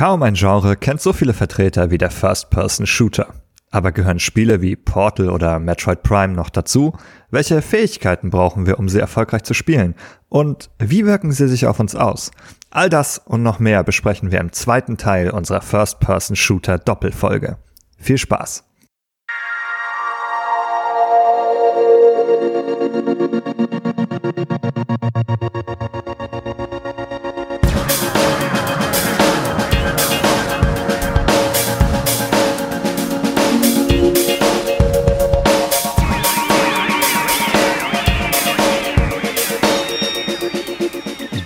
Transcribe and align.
Kaum 0.00 0.22
ein 0.22 0.32
Genre 0.32 0.76
kennt 0.76 1.02
so 1.02 1.12
viele 1.12 1.34
Vertreter 1.34 1.90
wie 1.90 1.98
der 1.98 2.10
First-Person-Shooter. 2.10 3.34
Aber 3.70 3.92
gehören 3.92 4.18
Spiele 4.18 4.62
wie 4.62 4.74
Portal 4.74 5.28
oder 5.28 5.58
Metroid 5.58 6.02
Prime 6.02 6.32
noch 6.32 6.48
dazu? 6.48 6.94
Welche 7.30 7.60
Fähigkeiten 7.60 8.30
brauchen 8.30 8.64
wir, 8.64 8.78
um 8.78 8.88
sie 8.88 8.98
erfolgreich 8.98 9.42
zu 9.42 9.52
spielen? 9.52 9.94
Und 10.30 10.70
wie 10.78 11.04
wirken 11.04 11.32
sie 11.32 11.48
sich 11.48 11.66
auf 11.66 11.80
uns 11.80 11.94
aus? 11.94 12.30
All 12.70 12.88
das 12.88 13.18
und 13.18 13.42
noch 13.42 13.58
mehr 13.58 13.84
besprechen 13.84 14.32
wir 14.32 14.40
im 14.40 14.52
zweiten 14.52 14.96
Teil 14.96 15.32
unserer 15.32 15.60
First-Person-Shooter 15.60 16.78
Doppelfolge. 16.78 17.58
Viel 17.98 18.16
Spaß! 18.16 18.64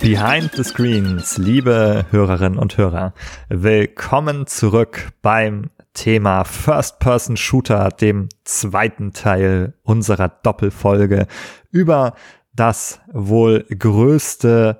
Behind 0.05 0.51
the 0.53 0.63
Screens, 0.63 1.39
liebe 1.39 2.05
Hörerinnen 2.11 2.59
und 2.59 2.77
Hörer, 2.77 3.15
willkommen 3.49 4.45
zurück 4.45 5.09
beim 5.23 5.71
Thema 5.95 6.43
First-Person-Shooter, 6.43 7.89
dem 7.89 8.29
zweiten 8.43 9.13
Teil 9.13 9.73
unserer 9.81 10.29
Doppelfolge 10.29 11.25
über 11.71 12.13
das 12.53 12.99
wohl 13.11 13.63
größte 13.63 14.79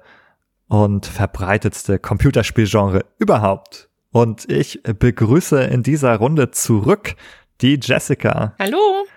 und 0.68 1.08
verbreitetste 1.08 1.98
Computerspielgenre 1.98 3.04
überhaupt. 3.18 3.90
Und 4.12 4.48
ich 4.48 4.84
begrüße 4.84 5.60
in 5.64 5.82
dieser 5.82 6.18
Runde 6.18 6.52
zurück 6.52 7.16
die 7.62 7.80
Jessica. 7.82 8.54
Hallo. 8.60 9.08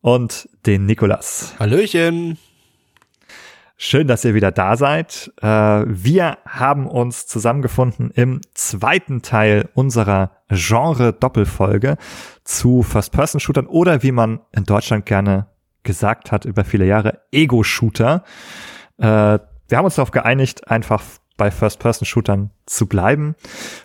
Und 0.00 0.48
den 0.64 0.86
Nikolas. 0.86 1.56
Hallöchen. 1.58 2.38
Schön, 3.82 4.08
dass 4.08 4.26
ihr 4.26 4.34
wieder 4.34 4.50
da 4.50 4.76
seid. 4.76 5.32
Äh, 5.40 5.46
wir 5.46 6.36
haben 6.46 6.86
uns 6.86 7.26
zusammengefunden 7.26 8.10
im 8.10 8.42
zweiten 8.52 9.22
Teil 9.22 9.70
unserer 9.72 10.32
Genre-Doppelfolge 10.50 11.96
zu 12.44 12.82
First-Person-Shootern 12.82 13.66
oder 13.66 14.02
wie 14.02 14.12
man 14.12 14.40
in 14.52 14.64
Deutschland 14.64 15.06
gerne 15.06 15.46
gesagt 15.82 16.30
hat 16.30 16.44
über 16.44 16.64
viele 16.64 16.84
Jahre, 16.84 17.22
Ego-Shooter. 17.32 18.22
Äh, 18.98 19.04
wir 19.06 19.78
haben 19.78 19.86
uns 19.86 19.94
darauf 19.94 20.10
geeinigt, 20.10 20.70
einfach 20.70 21.02
bei 21.38 21.50
First-Person-Shootern 21.50 22.50
zu 22.66 22.86
bleiben. 22.86 23.34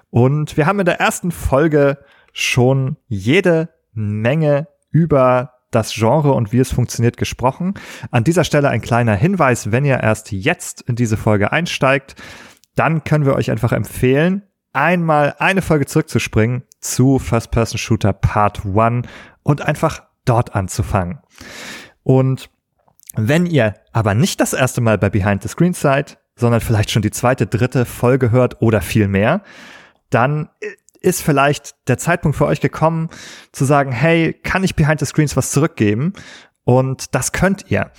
Und 0.09 0.57
wir 0.57 0.65
haben 0.65 0.81
in 0.81 0.85
der 0.85 0.99
ersten 0.99 1.31
Folge 1.31 1.99
schon 2.33 2.97
jede 3.07 3.69
Menge 3.93 4.67
über 4.91 5.54
das 5.75 5.93
Genre 5.93 6.33
und 6.33 6.51
wie 6.51 6.59
es 6.59 6.71
funktioniert 6.71 7.17
gesprochen. 7.17 7.75
An 8.11 8.23
dieser 8.23 8.43
Stelle 8.43 8.69
ein 8.69 8.81
kleiner 8.81 9.15
Hinweis, 9.15 9.71
wenn 9.71 9.85
ihr 9.85 9.99
erst 9.99 10.31
jetzt 10.31 10.81
in 10.81 10.95
diese 10.95 11.17
Folge 11.17 11.51
einsteigt, 11.51 12.15
dann 12.75 13.03
können 13.03 13.25
wir 13.25 13.35
euch 13.35 13.51
einfach 13.51 13.71
empfehlen, 13.71 14.43
einmal 14.73 15.35
eine 15.39 15.61
Folge 15.61 15.85
zurückzuspringen 15.85 16.63
zu 16.79 17.19
First 17.19 17.51
Person 17.51 17.77
Shooter 17.77 18.13
Part 18.13 18.65
1 18.65 19.07
und 19.43 19.61
einfach 19.61 20.03
dort 20.25 20.55
anzufangen. 20.55 21.19
Und 22.03 22.49
wenn 23.15 23.45
ihr 23.45 23.75
aber 23.93 24.13
nicht 24.13 24.41
das 24.41 24.53
erste 24.53 24.81
Mal 24.81 24.97
bei 24.97 25.09
Behind 25.09 25.41
the 25.41 25.47
Screen 25.49 25.73
seid, 25.73 26.19
sondern 26.35 26.59
vielleicht 26.59 26.91
schon 26.91 27.01
die 27.01 27.11
zweite, 27.11 27.47
dritte 27.47 27.85
Folge 27.85 28.31
hört 28.31 28.61
oder 28.61 28.81
viel 28.81 29.07
mehr, 29.07 29.41
dann 30.09 30.49
ist 31.05 31.21
vielleicht 31.21 31.75
der 31.87 31.97
Zeitpunkt 31.97 32.37
für 32.37 32.47
euch 32.47 32.59
gekommen, 32.59 33.09
zu 33.51 33.63
sagen, 33.63 33.91
hey, 33.91 34.33
kann 34.33 34.63
ich 34.63 34.75
Behind 34.75 34.99
the 34.99 35.05
Screens 35.05 35.37
was 35.37 35.51
zurückgeben? 35.51 36.13
Und 36.63 37.13
das 37.13 37.31
könnt 37.31 37.69
ihr. 37.69 37.91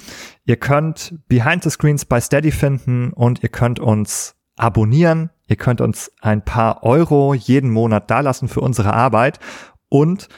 Ihr 0.44 0.56
könnt 0.56 1.14
Behind 1.28 1.62
the 1.62 1.70
Screens 1.70 2.04
bei 2.04 2.20
Steady 2.20 2.50
finden 2.50 3.12
und 3.12 3.42
ihr 3.42 3.48
könnt 3.48 3.78
uns 3.78 4.34
abonnieren. 4.56 5.30
Ihr 5.46 5.56
könnt 5.56 5.80
uns 5.80 6.10
ein 6.20 6.44
paar 6.44 6.82
Euro 6.82 7.32
jeden 7.32 7.70
Monat 7.70 8.10
dalassen 8.10 8.48
für 8.48 8.60
unsere 8.60 8.92
Arbeit. 8.92 9.38
Und 9.88 10.28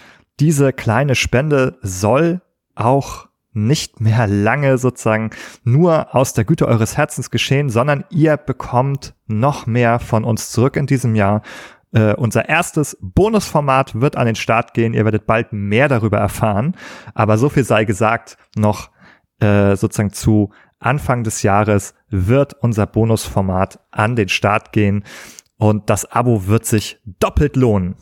diese 0.41 0.75
kleine 0.75 1.15
Spende 1.15 1.79
soll 1.81 2.43
auch 2.75 3.29
nicht 3.53 4.01
mehr 4.01 4.27
lange 4.27 4.77
sozusagen 4.77 5.31
nur 5.65 6.15
aus 6.15 6.35
der 6.35 6.45
Güte 6.45 6.69
eures 6.69 6.99
Herzens 6.99 7.31
geschehen, 7.31 7.71
sondern 7.71 8.05
ihr 8.11 8.37
bekommt 8.37 9.15
noch 9.27 9.67
mehr 9.67 9.99
von 10.01 10.25
uns 10.25 10.51
zurück 10.51 10.77
in 10.77 10.87
diesem 10.87 11.15
Jahr 11.15 11.43
äh, 11.93 12.15
unser 12.15 12.49
erstes 12.49 12.97
Bonusformat 13.01 14.01
wird 14.01 14.17
an 14.17 14.27
den 14.27 14.35
Start 14.35 14.75
gehen. 14.75 14.95
Ihr 14.95 15.05
werdet 15.05 15.27
bald 15.27 15.53
mehr 15.53 15.89
darüber 15.89 16.19
erfahren. 16.19 16.77
Aber 17.15 17.39
so 17.39 17.49
viel 17.49 17.65
sei 17.65 17.85
gesagt, 17.85 18.37
noch 18.57 18.91
äh, 19.41 19.77
sozusagen 19.77 20.13
zu 20.13 20.51
Anfang 20.81 21.25
des 21.25 21.43
Jahres 21.43 21.95
wird 22.09 22.55
unser 22.55 22.87
Bonusformat 22.87 23.81
an 23.91 24.17
den 24.17 24.29
Start 24.29 24.73
gehen 24.73 25.05
und 25.57 25.91
das 25.91 26.05
Abo 26.11 26.47
wird 26.47 26.67
sich 26.67 27.01
doppelt 27.05 27.57
lohnen. 27.57 27.97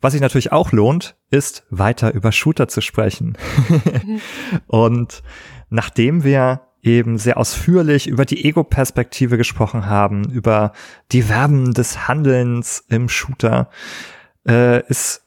Was 0.00 0.12
sich 0.12 0.20
natürlich 0.20 0.52
auch 0.52 0.72
lohnt, 0.72 1.16
ist 1.30 1.64
weiter 1.70 2.14
über 2.14 2.30
Shooter 2.30 2.68
zu 2.68 2.80
sprechen. 2.80 3.36
und 4.66 5.22
nachdem 5.70 6.22
wir 6.22 6.60
eben 6.86 7.18
sehr 7.18 7.36
ausführlich 7.36 8.06
über 8.06 8.24
die 8.24 8.44
Ego-Perspektive 8.44 9.36
gesprochen 9.36 9.86
haben, 9.86 10.24
über 10.30 10.72
die 11.12 11.22
Verben 11.22 11.74
des 11.74 12.08
Handelns 12.08 12.84
im 12.88 13.08
Shooter, 13.08 13.68
äh, 14.46 14.86
ist 14.88 15.22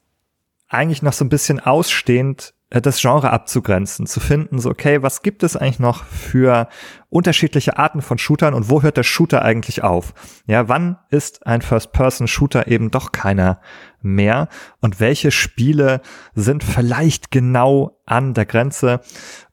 eigentlich 0.69 1.01
noch 1.01 1.13
so 1.13 1.25
ein 1.25 1.29
bisschen 1.29 1.59
ausstehend, 1.59 2.53
äh, 2.69 2.81
das 2.81 3.01
Genre 3.01 3.31
abzugrenzen, 3.31 4.05
zu 4.05 4.19
finden, 4.19 4.59
so, 4.59 4.69
okay, 4.69 5.01
was 5.01 5.21
gibt 5.21 5.43
es 5.43 5.55
eigentlich 5.55 5.79
noch 5.79 6.03
für 6.05 6.69
unterschiedliche 7.09 7.77
Arten 7.77 8.01
von 8.01 8.17
Shootern 8.17 8.53
und 8.53 8.69
wo 8.69 8.81
hört 8.81 8.97
der 8.97 9.03
Shooter 9.03 9.41
eigentlich 9.41 9.83
auf? 9.83 10.13
Ja, 10.45 10.69
wann 10.69 10.97
ist 11.09 11.47
ein 11.47 11.61
First-Person-Shooter 11.61 12.67
eben 12.67 12.91
doch 12.91 13.11
keiner 13.11 13.59
mehr? 14.01 14.47
Und 14.79 14.99
welche 14.99 15.31
Spiele 15.31 16.01
sind 16.35 16.63
vielleicht 16.63 17.31
genau 17.31 17.99
an 18.05 18.33
der 18.33 18.45
Grenze? 18.45 19.01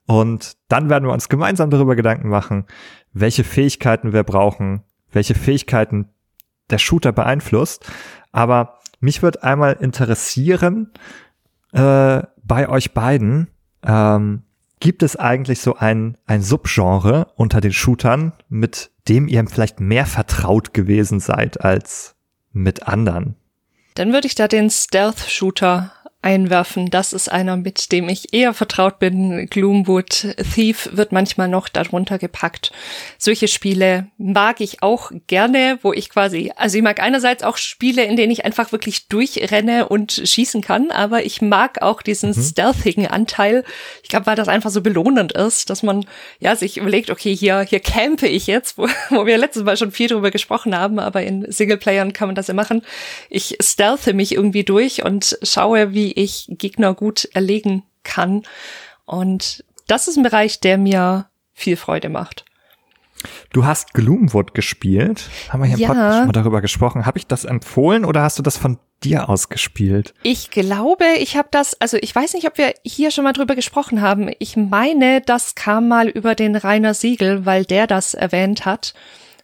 Und 0.07 0.57
dann 0.69 0.89
werden 0.89 1.05
wir 1.05 1.13
uns 1.13 1.29
gemeinsam 1.29 1.71
darüber 1.71 1.97
Gedanken 1.97 2.29
machen, 2.29 2.67
welche 3.13 3.45
Fähigkeiten 3.45 4.13
wir 4.13 4.23
brauchen, 4.23 4.83
welche 5.11 5.35
Fähigkeiten 5.35 6.09
der 6.71 6.79
Shooter 6.79 7.13
beeinflusst. 7.13 7.91
Aber 8.33 8.79
mich 9.01 9.23
wird 9.23 9.43
einmal 9.43 9.75
interessieren, 9.81 10.93
äh, 11.73 12.23
bei 12.43 12.69
euch 12.69 12.93
beiden, 12.93 13.49
ähm, 13.85 14.43
gibt 14.81 15.03
es 15.03 15.17
eigentlich 15.17 15.61
so 15.61 15.77
ein, 15.77 16.17
ein 16.27 16.43
Subgenre 16.43 17.33
unter 17.37 17.61
den 17.61 17.73
Shootern, 17.73 18.33
mit 18.49 18.91
dem 19.09 19.27
ihr 19.29 19.45
vielleicht 19.47 19.81
mehr 19.81 20.07
vertraut 20.07 20.75
gewesen 20.75 21.21
seid 21.21 21.65
als 21.65 22.15
mit 22.53 22.87
anderen? 22.87 23.37
Dann 23.95 24.13
würde 24.13 24.27
ich 24.27 24.35
da 24.35 24.49
den 24.49 24.71
Stealth-Shooter 24.71 25.93
einwerfen. 26.27 26.91
Das 26.91 27.13
ist 27.13 27.31
einer, 27.31 27.57
mit 27.57 27.93
dem 27.93 28.09
ich 28.09 28.35
eher 28.35 28.53
vertraut 28.53 28.99
bin. 28.99 29.47
Gloomwood 29.47 30.35
Thief 30.55 30.91
wird 30.93 31.13
manchmal 31.13 31.47
noch 31.47 31.69
darunter 31.69 32.19
gepackt. 32.19 32.73
Solche 33.17 33.47
Spiele 33.47 34.09
mag 34.19 34.61
ich 34.61 34.83
auch 34.83 35.13
gerne, 35.29 35.79
wo 35.83 35.93
ich 35.93 36.11
quasi, 36.11 36.53
also 36.57 36.79
ich 36.79 36.83
mag 36.83 37.01
einerseits 37.01 37.45
auch 37.45 37.57
Spiele, 37.57 38.03
in 38.03 38.17
denen 38.17 38.33
ich 38.33 38.45
einfach 38.45 38.73
wirklich 38.73 39.07
durchrenne 39.07 39.89
und 39.89 40.21
schießen 40.25 40.63
kann, 40.63 40.91
aber 40.91 41.25
ich 41.25 41.43
mag 41.43 41.81
auch 41.81 42.03
diesen 42.03 42.31
mhm. 42.31 42.43
stealthigen 42.43 43.07
Anteil. 43.07 43.63
Ich 44.03 44.09
glaube, 44.09 44.27
weil 44.27 44.35
das 44.35 44.49
einfach 44.49 44.71
so 44.71 44.81
belohnend 44.81 45.31
ist, 45.31 45.71
dass 45.71 45.85
man 45.85 46.07
ja 46.41 46.57
sich 46.57 46.79
überlegt, 46.79 47.11
okay, 47.11 47.37
hier 47.37 47.61
hier 47.61 47.79
campe 47.79 48.27
ich 48.27 48.49
jetzt, 48.49 48.79
wo, 48.79 48.89
wo 49.11 49.27
wir 49.27 49.39
letztes 49.39 49.63
Mal 49.63 49.77
schon 49.77 49.93
viel 49.93 50.09
drüber 50.09 50.33
gesprochen 50.33 50.77
haben, 50.77 50.99
aber 50.99 51.23
in 51.23 51.47
Singleplayern 51.53 52.13
kann 52.13 52.27
man 52.27 52.35
das 52.35 52.49
ja 52.49 52.55
machen. 52.55 52.83
Ich 53.31 53.59
stealthe 53.61 54.13
mich 54.13 54.33
irgendwie 54.33 54.65
durch 54.65 55.05
und 55.05 55.39
schaue, 55.45 55.95
wie 55.95 56.16
ich 56.17 56.47
Gegner 56.51 56.95
gut 56.95 57.29
erlegen 57.33 57.85
kann. 58.03 58.43
Und 59.05 59.65
das 59.87 60.09
ist 60.09 60.17
ein 60.17 60.23
Bereich, 60.23 60.61
der 60.61 60.79
mir 60.79 61.29
viel 61.53 61.77
Freude 61.77 62.09
macht. 62.09 62.45
Du 63.53 63.65
hast 63.65 63.95
Gloomwood 63.95 64.55
gespielt. 64.55 65.31
Haben 65.49 65.63
wir 65.63 65.69
hier 65.69 65.79
ja. 65.79 65.89
im 65.89 65.95
Podcast 65.95 66.19
schon 66.19 66.27
mal 66.27 66.33
darüber 66.33 66.61
gesprochen. 66.61 67.07
Habe 67.07 67.19
ich 67.19 67.27
das 67.27 67.45
empfohlen 67.45 68.05
oder 68.05 68.23
hast 68.23 68.39
du 68.39 68.43
das 68.43 68.57
von 68.57 68.79
dir 69.03 69.29
aus 69.29 69.49
gespielt? 69.49 70.15
Ich 70.23 70.51
glaube, 70.51 71.05
ich 71.19 71.37
habe 71.37 71.49
das, 71.51 71.81
also 71.81 71.97
ich 72.01 72.15
weiß 72.15 72.35
nicht, 72.35 72.47
ob 72.47 72.59
wir 72.59 72.75
hier 72.85 73.11
schon 73.11 73.25
mal 73.25 73.33
drüber 73.33 73.55
gesprochen 73.55 74.01
haben. 74.01 74.31
Ich 74.39 74.57
meine, 74.57 75.21
das 75.21 75.55
kam 75.55 75.89
mal 75.89 76.09
über 76.09 76.35
den 76.35 76.57
Rainer 76.57 76.95
Siegel, 76.95 77.47
weil 77.47 77.65
der 77.65 77.87
das 77.87 78.15
erwähnt 78.15 78.65
hat. 78.65 78.95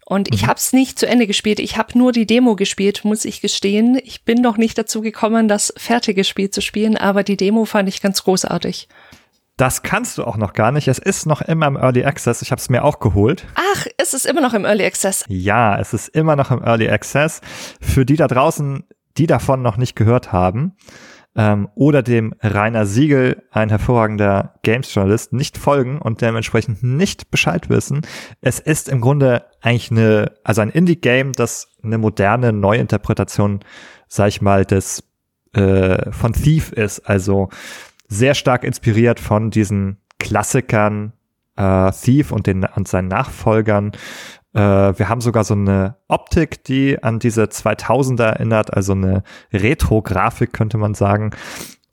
Und 0.05 0.31
mhm. 0.31 0.35
ich 0.35 0.47
habe 0.47 0.59
es 0.59 0.73
nicht 0.73 0.99
zu 0.99 1.07
Ende 1.07 1.27
gespielt. 1.27 1.61
Ich 1.61 1.77
habe 1.77 1.97
nur 1.99 2.13
die 2.13 2.27
Demo 2.27 2.57
gespielt, 2.57 3.05
muss 3.05 3.25
ich 3.25 3.41
gestehen. 3.41 3.99
Ich 4.03 4.25
bin 4.25 4.41
noch 4.41 4.57
nicht 4.57 4.77
dazu 4.77 5.01
gekommen, 5.01 5.49
das 5.49 5.73
fertige 5.77 6.25
Spiel 6.25 6.51
zu 6.51 6.61
spielen, 6.61 6.97
aber 6.97 7.23
die 7.23 7.37
Demo 7.37 7.65
fand 7.65 7.89
ich 7.89 8.03
ganz 8.03 8.25
großartig. 8.25 8.89
Das 9.57 9.83
kannst 9.83 10.19
du 10.19 10.25
auch 10.25 10.37
noch 10.37 10.55
gar 10.55 10.73
nicht. 10.73 10.89
Es 10.89 10.99
ist 10.99 11.27
noch 11.27 11.43
immer 11.43 11.67
im 11.67 11.77
Early 11.77 12.05
Access. 12.05 12.43
Ich 12.43 12.51
habe 12.51 12.61
es 12.61 12.71
mir 12.71 12.85
auch 12.85 13.01
geholt. 13.01 13.47
Ach, 13.55 13.87
ist 14.01 14.15
es 14.15 14.25
immer 14.25 14.41
noch 14.41 14.55
im 14.55 14.65
Early 14.65 14.85
Access? 14.85 15.25
Ja, 15.29 15.79
es 15.79 15.93
ist 15.93 16.09
immer 16.09 16.37
noch 16.37 16.51
im 16.51 16.63
Early 16.65 16.89
Access. 16.89 17.43
Für 17.81 18.07
die 18.07 18.17
da 18.17 18.29
draußen, 18.29 18.85
die 19.19 19.27
davon 19.27 19.63
noch 19.63 19.77
nicht 19.77 19.95
gehört 19.95 20.33
haben, 20.33 20.75
ähm, 21.34 21.69
oder 21.75 22.02
dem 22.02 22.34
Rainer 22.40 22.87
Siegel, 22.87 23.43
ein 23.50 23.70
hervorragender 23.70 24.55
Games-Journalist, 24.62 25.32
nicht 25.32 25.56
folgen 25.56 25.99
und 25.99 26.20
dementsprechend 26.20 26.82
nicht 26.82 27.31
Bescheid 27.31 27.69
wissen. 27.70 28.02
Es 28.40 28.58
ist 28.61 28.88
im 28.88 29.00
Grunde 29.00 29.44
eigentlich 29.61 29.90
eine, 29.90 30.32
also 30.44 30.61
ein 30.61 30.70
Indie-Game, 30.70 31.32
das 31.32 31.69
eine 31.82 31.99
moderne 31.99 32.52
Neuinterpretation, 32.52 33.61
sag 34.08 34.29
ich 34.29 34.43
mal, 34.43 34.64
des 34.64 35.05
äh, 35.55 36.11
von 36.12 36.32
Thief 36.32 36.73
ist. 36.73 37.00
Also 37.00 37.49
sehr 38.08 38.34
stark 38.34 38.64
inspiriert 38.64 39.20
von 39.20 39.50
diesen 39.50 39.99
Klassikern 40.19 41.14
äh, 41.56 41.90
Thief 41.93 42.32
und 42.32 42.46
den 42.46 42.64
und 42.64 42.88
seinen 42.88 43.08
Nachfolgern 43.08 43.93
äh, 44.55 44.59
wir 44.59 45.09
haben 45.09 45.21
sogar 45.21 45.45
so 45.45 45.55
eine 45.55 45.97
Optik, 46.09 46.65
die 46.65 47.01
an 47.03 47.19
diese 47.19 47.45
2000er 47.45 48.25
erinnert, 48.25 48.75
also 48.75 48.93
eine 48.93 49.23
Retro-Grafik 49.53 50.53
könnte 50.53 50.79
man 50.79 50.95
sagen. 50.95 51.31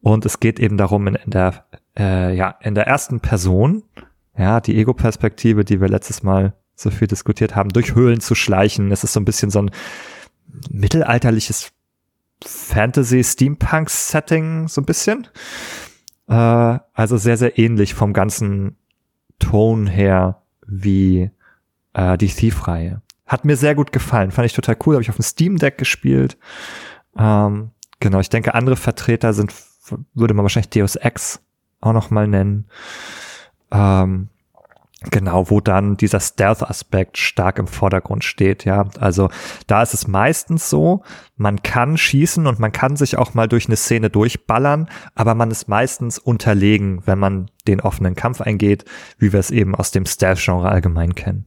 Und 0.02 0.26
es 0.26 0.40
geht 0.40 0.60
eben 0.60 0.78
darum, 0.78 1.08
in, 1.08 1.16
in 1.16 1.32
der 1.32 1.66
äh, 1.98 2.36
ja 2.36 2.56
in 2.62 2.76
der 2.76 2.86
ersten 2.88 3.20
Person, 3.20 3.84
ja 4.38 4.62
die 4.62 4.78
Ego-Perspektive, 4.78 5.66
die 5.66 5.82
wir 5.82 5.90
letztes 5.90 6.24
Mal 6.24 6.54
so 6.76 6.90
viel 6.90 7.08
diskutiert 7.08 7.56
haben, 7.56 7.70
durch 7.70 7.96
Höhlen 7.96 8.22
zu 8.22 8.36
schleichen. 8.36 8.92
Es 8.92 9.04
ist 9.04 9.14
so 9.14 9.20
ein 9.20 9.26
bisschen 9.26 9.52
so 9.52 9.62
ein 9.62 9.72
mittelalterliches 10.70 11.72
Fantasy-Steampunk-Setting, 12.46 14.70
so 14.70 14.82
ein 14.82 14.86
bisschen. 14.86 15.28
Äh, 16.28 16.80
also 16.94 17.18
sehr, 17.18 17.38
sehr 17.38 17.60
ähnlich 17.60 17.94
vom 17.94 18.14
ganzen 18.14 18.78
Ton 19.40 19.88
her 19.88 20.44
wie 20.66 21.32
äh, 21.94 22.18
die 22.18 22.28
Thief-Reihe. 22.28 23.02
Hat 23.26 23.46
mir 23.46 23.56
sehr 23.56 23.76
gut 23.76 23.92
gefallen, 23.92 24.32
fand 24.32 24.48
ich 24.48 24.54
total 24.54 24.78
cool, 24.86 24.96
habe 24.96 25.04
ich 25.04 25.10
auf 25.10 25.18
dem 25.18 25.24
Steam 25.24 25.58
Deck 25.58 25.78
gespielt. 25.78 26.38
Ähm, 27.18 27.72
genau, 28.00 28.20
ich 28.20 28.30
denke, 28.30 28.54
andere 28.54 28.76
Vertreter 28.76 29.34
sind, 29.34 29.54
würde 30.14 30.34
man 30.34 30.44
wahrscheinlich 30.44 30.70
Deus 30.70 30.96
Ex 30.96 31.42
auch 31.82 31.94
noch 31.94 32.10
mal 32.10 32.28
nennen. 32.28 32.68
Ähm, 33.72 34.30
Genau, 35.12 35.50
wo 35.50 35.62
dann 35.62 35.96
dieser 35.96 36.20
Stealth-Aspekt 36.20 37.18
stark 37.18 37.58
im 37.58 37.68
Vordergrund 37.68 38.26
steht, 38.26 38.66
ja. 38.66 38.90
Also 39.00 39.30
da 39.66 39.82
ist 39.82 39.94
es 39.94 40.10
meistens 40.10 40.70
so, 40.70 41.04
man 41.38 41.64
kann 41.64 41.96
schießen 41.96 42.46
und 42.46 42.60
man 42.60 42.74
kann 42.74 42.98
sich 42.98 43.18
auch 43.18 43.34
mal 43.34 43.48
durch 43.48 43.68
eine 43.68 43.78
Szene 43.78 44.10
durchballern, 44.10 44.90
aber 45.16 45.36
man 45.36 45.52
ist 45.52 45.70
meistens 45.70 46.20
unterlegen, 46.20 47.02
wenn 47.06 47.18
man 47.18 47.50
den 47.66 47.80
offenen 47.80 48.16
Kampf 48.16 48.42
eingeht, 48.42 48.84
wie 49.18 49.32
wir 49.32 49.40
es 49.40 49.52
eben 49.52 49.74
aus 49.74 49.92
dem 49.92 50.06
Stealth-Genre 50.06 50.68
allgemein 50.68 51.16
kennen. 51.16 51.46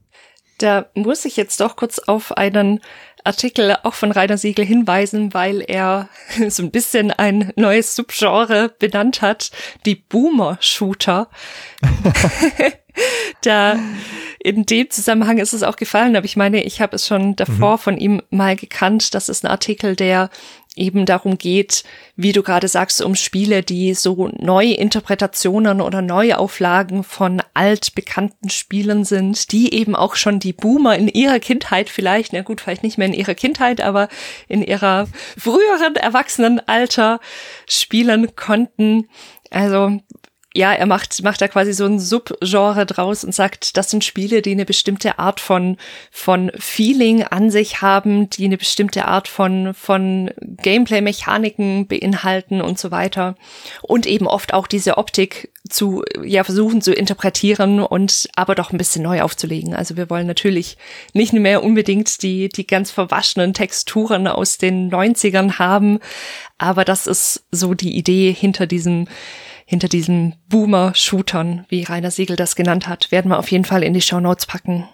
Da 0.58 0.86
muss 0.94 1.24
ich 1.24 1.36
jetzt 1.36 1.60
doch 1.60 1.76
kurz 1.76 1.98
auf 1.98 2.36
einen 2.36 2.80
Artikel 3.24 3.76
auch 3.82 3.94
von 3.94 4.12
Rainer 4.12 4.38
Siegel 4.38 4.64
hinweisen, 4.64 5.32
weil 5.34 5.60
er 5.60 6.08
so 6.48 6.62
ein 6.62 6.70
bisschen 6.70 7.10
ein 7.10 7.52
neues 7.56 7.94
Subgenre 7.94 8.70
benannt 8.78 9.22
hat, 9.22 9.50
die 9.86 9.96
Boomer-Shooter. 9.96 11.28
da 13.42 13.78
in 14.38 14.66
dem 14.66 14.90
Zusammenhang 14.90 15.38
ist 15.38 15.52
es 15.52 15.62
auch 15.62 15.76
gefallen, 15.76 16.16
aber 16.16 16.24
ich 16.24 16.36
meine, 16.36 16.64
ich 16.64 16.80
habe 16.80 16.96
es 16.96 17.06
schon 17.06 17.36
davor 17.36 17.72
mhm. 17.72 17.78
von 17.78 17.98
ihm 17.98 18.22
mal 18.30 18.56
gekannt. 18.56 19.14
Das 19.14 19.28
ist 19.28 19.44
ein 19.44 19.50
Artikel, 19.50 19.94
der 19.94 20.30
eben 20.74 21.04
darum 21.04 21.36
geht, 21.36 21.84
wie 22.16 22.32
du 22.32 22.42
gerade 22.42 22.68
sagst, 22.68 23.02
um 23.02 23.14
Spiele, 23.14 23.62
die 23.62 23.94
so 23.94 24.30
neue 24.38 24.74
Interpretationen 24.74 25.80
oder 25.80 26.00
Neuauflagen 26.00 27.04
von 27.04 27.42
altbekannten 27.52 28.48
Spielen 28.48 29.04
sind, 29.04 29.52
die 29.52 29.74
eben 29.74 29.94
auch 29.94 30.16
schon 30.16 30.38
die 30.38 30.54
Boomer 30.54 30.96
in 30.96 31.08
ihrer 31.08 31.40
Kindheit 31.40 31.90
vielleicht, 31.90 32.32
na 32.32 32.40
gut, 32.40 32.60
vielleicht 32.60 32.82
nicht 32.82 32.96
mehr 32.96 33.08
in 33.08 33.14
ihrer 33.14 33.34
Kindheit, 33.34 33.80
aber 33.80 34.08
in 34.48 34.62
ihrer 34.62 35.08
früheren 35.36 35.96
Erwachsenenalter 35.96 37.20
spielen 37.68 38.34
konnten. 38.34 39.08
Also 39.50 40.00
ja, 40.54 40.72
er 40.72 40.86
macht, 40.86 41.22
macht 41.22 41.40
da 41.40 41.48
quasi 41.48 41.72
so 41.72 41.86
ein 41.86 41.98
Subgenre 41.98 42.84
draus 42.84 43.24
und 43.24 43.34
sagt, 43.34 43.76
das 43.76 43.90
sind 43.90 44.04
Spiele, 44.04 44.42
die 44.42 44.52
eine 44.52 44.66
bestimmte 44.66 45.18
Art 45.18 45.40
von, 45.40 45.78
von 46.10 46.52
Feeling 46.58 47.22
an 47.22 47.50
sich 47.50 47.80
haben, 47.80 48.28
die 48.28 48.44
eine 48.44 48.58
bestimmte 48.58 49.06
Art 49.06 49.28
von, 49.28 49.72
von 49.72 50.30
Gameplay-Mechaniken 50.40 51.86
beinhalten 51.86 52.60
und 52.60 52.78
so 52.78 52.90
weiter. 52.90 53.34
Und 53.82 54.06
eben 54.06 54.26
oft 54.26 54.52
auch 54.52 54.66
diese 54.66 54.98
Optik 54.98 55.50
zu, 55.68 56.02
ja, 56.22 56.44
versuchen 56.44 56.82
zu 56.82 56.92
interpretieren 56.92 57.80
und 57.80 58.28
aber 58.36 58.54
doch 58.54 58.72
ein 58.72 58.78
bisschen 58.78 59.02
neu 59.02 59.22
aufzulegen. 59.22 59.74
Also 59.74 59.96
wir 59.96 60.10
wollen 60.10 60.26
natürlich 60.26 60.76
nicht 61.14 61.32
mehr 61.32 61.62
unbedingt 61.62 62.22
die, 62.22 62.48
die 62.48 62.66
ganz 62.66 62.90
verwaschenen 62.90 63.54
Texturen 63.54 64.26
aus 64.26 64.58
den 64.58 64.90
90ern 64.90 65.58
haben, 65.58 66.00
aber 66.58 66.84
das 66.84 67.06
ist 67.06 67.44
so 67.50 67.74
die 67.74 67.96
Idee 67.96 68.32
hinter 68.32 68.66
diesem, 68.66 69.06
hinter 69.72 69.88
diesen 69.88 70.34
Boomer-Shootern, 70.50 71.64
wie 71.70 71.84
Rainer 71.84 72.10
Siegel 72.10 72.36
das 72.36 72.56
genannt 72.56 72.88
hat, 72.88 73.10
werden 73.10 73.30
wir 73.30 73.38
auf 73.38 73.50
jeden 73.50 73.64
Fall 73.64 73.82
in 73.82 73.94
die 73.94 74.02
Show 74.02 74.20
Notes 74.20 74.44
packen. 74.44 74.86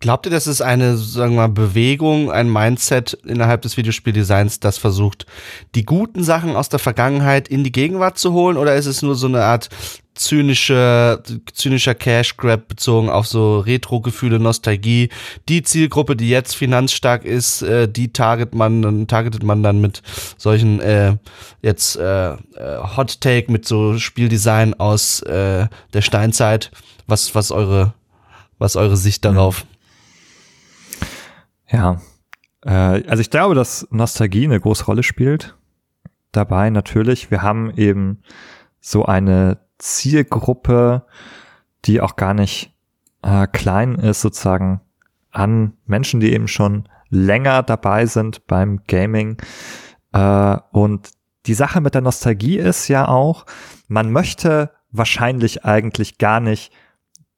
Glaubt 0.00 0.26
ihr, 0.26 0.30
das 0.30 0.46
ist 0.46 0.60
eine, 0.60 0.96
sagen 0.96 1.32
wir 1.32 1.48
mal, 1.48 1.48
Bewegung, 1.48 2.30
ein 2.30 2.52
Mindset 2.52 3.14
innerhalb 3.24 3.62
des 3.62 3.76
Videospieldesigns, 3.76 4.60
das 4.60 4.78
versucht, 4.78 5.26
die 5.74 5.84
guten 5.84 6.22
Sachen 6.22 6.54
aus 6.54 6.68
der 6.68 6.78
Vergangenheit 6.78 7.48
in 7.48 7.64
die 7.64 7.72
Gegenwart 7.72 8.16
zu 8.16 8.32
holen? 8.32 8.56
Oder 8.56 8.76
ist 8.76 8.86
es 8.86 9.02
nur 9.02 9.16
so 9.16 9.26
eine 9.26 9.42
Art 9.42 9.70
zynische, 10.14 11.20
zynischer 11.52 11.96
Cash 11.96 12.36
Grab 12.36 12.68
bezogen 12.68 13.10
auf 13.10 13.26
so 13.26 13.58
Retro-Gefühle, 13.58 14.38
Nostalgie? 14.38 15.08
Die 15.48 15.64
Zielgruppe, 15.64 16.14
die 16.14 16.28
jetzt 16.28 16.54
finanzstark 16.54 17.24
ist, 17.24 17.62
äh, 17.62 17.88
die 17.88 18.12
target 18.12 18.54
man, 18.54 18.82
dann 18.82 19.08
targetet 19.08 19.42
man 19.42 19.64
dann 19.64 19.80
mit 19.80 20.02
solchen 20.36 20.78
äh, 20.78 21.16
jetzt 21.60 21.96
äh, 21.96 22.34
äh 22.34 22.36
Hot 22.96 23.20
Take 23.20 23.50
mit 23.50 23.66
so 23.66 23.98
Spieldesign 23.98 24.74
aus 24.74 25.22
äh, 25.22 25.66
der 25.92 26.02
Steinzeit. 26.02 26.70
Was, 27.08 27.34
was 27.34 27.50
eure, 27.50 27.94
was 28.58 28.76
eure 28.76 28.96
Sicht 28.96 29.24
darauf? 29.24 29.64
Mhm. 29.64 29.77
Ja, 31.70 32.00
äh, 32.64 32.70
also 32.70 33.20
ich 33.20 33.30
glaube, 33.30 33.54
dass 33.54 33.86
Nostalgie 33.90 34.44
eine 34.44 34.60
große 34.60 34.84
Rolle 34.84 35.02
spielt. 35.02 35.56
Dabei 36.32 36.70
natürlich, 36.70 37.30
wir 37.30 37.42
haben 37.42 37.72
eben 37.76 38.22
so 38.80 39.04
eine 39.04 39.58
Zielgruppe, 39.78 41.06
die 41.84 42.00
auch 42.00 42.16
gar 42.16 42.34
nicht 42.34 42.74
äh, 43.22 43.46
klein 43.46 43.94
ist, 43.94 44.20
sozusagen 44.20 44.80
an 45.30 45.74
Menschen, 45.86 46.20
die 46.20 46.32
eben 46.32 46.48
schon 46.48 46.88
länger 47.10 47.62
dabei 47.62 48.06
sind 48.06 48.46
beim 48.46 48.80
Gaming. 48.86 49.38
Äh, 50.12 50.56
und 50.72 51.10
die 51.46 51.54
Sache 51.54 51.80
mit 51.80 51.94
der 51.94 52.02
Nostalgie 52.02 52.58
ist 52.58 52.88
ja 52.88 53.08
auch, 53.08 53.46
man 53.86 54.10
möchte 54.12 54.70
wahrscheinlich 54.90 55.64
eigentlich 55.64 56.18
gar 56.18 56.40
nicht 56.40 56.72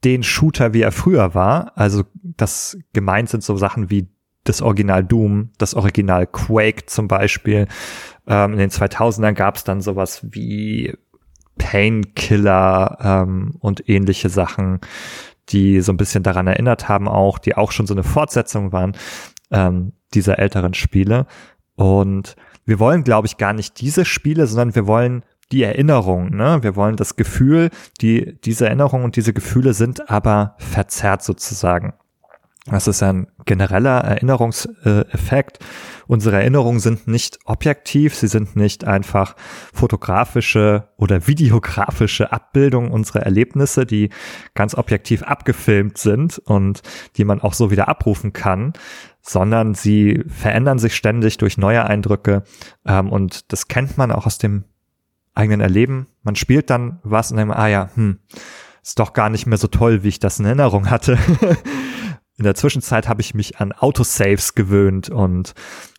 den 0.04 0.22
Shooter, 0.22 0.72
wie 0.72 0.82
er 0.82 0.92
früher 0.92 1.34
war. 1.34 1.72
Also 1.76 2.04
das 2.22 2.78
gemeint 2.92 3.28
sind 3.28 3.44
so 3.44 3.56
Sachen 3.56 3.90
wie 3.90 4.08
das 4.44 4.62
Original 4.62 5.04
Doom, 5.04 5.50
das 5.58 5.74
Original 5.74 6.26
Quake 6.26 6.86
zum 6.86 7.08
Beispiel. 7.08 7.66
Ähm, 8.26 8.52
in 8.52 8.58
den 8.58 8.70
2000ern 8.70 9.34
gab 9.34 9.56
es 9.56 9.64
dann 9.64 9.80
sowas 9.80 10.26
wie 10.30 10.94
Painkiller 11.58 12.98
ähm, 13.00 13.56
und 13.60 13.88
ähnliche 13.88 14.30
Sachen, 14.30 14.80
die 15.50 15.80
so 15.80 15.92
ein 15.92 15.96
bisschen 15.96 16.22
daran 16.22 16.46
erinnert 16.46 16.88
haben 16.88 17.08
auch, 17.08 17.38
die 17.38 17.56
auch 17.56 17.72
schon 17.72 17.86
so 17.86 17.94
eine 17.94 18.04
Fortsetzung 18.04 18.72
waren 18.72 18.96
ähm, 19.50 19.92
dieser 20.14 20.38
älteren 20.38 20.74
Spiele. 20.74 21.26
Und 21.74 22.36
wir 22.64 22.78
wollen, 22.78 23.04
glaube 23.04 23.26
ich, 23.26 23.36
gar 23.36 23.52
nicht 23.52 23.80
diese 23.80 24.04
Spiele, 24.04 24.46
sondern 24.46 24.74
wir 24.74 24.86
wollen 24.86 25.24
die 25.52 25.62
Erinnerung, 25.64 26.30
ne? 26.30 26.62
Wir 26.62 26.76
wollen 26.76 26.96
das 26.96 27.16
Gefühl, 27.16 27.70
die, 28.00 28.38
diese 28.44 28.66
Erinnerungen 28.66 29.04
und 29.04 29.16
diese 29.16 29.32
Gefühle 29.32 29.74
sind 29.74 30.08
aber 30.08 30.54
verzerrt 30.58 31.22
sozusagen. 31.22 31.94
Das 32.66 32.86
ist 32.86 33.02
ein 33.02 33.26
genereller 33.46 34.00
Erinnerungseffekt. 34.00 35.60
Unsere 36.06 36.36
Erinnerungen 36.36 36.78
sind 36.78 37.08
nicht 37.08 37.38
objektiv, 37.46 38.14
sie 38.14 38.26
sind 38.26 38.54
nicht 38.54 38.84
einfach 38.84 39.34
fotografische 39.72 40.88
oder 40.96 41.26
videografische 41.26 42.32
Abbildungen 42.32 42.90
unserer 42.90 43.20
Erlebnisse, 43.20 43.86
die 43.86 44.10
ganz 44.54 44.74
objektiv 44.74 45.22
abgefilmt 45.22 45.96
sind 45.96 46.38
und 46.38 46.82
die 47.16 47.24
man 47.24 47.40
auch 47.40 47.54
so 47.54 47.70
wieder 47.70 47.88
abrufen 47.88 48.34
kann, 48.34 48.74
sondern 49.22 49.74
sie 49.74 50.22
verändern 50.28 50.78
sich 50.78 50.94
ständig 50.94 51.38
durch 51.38 51.56
neue 51.56 51.84
Eindrücke 51.84 52.42
ähm, 52.84 53.10
und 53.10 53.52
das 53.52 53.68
kennt 53.68 53.96
man 53.96 54.12
auch 54.12 54.26
aus 54.26 54.36
dem 54.36 54.64
eigenen 55.34 55.60
Erleben. 55.60 56.08
Man 56.22 56.36
spielt 56.36 56.68
dann 56.68 56.98
was 57.04 57.30
und 57.30 57.38
denkt, 57.38 57.56
ah 57.56 57.68
ja, 57.68 57.88
hm, 57.94 58.18
ist 58.82 58.98
doch 58.98 59.12
gar 59.12 59.30
nicht 59.30 59.46
mehr 59.46 59.58
so 59.58 59.68
toll, 59.68 60.02
wie 60.02 60.08
ich 60.08 60.20
das 60.20 60.38
in 60.38 60.44
Erinnerung 60.44 60.90
hatte. 60.90 61.18
in 62.40 62.44
der 62.44 62.54
Zwischenzeit 62.54 63.06
habe 63.06 63.20
ich 63.20 63.34
mich 63.34 63.60
an 63.60 63.72
Autosaves 63.72 64.54
gewöhnt 64.54 65.10
und 65.10 65.52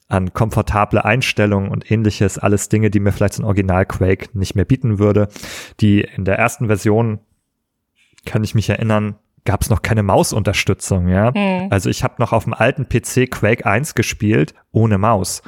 an 0.08 0.34
komfortable 0.34 1.06
Einstellungen 1.06 1.70
und 1.70 1.90
ähnliches, 1.92 2.40
alles 2.40 2.68
Dinge, 2.68 2.90
die 2.90 3.00
mir 3.00 3.12
vielleicht 3.12 3.36
so 3.36 3.44
ein 3.44 3.46
Original 3.46 3.86
Quake 3.86 4.30
nicht 4.34 4.56
mehr 4.56 4.66
bieten 4.66 4.98
würde. 4.98 5.28
Die 5.82 6.02
in 6.02 6.26
der 6.26 6.40
ersten 6.40 6.66
Version, 6.66 7.20
kann 8.26 8.44
ich 8.44 8.56
mich 8.56 8.70
erinnern, 8.70 9.16
gab 9.46 9.62
es 9.62 9.70
noch 9.70 9.84
keine 9.84 10.02
Mausunterstützung, 10.02 11.08
ja. 11.10 11.30
Mhm. 11.30 11.68
Also 11.70 11.92
ich 11.92 12.04
habe 12.04 12.16
noch 12.18 12.34
auf 12.34 12.46
dem 12.46 12.56
alten 12.56 12.90
PC 12.90 13.30
Quake 13.30 13.68
1 13.68 13.94
gespielt, 13.94 14.56
ohne 14.72 14.98
Maus. 14.98 15.44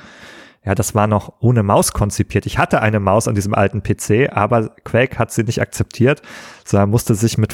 Ja, 0.65 0.75
das 0.75 0.96
war 0.96 1.08
noch 1.08 1.34
ohne 1.41 1.62
Maus 1.62 1.91
konzipiert. 1.91 2.46
Ich 2.46 2.58
hatte 2.58 2.82
eine 2.82 3.01
Maus 3.01 3.27
an 3.27 3.36
diesem 3.36 3.53
alten 3.53 3.84
PC, 3.84 4.32
aber 4.32 4.70
Quake 4.86 5.20
hat 5.20 5.29
sie 5.32 5.43
nicht 5.43 5.62
akzeptiert, 5.62 6.22
sondern 6.63 6.89
musste 6.89 7.15
sich 7.15 7.38
mit 7.38 7.53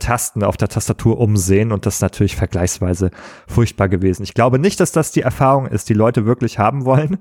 Tasten 0.00 0.42
auf 0.42 0.56
der 0.56 0.68
Tastatur 0.68 1.18
umsehen 1.18 1.70
und 1.70 1.86
das 1.86 1.96
ist 1.96 2.00
natürlich 2.00 2.34
vergleichsweise 2.34 3.12
furchtbar 3.46 3.88
gewesen. 3.88 4.24
Ich 4.24 4.34
glaube 4.34 4.58
nicht, 4.58 4.80
dass 4.80 4.90
das 4.90 5.12
die 5.12 5.22
Erfahrung 5.22 5.66
ist, 5.66 5.88
die 5.88 5.94
Leute 5.94 6.26
wirklich 6.26 6.58
haben 6.58 6.84
wollen. 6.84 7.18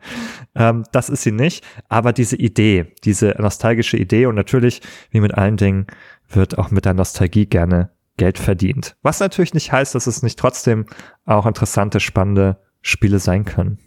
Ähm, 0.55 0.83
das 0.91 1.09
ist 1.09 1.21
sie 1.21 1.31
nicht, 1.31 1.63
aber 1.89 2.11
diese 2.11 2.35
Idee, 2.35 2.93
diese 3.03 3.35
nostalgische 3.37 3.97
Idee 3.97 4.25
und 4.25 4.35
natürlich, 4.35 4.81
wie 5.11 5.21
mit 5.21 5.35
allen 5.35 5.57
Dingen, 5.57 5.85
wird 6.27 6.57
auch 6.57 6.71
mit 6.71 6.85
der 6.85 6.95
Nostalgie 6.95 7.45
gerne 7.45 7.91
Geld 8.17 8.37
verdient. 8.39 8.97
Was 9.01 9.19
natürlich 9.19 9.53
nicht 9.53 9.71
heißt, 9.71 9.93
dass 9.93 10.07
es 10.07 10.23
nicht 10.23 10.39
trotzdem 10.39 10.85
auch 11.25 11.45
interessante, 11.45 11.99
spannende 11.99 12.57
Spiele 12.81 13.19
sein 13.19 13.45
können. 13.45 13.77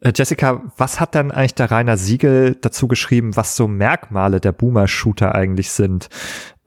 Äh, 0.00 0.12
Jessica, 0.14 0.62
was 0.76 1.00
hat 1.00 1.14
dann 1.14 1.30
eigentlich 1.30 1.54
der 1.54 1.70
Rainer 1.70 1.96
Siegel 1.96 2.56
dazu 2.60 2.88
geschrieben, 2.88 3.36
was 3.36 3.56
so 3.56 3.66
Merkmale 3.66 4.40
der 4.40 4.52
Boomer-Shooter 4.52 5.34
eigentlich 5.34 5.70
sind? 5.70 6.08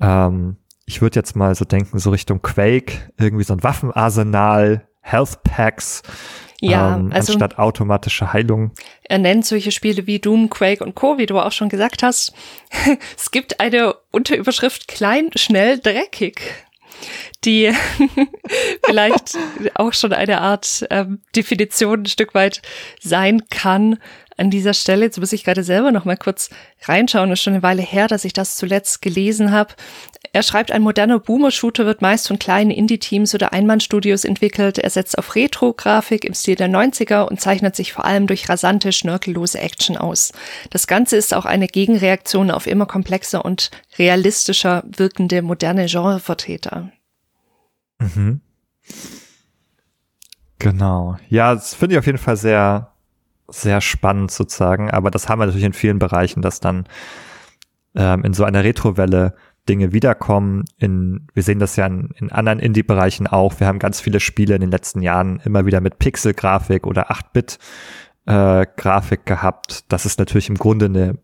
Ähm, 0.01 0.57
ich 0.85 1.01
würde 1.01 1.19
jetzt 1.19 1.35
mal 1.35 1.53
so 1.53 1.65
denken, 1.65 1.99
so 1.99 2.09
Richtung 2.09 2.41
Quake, 2.41 3.11
irgendwie 3.17 3.43
so 3.43 3.53
ein 3.53 3.63
Waffenarsenal, 3.63 4.87
Health 5.01 5.43
Packs, 5.43 6.01
ja, 6.59 6.97
ähm, 6.97 7.11
also 7.13 7.33
anstatt 7.33 7.59
automatische 7.59 8.33
Heilung. 8.33 8.71
Er 9.03 9.19
nennt 9.19 9.45
solche 9.45 9.71
Spiele 9.71 10.07
wie 10.07 10.19
Doom, 10.19 10.49
Quake 10.49 10.83
und 10.83 10.95
Co., 10.95 11.17
wie 11.17 11.27
du 11.27 11.39
auch 11.39 11.51
schon 11.51 11.69
gesagt 11.69 12.03
hast. 12.03 12.33
es 13.17 13.31
gibt 13.31 13.59
eine 13.59 13.95
Unterüberschrift 14.11 14.87
klein, 14.87 15.29
schnell, 15.35 15.79
dreckig 15.79 16.41
die 17.45 17.71
vielleicht 18.85 19.37
auch 19.75 19.93
schon 19.93 20.13
eine 20.13 20.41
Art 20.41 20.85
ähm, 20.89 21.21
Definition 21.35 22.01
ein 22.01 22.05
Stück 22.07 22.33
weit 22.33 22.61
sein 22.99 23.43
kann 23.49 23.97
an 24.37 24.51
dieser 24.51 24.73
Stelle. 24.73 25.05
Jetzt 25.05 25.19
muss 25.19 25.33
ich 25.33 25.43
gerade 25.43 25.63
selber 25.63 25.91
noch 25.91 26.05
mal 26.05 26.17
kurz 26.17 26.49
reinschauen. 26.83 27.31
Ist 27.31 27.41
schon 27.41 27.53
eine 27.53 27.63
Weile 27.63 27.81
her, 27.81 28.07
dass 28.07 28.25
ich 28.25 28.33
das 28.33 28.55
zuletzt 28.55 29.01
gelesen 29.01 29.51
habe. 29.51 29.73
Er 30.33 30.43
schreibt, 30.43 30.71
ein 30.71 30.83
moderner 30.83 31.19
Boomer-Shooter 31.19 31.85
wird 31.85 32.01
meist 32.01 32.27
von 32.27 32.37
kleinen 32.37 32.69
Indie-Teams 32.69 33.33
oder 33.33 33.53
Einmannstudios 33.53 34.23
entwickelt. 34.23 34.77
Er 34.77 34.89
setzt 34.89 35.17
auf 35.17 35.35
Retro-Grafik 35.35 36.25
im 36.25 36.33
Stil 36.33 36.55
der 36.55 36.69
90er 36.69 37.23
und 37.23 37.41
zeichnet 37.41 37.75
sich 37.75 37.93
vor 37.93 38.05
allem 38.05 38.27
durch 38.27 38.47
rasante, 38.47 38.91
schnörkellose 38.91 39.59
Action 39.59 39.97
aus. 39.97 40.31
Das 40.69 40.85
Ganze 40.85 41.17
ist 41.17 41.33
auch 41.33 41.45
eine 41.45 41.67
Gegenreaktion 41.67 42.51
auf 42.51 42.67
immer 42.67 42.85
komplexer 42.85 43.43
und 43.43 43.71
realistischer 43.97 44.83
wirkende 44.85 45.41
moderne 45.41 45.87
Genrevertreter. 45.87 46.91
Mhm. 47.99 48.41
Genau. 50.59 51.17
Ja, 51.29 51.53
das 51.53 51.75
finde 51.75 51.95
ich 51.95 51.99
auf 51.99 52.05
jeden 52.05 52.17
Fall 52.17 52.37
sehr, 52.37 52.93
sehr 53.47 53.81
spannend 53.81 54.31
sozusagen. 54.31 54.89
Aber 54.91 55.11
das 55.11 55.29
haben 55.29 55.39
wir 55.39 55.45
natürlich 55.45 55.65
in 55.65 55.73
vielen 55.73 55.99
Bereichen, 55.99 56.41
dass 56.41 56.59
dann 56.59 56.87
ähm, 57.95 58.23
in 58.23 58.33
so 58.33 58.43
einer 58.43 58.63
Retrowelle 58.63 59.35
Dinge 59.67 59.93
wiederkommen. 59.93 60.65
In, 60.77 61.27
wir 61.33 61.43
sehen 61.43 61.59
das 61.59 61.75
ja 61.75 61.85
in, 61.85 62.09
in 62.15 62.31
anderen 62.31 62.59
Indie-Bereichen 62.59 63.27
auch. 63.27 63.59
Wir 63.59 63.67
haben 63.67 63.79
ganz 63.79 63.99
viele 63.99 64.19
Spiele 64.19 64.55
in 64.55 64.61
den 64.61 64.71
letzten 64.71 65.01
Jahren 65.01 65.41
immer 65.43 65.65
wieder 65.65 65.81
mit 65.81 65.99
Pixel-Grafik 65.99 66.87
oder 66.87 67.11
8-Bit-Grafik 67.11 69.19
äh, 69.21 69.25
gehabt. 69.25 69.91
Das 69.91 70.05
ist 70.05 70.19
natürlich 70.19 70.49
im 70.49 70.57
Grunde 70.57 70.85
eine 70.85 71.17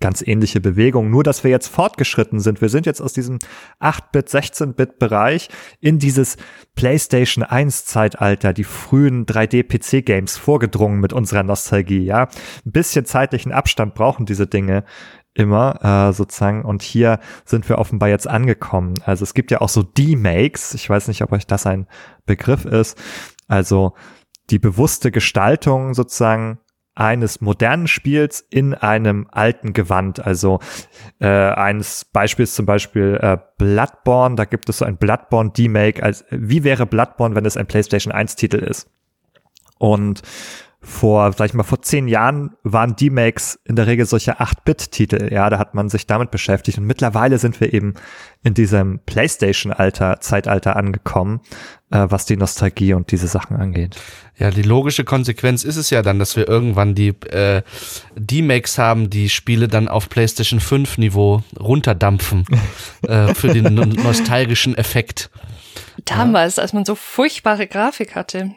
ganz 0.00 0.20
ähnliche 0.20 0.60
Bewegung, 0.60 1.10
nur 1.10 1.22
dass 1.22 1.44
wir 1.44 1.50
jetzt 1.50 1.68
fortgeschritten 1.68 2.40
sind. 2.40 2.60
Wir 2.60 2.68
sind 2.68 2.86
jetzt 2.86 3.00
aus 3.00 3.12
diesem 3.12 3.38
8-Bit, 3.80 4.28
16-Bit-Bereich 4.28 5.48
in 5.80 5.98
dieses 5.98 6.36
PlayStation 6.74 7.44
1-Zeitalter, 7.44 8.52
die 8.52 8.64
frühen 8.64 9.26
3D-PC-Games 9.26 10.36
vorgedrungen 10.36 11.00
mit 11.00 11.12
unserer 11.12 11.42
Nostalgie, 11.42 12.04
ja. 12.04 12.28
Ein 12.64 12.72
bisschen 12.72 13.04
zeitlichen 13.04 13.52
Abstand 13.52 13.94
brauchen 13.94 14.26
diese 14.26 14.46
Dinge 14.46 14.84
immer 15.34 16.08
äh, 16.08 16.12
sozusagen 16.12 16.64
und 16.64 16.82
hier 16.82 17.20
sind 17.44 17.68
wir 17.68 17.78
offenbar 17.78 18.08
jetzt 18.08 18.26
angekommen. 18.26 18.94
Also 19.04 19.22
es 19.22 19.34
gibt 19.34 19.50
ja 19.50 19.60
auch 19.60 19.68
so 19.68 19.82
D-Makes, 19.82 20.74
ich 20.74 20.88
weiß 20.88 21.08
nicht, 21.08 21.22
ob 21.22 21.32
euch 21.32 21.46
das 21.46 21.66
ein 21.66 21.86
Begriff 22.24 22.64
ist, 22.64 22.98
also 23.46 23.92
die 24.50 24.58
bewusste 24.58 25.10
Gestaltung 25.10 25.94
sozusagen 25.94 26.58
eines 26.96 27.40
modernen 27.40 27.86
Spiels 27.86 28.40
in 28.50 28.74
einem 28.74 29.28
alten 29.30 29.72
Gewand. 29.72 30.24
Also 30.26 30.58
äh, 31.20 31.28
eines 31.28 32.06
Beispiels 32.06 32.54
zum 32.54 32.66
Beispiel 32.66 33.18
äh, 33.20 33.38
Bloodborne, 33.58 34.34
da 34.34 34.46
gibt 34.46 34.68
es 34.68 34.78
so 34.78 34.84
ein 34.84 34.96
Bloodborne 34.96 35.50
D-Make. 35.50 36.02
Als, 36.02 36.24
wie 36.30 36.64
wäre 36.64 36.86
Bloodborne, 36.86 37.34
wenn 37.36 37.44
es 37.44 37.56
ein 37.56 37.66
PlayStation 37.66 38.12
1 38.12 38.36
Titel 38.36 38.56
ist? 38.56 38.90
Und 39.78 40.22
vor, 40.86 41.32
sag 41.32 41.46
ich 41.46 41.54
mal, 41.54 41.64
vor 41.64 41.82
zehn 41.82 42.06
Jahren 42.06 42.52
waren 42.62 42.94
D-Makes 42.94 43.58
in 43.64 43.74
der 43.74 43.88
Regel 43.88 44.06
solche 44.06 44.40
8-Bit-Titel. 44.40 45.32
Ja, 45.32 45.50
da 45.50 45.58
hat 45.58 45.74
man 45.74 45.88
sich 45.88 46.06
damit 46.06 46.30
beschäftigt. 46.30 46.78
Und 46.78 46.84
mittlerweile 46.84 47.38
sind 47.38 47.60
wir 47.60 47.74
eben 47.74 47.94
in 48.44 48.54
diesem 48.54 49.00
PlayStation-Alter, 49.00 50.20
Zeitalter 50.20 50.76
angekommen, 50.76 51.40
äh, 51.90 52.06
was 52.08 52.24
die 52.24 52.36
Nostalgie 52.36 52.94
und 52.94 53.10
diese 53.10 53.26
Sachen 53.26 53.56
angeht. 53.56 53.96
Ja, 54.38 54.50
die 54.50 54.62
logische 54.62 55.02
Konsequenz 55.02 55.64
ist 55.64 55.76
es 55.76 55.90
ja 55.90 56.02
dann, 56.02 56.20
dass 56.20 56.36
wir 56.36 56.46
irgendwann 56.46 56.94
die 56.94 57.08
äh, 57.08 57.62
D-Makes 58.14 58.78
haben, 58.78 59.10
die 59.10 59.28
Spiele 59.28 59.66
dann 59.66 59.88
auf 59.88 60.08
PlayStation 60.08 60.60
5 60.60 60.98
Niveau 60.98 61.42
runterdampfen 61.58 62.44
äh, 63.02 63.34
für 63.34 63.48
den 63.48 63.74
nostalgischen 63.74 64.78
Effekt. 64.78 65.30
Damals, 66.04 66.56
ja. 66.56 66.62
als 66.62 66.72
man 66.72 66.84
so 66.84 66.94
furchtbare 66.94 67.66
Grafik 67.66 68.14
hatte. 68.14 68.52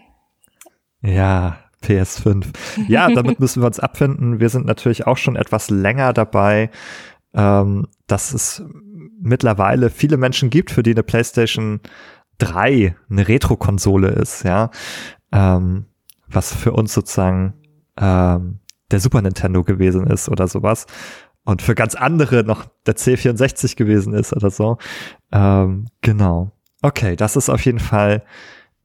Ja, 1.02 1.58
PS5. 1.84 2.48
Ja, 2.88 3.10
damit 3.14 3.40
müssen 3.40 3.62
wir 3.62 3.68
uns 3.68 3.80
abfinden. 3.80 4.40
Wir 4.40 4.50
sind 4.50 4.66
natürlich 4.66 5.08
auch 5.08 5.18
schon 5.18 5.36
etwas 5.36 5.70
länger 5.70 6.14
dabei, 6.14 6.70
ähm, 7.34 7.88
dass 8.08 8.34
es 8.34 8.64
mittlerweile 9.22 9.90
viele 9.90 10.18
Menschen 10.18 10.50
gibt, 10.50 10.72
für 10.72 10.84
die 10.84 10.92
eine 10.92 11.04
PlayStation 11.04 11.82
3 12.40 12.96
eine 13.10 13.28
Retro-Konsole 13.28 14.10
ist, 14.10 14.44
ja. 14.44 14.72
Ähm, 15.32 15.86
was 16.28 16.54
für 16.54 16.72
uns 16.74 16.94
sozusagen 16.94 17.54
ähm, 17.98 18.60
der 18.92 19.00
Super 19.00 19.22
Nintendo 19.22 19.64
gewesen 19.64 20.08
ist 20.08 20.30
oder 20.30 20.48
sowas. 20.48 20.86
Und 21.44 21.62
für 21.62 21.76
ganz 21.76 21.96
andere 21.96 22.44
noch 22.44 22.66
der 22.86 22.96
C64 22.96 23.76
gewesen 23.76 24.14
ist 24.14 24.34
oder 24.34 24.52
so. 24.52 24.78
Ähm, 25.32 25.88
genau. 26.02 26.52
Okay, 26.82 27.16
das 27.16 27.36
ist 27.36 27.50
auf 27.50 27.66
jeden 27.66 27.80
Fall 27.80 28.24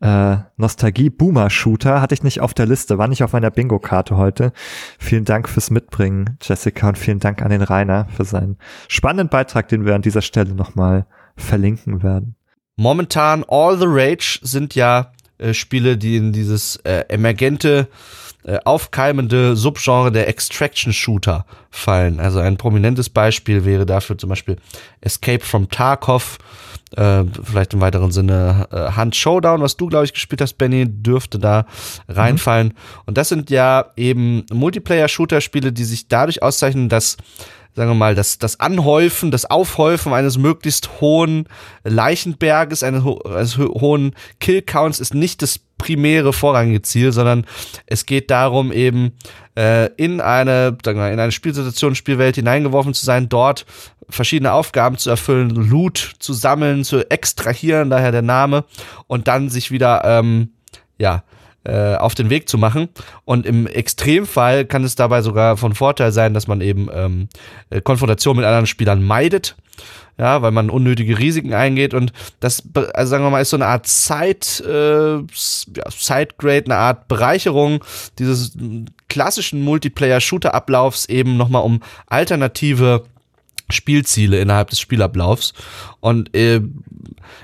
äh, 0.01 0.37
Nostalgie-Boomer-Shooter 0.57 2.01
hatte 2.01 2.15
ich 2.15 2.23
nicht 2.23 2.41
auf 2.41 2.55
der 2.55 2.67
Liste, 2.67 2.99
war 2.99 3.09
nicht 3.09 3.23
auf 3.23 3.33
meiner 3.33 3.51
Bingo-Karte 3.51 4.17
heute. 4.17 4.53
Vielen 4.99 5.25
Dank 5.25 5.49
fürs 5.49 5.71
Mitbringen, 5.71 6.37
Jessica, 6.43 6.89
und 6.89 6.99
vielen 6.99 7.21
Dank 7.21 7.43
an 7.43 7.51
den 7.51 7.63
Rainer 7.63 8.07
für 8.15 8.25
seinen 8.25 8.59
spannenden 8.89 9.29
Beitrag, 9.29 9.69
den 9.69 9.87
wir 9.87 9.95
an 9.95 10.03
dieser 10.03 10.23
Stelle 10.23 10.55
nochmal 10.55 11.07
verlinken 11.37 12.03
werden. 12.03 12.37
Momentan 12.77 13.45
All 13.49 13.79
the 13.79 13.87
Rage 13.87 14.41
sind 14.43 14.75
ja 14.75 15.13
äh, 15.39 15.55
Spiele, 15.55 15.97
die 15.97 16.17
in 16.17 16.33
dieses 16.33 16.77
äh, 16.85 17.05
emergente, 17.09 17.89
äh, 18.45 18.59
aufkeimende 18.65 19.57
Subgenre 19.57 20.13
der 20.13 20.29
Extraction-Shooter 20.29 21.47
fallen. 21.71 22.21
Also 22.21 22.41
ein 22.41 22.57
prominentes 22.57 23.09
Beispiel 23.09 23.65
wäre 23.65 23.87
dafür 23.87 24.19
zum 24.19 24.29
Beispiel 24.29 24.57
Escape 25.01 25.45
from 25.45 25.69
Tarkov, 25.69 26.39
äh, 26.97 27.25
vielleicht 27.43 27.75
im 27.75 27.81
weiteren 27.81 28.13
Sinne 28.13 28.69
äh, 28.71 28.93
Hand 28.93 29.17
Showdown, 29.17 29.61
was 29.61 29.77
du, 29.77 29.89
glaube 29.89 30.05
ich, 30.05 30.13
gespielt 30.13 30.41
hast, 30.41 30.55
Benny, 30.55 30.87
dürfte 30.87 31.39
da 31.39 31.67
reinfallen. 32.09 32.69
Mhm. 32.69 33.03
Und 33.07 33.19
das 33.19 33.29
sind 33.29 33.51
ja 33.51 33.87
eben 33.97 34.45
Multiplayer-Shooter-Spiele, 34.53 35.73
die 35.73 35.85
sich 35.85 36.09
dadurch 36.09 36.43
auszeichnen, 36.43 36.89
dass 36.89 37.17
sagen 37.75 37.91
wir 37.91 37.95
mal, 37.95 38.15
das, 38.15 38.39
das 38.39 38.61
Anhäufen, 38.61 39.31
das 39.31 39.47
Aufhäufen 39.47 40.13
eines 40.13 40.39
möglichst 40.39 41.01
hohen 41.01 41.49
Leichenberges, 41.83 42.83
eines, 42.83 43.03
ho 43.03 43.19
eines 43.25 43.59
ho 43.59 43.81
hohen 43.81 44.15
Killcounts 44.39 45.01
ist 45.01 45.13
nicht 45.15 45.43
das 45.43 45.59
primäre 45.77 46.33
vorrangige 46.33 46.83
Ziel, 46.83 47.13
sondern 47.13 47.47
es 47.87 48.07
geht 48.07 48.31
darum, 48.31 48.71
eben 48.71 49.13
äh, 49.57 49.87
in 49.97 50.21
eine, 50.21 50.77
sagen 50.85 50.99
wir, 50.99 51.13
in 51.13 51.19
eine 51.19 51.33
Spielsituation, 51.33 51.95
Spielwelt 51.97 52.37
hineingeworfen 52.37 52.95
zu 52.95 53.05
sein, 53.05 53.29
dort 53.29 53.67
verschiedene 54.09 54.53
Aufgaben 54.53 54.99
zu 54.99 55.11
erfüllen, 55.11 55.51
Loot 55.51 56.15
zu 56.19 56.33
sammeln, 56.33 56.85
zu 56.85 57.11
extrahieren, 57.11 57.91
daher 57.91 58.13
der 58.13 58.23
Name, 58.23 58.65
und 59.07 59.29
dann 59.29 59.49
sich 59.51 59.71
wieder, 59.71 60.03
ähm, 60.05 60.51
ja, 60.99 61.25
äh, 61.65 61.97
auf 61.97 62.15
den 62.15 62.29
Weg 62.29 62.49
zu 62.49 62.59
machen. 62.59 62.91
Und 63.25 63.47
im 63.47 63.67
Extremfall 63.67 64.67
kann 64.67 64.85
es 64.85 64.97
dabei 64.97 65.23
sogar 65.23 65.57
von 65.57 65.75
Vorteil 65.75 66.13
sein, 66.13 66.35
dass 66.35 66.47
man 66.47 66.61
eben 66.61 66.89
ähm, 66.93 67.29
äh, 67.71 67.81
Konfrontation 67.81 68.37
mit 68.37 68.45
anderen 68.45 68.67
Spielern 68.67 69.03
meidet 69.03 69.57
ja, 70.17 70.43
weil 70.43 70.53
man 70.53 70.71
unnötige 70.71 71.19
Risiken 71.19 71.55
eingeht 71.55 71.93
und 71.93 72.13
das, 72.41 72.63
also 72.95 73.11
sagen 73.11 73.25
wir 73.25 73.31
mal, 73.31 73.41
ist 73.41 73.51
so 73.51 73.57
eine 73.57 73.67
Art 73.67 73.87
Side, 73.87 74.63
äh, 74.65 75.17
ja, 75.77 75.91
Sidegrade, 75.91 76.67
eine 76.67 76.77
Art 76.77 77.09
Bereicherung 77.09 77.85
dieses 78.19 78.57
klassischen 79.09 79.63
Multiplayer-Shooter-Ablaufs 79.63 81.07
eben 81.07 81.37
nochmal 81.37 81.63
um 81.63 81.81
alternative 82.07 83.05
Spielziele 83.71 84.41
innerhalb 84.41 84.71
des 84.71 84.81
Spielablaufs. 84.81 85.55
Und 86.01 86.35
äh, 86.35 86.61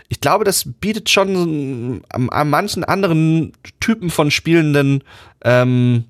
ich 0.09 0.21
glaube, 0.21 0.45
das 0.45 0.65
bietet 0.81 1.09
schon 1.09 2.03
an, 2.09 2.29
an 2.29 2.51
manchen 2.51 2.85
anderen 2.85 3.53
Typen 3.81 4.11
von 4.11 4.31
Spielenden 4.31 5.03
ähm, 5.45 6.05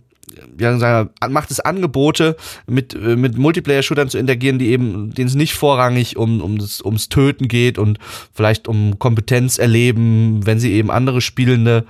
ja, 0.59 1.09
macht 1.29 1.51
es 1.51 1.61
Angebote, 1.61 2.37
mit, 2.67 2.95
äh, 2.95 3.17
mit 3.17 3.37
Multiplayer-Shootern 3.37 4.09
zu 4.09 4.19
interagieren, 4.19 4.59
die 4.59 4.69
eben, 4.69 5.13
denen 5.15 5.29
es 5.29 5.35
nicht 5.35 5.55
vorrangig 5.55 6.17
um, 6.17 6.41
um 6.41 6.59
das, 6.59 6.81
ums 6.83 7.09
Töten 7.09 7.49
geht 7.49 7.79
und 7.79 7.99
vielleicht 8.33 8.69
um 8.69 8.99
Kompetenz 8.99 9.59
erleben, 9.59 10.47
wenn 10.47 10.61
sie 10.61 10.73
eben 10.73 10.91
andere 10.91 11.21
Spielende 11.21 11.85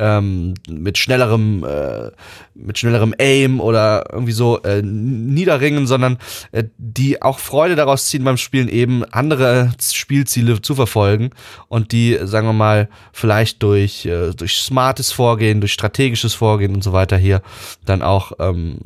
ähm, 0.00 0.54
mit 0.68 0.98
schnellerem, 0.98 1.64
äh, 1.64 2.10
mit 2.54 2.78
schnellerem 2.78 3.14
Aim 3.18 3.60
oder 3.60 4.06
irgendwie 4.12 4.32
so 4.32 4.62
äh, 4.62 4.82
niederringen, 4.82 5.86
sondern 5.86 6.18
äh, 6.52 6.64
die 6.78 7.22
auch 7.22 7.38
Freude 7.38 7.76
daraus 7.76 8.06
ziehen 8.06 8.24
beim 8.24 8.38
Spielen 8.38 8.68
eben 8.68 9.04
andere 9.04 9.72
Spielziele 9.80 10.62
zu 10.62 10.74
verfolgen 10.74 11.30
und 11.68 11.92
die, 11.92 12.18
sagen 12.22 12.46
wir 12.46 12.54
mal, 12.54 12.88
vielleicht 13.12 13.62
durch, 13.62 14.06
äh, 14.06 14.32
durch 14.32 14.56
smartes 14.56 15.12
Vorgehen, 15.12 15.60
durch 15.60 15.74
strategisches 15.74 16.34
Vorgehen 16.34 16.74
und 16.74 16.82
so 16.82 16.92
weiter 16.92 17.18
hier 17.18 17.42
dann 17.84 18.02
auch 18.02 18.32
ähm, 18.40 18.78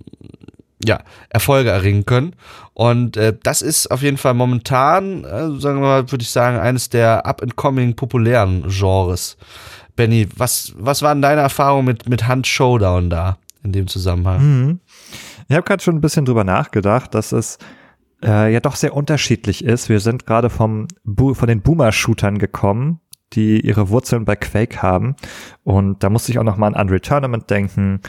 ja, 0.84 1.00
Erfolge 1.30 1.70
erringen 1.70 2.04
können. 2.04 2.34
Und 2.74 3.16
äh, 3.16 3.34
das 3.42 3.62
ist 3.62 3.90
auf 3.90 4.02
jeden 4.02 4.16
Fall 4.16 4.34
momentan, 4.34 5.24
äh, 5.24 5.60
sagen 5.60 5.80
wir 5.80 5.86
mal, 5.86 6.10
würde 6.10 6.22
ich 6.22 6.30
sagen, 6.30 6.58
eines 6.58 6.90
der 6.90 7.24
up-and-coming 7.24 7.94
populären 7.94 8.64
Genres. 8.68 9.36
Benny, 9.96 10.28
was, 10.36 10.74
was 10.76 11.02
waren 11.02 11.22
deine 11.22 11.40
Erfahrungen 11.40 11.86
mit, 11.86 12.08
mit 12.08 12.26
Hand 12.26 12.46
Showdown 12.46 13.10
da 13.10 13.38
in 13.62 13.72
dem 13.72 13.86
Zusammenhang? 13.86 14.40
Mhm. 14.42 14.80
Ich 15.48 15.56
habe 15.56 15.64
gerade 15.64 15.82
schon 15.82 15.96
ein 15.96 16.00
bisschen 16.00 16.24
drüber 16.24 16.44
nachgedacht, 16.44 17.14
dass 17.14 17.32
es 17.32 17.58
äh, 18.22 18.52
ja 18.52 18.60
doch 18.60 18.76
sehr 18.76 18.94
unterschiedlich 18.94 19.64
ist. 19.64 19.88
Wir 19.88 20.00
sind 20.00 20.26
gerade 20.26 20.50
vom 20.50 20.88
von 21.04 21.48
den 21.48 21.60
Boomer-Shootern 21.60 22.38
gekommen, 22.38 23.00
die 23.34 23.60
ihre 23.60 23.88
Wurzeln 23.90 24.24
bei 24.24 24.36
Quake 24.36 24.82
haben. 24.82 25.16
Und 25.62 26.02
da 26.02 26.10
musste 26.10 26.32
ich 26.32 26.38
auch 26.38 26.44
noch 26.44 26.56
mal 26.56 26.68
an 26.68 26.74
Unreal 26.74 27.00
Tournament 27.00 27.50
denken 27.50 28.00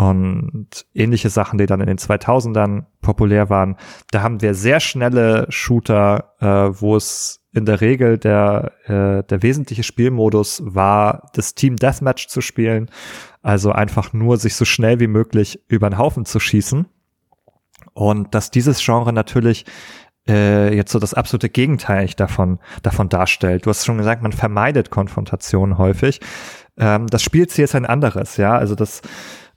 und 0.00 0.86
ähnliche 0.94 1.28
Sachen, 1.28 1.58
die 1.58 1.66
dann 1.66 1.80
in 1.80 1.86
den 1.86 1.98
2000ern 1.98 2.84
populär 3.02 3.50
waren. 3.50 3.76
Da 4.10 4.22
haben 4.22 4.40
wir 4.40 4.54
sehr 4.54 4.80
schnelle 4.80 5.46
Shooter, 5.50 6.32
äh, 6.40 6.80
wo 6.80 6.96
es 6.96 7.44
in 7.52 7.66
der 7.66 7.82
Regel 7.82 8.16
der, 8.16 8.72
äh, 8.84 9.22
der 9.24 9.42
wesentliche 9.42 9.82
Spielmodus 9.82 10.62
war, 10.64 11.30
das 11.34 11.54
Team 11.54 11.76
Deathmatch 11.76 12.28
zu 12.28 12.40
spielen. 12.40 12.90
Also 13.42 13.72
einfach 13.72 14.14
nur 14.14 14.38
sich 14.38 14.54
so 14.54 14.64
schnell 14.64 15.00
wie 15.00 15.06
möglich 15.06 15.62
über 15.68 15.90
den 15.90 15.98
Haufen 15.98 16.24
zu 16.24 16.40
schießen. 16.40 16.86
Und 17.92 18.34
dass 18.34 18.50
dieses 18.50 18.82
Genre 18.82 19.12
natürlich 19.12 19.66
äh, 20.26 20.74
jetzt 20.74 20.92
so 20.92 20.98
das 20.98 21.12
absolute 21.12 21.50
Gegenteil 21.50 22.08
davon, 22.16 22.58
davon 22.82 23.10
darstellt. 23.10 23.66
Du 23.66 23.70
hast 23.70 23.84
schon 23.84 23.98
gesagt, 23.98 24.22
man 24.22 24.32
vermeidet 24.32 24.90
Konfrontationen 24.90 25.76
häufig. 25.76 26.20
Ähm, 26.78 27.06
das 27.08 27.22
Spielziel 27.22 27.64
ist 27.64 27.74
ein 27.74 27.84
anderes, 27.86 28.38
ja. 28.38 28.56
Also 28.56 28.74
das, 28.74 29.02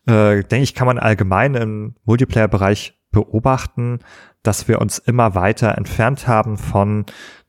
äh, 0.05 0.43
denke 0.43 0.63
ich, 0.63 0.75
kann 0.75 0.87
man 0.87 0.99
allgemein 0.99 1.55
im 1.55 1.95
Multiplayer-Bereich 2.05 2.99
beobachten, 3.11 3.99
dass 4.41 4.67
wir 4.67 4.81
uns 4.81 4.97
immer 4.97 5.35
weiter 5.35 5.77
entfernt 5.77 6.27
haben 6.27 6.57
von 6.57 7.05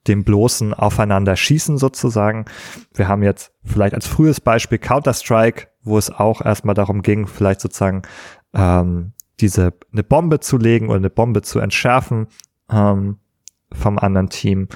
dem 0.07 0.23
bloßen 0.23 0.75
Aufeinanderschießen 0.75 1.79
sozusagen. 1.79 2.45
Wir 2.93 3.09
haben 3.09 3.23
jetzt 3.23 3.53
vielleicht 3.65 3.95
als 3.95 4.07
frühes 4.07 4.41
Beispiel 4.41 4.79
Counter-Strike, 4.79 5.69
wo 5.83 5.99
es 5.99 6.11
auch 6.11 6.45
erstmal 6.45 6.75
darum 6.75 7.03
ging, 7.03 7.27
vielleicht 7.27 7.61
sozusagen 7.61 8.03
ähm, 8.53 9.13
diese 9.41 9.73
eine 9.93 10.05
Bombe 10.05 10.41
zu 10.41 10.59
legen 10.59 10.89
oder 10.89 10.99
eine 10.99 11.11
Bombe 11.11 11.43
zu 11.43 11.59
entschärfen 11.59 12.29
ähm, 12.71 13.19
vom 13.73 13.99
anderen 13.99 14.29
Team 14.29 14.69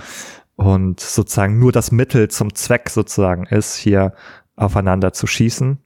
und 0.57 0.99
sozusagen 0.99 1.59
nur 1.59 1.71
das 1.71 1.93
Mittel 1.93 2.29
zum 2.29 2.55
Zweck 2.55 2.91
sozusagen 2.91 3.45
ist, 3.45 3.77
hier 3.77 4.15
aufeinander 4.57 5.13
zu 5.13 5.27
schießen. 5.27 5.79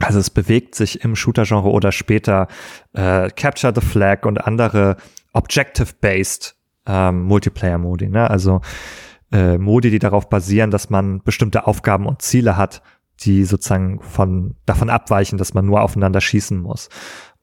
Also 0.00 0.18
es 0.18 0.30
bewegt 0.30 0.74
sich 0.74 1.04
im 1.04 1.14
Shooter-Genre 1.14 1.70
oder 1.70 1.92
später 1.92 2.48
äh, 2.92 3.30
Capture 3.30 3.72
the 3.74 3.86
Flag 3.86 4.24
und 4.24 4.44
andere 4.46 4.96
Objective-based 5.32 6.56
ähm, 6.86 7.22
Multiplayer-Modi. 7.24 8.08
Ne? 8.08 8.28
Also 8.28 8.62
äh, 9.30 9.58
Modi, 9.58 9.90
die 9.90 9.98
darauf 9.98 10.28
basieren, 10.28 10.70
dass 10.70 10.90
man 10.90 11.22
bestimmte 11.22 11.66
Aufgaben 11.66 12.06
und 12.06 12.22
Ziele 12.22 12.56
hat, 12.56 12.82
die 13.20 13.44
sozusagen 13.44 14.00
von 14.00 14.56
davon 14.66 14.90
abweichen, 14.90 15.38
dass 15.38 15.54
man 15.54 15.66
nur 15.66 15.82
aufeinander 15.82 16.20
schießen 16.20 16.58
muss. 16.58 16.88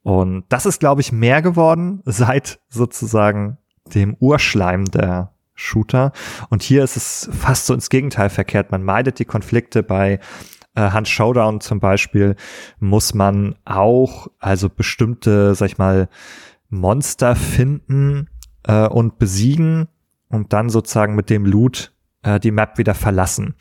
Und 0.02 0.46
das 0.50 0.66
ist, 0.66 0.80
glaube 0.80 1.02
ich, 1.02 1.12
mehr 1.12 1.42
geworden 1.42 2.02
seit 2.06 2.60
sozusagen 2.70 3.58
dem 3.94 4.16
Urschleim 4.20 4.86
der 4.86 5.34
Shooter. 5.54 6.12
Und 6.50 6.62
hier 6.62 6.84
ist 6.84 6.98
es 6.98 7.30
fast 7.32 7.66
so 7.66 7.74
ins 7.74 7.90
Gegenteil 7.90 8.30
verkehrt. 8.30 8.72
Man 8.72 8.84
meidet 8.84 9.20
die 9.20 9.26
Konflikte 9.26 9.84
bei 9.84 10.20
äh, 10.78 10.92
Hand 10.92 11.08
Showdown 11.08 11.60
zum 11.60 11.80
Beispiel 11.80 12.36
muss 12.80 13.14
man 13.14 13.56
auch 13.66 14.28
also 14.40 14.70
bestimmte, 14.70 15.56
sag 15.56 15.68
ich 15.68 15.78
mal, 15.78 16.08
Monster 16.70 17.36
finden, 17.36 18.30
äh, 18.68 18.88
und 18.88 19.18
besiegen 19.18 19.88
und 20.30 20.54
dann 20.54 20.70
sozusagen 20.70 21.16
mit 21.16 21.30
dem 21.30 21.46
Loot 21.46 21.94
äh, 22.22 22.40
die 22.40 22.52
Map 22.52 22.78
wieder 22.78 22.94
verlassen. 22.94 23.56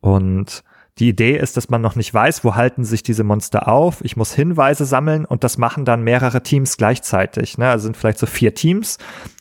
Und 0.00 0.62
die 0.98 1.08
Idee 1.08 1.36
ist, 1.36 1.56
dass 1.56 1.68
man 1.68 1.82
noch 1.82 1.96
nicht 1.96 2.12
weiß, 2.14 2.44
wo 2.44 2.54
halten 2.54 2.84
sich 2.84 3.02
diese 3.02 3.24
Monster 3.24 3.68
auf. 3.68 4.02
Ich 4.02 4.16
muss 4.16 4.32
Hinweise 4.32 4.84
sammeln 4.84 5.24
und 5.24 5.44
das 5.44 5.58
machen 5.58 5.84
dann 5.84 6.02
mehrere 6.02 6.42
Teams 6.42 6.76
gleichzeitig. 6.76 7.58
Ne? 7.58 7.68
Also 7.68 7.84
sind 7.84 7.96
vielleicht 7.96 8.18
so 8.18 8.26
vier 8.26 8.54
Teams 8.54 8.98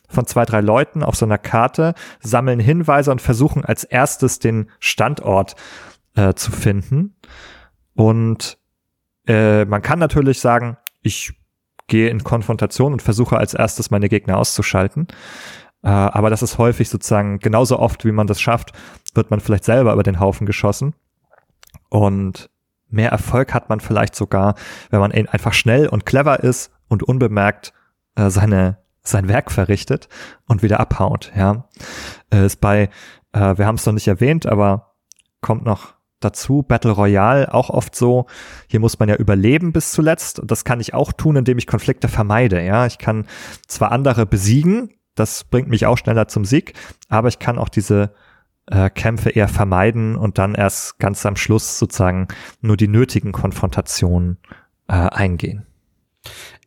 von 0.09 0.25
zwei, 0.25 0.45
drei 0.45 0.61
Leuten 0.61 1.03
auf 1.03 1.15
so 1.15 1.25
einer 1.25 1.37
Karte, 1.37 1.93
sammeln 2.19 2.59
Hinweise 2.59 3.11
und 3.11 3.21
versuchen 3.21 3.63
als 3.63 3.83
erstes 3.83 4.39
den 4.39 4.69
Standort 4.79 5.55
äh, 6.15 6.33
zu 6.33 6.51
finden. 6.51 7.15
Und 7.93 8.57
äh, 9.27 9.65
man 9.65 9.81
kann 9.81 9.99
natürlich 9.99 10.39
sagen, 10.39 10.77
ich 11.01 11.33
gehe 11.87 12.09
in 12.09 12.23
Konfrontation 12.23 12.93
und 12.93 13.01
versuche 13.01 13.37
als 13.37 13.53
erstes 13.53 13.91
meine 13.91 14.09
Gegner 14.09 14.37
auszuschalten. 14.37 15.07
Äh, 15.83 15.89
aber 15.89 16.29
das 16.29 16.41
ist 16.41 16.57
häufig 16.57 16.89
sozusagen 16.89 17.39
genauso 17.39 17.79
oft, 17.79 18.05
wie 18.05 18.11
man 18.11 18.27
das 18.27 18.41
schafft, 18.41 18.71
wird 19.13 19.29
man 19.29 19.39
vielleicht 19.39 19.65
selber 19.65 19.93
über 19.93 20.03
den 20.03 20.19
Haufen 20.19 20.47
geschossen. 20.47 20.95
Und 21.89 22.49
mehr 22.89 23.11
Erfolg 23.11 23.53
hat 23.53 23.69
man 23.69 23.79
vielleicht 23.79 24.15
sogar, 24.15 24.55
wenn 24.89 24.99
man 24.99 25.11
einfach 25.11 25.53
schnell 25.53 25.87
und 25.87 26.05
clever 26.05 26.39
ist 26.41 26.71
und 26.87 27.03
unbemerkt 27.03 27.73
äh, 28.15 28.29
seine 28.29 28.77
sein 29.07 29.27
Werk 29.27 29.51
verrichtet 29.51 30.09
und 30.47 30.63
wieder 30.63 30.79
abhaut. 30.79 31.31
Ja, 31.35 31.69
äh, 32.33 32.45
ist 32.45 32.59
bei, 32.59 32.89
äh, 33.33 33.57
wir 33.57 33.67
haben 33.67 33.75
es 33.75 33.85
noch 33.85 33.93
nicht 33.93 34.07
erwähnt, 34.07 34.47
aber 34.47 34.95
kommt 35.41 35.63
noch 35.63 35.93
dazu. 36.19 36.63
Battle 36.63 36.91
Royale 36.91 37.53
auch 37.53 37.69
oft 37.69 37.95
so, 37.95 38.25
hier 38.67 38.79
muss 38.79 38.99
man 38.99 39.09
ja 39.09 39.15
überleben 39.15 39.73
bis 39.73 39.91
zuletzt. 39.91 40.39
Und 40.39 40.51
das 40.51 40.63
kann 40.63 40.79
ich 40.79 40.93
auch 40.93 41.11
tun, 41.13 41.35
indem 41.35 41.57
ich 41.57 41.67
Konflikte 41.67 42.07
vermeide. 42.07 42.63
Ja, 42.63 42.85
ich 42.85 42.97
kann 42.97 43.27
zwar 43.67 43.91
andere 43.91 44.25
besiegen, 44.25 44.91
das 45.15 45.43
bringt 45.45 45.69
mich 45.69 45.85
auch 45.85 45.97
schneller 45.97 46.27
zum 46.27 46.45
Sieg, 46.45 46.73
aber 47.09 47.29
ich 47.29 47.39
kann 47.39 47.57
auch 47.57 47.69
diese 47.69 48.13
äh, 48.67 48.89
Kämpfe 48.89 49.29
eher 49.29 49.47
vermeiden 49.47 50.15
und 50.15 50.37
dann 50.37 50.55
erst 50.55 50.99
ganz 50.99 51.25
am 51.25 51.35
Schluss 51.35 51.79
sozusagen 51.79 52.27
nur 52.61 52.77
die 52.77 52.87
nötigen 52.87 53.31
Konfrontationen 53.31 54.37
äh, 54.87 54.93
eingehen. 54.93 55.65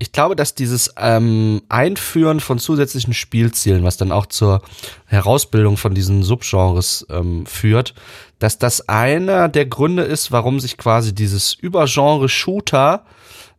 Ich 0.00 0.12
glaube, 0.12 0.36
dass 0.36 0.54
dieses 0.54 0.94
ähm, 0.96 1.62
Einführen 1.68 2.38
von 2.38 2.60
zusätzlichen 2.60 3.14
Spielzielen, 3.14 3.82
was 3.82 3.96
dann 3.96 4.12
auch 4.12 4.26
zur 4.26 4.62
Herausbildung 5.06 5.76
von 5.76 5.92
diesen 5.92 6.22
Subgenres 6.22 7.04
ähm, 7.10 7.46
führt, 7.46 7.94
dass 8.38 8.58
das 8.58 8.88
einer 8.88 9.48
der 9.48 9.66
Gründe 9.66 10.04
ist, 10.04 10.30
warum 10.30 10.60
sich 10.60 10.76
quasi 10.76 11.12
dieses 11.12 11.52
Übergenre 11.54 12.28
Shooter 12.28 13.04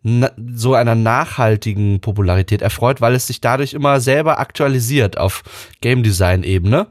so 0.01 0.75
einer 0.75 0.95
nachhaltigen 0.95 1.99
Popularität 1.99 2.61
erfreut, 2.61 3.01
weil 3.01 3.15
es 3.15 3.27
sich 3.27 3.41
dadurch 3.41 3.73
immer 3.73 3.99
selber 3.99 4.39
aktualisiert 4.39 5.17
auf 5.17 5.43
Game 5.81 6.03
Design 6.03 6.43
Ebene, 6.43 6.87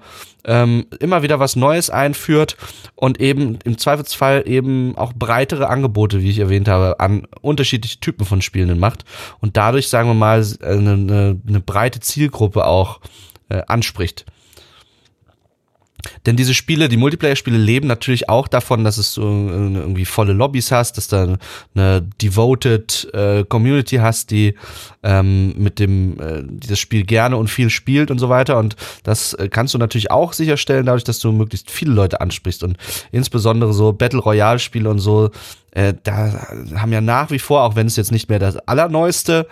ähm, 0.49 0.87
immer 0.99 1.23
wieder 1.23 1.39
was 1.39 1.55
Neues 1.57 1.91
einführt 1.91 2.57
und 2.95 3.21
eben 3.21 3.59
im 3.65 3.77
Zweifelsfall 3.77 4.45
eben 4.47 4.97
auch 4.97 5.13
breitere 5.13 5.69
Angebote, 5.69 6.23
wie 6.23 6.31
ich 6.31 6.39
erwähnt 6.39 6.69
habe, 6.69 6.99
an 6.99 7.29
unterschiedliche 7.43 8.01
Typen 8.01 8.25
von 8.25 8.41
Spielenden 8.41 8.79
macht 8.79 9.05
und 9.41 9.57
dadurch, 9.59 9.89
sagen 9.89 10.09
wir 10.09 10.15
mal, 10.15 10.45
eine, 10.63 10.93
eine, 10.93 11.41
eine 11.47 11.61
breite 11.61 12.01
Zielgruppe 12.01 12.67
auch 12.67 13.01
äh, 13.51 13.63
anspricht. 13.67 14.25
Denn 16.27 16.37
diese 16.37 16.55
Spiele, 16.55 16.89
die 16.89 16.97
Multiplayer-Spiele 16.97 17.59
leben 17.59 17.89
natürlich 17.89 18.29
auch 18.29 18.49
davon, 18.49 18.85
dass 18.85 18.99
es 18.99 19.13
so 19.13 19.23
irgendwie 19.23 20.05
volle 20.05 20.33
Lobbys 20.33 20.71
hast, 20.71 20.97
dass 20.97 21.09
du 21.09 21.39
eine 21.75 22.09
devoted 22.23 23.09
äh, 23.13 23.45
Community 23.45 23.97
hast, 23.97 24.31
die 24.31 24.55
ähm, 25.03 25.55
mit 25.57 25.79
dem 25.79 26.21
äh, 26.21 26.43
dieses 26.47 26.79
Spiel 26.79 27.05
gerne 27.05 27.37
und 27.37 27.49
viel 27.49 27.71
spielt 27.71 28.11
und 28.11 28.19
so 28.19 28.29
weiter. 28.29 28.59
Und 28.59 28.77
das 29.03 29.35
äh, 29.35 29.49
kannst 29.49 29.75
du 29.75 29.79
natürlich 29.79 30.11
auch 30.11 30.33
sicherstellen, 30.33 30.87
dadurch, 30.87 31.05
dass 31.05 31.19
du 31.19 31.33
möglichst 31.33 31.71
viele 31.71 31.93
Leute 31.93 32.21
ansprichst. 32.21 32.63
Und 32.63 32.77
insbesondere 33.11 33.73
so 33.73 33.93
Battle 33.93 34.21
Royale-Spiele 34.21 34.89
und 34.89 35.01
so, 35.01 35.31
äh, 35.73 35.95
da 36.03 36.49
haben 36.77 36.93
ja 36.93 37.01
nach 37.01 37.31
wie 37.31 37.39
vor, 37.39 37.63
auch 37.63 37.77
wenn 37.77 37.87
es 37.87 37.97
jetzt 37.97 38.13
nicht 38.13 38.29
mehr 38.29 38.39
das 38.39 38.57
allerneueste 38.57 39.47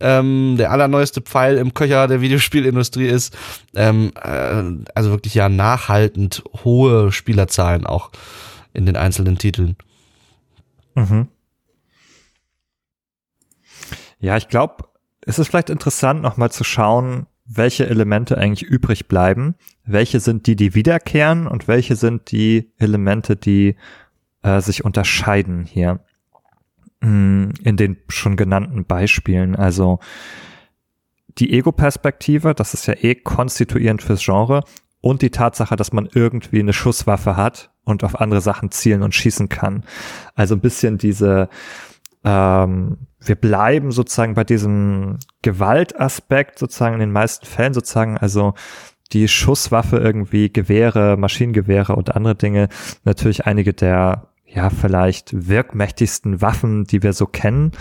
ähm, 0.00 0.56
der 0.58 0.70
allerneueste 0.70 1.20
Pfeil 1.20 1.58
im 1.58 1.74
Köcher 1.74 2.06
der 2.06 2.20
Videospielindustrie 2.20 3.06
ist. 3.06 3.36
Ähm, 3.74 4.12
äh, 4.14 4.62
also 4.94 5.10
wirklich 5.10 5.34
ja 5.34 5.48
nachhaltend 5.48 6.42
hohe 6.64 7.12
Spielerzahlen 7.12 7.86
auch 7.86 8.10
in 8.72 8.86
den 8.86 8.96
einzelnen 8.96 9.38
Titeln. 9.38 9.76
Mhm. 10.94 11.28
Ja, 14.18 14.36
ich 14.36 14.48
glaube, 14.48 14.84
es 15.22 15.38
ist 15.38 15.48
vielleicht 15.48 15.70
interessant, 15.70 16.22
nochmal 16.22 16.50
zu 16.50 16.64
schauen, 16.64 17.26
welche 17.44 17.88
Elemente 17.88 18.38
eigentlich 18.38 18.68
übrig 18.68 19.08
bleiben. 19.08 19.54
Welche 19.84 20.20
sind 20.20 20.46
die, 20.46 20.56
die 20.56 20.74
wiederkehren 20.74 21.46
und 21.46 21.68
welche 21.68 21.96
sind 21.96 22.30
die 22.32 22.72
Elemente, 22.78 23.36
die 23.36 23.76
äh, 24.42 24.60
sich 24.60 24.84
unterscheiden 24.84 25.64
hier. 25.64 26.00
Mm, 27.00 27.50
in 27.62 27.76
den 27.76 27.98
schon 28.08 28.36
genannten 28.36 28.84
Beispielen. 28.84 29.54
Also 29.54 29.98
die 31.38 31.52
Ego-Perspektive, 31.52 32.54
das 32.54 32.74
ist 32.74 32.86
ja 32.86 32.94
eh 32.94 33.14
konstituierend 33.14 34.02
fürs 34.02 34.24
Genre 34.24 34.64
und 35.02 35.22
die 35.22 35.30
Tatsache, 35.30 35.76
dass 35.76 35.92
man 35.92 36.08
irgendwie 36.12 36.60
eine 36.60 36.72
Schusswaffe 36.72 37.36
hat 37.36 37.70
und 37.84 38.02
auf 38.02 38.20
andere 38.20 38.40
Sachen 38.40 38.70
zielen 38.70 39.02
und 39.02 39.14
schießen 39.14 39.48
kann. 39.48 39.84
Also 40.34 40.54
ein 40.54 40.60
bisschen 40.60 40.96
diese, 40.96 41.50
ähm, 42.24 42.96
wir 43.20 43.36
bleiben 43.36 43.92
sozusagen 43.92 44.34
bei 44.34 44.44
diesem 44.44 45.18
Gewaltaspekt 45.42 46.58
sozusagen 46.58 46.94
in 46.94 47.00
den 47.00 47.12
meisten 47.12 47.44
Fällen 47.44 47.74
sozusagen, 47.74 48.16
also 48.16 48.54
die 49.12 49.28
Schusswaffe 49.28 49.98
irgendwie 49.98 50.52
Gewehre, 50.52 51.16
Maschinengewehre 51.16 51.94
und 51.94 52.16
andere 52.16 52.34
Dinge 52.34 52.68
natürlich 53.04 53.46
einige 53.46 53.74
der 53.74 54.28
ja, 54.46 54.70
vielleicht 54.70 55.48
wirkmächtigsten 55.48 56.40
Waffen, 56.40 56.84
die 56.84 57.02
wir 57.02 57.12
so 57.12 57.26
kennen, 57.26 57.72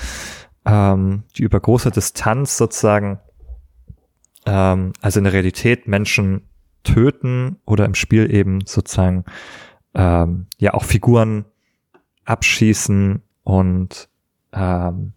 ähm, 0.65 1.23
die 1.37 1.43
über 1.43 1.59
große 1.59 1.91
Distanz 1.91 2.57
sozusagen, 2.57 3.19
ähm, 4.45 4.93
also 5.01 5.19
in 5.19 5.25
der 5.25 5.33
Realität 5.33 5.87
Menschen 5.87 6.49
töten 6.83 7.57
oder 7.65 7.85
im 7.85 7.95
Spiel 7.95 8.33
eben 8.33 8.65
sozusagen 8.65 9.25
ähm, 9.93 10.47
ja 10.57 10.73
auch 10.73 10.83
Figuren 10.83 11.45
abschießen 12.25 13.21
und 13.43 14.09
ähm, 14.53 15.13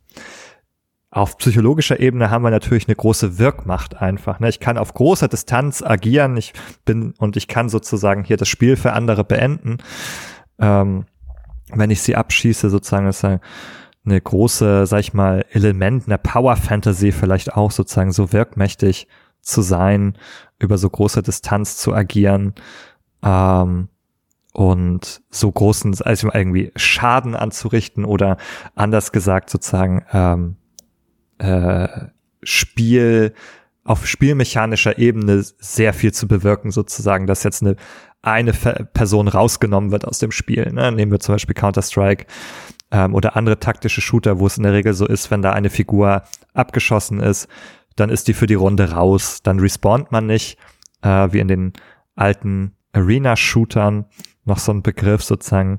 auf 1.11 1.39
psychologischer 1.39 2.01
Ebene 2.01 2.31
haben 2.31 2.43
wir 2.43 2.51
natürlich 2.51 2.87
eine 2.87 2.95
große 2.95 3.39
Wirkmacht 3.39 3.97
einfach. 3.97 4.41
Ne? 4.41 4.51
Ich 4.51 4.61
kann 4.61 4.77
auf 4.77 4.93
großer 4.93 5.27
Distanz 5.27 5.83
agieren, 5.83 6.37
ich 6.37 6.53
bin 6.85 7.15
und 7.19 7.37
ich 7.37 7.49
kann 7.49 7.71
sozusagen 7.71 8.25
hier 8.25 8.37
das 8.37 8.49
Spiel 8.49 8.77
für 8.77 8.93
andere 8.93 9.25
beenden. 9.25 9.79
Ähm, 10.59 11.07
wenn 11.75 11.91
ich 11.91 12.03
sie 12.03 12.17
abschieße, 12.17 12.71
sozusagen, 12.71 13.07
ist 13.07 13.25
eine 13.25 13.41
große, 14.21 14.87
sag 14.87 15.01
ich 15.01 15.15
mal, 15.15 15.45
Element 15.51 16.07
einer 16.07 16.19
Power 16.19 16.57
Fantasy 16.57 17.13
vielleicht 17.13 17.55
auch 17.55 17.71
sozusagen 17.71 18.13
so 18.13 18.33
wirkmächtig 18.33 19.07
zu 19.41 19.63
sein, 19.63 20.17
über 20.59 20.79
so 20.79 20.91
große 20.91 21.23
Distanz 21.23 21.77
zu 21.77 21.95
agieren 21.95 22.55
ähm, 23.23 23.89
und 24.53 25.23
so 25.31 25.53
großen, 25.53 25.97
also 26.03 26.31
irgendwie 26.33 26.73
Schaden 26.77 27.35
anzurichten 27.35 28.05
oder 28.05 28.39
anders 28.75 29.13
gesagt 29.13 29.51
sozusagen 29.51 30.05
ähm, 30.13 30.57
äh, 31.39 31.89
Spiel 32.43 33.35
auf 33.85 34.07
spielmechanischer 34.07 34.99
Ebene 34.99 35.43
sehr 35.43 35.95
viel 35.95 36.13
zu 36.13 36.29
bewirken, 36.29 36.71
sozusagen, 36.71 37.27
dass 37.27 37.43
jetzt 37.43 37.63
eine 37.63 37.77
eine 38.23 38.53
Person 38.53 39.29
rausgenommen 39.29 39.91
wird 39.91 40.07
aus 40.07 40.19
dem 40.19 40.31
Spiel. 40.33 40.73
Ne? 40.73 40.91
Nehmen 40.93 41.13
wir 41.13 41.21
zum 41.21 41.35
Beispiel 41.35 41.55
Counter-Strike 41.55 42.27
ähm, 42.91 43.15
oder 43.15 43.37
andere 43.37 43.61
taktische 43.61 44.01
Shooter, 44.01 44.39
wo 44.39 44.47
es 44.47 44.57
in 44.57 44.65
der 44.65 44.73
Regel 44.73 44.95
so 44.95 45.07
ist, 45.07 45.31
wenn 45.31 45.43
da 45.43 45.53
eine 45.53 45.71
Figur 45.71 46.23
abgeschossen 46.53 47.21
ist, 47.21 47.49
dann 47.97 48.11
ist 48.11 48.29
die 48.29 48.35
für 48.35 48.47
die 48.47 48.55
Runde 48.55 48.93
raus. 48.93 49.43
Dann 49.43 49.61
respawnt 49.61 50.13
man 50.13 50.27
nicht, 50.27 50.59
äh, 51.03 51.29
wie 51.31 51.41
in 51.41 51.49
den 51.49 51.73
alten 52.17 52.77
Arena-Shootern 52.93 54.07
noch 54.45 54.59
so 54.59 54.73
ein 54.73 54.83
Begriff 54.83 55.23
sozusagen, 55.23 55.79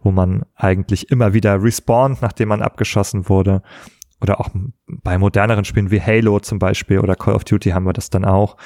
wo 0.00 0.10
man 0.10 0.44
eigentlich 0.54 1.10
immer 1.10 1.34
wieder 1.34 1.62
respawnt, 1.62 2.22
nachdem 2.22 2.48
man 2.48 2.62
abgeschossen 2.62 3.28
wurde. 3.28 3.62
Oder 4.20 4.40
auch 4.40 4.48
bei 4.86 5.18
moderneren 5.18 5.66
Spielen 5.66 5.90
wie 5.90 6.00
Halo 6.00 6.40
zum 6.40 6.58
Beispiel 6.58 7.00
oder 7.00 7.16
Call 7.16 7.34
of 7.34 7.44
Duty 7.44 7.70
haben 7.70 7.84
wir 7.84 7.92
das 7.92 8.08
dann 8.08 8.24
auch 8.24 8.56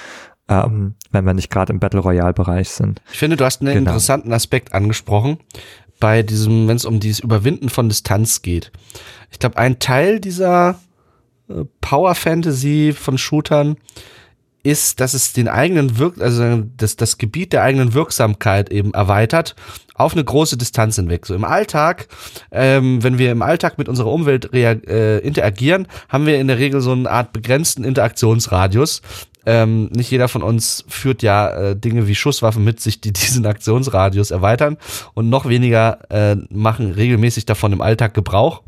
ähm, 0.50 0.94
wenn 1.12 1.24
wir 1.24 1.32
nicht 1.32 1.50
gerade 1.50 1.72
im 1.72 1.78
Battle 1.78 2.00
Royale 2.00 2.34
Bereich 2.34 2.68
sind. 2.68 3.00
Ich 3.12 3.18
finde, 3.18 3.36
du 3.36 3.44
hast 3.44 3.62
einen 3.62 3.72
genau. 3.72 3.90
interessanten 3.90 4.32
Aspekt 4.32 4.74
angesprochen 4.74 5.38
bei 6.00 6.22
diesem, 6.22 6.66
wenn 6.66 6.76
es 6.76 6.84
um 6.84 6.98
dieses 6.98 7.20
Überwinden 7.20 7.68
von 7.68 7.88
Distanz 7.88 8.42
geht. 8.42 8.72
Ich 9.30 9.38
glaube, 9.38 9.58
ein 9.58 9.78
Teil 9.78 10.18
dieser 10.18 10.80
äh, 11.48 11.64
Power 11.80 12.14
Fantasy 12.14 12.92
von 12.96 13.16
Shootern 13.16 13.76
ist, 14.62 15.00
dass 15.00 15.14
es 15.14 15.32
den 15.32 15.48
eigenen 15.48 15.98
Wirk 15.98 16.20
also 16.20 16.64
das, 16.76 16.96
das 16.96 17.16
Gebiet 17.16 17.52
der 17.52 17.62
eigenen 17.62 17.94
Wirksamkeit 17.94 18.70
eben 18.70 18.92
erweitert 18.92 19.56
auf 19.94 20.12
eine 20.14 20.24
große 20.24 20.56
Distanz 20.56 20.96
hinweg. 20.96 21.26
So 21.26 21.34
im 21.34 21.44
Alltag, 21.44 22.08
ähm, 22.50 23.02
wenn 23.02 23.18
wir 23.18 23.32
im 23.32 23.42
Alltag 23.42 23.78
mit 23.78 23.88
unserer 23.88 24.10
Umwelt 24.10 24.52
äh, 24.52 25.18
interagieren, 25.18 25.86
haben 26.08 26.26
wir 26.26 26.40
in 26.40 26.48
der 26.48 26.58
Regel 26.58 26.80
so 26.80 26.92
eine 26.92 27.10
Art 27.10 27.32
begrenzten 27.32 27.84
Interaktionsradius, 27.84 29.02
ähm, 29.46 29.86
nicht 29.86 30.10
jeder 30.10 30.28
von 30.28 30.42
uns 30.42 30.84
führt 30.88 31.22
ja 31.22 31.50
äh, 31.50 31.76
Dinge 31.76 32.06
wie 32.06 32.14
Schusswaffen 32.14 32.64
mit 32.64 32.80
sich, 32.80 33.00
die 33.00 33.12
diesen 33.20 33.46
Aktionsradius 33.46 34.30
erweitern 34.30 34.76
und 35.14 35.28
noch 35.28 35.48
weniger 35.48 35.98
äh, 36.10 36.36
machen 36.50 36.92
regelmäßig 36.92 37.46
davon 37.46 37.72
im 37.72 37.80
Alltag 37.80 38.14
Gebrauch. 38.14 38.62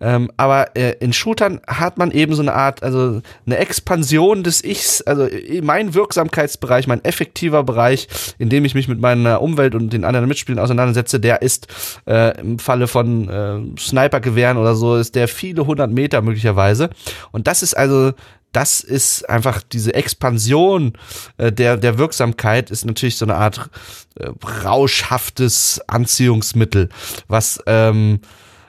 Ähm, 0.00 0.30
aber 0.36 0.76
äh, 0.76 0.94
in 1.00 1.12
Shootern 1.12 1.60
hat 1.66 1.98
man 1.98 2.12
eben 2.12 2.34
so 2.34 2.42
eine 2.42 2.54
Art, 2.54 2.82
also 2.82 3.20
eine 3.46 3.56
Expansion 3.56 4.44
des 4.44 4.62
Ichs, 4.62 5.02
also 5.02 5.24
äh, 5.24 5.60
mein 5.60 5.94
Wirksamkeitsbereich, 5.94 6.86
mein 6.86 7.04
effektiver 7.04 7.64
Bereich, 7.64 8.06
in 8.38 8.48
dem 8.48 8.64
ich 8.64 8.74
mich 8.74 8.86
mit 8.86 9.00
meiner 9.00 9.42
Umwelt 9.42 9.74
und 9.74 9.92
den 9.92 10.04
anderen 10.04 10.28
Mitspielern 10.28 10.62
auseinandersetze, 10.62 11.18
der 11.18 11.42
ist 11.42 11.66
äh, 12.06 12.40
im 12.40 12.58
Falle 12.58 12.86
von 12.86 13.28
äh, 13.28 13.80
Snipergewehren 13.80 14.56
oder 14.56 14.74
so, 14.76 14.96
ist 14.96 15.16
der 15.16 15.26
viele 15.26 15.66
hundert 15.66 15.90
Meter 15.90 16.22
möglicherweise. 16.22 16.90
Und 17.32 17.48
das 17.48 17.62
ist 17.62 17.74
also 17.76 18.12
das 18.52 18.80
ist 18.80 19.28
einfach 19.28 19.62
diese 19.62 19.94
Expansion 19.94 20.94
äh, 21.36 21.52
der, 21.52 21.76
der 21.76 21.98
Wirksamkeit 21.98 22.70
ist 22.70 22.84
natürlich 22.84 23.16
so 23.16 23.26
eine 23.26 23.36
Art 23.36 23.70
äh, 24.16 24.30
rauschhaftes 24.64 25.80
Anziehungsmittel, 25.86 26.88
was, 27.28 27.62
ähm, 27.66 28.20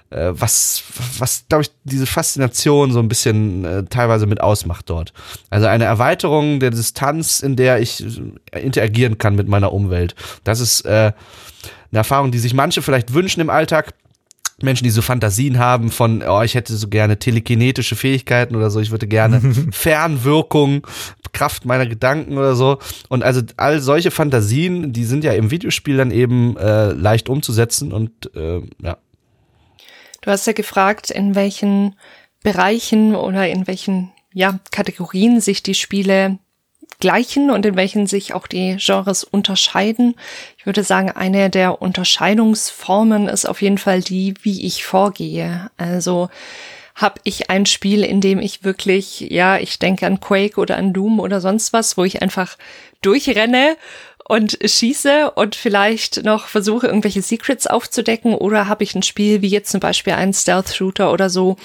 äh, 0.09 0.31
was, 0.31 0.83
was, 1.17 1.45
glaube 1.47 1.63
ich, 1.63 1.71
diese 1.83 2.05
Faszination 2.05 2.91
so 2.91 2.99
ein 2.99 3.07
bisschen 3.07 3.65
äh, 3.65 3.83
teilweise 3.85 4.25
mit 4.25 4.41
ausmacht 4.41 4.89
dort. 4.89 5.13
Also 5.49 5.67
eine 5.67 5.85
Erweiterung 5.85 6.59
der 6.59 6.71
Distanz, 6.71 7.39
in 7.39 7.55
der 7.55 7.79
ich 7.79 8.05
äh, 8.51 8.59
interagieren 8.59 9.17
kann 9.17 9.35
mit 9.35 9.47
meiner 9.47 9.71
Umwelt. 9.71 10.15
Das 10.43 10.59
ist 10.59 10.81
äh, 10.81 11.13
eine 11.91 11.97
Erfahrung, 11.97 12.31
die 12.31 12.39
sich 12.39 12.53
manche 12.53 12.81
vielleicht 12.81 13.13
wünschen 13.13 13.41
im 13.41 13.49
Alltag 13.49 13.93
Menschen, 14.63 14.83
die 14.83 14.89
so 14.89 15.01
Fantasien 15.01 15.59
haben 15.59 15.91
von, 15.91 16.23
oh, 16.23 16.41
ich 16.41 16.55
hätte 16.55 16.75
so 16.75 16.87
gerne 16.87 17.19
telekinetische 17.19 17.95
Fähigkeiten 17.95 18.55
oder 18.55 18.69
so, 18.69 18.79
ich 18.79 18.91
würde 18.91 19.07
gerne 19.07 19.41
Fernwirkung, 19.71 20.85
Kraft 21.31 21.65
meiner 21.65 21.85
Gedanken 21.85 22.37
oder 22.37 22.55
so. 22.55 22.79
Und 23.07 23.23
also 23.23 23.41
all 23.57 23.81
solche 23.81 24.11
Fantasien, 24.11 24.93
die 24.93 25.05
sind 25.05 25.23
ja 25.23 25.33
im 25.33 25.51
Videospiel 25.51 25.97
dann 25.97 26.11
eben 26.11 26.57
äh, 26.57 26.91
leicht 26.91 27.29
umzusetzen 27.29 27.91
und 27.91 28.35
äh, 28.35 28.61
ja. 28.81 28.97
Du 30.21 30.31
hast 30.31 30.47
ja 30.47 30.53
gefragt, 30.53 31.11
in 31.11 31.35
welchen 31.35 31.95
Bereichen 32.43 33.15
oder 33.15 33.47
in 33.47 33.67
welchen 33.67 34.11
ja, 34.33 34.59
Kategorien 34.71 35.41
sich 35.41 35.63
die 35.63 35.73
Spiele 35.73 36.39
gleichen 36.99 37.49
und 37.49 37.65
in 37.65 37.75
welchen 37.75 38.07
sich 38.07 38.33
auch 38.33 38.47
die 38.47 38.77
Genres 38.77 39.23
unterscheiden. 39.23 40.15
Ich 40.57 40.65
würde 40.65 40.83
sagen, 40.83 41.11
eine 41.11 41.49
der 41.49 41.81
Unterscheidungsformen 41.81 43.27
ist 43.27 43.45
auf 43.45 43.61
jeden 43.61 43.77
Fall 43.77 44.01
die, 44.01 44.33
wie 44.41 44.65
ich 44.65 44.83
vorgehe. 44.83 45.71
Also 45.77 46.29
habe 46.95 47.21
ich 47.23 47.49
ein 47.49 47.65
Spiel, 47.65 48.03
in 48.03 48.19
dem 48.19 48.39
ich 48.39 48.65
wirklich, 48.65 49.21
ja, 49.21 49.57
ich 49.57 49.79
denke 49.79 50.05
an 50.05 50.19
Quake 50.19 50.59
oder 50.59 50.75
an 50.75 50.91
Doom 50.91 51.21
oder 51.21 51.39
sonst 51.39 51.71
was, 51.71 51.95
wo 51.97 52.03
ich 52.03 52.21
einfach 52.21 52.57
durchrenne 53.01 53.77
und 54.27 54.59
schieße 54.63 55.31
und 55.31 55.55
vielleicht 55.55 56.23
noch 56.23 56.47
versuche, 56.47 56.87
irgendwelche 56.87 57.21
Secrets 57.21 57.65
aufzudecken? 57.65 58.35
Oder 58.35 58.67
habe 58.67 58.83
ich 58.83 58.93
ein 58.93 59.01
Spiel 59.01 59.41
wie 59.41 59.47
jetzt 59.47 59.71
zum 59.71 59.79
Beispiel 59.79 60.13
ein 60.13 60.33
Stealth-Shooter 60.33 61.11
oder 61.11 61.29
so, 61.29 61.55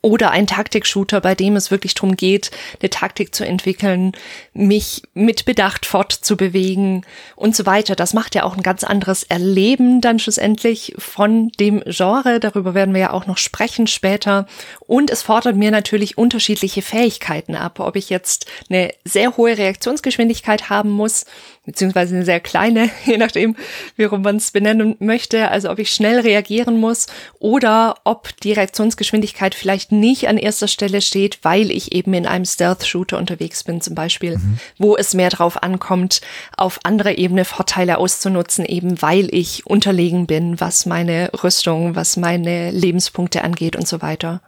oder 0.00 0.30
ein 0.30 0.46
Taktik-Shooter, 0.46 1.20
bei 1.20 1.34
dem 1.34 1.56
es 1.56 1.70
wirklich 1.70 1.94
darum 1.94 2.16
geht, 2.16 2.50
eine 2.80 2.90
Taktik 2.90 3.34
zu 3.34 3.44
entwickeln, 3.44 4.12
mich 4.58 5.02
mit 5.14 5.44
Bedacht 5.44 5.86
fortzubewegen 5.86 7.06
und 7.36 7.54
so 7.54 7.64
weiter. 7.64 7.94
Das 7.94 8.12
macht 8.12 8.34
ja 8.34 8.42
auch 8.42 8.56
ein 8.56 8.62
ganz 8.62 8.84
anderes 8.84 9.22
Erleben 9.22 10.00
dann 10.00 10.18
schlussendlich 10.18 10.94
von 10.98 11.50
dem 11.60 11.82
Genre. 11.86 12.40
Darüber 12.40 12.74
werden 12.74 12.92
wir 12.92 13.00
ja 13.00 13.12
auch 13.12 13.26
noch 13.26 13.38
sprechen 13.38 13.86
später. 13.86 14.46
Und 14.80 15.10
es 15.10 15.22
fordert 15.22 15.56
mir 15.56 15.70
natürlich 15.70 16.18
unterschiedliche 16.18 16.82
Fähigkeiten 16.82 17.54
ab. 17.54 17.78
Ob 17.80 17.96
ich 17.96 18.10
jetzt 18.10 18.46
eine 18.68 18.90
sehr 19.04 19.36
hohe 19.36 19.56
Reaktionsgeschwindigkeit 19.56 20.68
haben 20.68 20.90
muss, 20.90 21.24
beziehungsweise 21.68 22.16
eine 22.16 22.24
sehr 22.24 22.40
kleine, 22.40 22.90
je 23.04 23.18
nachdem, 23.18 23.54
wie 23.96 24.06
man 24.08 24.36
es 24.36 24.50
benennen 24.50 24.96
möchte. 24.98 25.50
Also 25.50 25.70
ob 25.70 25.78
ich 25.78 25.90
schnell 25.90 26.18
reagieren 26.20 26.78
muss 26.78 27.06
oder 27.38 27.96
ob 28.04 28.34
die 28.40 28.52
Reaktionsgeschwindigkeit 28.52 29.54
vielleicht 29.54 29.92
nicht 29.92 30.28
an 30.28 30.38
erster 30.38 30.66
Stelle 30.66 31.00
steht, 31.00 31.38
weil 31.42 31.70
ich 31.70 31.92
eben 31.92 32.14
in 32.14 32.26
einem 32.26 32.46
Stealth-Shooter 32.46 33.18
unterwegs 33.18 33.64
bin 33.64 33.80
zum 33.80 33.94
Beispiel, 33.94 34.38
mhm. 34.38 34.47
Wo 34.78 34.96
es 34.96 35.14
mehr 35.14 35.30
darauf 35.30 35.62
ankommt, 35.62 36.20
auf 36.56 36.80
anderer 36.84 37.18
Ebene 37.18 37.44
Vorteile 37.44 37.98
auszunutzen, 37.98 38.64
eben 38.64 39.00
weil 39.02 39.28
ich 39.32 39.66
unterlegen 39.66 40.26
bin, 40.26 40.60
was 40.60 40.86
meine 40.86 41.30
Rüstung, 41.42 41.96
was 41.96 42.16
meine 42.16 42.70
Lebenspunkte 42.70 43.44
angeht 43.44 43.76
und 43.76 43.86
so 43.86 44.02
weiter. 44.02 44.40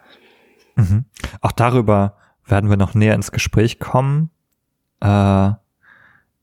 Mhm. 0.76 1.04
Auch 1.40 1.52
darüber 1.52 2.16
werden 2.46 2.70
wir 2.70 2.76
noch 2.76 2.94
näher 2.94 3.14
ins 3.14 3.32
Gespräch 3.32 3.78
kommen. 3.78 4.30
Äh 5.00 5.52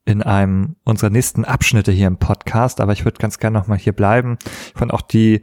in 0.08 0.24
einem 0.24 0.78
unserer 0.86 1.10
nächsten 1.10 1.44
Abschnitte 1.44 1.92
hier 1.92 2.08
im 2.08 2.16
Podcast, 2.16 2.80
aber 2.80 2.94
ich 2.94 3.04
würde 3.04 3.18
ganz 3.18 3.40
gerne 3.40 3.60
nochmal 3.60 3.78
hier 3.78 3.92
bleiben. 3.92 4.38
Ich 4.68 4.80
fand 4.80 4.94
auch 4.94 5.02
die, 5.02 5.42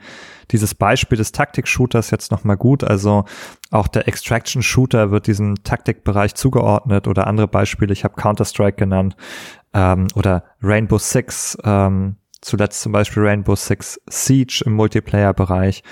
dieses 0.50 0.74
Beispiel 0.74 1.18
des 1.18 1.33
Taktik-Shooters 1.33 2.11
jetzt 2.11 2.31
nochmal 2.31 2.57
gut. 2.57 2.83
Also 2.83 3.27
auch 3.70 3.88
der 3.88 4.09
Extraction-Shooter 4.09 5.11
wird 5.11 5.27
diesem 5.27 5.62
Taktikbereich 5.64 6.35
zugeordnet 6.35 7.07
oder 7.09 7.27
andere 7.27 7.46
Beispiele. 7.46 7.92
Ich 7.92 8.05
habe 8.05 8.14
Counter-Strike 8.14 8.79
genannt 8.79 9.16
ähm, 9.74 10.07
oder 10.14 10.44
Rainbow 10.62 10.96
Six, 10.96 11.59
ähm, 11.62 12.16
zuletzt 12.40 12.81
zum 12.81 12.92
Beispiel 12.92 13.22
Rainbow 13.22 13.57
Six 13.57 14.00
Siege 14.09 14.62
im 14.64 14.72
Multiplayer-Bereich. 14.77 15.83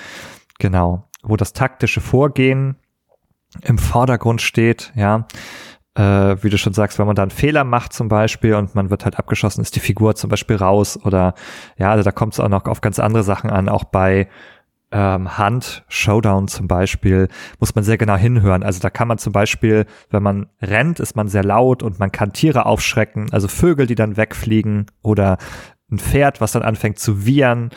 Genau, 0.59 1.11
wo 1.23 1.37
das 1.37 1.53
taktische 1.53 2.01
Vorgehen 2.01 2.77
im 3.61 3.77
Vordergrund 3.77 4.41
steht, 4.41 4.95
ja 4.97 5.27
äh, 5.95 6.43
wie 6.43 6.51
du 6.51 6.59
schon 6.59 6.73
sagst, 6.73 6.99
wenn 6.99 7.07
man 7.07 7.17
da 7.17 7.23
einen 7.23 7.31
Fehler 7.31 7.65
macht 7.65 7.93
zum 7.93 8.09
Beispiel 8.09 8.55
und 8.55 8.75
man 8.75 8.91
wird 8.91 9.05
halt 9.05 9.19
abgeschossen, 9.19 9.61
ist 9.61 9.77
die 9.77 9.81
Figur 9.81 10.15
zum 10.15 10.31
Beispiel 10.31 10.57
raus 10.57 10.99
oder 11.05 11.35
ja, 11.77 11.91
also 11.91 12.03
da 12.03 12.13
kommt 12.13 12.33
es 12.35 12.41
auch 12.41 12.49
noch 12.49 12.65
auf 12.67 12.81
ganz 12.81 12.99
andere 12.99 13.23
Sachen 13.23 13.51
an, 13.51 13.69
auch 13.69 13.85
bei 13.85 14.29
ähm, 14.91 15.39
Hand, 15.39 15.85
Showdown 15.89 16.49
zum 16.49 16.69
Beispiel, 16.69 17.29
muss 17.59 17.75
man 17.75 17.85
sehr 17.85 17.99
genau 17.99 18.17
hinhören. 18.17 18.63
Also 18.63 18.81
da 18.81 18.91
kann 18.91 19.09
man 19.09 19.19
zum 19.19 19.33
Beispiel, 19.33 19.87
wenn 20.11 20.23
man 20.23 20.47
rennt, 20.61 21.01
ist 21.01 21.17
man 21.17 21.29
sehr 21.29 21.45
laut 21.45 21.83
und 21.83 21.99
man 21.99 22.13
kann 22.13 22.33
Tiere 22.33 22.67
aufschrecken, 22.67 23.33
also 23.33 23.49
Vögel, 23.49 23.87
die 23.87 23.95
dann 23.95 24.17
wegfliegen 24.17 24.87
oder 25.03 25.39
ein 25.93 25.99
Pferd, 25.99 26.41
was 26.41 26.53
dann 26.53 26.63
anfängt 26.63 26.99
zu 26.99 27.25
wiehern 27.25 27.71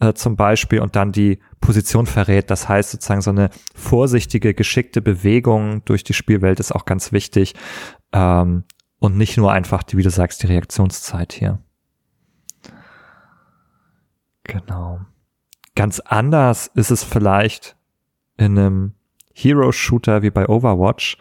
äh, 0.00 0.14
zum 0.14 0.36
Beispiel 0.36 0.80
und 0.80 0.96
dann 0.96 1.12
die 1.12 1.38
Position 1.60 2.06
verrät. 2.06 2.50
Das 2.50 2.68
heißt 2.68 2.90
sozusagen 2.90 3.20
so 3.20 3.30
eine 3.30 3.50
vorsichtige, 3.74 4.54
geschickte 4.54 5.02
Bewegung 5.02 5.84
durch 5.84 6.02
die 6.02 6.14
Spielwelt 6.14 6.60
ist 6.60 6.72
auch 6.72 6.86
ganz 6.86 7.12
wichtig 7.12 7.54
ähm, 8.12 8.64
und 8.98 9.16
nicht 9.16 9.36
nur 9.36 9.52
einfach, 9.52 9.82
wie 9.92 10.02
du 10.02 10.10
sagst, 10.10 10.42
die 10.42 10.48
Reaktionszeit 10.48 11.32
hier. 11.32 11.60
Genau. 14.44 15.00
Ganz 15.74 16.00
anders 16.00 16.68
ist 16.74 16.90
es 16.90 17.04
vielleicht 17.04 17.76
in 18.38 18.58
einem 18.58 18.94
Hero-Shooter 19.34 20.22
wie 20.22 20.30
bei 20.30 20.48
Overwatch. 20.48 21.18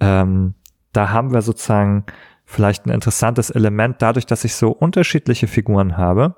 Ähm, 0.00 0.54
da 0.92 1.10
haben 1.10 1.32
wir 1.32 1.42
sozusagen 1.42 2.04
vielleicht 2.52 2.86
ein 2.86 2.90
interessantes 2.90 3.50
Element, 3.50 3.96
dadurch, 4.00 4.26
dass 4.26 4.44
ich 4.44 4.54
so 4.54 4.70
unterschiedliche 4.70 5.48
Figuren 5.48 5.96
habe, 5.96 6.36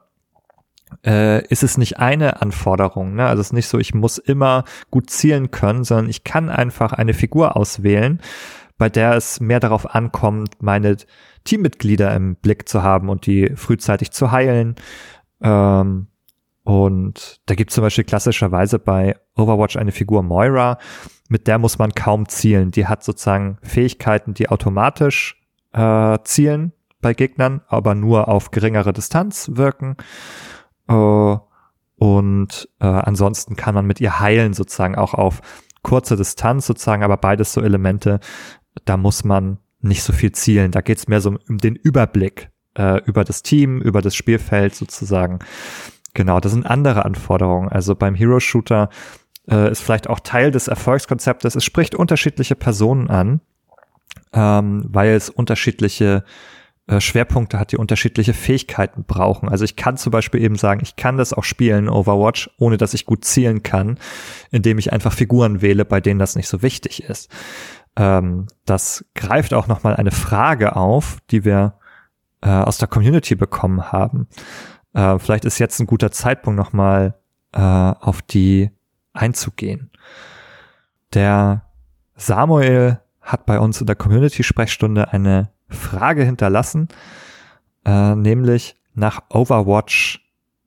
äh, 1.04 1.44
ist 1.46 1.62
es 1.62 1.76
nicht 1.76 1.98
eine 1.98 2.40
Anforderung. 2.40 3.14
Ne? 3.14 3.26
Also 3.26 3.40
es 3.40 3.48
ist 3.48 3.52
nicht 3.52 3.68
so, 3.68 3.78
ich 3.78 3.94
muss 3.94 4.18
immer 4.18 4.64
gut 4.90 5.10
zielen 5.10 5.50
können, 5.50 5.84
sondern 5.84 6.08
ich 6.08 6.24
kann 6.24 6.48
einfach 6.48 6.92
eine 6.92 7.14
Figur 7.14 7.56
auswählen, 7.56 8.20
bei 8.78 8.88
der 8.88 9.14
es 9.14 9.40
mehr 9.40 9.60
darauf 9.60 9.94
ankommt, 9.94 10.62
meine 10.62 10.96
Teammitglieder 11.44 12.14
im 12.14 12.36
Blick 12.36 12.68
zu 12.68 12.82
haben 12.82 13.08
und 13.08 13.26
die 13.26 13.52
frühzeitig 13.56 14.10
zu 14.10 14.30
heilen. 14.30 14.76
Ähm, 15.42 16.08
und 16.64 17.40
da 17.46 17.54
gibt 17.54 17.70
es 17.70 17.74
zum 17.74 17.82
Beispiel 17.82 18.04
klassischerweise 18.04 18.78
bei 18.78 19.16
Overwatch 19.36 19.76
eine 19.76 19.92
Figur 19.92 20.22
Moira, 20.22 20.78
mit 21.28 21.46
der 21.46 21.58
muss 21.58 21.78
man 21.78 21.94
kaum 21.94 22.28
zielen. 22.28 22.70
Die 22.70 22.86
hat 22.86 23.04
sozusagen 23.04 23.58
Fähigkeiten, 23.62 24.34
die 24.34 24.48
automatisch 24.48 25.43
äh, 25.74 26.18
zielen 26.24 26.72
bei 27.00 27.12
Gegnern, 27.12 27.60
aber 27.68 27.94
nur 27.94 28.28
auf 28.28 28.50
geringere 28.50 28.92
Distanz 28.92 29.50
wirken. 29.54 29.96
Äh, 30.88 31.36
und 31.96 32.68
äh, 32.80 32.86
ansonsten 32.86 33.56
kann 33.56 33.74
man 33.74 33.86
mit 33.86 34.00
ihr 34.00 34.20
heilen, 34.20 34.54
sozusagen 34.54 34.96
auch 34.96 35.14
auf 35.14 35.40
kurze 35.82 36.16
Distanz 36.16 36.66
sozusagen, 36.66 37.02
aber 37.02 37.16
beides 37.16 37.52
so 37.52 37.60
Elemente, 37.60 38.20
da 38.84 38.96
muss 38.96 39.24
man 39.24 39.58
nicht 39.80 40.02
so 40.02 40.12
viel 40.12 40.32
zielen. 40.32 40.70
Da 40.70 40.80
geht's 40.80 41.08
mehr 41.08 41.20
so 41.20 41.36
um 41.48 41.58
den 41.58 41.76
Überblick 41.76 42.50
äh, 42.76 43.02
über 43.04 43.22
das 43.24 43.42
Team, 43.42 43.80
über 43.80 44.00
das 44.00 44.16
Spielfeld 44.16 44.74
sozusagen. 44.74 45.40
Genau, 46.14 46.40
das 46.40 46.52
sind 46.52 46.66
andere 46.66 47.04
Anforderungen. 47.04 47.68
Also 47.68 47.94
beim 47.94 48.14
Hero 48.14 48.40
Shooter 48.40 48.88
äh, 49.48 49.70
ist 49.70 49.82
vielleicht 49.82 50.08
auch 50.08 50.20
Teil 50.20 50.50
des 50.50 50.68
Erfolgskonzeptes. 50.68 51.54
Es 51.54 51.64
spricht 51.64 51.94
unterschiedliche 51.94 52.54
Personen 52.54 53.10
an 53.10 53.40
ähm, 54.32 54.84
weil 54.88 55.10
es 55.10 55.30
unterschiedliche 55.30 56.24
äh, 56.86 57.00
Schwerpunkte 57.00 57.58
hat, 57.58 57.72
die 57.72 57.78
unterschiedliche 57.78 58.34
Fähigkeiten 58.34 59.04
brauchen. 59.04 59.48
Also 59.48 59.64
ich 59.64 59.74
kann 59.74 59.96
zum 59.96 60.10
Beispiel 60.10 60.42
eben 60.42 60.56
sagen, 60.56 60.80
ich 60.82 60.96
kann 60.96 61.16
das 61.16 61.32
auch 61.32 61.44
spielen, 61.44 61.88
Overwatch, 61.88 62.50
ohne 62.58 62.76
dass 62.76 62.92
ich 62.92 63.06
gut 63.06 63.24
zielen 63.24 63.62
kann, 63.62 63.98
indem 64.50 64.78
ich 64.78 64.92
einfach 64.92 65.14
Figuren 65.14 65.62
wähle, 65.62 65.86
bei 65.86 66.00
denen 66.00 66.18
das 66.20 66.36
nicht 66.36 66.48
so 66.48 66.60
wichtig 66.60 67.04
ist. 67.04 67.30
Ähm, 67.96 68.48
das 68.66 69.06
greift 69.14 69.54
auch 69.54 69.66
nochmal 69.66 69.96
eine 69.96 70.10
Frage 70.10 70.76
auf, 70.76 71.18
die 71.30 71.46
wir 71.46 71.78
äh, 72.42 72.50
aus 72.50 72.76
der 72.76 72.88
Community 72.88 73.34
bekommen 73.34 73.90
haben. 73.90 74.28
Äh, 74.92 75.18
vielleicht 75.18 75.46
ist 75.46 75.58
jetzt 75.58 75.80
ein 75.80 75.86
guter 75.86 76.10
Zeitpunkt 76.10 76.58
nochmal 76.58 77.14
äh, 77.52 77.60
auf 77.60 78.20
die 78.20 78.70
einzugehen. 79.14 79.90
Der 81.14 81.62
Samuel 82.16 83.00
hat 83.24 83.46
bei 83.46 83.58
uns 83.58 83.80
in 83.80 83.86
der 83.86 83.96
Community-Sprechstunde 83.96 85.12
eine 85.12 85.50
Frage 85.68 86.24
hinterlassen, 86.24 86.88
äh, 87.84 88.14
nämlich 88.14 88.76
nach 88.94 89.22
Overwatch 89.30 90.24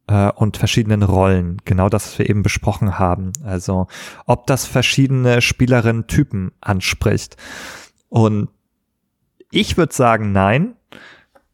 äh, 0.08 0.32
und 0.32 0.58
verschiedenen 0.58 1.04
Rollen. 1.04 1.58
Genau 1.65 1.88
das, 1.89 2.08
was 2.08 2.20
wir 2.20 2.30
eben 2.30 2.43
besprochen 2.43 3.00
haben. 3.00 3.32
Also 3.46 3.88
ob 4.26 4.48
das 4.48 4.65
verschiedene 4.65 5.41
Spielerinnen-Typen 5.41 6.52
anspricht. 6.60 7.38
Und 8.10 8.50
ich 9.52 9.78
würde 9.78 9.93
sagen, 9.93 10.32
nein, 10.32 10.76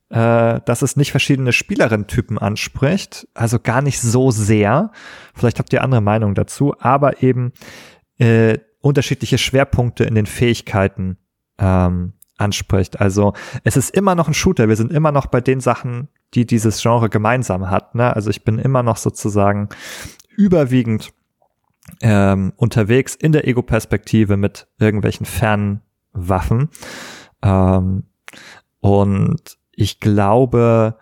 äh, 0.09 0.61
dass 0.65 0.81
es 0.81 0.95
nicht 0.95 1.11
verschiedene 1.11 1.51
Spielerinnen-Typen 1.51 2.37
anspricht. 2.37 3.27
Also 3.33 3.59
gar 3.59 3.81
nicht 3.81 3.99
so 3.99 4.31
sehr. 4.31 4.91
Vielleicht 5.33 5.59
habt 5.59 5.73
ihr 5.73 5.83
andere 5.83 6.01
Meinung 6.01 6.35
dazu, 6.35 6.75
aber 6.79 7.21
eben 7.21 7.51
äh, 8.19 8.59
unterschiedliche 8.83 9.37
Schwerpunkte 9.37 10.03
in 10.03 10.13
den 10.13 10.25
Fähigkeiten 10.25 11.17
ähm, 11.57 12.13
anspricht. 12.37 12.99
Also 12.99 13.33
es 13.63 13.77
ist 13.77 13.95
immer 13.95 14.13
noch 14.13 14.27
ein 14.27 14.33
Shooter. 14.33 14.67
Wir 14.67 14.75
sind 14.75 14.91
immer 14.91 15.11
noch 15.11 15.27
bei 15.27 15.39
den 15.39 15.61
Sachen, 15.61 16.09
die 16.33 16.45
dieses 16.45 16.81
Genre 16.81 17.09
gemeinsam 17.09 17.69
hat. 17.69 17.95
Ne? 17.95 18.13
Also 18.13 18.29
ich 18.29 18.43
bin 18.43 18.59
immer 18.59 18.83
noch 18.83 18.97
sozusagen 18.97 19.69
überwiegend 20.35 21.13
ähm, 22.01 22.51
unterwegs 22.57 23.15
in 23.15 23.31
der 23.31 23.47
Ego-Perspektive 23.47 24.35
mit 24.35 24.67
irgendwelchen 24.79 25.25
Fernwaffen. 25.25 26.69
Ähm, 27.41 28.03
und 28.81 29.57
ich 29.71 30.01
glaube, 30.01 30.97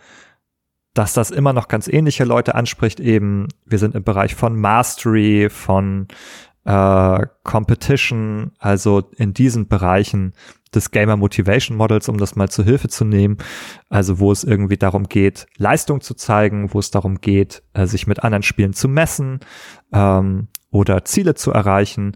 dass 0.94 1.14
das 1.14 1.32
immer 1.32 1.54
noch 1.54 1.68
ganz 1.68 1.88
ähnliche 1.88 2.26
Leute 2.26 2.54
anspricht. 2.54 3.00
Eben, 3.00 3.48
wir 3.66 3.80
sind 3.80 3.96
im 3.96 4.04
Bereich 4.04 4.36
von 4.36 4.60
Mastery, 4.60 5.50
von 5.50 6.08
äh, 6.66 7.28
Competition, 7.44 8.52
also 8.60 9.10
in 9.18 9.34
diesen 9.34 9.68
Bereichen 9.68 10.34
des 10.74 10.92
Gamer 10.92 11.18
Motivation 11.18 11.78
Models, 11.78 12.08
um 12.08 12.18
das 12.18 12.36
mal 12.36 12.50
zur 12.50 12.66
Hilfe 12.66 12.88
zu 12.88 13.04
nehmen. 13.04 13.38
Also 13.90 14.20
wo 14.20 14.32
es 14.32 14.44
irgendwie 14.44 14.78
darum 14.78 15.10
geht, 15.10 15.48
Leistung 15.58 16.02
zu 16.02 16.14
zeigen, 16.14 16.74
wo 16.74 16.80
es 16.80 16.92
darum 16.92 17.20
geht, 17.20 17.64
äh, 17.74 17.86
sich 17.86 18.08
mit 18.08 18.24
anderen 18.24 18.44
Spielen 18.44 18.74
zu 18.74 18.88
messen 18.88 19.40
ähm, 19.92 20.48
oder 20.72 21.04
Ziele 21.04 21.36
zu 21.36 21.52
erreichen. 21.52 22.16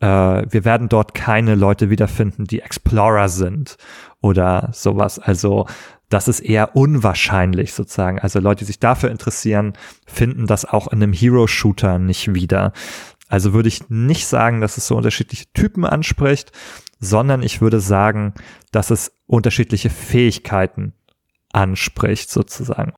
Äh, 0.00 0.06
wir 0.06 0.64
werden 0.64 0.88
dort 0.88 1.14
keine 1.14 1.54
Leute 1.54 1.90
wiederfinden, 1.90 2.44
die 2.44 2.60
Explorer 2.60 3.28
sind 3.28 3.76
oder 4.22 4.70
sowas. 4.72 5.18
Also 5.18 5.66
das 6.08 6.26
ist 6.26 6.40
eher 6.40 6.74
unwahrscheinlich 6.74 7.72
sozusagen. 7.72 8.18
Also 8.18 8.40
Leute, 8.40 8.60
die 8.60 8.64
sich 8.64 8.80
dafür 8.80 9.10
interessieren, 9.10 9.74
finden 10.06 10.46
das 10.46 10.64
auch 10.64 10.88
in 10.88 11.02
einem 11.02 11.12
Hero-Shooter 11.12 11.98
nicht 11.98 12.34
wieder. 12.34 12.72
Also 13.30 13.52
würde 13.52 13.68
ich 13.68 13.88
nicht 13.88 14.26
sagen, 14.26 14.60
dass 14.60 14.76
es 14.76 14.88
so 14.88 14.96
unterschiedliche 14.96 15.46
Typen 15.54 15.86
anspricht, 15.86 16.50
sondern 16.98 17.44
ich 17.44 17.60
würde 17.60 17.80
sagen, 17.80 18.34
dass 18.72 18.90
es 18.90 19.12
unterschiedliche 19.26 19.88
Fähigkeiten 19.88 20.94
anspricht, 21.52 22.28
sozusagen. 22.28 22.92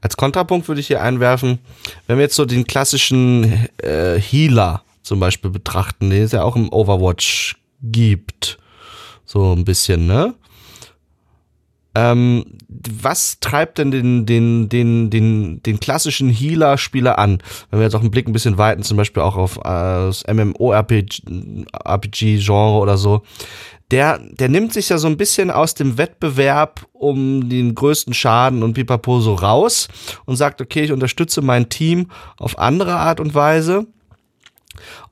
Als 0.00 0.16
Kontrapunkt 0.16 0.66
würde 0.66 0.80
ich 0.80 0.86
hier 0.86 1.02
einwerfen, 1.02 1.58
wenn 2.06 2.16
wir 2.16 2.24
jetzt 2.24 2.36
so 2.36 2.46
den 2.46 2.66
klassischen 2.66 3.68
äh, 3.82 4.18
Healer 4.18 4.82
zum 5.02 5.20
Beispiel 5.20 5.50
betrachten, 5.50 6.08
den 6.08 6.22
es 6.22 6.32
ja 6.32 6.42
auch 6.42 6.56
im 6.56 6.72
Overwatch 6.72 7.56
gibt, 7.82 8.58
so 9.26 9.52
ein 9.52 9.66
bisschen, 9.66 10.06
ne? 10.06 10.34
Ähm, 11.96 12.44
was 12.68 13.40
treibt 13.40 13.78
denn 13.78 13.90
den, 13.90 14.26
den, 14.26 14.68
den, 14.68 15.08
den, 15.08 15.62
den 15.62 15.80
klassischen 15.80 16.28
Healer-Spieler 16.28 17.18
an? 17.18 17.38
Wenn 17.70 17.80
wir 17.80 17.84
jetzt 17.84 17.94
auch 17.94 18.00
einen 18.00 18.10
Blick 18.10 18.28
ein 18.28 18.34
bisschen 18.34 18.58
weiten, 18.58 18.82
zum 18.82 18.98
Beispiel 18.98 19.22
auch 19.22 19.36
auf 19.36 19.56
äh, 19.56 19.62
das 19.62 20.24
MMORPG-Genre 20.26 22.78
oder 22.78 22.98
so. 22.98 23.22
Der, 23.90 24.18
der 24.18 24.50
nimmt 24.50 24.74
sich 24.74 24.90
ja 24.90 24.98
so 24.98 25.06
ein 25.06 25.16
bisschen 25.16 25.50
aus 25.50 25.72
dem 25.72 25.96
Wettbewerb 25.96 26.86
um 26.92 27.48
den 27.48 27.74
größten 27.74 28.12
Schaden 28.12 28.62
und 28.62 28.74
Pipapo 28.74 29.20
so 29.20 29.32
raus 29.32 29.88
und 30.26 30.36
sagt, 30.36 30.60
okay, 30.60 30.82
ich 30.82 30.92
unterstütze 30.92 31.40
mein 31.40 31.70
Team 31.70 32.10
auf 32.36 32.58
andere 32.58 32.96
Art 32.96 33.20
und 33.20 33.34
Weise. 33.34 33.86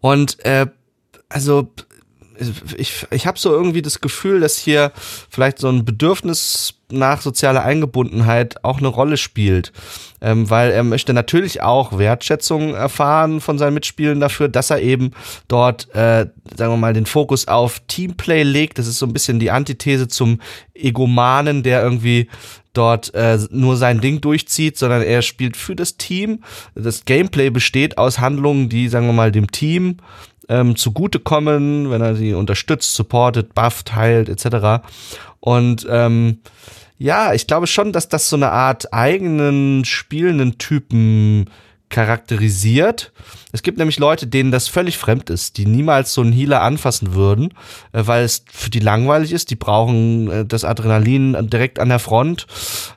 Und 0.00 0.44
äh, 0.44 0.66
also 1.30 1.72
ich, 2.76 3.06
ich 3.10 3.26
habe 3.26 3.38
so 3.38 3.50
irgendwie 3.50 3.82
das 3.82 4.00
Gefühl, 4.00 4.40
dass 4.40 4.58
hier 4.58 4.92
vielleicht 5.30 5.58
so 5.58 5.68
ein 5.68 5.84
Bedürfnis 5.84 6.74
nach 6.90 7.20
sozialer 7.20 7.64
Eingebundenheit 7.64 8.62
auch 8.64 8.78
eine 8.78 8.88
Rolle 8.88 9.16
spielt, 9.16 9.72
ähm, 10.20 10.48
weil 10.50 10.70
er 10.70 10.84
möchte 10.84 11.12
natürlich 11.12 11.62
auch 11.62 11.98
Wertschätzung 11.98 12.74
erfahren 12.74 13.40
von 13.40 13.58
seinen 13.58 13.74
Mitspielern 13.74 14.20
dafür, 14.20 14.48
dass 14.48 14.70
er 14.70 14.80
eben 14.80 15.12
dort, 15.48 15.88
äh, 15.94 16.26
sagen 16.56 16.72
wir 16.72 16.76
mal, 16.76 16.92
den 16.92 17.06
Fokus 17.06 17.48
auf 17.48 17.80
Teamplay 17.88 18.42
legt. 18.42 18.78
Das 18.78 18.86
ist 18.86 18.98
so 18.98 19.06
ein 19.06 19.12
bisschen 19.12 19.40
die 19.40 19.50
Antithese 19.50 20.08
zum 20.08 20.40
Egomanen, 20.74 21.62
der 21.62 21.82
irgendwie 21.82 22.28
dort 22.74 23.14
äh, 23.14 23.38
nur 23.50 23.76
sein 23.76 24.00
Ding 24.00 24.20
durchzieht, 24.20 24.76
sondern 24.76 25.02
er 25.02 25.22
spielt 25.22 25.56
für 25.56 25.74
das 25.74 25.96
Team. 25.96 26.40
Das 26.74 27.04
Gameplay 27.04 27.50
besteht 27.50 27.98
aus 27.98 28.18
Handlungen, 28.18 28.68
die, 28.68 28.88
sagen 28.88 29.06
wir 29.06 29.12
mal, 29.12 29.32
dem 29.32 29.50
Team 29.50 29.98
ähm, 30.48 30.76
zugutekommen, 30.76 31.90
wenn 31.90 32.02
er 32.02 32.16
sie 32.16 32.34
unterstützt, 32.34 32.94
supportet, 32.94 33.54
bufft, 33.54 33.94
heilt, 33.94 34.28
etc. 34.28 34.84
Und 35.40 35.86
ähm, 35.88 36.40
ja, 36.98 37.34
ich 37.34 37.46
glaube 37.46 37.66
schon, 37.66 37.92
dass 37.92 38.08
das 38.08 38.28
so 38.28 38.36
eine 38.36 38.50
Art 38.50 38.92
eigenen 38.92 39.84
spielenden 39.84 40.58
Typen 40.58 41.50
charakterisiert. 41.94 43.12
Es 43.52 43.62
gibt 43.62 43.78
nämlich 43.78 44.00
Leute, 44.00 44.26
denen 44.26 44.50
das 44.50 44.66
völlig 44.66 44.98
fremd 44.98 45.30
ist, 45.30 45.58
die 45.58 45.64
niemals 45.64 46.12
so 46.12 46.22
einen 46.22 46.32
Healer 46.32 46.60
anfassen 46.60 47.14
würden, 47.14 47.54
äh, 47.92 48.02
weil 48.04 48.24
es 48.24 48.44
für 48.52 48.68
die 48.68 48.80
langweilig 48.80 49.30
ist. 49.30 49.52
Die 49.52 49.54
brauchen 49.54 50.28
äh, 50.28 50.44
das 50.44 50.64
Adrenalin 50.64 51.36
direkt 51.48 51.78
an 51.78 51.90
der 51.90 52.00
Front 52.00 52.48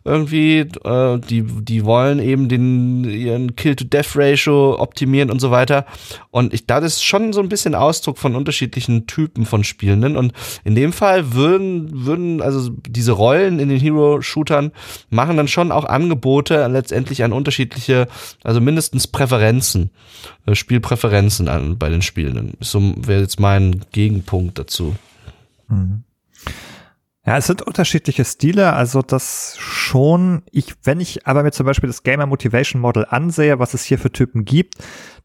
irgendwie. 0.04 0.62
Äh, 0.84 1.20
die, 1.20 1.44
die 1.44 1.86
wollen 1.86 2.18
eben 2.18 2.50
den, 2.50 3.04
ihren 3.04 3.56
Kill-to-Death-Ratio 3.56 4.80
optimieren 4.80 5.30
und 5.30 5.40
so 5.40 5.52
weiter. 5.52 5.86
Und 6.32 6.56
ich, 6.56 6.66
da 6.66 6.80
ist 6.80 7.04
schon 7.04 7.34
so 7.34 7.40
ein 7.40 7.50
bisschen 7.50 7.76
Ausdruck 7.76 8.18
von 8.18 8.36
unterschiedlichen 8.36 9.06
Typen 9.06 9.46
von 9.46 9.64
Spielenden. 9.64 10.18
Und 10.18 10.34
in 10.64 10.74
dem 10.74 10.92
Fall 10.92 11.34
würden, 11.34 12.04
würden 12.08 12.42
also 12.42 12.72
diese 12.88 13.12
Rollen 13.12 13.60
in 13.60 13.70
den 13.70 13.80
Hero-Shootern 13.80 14.72
machen 15.12 15.38
dann 15.38 15.48
schon 15.48 15.72
auch 15.72 15.86
Angebote 15.86 16.66
letztendlich 16.66 17.24
an 17.24 17.32
unterschiedliche, 17.32 18.08
also 18.44 18.60
mindestens 18.60 18.87
Präferenzen. 19.08 19.92
Äh, 20.46 20.56
Spielpräferenzen 20.56 21.48
an 21.48 21.78
bei 21.78 21.90
den 21.90 22.02
Spielenden. 22.02 22.54
So 22.60 22.94
wäre 22.98 23.22
jetzt 23.22 23.40
mein 23.40 23.82
Gegenpunkt 23.92 24.58
dazu. 24.58 24.96
Mhm. 25.68 26.04
Ja, 27.26 27.36
es 27.36 27.48
sind 27.48 27.62
unterschiedliche 27.62 28.24
Stile, 28.24 28.72
also 28.72 29.02
das 29.02 29.58
schon. 29.60 30.44
Ich, 30.52 30.76
wenn 30.84 31.02
ich 31.02 31.28
aber 31.28 31.44
mir 31.44 31.52
zum 31.52 31.66
Beispiel 31.66 31.88
das 31.88 32.04
Gamer 32.04 32.26
Motivation 32.26 32.82
Model 32.82 33.06
ansehe, 33.10 33.60
was 33.60 33.74
es 33.74 33.84
hier 33.84 34.00
für 34.00 34.14
Typen 34.14 34.46
gibt, 34.46 34.76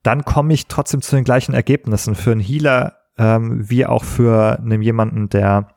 dann 0.02 0.24
komme 0.24 0.52
ich 0.52 0.66
trotzdem 0.66 1.00
zu 1.00 1.14
den 1.14 1.24
gleichen 1.24 1.54
Ergebnissen 1.54 2.16
für 2.16 2.32
einen 2.32 2.40
Healer 2.40 2.96
ähm, 3.18 3.70
wie 3.70 3.86
auch 3.86 4.02
für 4.02 4.58
einen 4.58 4.82
jemanden, 4.82 5.28
der 5.28 5.68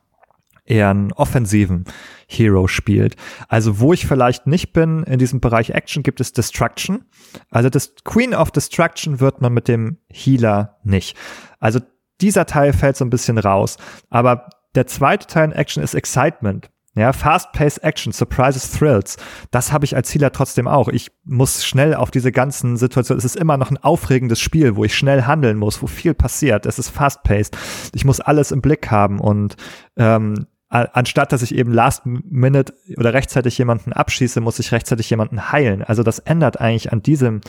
eher 0.65 0.89
einen 0.89 1.13
offensiven 1.13 1.85
Hero 2.27 2.67
spielt. 2.67 3.15
Also 3.47 3.79
wo 3.79 3.93
ich 3.93 4.07
vielleicht 4.07 4.47
nicht 4.47 4.73
bin 4.73 5.03
in 5.03 5.19
diesem 5.19 5.39
Bereich 5.39 5.69
Action 5.69 6.03
gibt 6.03 6.19
es 6.19 6.33
Destruction. 6.33 7.05
Also 7.49 7.69
das 7.69 7.93
Queen 8.03 8.33
of 8.33 8.51
Destruction 8.51 9.19
wird 9.19 9.41
man 9.41 9.53
mit 9.53 9.67
dem 9.67 9.97
Healer 10.09 10.77
nicht. 10.83 11.15
Also 11.59 11.79
dieser 12.21 12.45
Teil 12.45 12.73
fällt 12.73 12.97
so 12.97 13.05
ein 13.05 13.09
bisschen 13.09 13.37
raus. 13.37 13.77
Aber 14.09 14.49
der 14.73 14.87
zweite 14.87 15.27
Teil 15.27 15.45
in 15.45 15.51
Action 15.51 15.83
ist 15.83 15.93
Excitement. 15.93 16.69
Ja, 16.97 17.11
Fast-Paced 17.11 17.83
Action, 17.83 18.13
Surprises, 18.13 18.71
Thrills. 18.71 19.17
Das 19.51 19.73
habe 19.73 19.83
ich 19.83 19.97
als 19.97 20.13
Healer 20.13 20.31
trotzdem 20.31 20.65
auch. 20.65 20.87
Ich 20.87 21.11
muss 21.25 21.65
schnell 21.65 21.93
auf 21.93 22.09
diese 22.09 22.31
ganzen 22.31 22.77
Situationen. 22.77 23.19
Es 23.19 23.25
ist 23.25 23.35
immer 23.35 23.57
noch 23.57 23.69
ein 23.69 23.77
aufregendes 23.77 24.39
Spiel, 24.39 24.77
wo 24.77 24.85
ich 24.85 24.95
schnell 24.95 25.23
handeln 25.23 25.57
muss, 25.57 25.81
wo 25.81 25.87
viel 25.87 26.13
passiert. 26.13 26.65
Es 26.65 26.79
ist 26.79 26.89
fast-paced. 26.89 27.57
Ich 27.93 28.05
muss 28.05 28.21
alles 28.21 28.51
im 28.51 28.61
Blick 28.61 28.91
haben 28.91 29.19
und 29.19 29.57
ähm, 29.97 30.47
anstatt 30.83 31.31
dass 31.31 31.41
ich 31.41 31.55
eben 31.55 31.71
last 31.71 32.05
minute 32.05 32.73
oder 32.97 33.13
rechtzeitig 33.13 33.57
jemanden 33.57 33.93
abschieße, 33.93 34.41
muss 34.41 34.59
ich 34.59 34.71
rechtzeitig 34.71 35.09
jemanden 35.09 35.51
heilen. 35.51 35.83
Also 35.83 36.03
das 36.03 36.19
ändert 36.19 36.59
eigentlich 36.59 36.91
an 36.91 37.01
diesem 37.01 37.41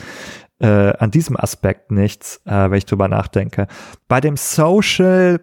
äh, 0.59 0.93
an 0.97 1.11
diesem 1.11 1.37
Aspekt 1.37 1.91
nichts, 1.91 2.41
äh, 2.45 2.69
wenn 2.69 2.77
ich 2.77 2.85
drüber 2.85 3.07
nachdenke. 3.07 3.67
Bei 4.07 4.21
dem 4.21 4.37
Social 4.37 5.39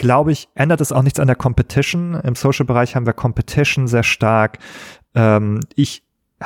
glaube 0.00 0.32
ich, 0.32 0.48
ändert 0.54 0.80
es 0.80 0.92
auch 0.92 1.02
nichts 1.02 1.20
an 1.20 1.26
der 1.26 1.36
Competition. 1.36 2.14
Im 2.14 2.34
Social-Bereich 2.34 2.96
haben 2.96 3.04
wir 3.04 3.12
Competition 3.12 3.86
sehr 3.86 4.02
stark. 4.02 4.58
Ähm, 5.14 5.60
ich 5.74 6.02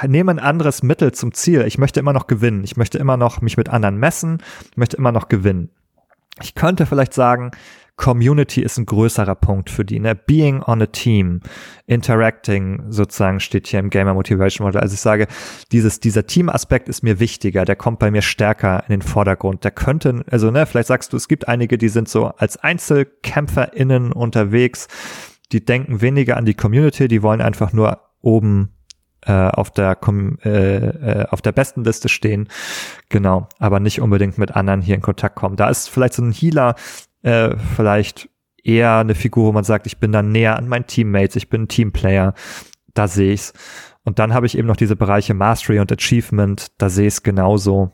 nehme 0.07 0.33
ein 0.33 0.41
anderes 0.41 0.83
Mittel 0.83 1.13
zum 1.13 1.33
Ziel. 1.33 1.63
Ich 1.63 1.79
möchte 1.79 2.01
immer 2.01 2.13
noch 2.13 2.27
gewinnen. 2.27 2.65
Ich 2.65 2.77
möchte 2.77 2.99
immer 2.99 3.17
noch 3.17 3.41
mich 3.41 3.57
mit 3.57 3.69
anderen 3.69 3.97
messen. 3.97 4.43
Ich 4.73 4.77
möchte 4.77 4.97
immer 4.97 5.13
noch 5.13 5.29
gewinnen. 5.29 5.71
Ich 6.43 6.57
könnte 6.57 6.85
vielleicht 6.85 7.15
sagen, 7.15 7.53
Community 7.97 8.61
ist 8.61 8.77
ein 8.77 8.87
größerer 8.87 9.37
Punkt 9.37 9.71
für 9.71 9.85
die. 9.85 10.01
Ne? 10.01 10.15
Being 10.15 10.63
on 10.63 10.83
a 10.83 10.87
team, 10.87 11.41
interacting 11.87 12.83
sozusagen 12.89 13.39
steht 13.39 13.69
hier 13.69 13.79
im 13.79 13.91
Gamer 13.91 14.15
Motivation 14.15 14.67
Model. 14.67 14.81
Also 14.81 14.95
ich 14.95 15.01
sage, 15.01 15.29
dieses, 15.71 16.01
dieser 16.01 16.27
Team-Aspekt 16.27 16.89
ist 16.89 17.03
mir 17.03 17.21
wichtiger, 17.21 17.65
der 17.65 17.77
kommt 17.77 18.01
bei 18.01 18.11
mir 18.11 18.23
stärker 18.23 18.83
in 18.89 18.91
den 18.91 19.03
Vordergrund. 19.03 19.63
Der 19.63 19.71
könnte, 19.71 20.25
also 20.29 20.51
ne, 20.51 20.67
vielleicht 20.67 20.89
sagst 20.89 21.13
du, 21.13 21.17
es 21.17 21.29
gibt 21.29 21.47
einige, 21.47 21.79
die 21.79 21.89
sind 21.89 22.09
so 22.09 22.27
als 22.27 22.57
EinzelkämpferInnen 22.57 24.13
unterwegs, 24.13 24.89
die 25.53 25.65
denken 25.65 26.01
weniger 26.01 26.37
an 26.37 26.47
die 26.47 26.55
Community, 26.55 27.07
die 27.07 27.23
wollen 27.23 27.41
einfach 27.41 27.73
nur 27.73 28.01
oben 28.21 28.71
äh, 29.27 29.33
auf 29.33 29.71
der 29.71 29.99
äh, 30.45 30.49
äh, 30.49 31.27
auf 31.29 31.41
der 31.43 31.53
besten 31.53 31.85
Liste 31.85 32.09
stehen, 32.09 32.49
genau, 33.09 33.49
aber 33.59 33.81
nicht 33.81 34.01
unbedingt 34.01 34.37
mit 34.37 34.55
anderen 34.55 34.83
hier 34.83 34.97
in 34.97 35.01
Kontakt 35.01 35.37
kommen. 35.37 35.57
Da 35.57 35.69
ist 35.69 35.89
vielleicht 35.89 36.15
so 36.15 36.23
ein 36.23 36.33
Healer 36.33 36.75
äh, 37.25 37.57
vielleicht 37.77 38.29
eher 38.63 38.99
eine 38.99 39.15
Figur, 39.15 39.47
wo 39.47 39.53
man 39.53 39.65
sagt, 39.65 39.87
ich 39.87 39.99
bin 39.99 40.13
dann 40.13 40.31
näher 40.31 40.57
an 40.57 40.69
meinen 40.69 40.87
Teammates, 40.87 41.37
ich 41.37 41.49
bin 41.49 41.63
ein 41.63 41.69
Teamplayer, 41.69 42.35
da 42.95 43.09
sehe 43.09 43.33
ich's. 43.33 43.53
Und 44.05 44.19
dann 44.19 44.35
habe 44.35 44.47
ich 44.47 44.57
eben 44.57 44.69
noch 44.69 44.77
diese 44.77 44.97
Bereiche 44.97 45.35
Mastery 45.35 45.81
und 45.81 45.91
Achievement, 45.91 46.69
da 46.79 46.89
sehe 46.89 47.07
ich 47.07 47.15
es 47.15 47.23
genauso. 47.23 47.91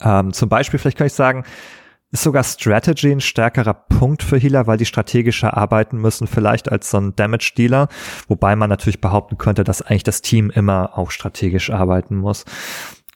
Ähm, 0.00 0.32
zum 0.32 0.48
Beispiel, 0.48 0.78
vielleicht 0.78 0.98
kann 0.98 1.08
ich 1.08 1.12
sagen, 1.12 1.44
ist 2.10 2.22
sogar 2.22 2.42
Strategy 2.42 3.10
ein 3.12 3.20
stärkerer 3.20 3.74
Punkt 3.74 4.22
für 4.22 4.38
Healer, 4.38 4.66
weil 4.66 4.78
die 4.78 4.86
strategischer 4.86 5.56
arbeiten 5.56 5.98
müssen, 5.98 6.26
vielleicht 6.26 6.70
als 6.72 6.90
so 6.90 6.98
ein 6.98 7.14
Damage-Dealer, 7.16 7.88
wobei 8.28 8.56
man 8.56 8.70
natürlich 8.70 9.00
behaupten 9.00 9.36
könnte, 9.36 9.64
dass 9.64 9.82
eigentlich 9.82 10.04
das 10.04 10.22
Team 10.22 10.50
immer 10.50 10.96
auch 10.96 11.10
strategisch 11.10 11.70
arbeiten 11.70 12.16
muss. 12.16 12.44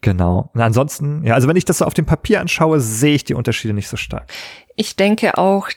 Genau. 0.03 0.51
Und 0.53 0.61
ansonsten, 0.61 1.25
ja, 1.25 1.35
also 1.35 1.49
wenn 1.49 1.57
ich 1.57 1.65
das 1.65 1.79
so 1.79 1.85
auf 1.85 1.95
dem 1.95 2.05
Papier 2.05 2.41
anschaue, 2.41 2.81
sehe 2.81 3.15
ich 3.15 3.25
die 3.25 3.35
Unterschiede 3.35 3.73
nicht 3.73 3.89
so 3.89 3.97
stark. 3.97 4.31
Ich 4.77 4.97
denke 4.97 5.39
auch, 5.39 5.69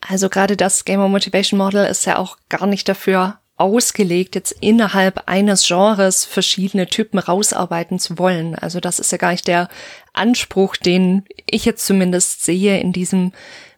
also 0.00 0.28
gerade 0.28 0.56
das 0.56 0.84
Gamer 0.84 1.08
Motivation 1.08 1.58
Model 1.58 1.86
ist 1.86 2.06
ja 2.06 2.18
auch 2.18 2.38
gar 2.48 2.66
nicht 2.66 2.88
dafür 2.88 3.38
ausgelegt, 3.56 4.34
jetzt 4.34 4.52
innerhalb 4.60 5.22
eines 5.26 5.66
Genres 5.66 6.24
verschiedene 6.24 6.86
Typen 6.86 7.18
rausarbeiten 7.18 7.98
zu 7.98 8.18
wollen. 8.18 8.56
Also 8.56 8.80
das 8.80 8.98
ist 8.98 9.12
ja 9.12 9.18
gar 9.18 9.30
nicht 9.30 9.46
der 9.46 9.68
Anspruch, 10.12 10.76
den 10.76 11.24
ich 11.48 11.64
jetzt 11.64 11.86
zumindest 11.86 12.42
sehe 12.44 12.80
in 12.80 12.92
diesem 12.92 13.32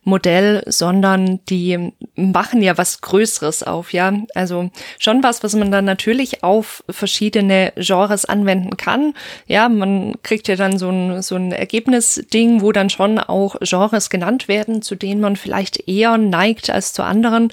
Modell, 0.07 0.63
sondern 0.67 1.41
die 1.47 1.93
machen 2.15 2.63
ja 2.63 2.79
was 2.79 3.01
Größeres 3.01 3.65
auf, 3.65 3.93
ja. 3.93 4.13
Also 4.37 4.71
schon 5.01 5.25
was, 5.25 5.43
was 5.43 5.57
man 5.57 5.73
dann 5.73 5.85
natürlich 5.85 6.45
auf 6.45 6.85
verschiedene 6.89 7.73
Genres 7.77 8.25
anwenden 8.25 8.77
kann. 8.77 9.15
Ja, 9.49 9.69
man 9.69 10.15
kriegt 10.23 10.47
ja 10.47 10.55
dann 10.55 10.79
so 10.79 10.91
ein, 10.91 11.23
so 11.23 11.35
ein 11.35 11.51
Ergebnisding, 11.51 12.63
wo 12.63 12.71
dann 12.71 12.89
schon 12.89 13.19
auch 13.19 13.57
Genres 13.61 14.09
genannt 14.09 14.47
werden, 14.47 14.81
zu 14.81 14.95
denen 14.95 15.21
man 15.21 15.35
vielleicht 15.35 15.89
eher 15.89 16.19
neigt 16.19 16.71
als 16.71 16.93
zu 16.93 17.03
anderen. 17.03 17.53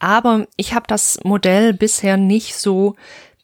Aber 0.00 0.48
ich 0.56 0.74
habe 0.74 0.86
das 0.88 1.20
Modell 1.22 1.72
bisher 1.72 2.16
nicht 2.16 2.56
so 2.56 2.96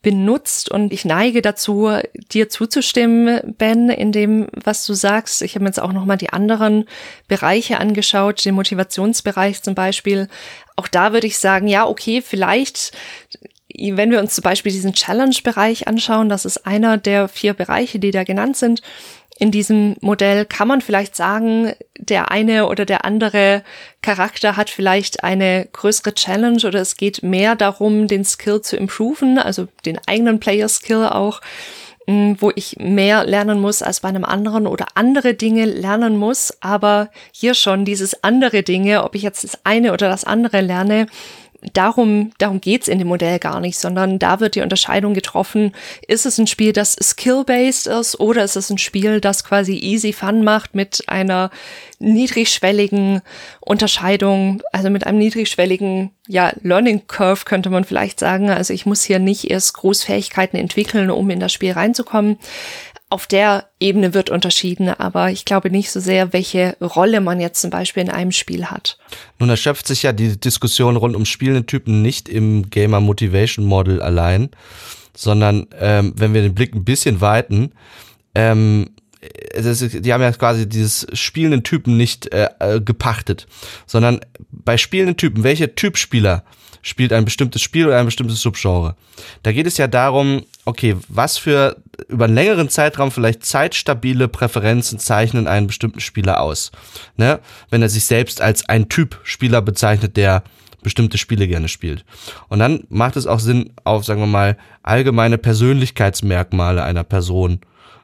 benutzt 0.02 0.70
und 0.70 0.92
ich 0.92 1.04
neige 1.04 1.42
dazu, 1.42 1.90
dir 2.32 2.48
zuzustimmen, 2.48 3.54
Ben, 3.58 3.88
in 3.90 4.12
dem, 4.12 4.48
was 4.52 4.86
du 4.86 4.94
sagst. 4.94 5.42
Ich 5.42 5.54
habe 5.54 5.64
mir 5.64 5.70
jetzt 5.70 5.80
auch 5.80 5.92
nochmal 5.92 6.16
die 6.16 6.32
anderen 6.32 6.84
Bereiche 7.26 7.78
angeschaut, 7.80 8.44
den 8.44 8.54
Motivationsbereich 8.54 9.62
zum 9.62 9.74
Beispiel. 9.74 10.28
Auch 10.76 10.88
da 10.88 11.12
würde 11.12 11.26
ich 11.26 11.38
sagen, 11.38 11.66
ja, 11.66 11.86
okay, 11.86 12.22
vielleicht 12.22 12.92
wenn 13.78 14.10
wir 14.10 14.18
uns 14.18 14.34
zum 14.34 14.42
Beispiel 14.42 14.72
diesen 14.72 14.94
Challenge-Bereich 14.94 15.86
anschauen, 15.86 16.28
das 16.28 16.44
ist 16.44 16.66
einer 16.66 16.96
der 16.96 17.28
vier 17.28 17.52
Bereiche, 17.52 17.98
die 17.98 18.10
da 18.10 18.24
genannt 18.24 18.56
sind, 18.56 18.80
in 19.38 19.52
diesem 19.52 19.96
Modell 20.00 20.44
kann 20.44 20.66
man 20.66 20.80
vielleicht 20.80 21.14
sagen, 21.14 21.72
der 21.96 22.30
eine 22.30 22.66
oder 22.66 22.84
der 22.84 23.04
andere 23.04 23.62
Charakter 24.02 24.56
hat 24.56 24.68
vielleicht 24.68 25.22
eine 25.22 25.68
größere 25.72 26.12
Challenge 26.14 26.66
oder 26.66 26.80
es 26.80 26.96
geht 26.96 27.22
mehr 27.22 27.54
darum, 27.54 28.08
den 28.08 28.24
Skill 28.24 28.60
zu 28.62 28.76
improven, 28.76 29.38
also 29.38 29.68
den 29.86 30.00
eigenen 30.06 30.40
Player 30.40 30.68
Skill 30.68 31.06
auch, 31.06 31.40
mm, 32.06 32.34
wo 32.40 32.50
ich 32.56 32.78
mehr 32.80 33.24
lernen 33.24 33.60
muss 33.60 33.80
als 33.80 34.00
bei 34.00 34.08
einem 34.08 34.24
anderen 34.24 34.66
oder 34.66 34.86
andere 34.94 35.34
Dinge 35.34 35.66
lernen 35.66 36.16
muss. 36.16 36.52
Aber 36.60 37.08
hier 37.30 37.54
schon 37.54 37.84
dieses 37.84 38.24
andere 38.24 38.64
Dinge, 38.64 39.04
ob 39.04 39.14
ich 39.14 39.22
jetzt 39.22 39.44
das 39.44 39.64
eine 39.64 39.92
oder 39.92 40.08
das 40.08 40.24
andere 40.24 40.62
lerne, 40.62 41.06
darum, 41.72 42.30
darum 42.38 42.60
geht's 42.60 42.88
in 42.88 42.98
dem 42.98 43.08
Modell 43.08 43.38
gar 43.38 43.60
nicht, 43.60 43.78
sondern 43.78 44.18
da 44.18 44.40
wird 44.40 44.54
die 44.54 44.60
Unterscheidung 44.60 45.14
getroffen, 45.14 45.72
ist 46.06 46.24
es 46.24 46.38
ein 46.38 46.46
Spiel, 46.46 46.72
das 46.72 46.94
skill-based 46.94 47.88
ist 47.88 48.20
oder 48.20 48.44
ist 48.44 48.56
es 48.56 48.70
ein 48.70 48.78
Spiel, 48.78 49.20
das 49.20 49.42
quasi 49.42 49.76
easy 49.76 50.12
fun 50.12 50.44
macht 50.44 50.74
mit 50.74 51.08
einer 51.08 51.50
niedrigschwelligen 51.98 53.22
Unterscheidung, 53.60 54.62
also 54.72 54.88
mit 54.88 55.04
einem 55.04 55.18
niedrigschwelligen, 55.18 56.12
ja, 56.28 56.52
Learning 56.62 57.06
Curve 57.08 57.44
könnte 57.44 57.70
man 57.70 57.84
vielleicht 57.84 58.20
sagen. 58.20 58.50
Also 58.50 58.72
ich 58.72 58.86
muss 58.86 59.02
hier 59.02 59.18
nicht 59.18 59.50
erst 59.50 59.74
Großfähigkeiten 59.74 60.58
entwickeln, 60.58 61.10
um 61.10 61.28
in 61.30 61.40
das 61.40 61.52
Spiel 61.52 61.72
reinzukommen 61.72 62.38
auf 63.10 63.26
der 63.26 63.68
Ebene 63.80 64.12
wird 64.12 64.28
unterschieden, 64.28 64.88
aber 64.88 65.30
ich 65.30 65.44
glaube 65.44 65.70
nicht 65.70 65.90
so 65.90 65.98
sehr, 65.98 66.32
welche 66.32 66.76
Rolle 66.80 67.20
man 67.20 67.40
jetzt 67.40 67.60
zum 67.60 67.70
Beispiel 67.70 68.02
in 68.02 68.10
einem 68.10 68.32
Spiel 68.32 68.66
hat. 68.66 68.98
Nun 69.38 69.48
erschöpft 69.48 69.86
sich 69.86 70.02
ja 70.02 70.12
die 70.12 70.38
Diskussion 70.38 70.96
rund 70.96 71.16
um 71.16 71.24
spielende 71.24 71.64
Typen 71.64 72.02
nicht 72.02 72.28
im 72.28 72.68
Gamer 72.68 73.00
Motivation 73.00 73.64
Model 73.64 74.02
allein, 74.02 74.50
sondern 75.16 75.66
ähm, 75.80 76.12
wenn 76.16 76.34
wir 76.34 76.42
den 76.42 76.54
Blick 76.54 76.74
ein 76.74 76.84
bisschen 76.84 77.20
weiten, 77.22 77.72
ähm, 78.34 78.90
ist, 79.20 80.04
die 80.04 80.12
haben 80.12 80.22
ja 80.22 80.30
quasi 80.32 80.68
dieses 80.68 81.06
spielenden 81.12 81.64
Typen 81.64 81.96
nicht 81.96 82.32
äh, 82.32 82.48
äh, 82.60 82.80
gepachtet, 82.80 83.46
sondern 83.86 84.20
bei 84.50 84.76
spielenden 84.76 85.16
Typen, 85.16 85.44
welcher 85.44 85.74
Typspieler 85.74 86.44
spielt 86.82 87.12
ein 87.12 87.24
bestimmtes 87.24 87.62
Spiel 87.62 87.86
oder 87.86 87.98
ein 87.98 88.06
bestimmtes 88.06 88.40
Subgenre. 88.40 88.96
Da 89.42 89.52
geht 89.52 89.66
es 89.66 89.76
ja 89.76 89.86
darum, 89.86 90.44
okay, 90.64 90.96
was 91.08 91.38
für 91.38 91.76
über 92.08 92.26
einen 92.26 92.34
längeren 92.34 92.68
Zeitraum 92.68 93.10
vielleicht 93.10 93.44
zeitstabile 93.44 94.28
Präferenzen 94.28 94.98
zeichnen 94.98 95.46
einen 95.46 95.66
bestimmten 95.66 96.00
Spieler 96.00 96.40
aus. 96.40 96.70
Ne? 97.16 97.40
Wenn 97.70 97.82
er 97.82 97.88
sich 97.88 98.04
selbst 98.04 98.40
als 98.40 98.68
ein 98.68 98.88
Typ 98.88 99.18
Spieler 99.24 99.62
bezeichnet, 99.62 100.16
der 100.16 100.42
bestimmte 100.82 101.18
Spiele 101.18 101.48
gerne 101.48 101.68
spielt. 101.68 102.04
Und 102.48 102.60
dann 102.60 102.84
macht 102.88 103.16
es 103.16 103.26
auch 103.26 103.40
Sinn, 103.40 103.72
auf, 103.84 104.04
sagen 104.04 104.20
wir 104.20 104.26
mal, 104.26 104.56
allgemeine 104.82 105.38
Persönlichkeitsmerkmale 105.38 106.82
einer 106.82 107.04
Person 107.04 107.60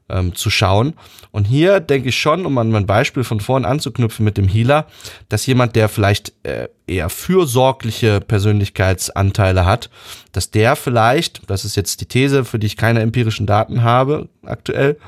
ähm, 0.08 0.34
zu 0.34 0.50
schauen. 0.50 0.94
Und 1.30 1.44
hier 1.44 1.80
denke 1.80 2.10
ich 2.10 2.18
schon, 2.18 2.46
um 2.46 2.58
an 2.58 2.70
mein 2.70 2.86
Beispiel 2.86 3.24
von 3.24 3.40
vorn 3.40 3.64
anzuknüpfen 3.64 4.24
mit 4.24 4.36
dem 4.36 4.48
Healer, 4.48 4.86
dass 5.28 5.46
jemand, 5.46 5.76
der 5.76 5.88
vielleicht 5.88 6.32
äh, 6.42 6.68
eher 6.86 7.08
fürsorgliche 7.08 8.20
Persönlichkeitsanteile 8.20 9.64
hat, 9.64 9.90
dass 10.32 10.50
der 10.50 10.76
vielleicht, 10.76 11.48
das 11.50 11.64
ist 11.64 11.76
jetzt 11.76 12.00
die 12.00 12.06
These, 12.06 12.44
für 12.44 12.58
die 12.58 12.66
ich 12.66 12.76
keine 12.76 13.00
empirischen 13.00 13.46
Daten 13.46 13.82
habe 13.82 14.28
aktuell, 14.44 14.98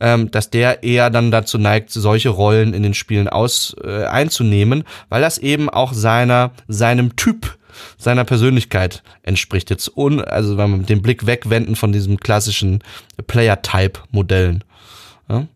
ähm, 0.00 0.30
dass 0.30 0.50
der 0.50 0.82
eher 0.82 1.08
dann 1.10 1.30
dazu 1.30 1.56
neigt, 1.56 1.90
solche 1.90 2.28
Rollen 2.28 2.74
in 2.74 2.82
den 2.82 2.94
Spielen 2.94 3.28
aus 3.28 3.74
äh, 3.82 4.04
einzunehmen, 4.04 4.84
weil 5.08 5.22
das 5.22 5.38
eben 5.38 5.70
auch 5.70 5.92
seiner 5.94 6.52
seinem 6.68 7.16
Typ 7.16 7.56
seiner 7.98 8.24
Persönlichkeit 8.24 9.02
entspricht. 9.22 9.70
Jetzt 9.70 9.96
un, 9.96 10.20
also 10.20 10.56
wenn 10.56 10.70
wir 10.70 10.86
den 10.86 11.02
Blick 11.02 11.26
wegwenden 11.26 11.76
von 11.76 11.92
diesem 11.92 12.18
klassischen 12.20 12.82
Player-Type-Modellen. 13.26 14.64
Ja? 15.28 15.46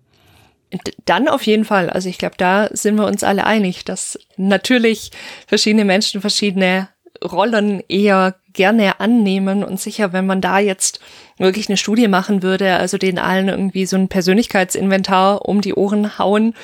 Dann 1.04 1.28
auf 1.28 1.46
jeden 1.46 1.64
Fall. 1.64 1.90
Also 1.90 2.08
ich 2.08 2.18
glaube, 2.18 2.34
da 2.36 2.68
sind 2.72 2.96
wir 2.96 3.06
uns 3.06 3.24
alle 3.24 3.46
einig, 3.46 3.84
dass 3.84 4.18
natürlich 4.36 5.10
verschiedene 5.46 5.84
Menschen 5.84 6.20
verschiedene 6.20 6.88
Rollen 7.24 7.82
eher 7.88 8.36
gerne 8.52 9.00
annehmen 9.00 9.64
und 9.64 9.80
sicher, 9.80 10.12
wenn 10.12 10.26
man 10.26 10.40
da 10.40 10.58
jetzt 10.58 11.00
wirklich 11.38 11.68
eine 11.68 11.76
Studie 11.76 12.08
machen 12.08 12.42
würde, 12.42 12.76
also 12.76 12.98
den 12.98 13.18
allen 13.18 13.48
irgendwie 13.48 13.86
so 13.86 13.96
ein 13.96 14.08
Persönlichkeitsinventar 14.08 15.48
um 15.48 15.60
die 15.60 15.74
Ohren 15.74 16.18
hauen 16.18 16.54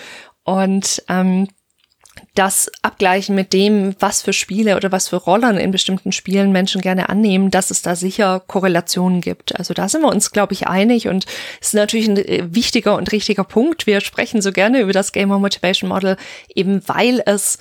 und 0.45 1.03
ähm, 1.09 1.49
das 2.35 2.71
abgleichen 2.83 3.35
mit 3.35 3.53
dem, 3.53 3.95
was 4.01 4.23
für 4.23 4.33
Spiele 4.33 4.77
oder 4.77 4.93
was 4.93 5.09
für 5.09 5.17
Rollen 5.17 5.57
in 5.57 5.71
bestimmten 5.71 6.13
Spielen 6.13 6.53
Menschen 6.53 6.81
gerne 6.81 7.09
annehmen, 7.09 7.51
dass 7.51 7.71
es 7.71 7.83
da 7.83 7.97
sicher 7.97 8.43
Korrelationen 8.47 9.21
gibt. 9.21 9.57
Also 9.59 9.75
da 9.75 9.89
sind 9.89 10.03
wir 10.03 10.09
uns, 10.09 10.31
glaube 10.31 10.53
ich, 10.53 10.67
einig 10.67 11.09
und 11.09 11.27
es 11.61 11.69
ist 11.69 11.75
natürlich 11.75 12.09
ein 12.09 12.17
äh, 12.17 12.55
wichtiger 12.55 12.97
und 12.97 13.13
richtiger 13.13 13.45
Punkt. 13.45 13.87
Wir 13.87 14.01
sprechen 14.01 14.43
so 14.43 14.53
gerne 14.53 14.81
über 14.81 14.93
das 14.93 15.13
Gamer 15.13 15.39
Motivation 15.39 15.89
Model, 15.89 16.17
eben 16.55 16.83
weil 16.87 17.23
es 17.27 17.59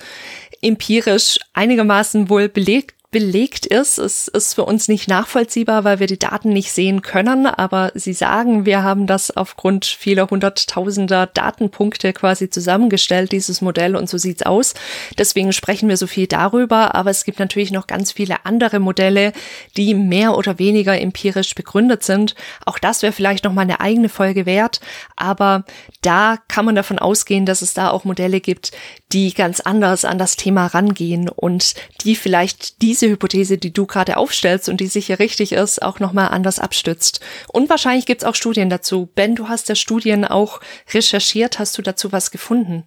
empirisch 0.62 1.38
einigermaßen 1.52 2.28
wohl 2.28 2.48
belegt 2.48 2.93
belegt 3.14 3.64
ist. 3.64 3.98
Es 3.98 4.26
ist 4.26 4.54
für 4.54 4.64
uns 4.64 4.88
nicht 4.88 5.06
nachvollziehbar, 5.06 5.84
weil 5.84 6.00
wir 6.00 6.08
die 6.08 6.18
Daten 6.18 6.48
nicht 6.48 6.72
sehen 6.72 7.00
können, 7.00 7.46
aber 7.46 7.92
sie 7.94 8.12
sagen, 8.12 8.66
wir 8.66 8.82
haben 8.82 9.06
das 9.06 9.30
aufgrund 9.30 9.84
vieler 9.84 10.28
hunderttausender 10.30 11.28
Datenpunkte 11.28 12.12
quasi 12.12 12.50
zusammengestellt, 12.50 13.30
dieses 13.30 13.60
Modell, 13.60 13.94
und 13.94 14.10
so 14.10 14.18
sieht's 14.18 14.42
aus. 14.42 14.74
Deswegen 15.16 15.52
sprechen 15.52 15.88
wir 15.88 15.96
so 15.96 16.08
viel 16.08 16.26
darüber, 16.26 16.96
aber 16.96 17.10
es 17.10 17.22
gibt 17.22 17.38
natürlich 17.38 17.70
noch 17.70 17.86
ganz 17.86 18.10
viele 18.10 18.44
andere 18.46 18.80
Modelle, 18.80 19.32
die 19.76 19.94
mehr 19.94 20.36
oder 20.36 20.58
weniger 20.58 21.00
empirisch 21.00 21.54
begründet 21.54 22.02
sind. 22.02 22.34
Auch 22.66 22.80
das 22.80 23.02
wäre 23.02 23.12
vielleicht 23.12 23.44
noch 23.44 23.52
mal 23.52 23.62
eine 23.62 23.78
eigene 23.78 24.08
Folge 24.08 24.44
wert, 24.44 24.80
aber 25.14 25.62
da 26.02 26.38
kann 26.48 26.64
man 26.64 26.74
davon 26.74 26.98
ausgehen, 26.98 27.46
dass 27.46 27.62
es 27.62 27.74
da 27.74 27.90
auch 27.90 28.02
Modelle 28.02 28.40
gibt, 28.40 28.72
die 29.14 29.32
ganz 29.32 29.60
anders 29.60 30.04
an 30.04 30.18
das 30.18 30.36
Thema 30.36 30.66
rangehen 30.66 31.28
und 31.28 31.74
die 32.02 32.16
vielleicht 32.16 32.82
diese 32.82 33.08
Hypothese, 33.08 33.56
die 33.56 33.72
du 33.72 33.86
gerade 33.86 34.16
aufstellst 34.16 34.68
und 34.68 34.80
die 34.80 34.88
sicher 34.88 35.20
richtig 35.20 35.52
ist, 35.52 35.80
auch 35.82 36.00
nochmal 36.00 36.28
anders 36.28 36.58
abstützt. 36.58 37.20
Und 37.52 37.70
wahrscheinlich 37.70 38.06
gibt's 38.06 38.24
auch 38.24 38.34
Studien 38.34 38.68
dazu. 38.68 39.08
Ben, 39.14 39.36
du 39.36 39.48
hast 39.48 39.68
ja 39.68 39.76
Studien 39.76 40.24
auch 40.24 40.60
recherchiert. 40.92 41.60
Hast 41.60 41.78
du 41.78 41.82
dazu 41.82 42.10
was 42.10 42.32
gefunden? 42.32 42.84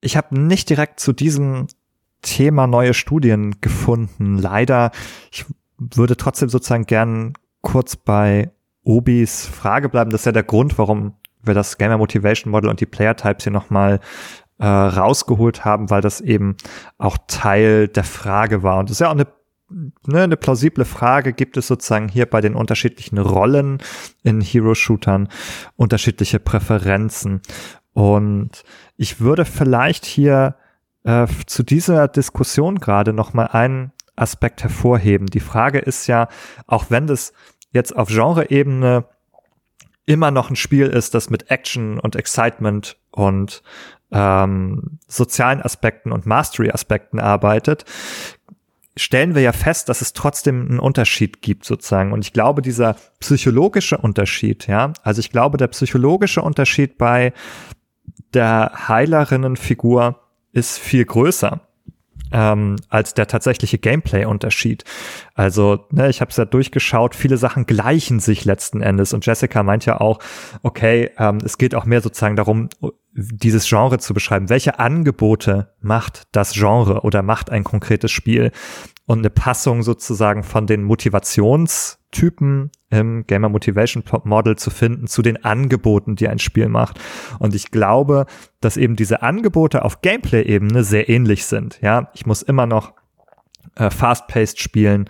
Ich 0.00 0.16
habe 0.16 0.38
nicht 0.40 0.70
direkt 0.70 0.98
zu 0.98 1.12
diesem 1.12 1.66
Thema 2.22 2.66
neue 2.66 2.94
Studien 2.94 3.60
gefunden. 3.60 4.38
Leider. 4.38 4.92
Ich 5.30 5.44
würde 5.78 6.16
trotzdem 6.16 6.48
sozusagen 6.48 6.86
gern 6.86 7.34
kurz 7.60 7.96
bei 7.96 8.50
Obis 8.82 9.46
Frage 9.46 9.90
bleiben. 9.90 10.10
Das 10.10 10.22
ist 10.22 10.26
ja 10.26 10.32
der 10.32 10.42
Grund, 10.42 10.78
warum 10.78 11.14
wir 11.42 11.54
das 11.54 11.76
Gamer 11.76 11.98
Motivation 11.98 12.50
Model 12.50 12.70
und 12.70 12.80
die 12.80 12.86
Player 12.86 13.16
Types 13.16 13.44
hier 13.44 13.52
nochmal 13.52 14.00
äh, 14.58 14.66
rausgeholt 14.66 15.64
haben, 15.64 15.90
weil 15.90 16.00
das 16.00 16.20
eben 16.20 16.56
auch 16.98 17.18
Teil 17.28 17.88
der 17.88 18.04
Frage 18.04 18.62
war. 18.62 18.78
Und 18.78 18.90
das 18.90 18.96
ist 18.96 19.00
ja 19.00 19.08
auch 19.08 19.12
eine 19.12 19.26
ne, 19.68 20.22
eine 20.22 20.36
plausible 20.36 20.84
Frage, 20.84 21.32
gibt 21.32 21.56
es 21.56 21.66
sozusagen 21.66 22.08
hier 22.08 22.26
bei 22.26 22.40
den 22.40 22.54
unterschiedlichen 22.54 23.18
Rollen 23.18 23.78
in 24.22 24.40
Hero-Shootern 24.40 25.28
unterschiedliche 25.76 26.38
Präferenzen. 26.38 27.40
Und 27.92 28.62
ich 28.96 29.20
würde 29.20 29.44
vielleicht 29.44 30.04
hier 30.04 30.56
äh, 31.04 31.26
zu 31.46 31.62
dieser 31.62 32.08
Diskussion 32.08 32.78
gerade 32.78 33.12
nochmal 33.12 33.48
einen 33.48 33.92
Aspekt 34.16 34.62
hervorheben. 34.62 35.26
Die 35.26 35.40
Frage 35.40 35.78
ist 35.78 36.06
ja, 36.06 36.28
auch 36.66 36.86
wenn 36.90 37.06
das 37.06 37.32
jetzt 37.72 37.94
auf 37.94 38.08
Genre-Ebene 38.08 39.04
immer 40.06 40.30
noch 40.30 40.50
ein 40.50 40.56
Spiel 40.56 40.86
ist, 40.86 41.14
das 41.14 41.30
mit 41.30 41.50
Action 41.50 41.98
und 41.98 42.16
Excitement 42.16 42.96
und 43.10 43.62
ähm, 44.12 44.98
sozialen 45.06 45.62
Aspekten 45.62 46.12
und 46.12 46.26
Mastery-Aspekten 46.26 47.20
arbeitet, 47.20 47.84
stellen 48.96 49.34
wir 49.34 49.42
ja 49.42 49.52
fest, 49.52 49.88
dass 49.88 50.00
es 50.00 50.12
trotzdem 50.12 50.68
einen 50.68 50.78
Unterschied 50.78 51.42
gibt 51.42 51.64
sozusagen. 51.64 52.12
Und 52.12 52.24
ich 52.24 52.32
glaube, 52.32 52.62
dieser 52.62 52.96
psychologische 53.20 53.98
Unterschied, 53.98 54.66
ja, 54.66 54.92
also 55.02 55.20
ich 55.20 55.30
glaube, 55.30 55.58
der 55.58 55.68
psychologische 55.68 56.40
Unterschied 56.40 56.96
bei 56.96 57.32
der 58.32 58.72
Heilerinnenfigur 58.88 60.20
ist 60.52 60.78
viel 60.78 61.04
größer 61.04 61.60
ähm, 62.32 62.76
als 62.88 63.14
der 63.14 63.28
tatsächliche 63.28 63.78
Gameplay-Unterschied. 63.78 64.84
Also, 65.34 65.86
ne, 65.90 66.08
ich 66.08 66.20
habe 66.20 66.30
es 66.30 66.36
ja 66.36 66.44
durchgeschaut, 66.44 67.14
viele 67.14 67.36
Sachen 67.36 67.66
gleichen 67.66 68.20
sich 68.20 68.44
letzten 68.44 68.80
Endes 68.80 69.12
und 69.12 69.24
Jessica 69.24 69.62
meint 69.62 69.86
ja 69.86 70.00
auch, 70.00 70.18
okay, 70.62 71.10
ähm, 71.18 71.38
es 71.44 71.58
geht 71.58 71.74
auch 71.74 71.84
mehr 71.84 72.00
sozusagen 72.00 72.36
darum, 72.36 72.68
dieses 73.16 73.68
Genre 73.68 73.98
zu 73.98 74.14
beschreiben. 74.14 74.48
Welche 74.48 74.78
Angebote 74.78 75.72
macht 75.80 76.24
das 76.32 76.52
Genre 76.52 77.00
oder 77.00 77.22
macht 77.22 77.50
ein 77.50 77.64
konkretes 77.64 78.10
Spiel? 78.10 78.52
und 79.06 79.20
eine 79.20 79.30
Passung 79.30 79.82
sozusagen 79.82 80.42
von 80.42 80.66
den 80.66 80.82
Motivationstypen 80.82 82.70
im 82.90 83.26
Gamer 83.26 83.48
Motivation 83.48 84.02
Model 84.24 84.56
zu 84.56 84.70
finden 84.70 85.06
zu 85.06 85.22
den 85.22 85.44
Angeboten, 85.44 86.16
die 86.16 86.28
ein 86.28 86.40
Spiel 86.40 86.68
macht. 86.68 87.00
Und 87.38 87.54
ich 87.54 87.70
glaube, 87.70 88.26
dass 88.60 88.76
eben 88.76 88.96
diese 88.96 89.22
Angebote 89.22 89.84
auf 89.84 90.02
Gameplay-Ebene 90.02 90.82
sehr 90.84 91.08
ähnlich 91.08 91.46
sind. 91.46 91.78
Ja, 91.82 92.10
ich 92.14 92.26
muss 92.26 92.42
immer 92.42 92.66
noch 92.66 92.94
äh, 93.76 93.90
fast-paced 93.90 94.60
spielen. 94.60 95.08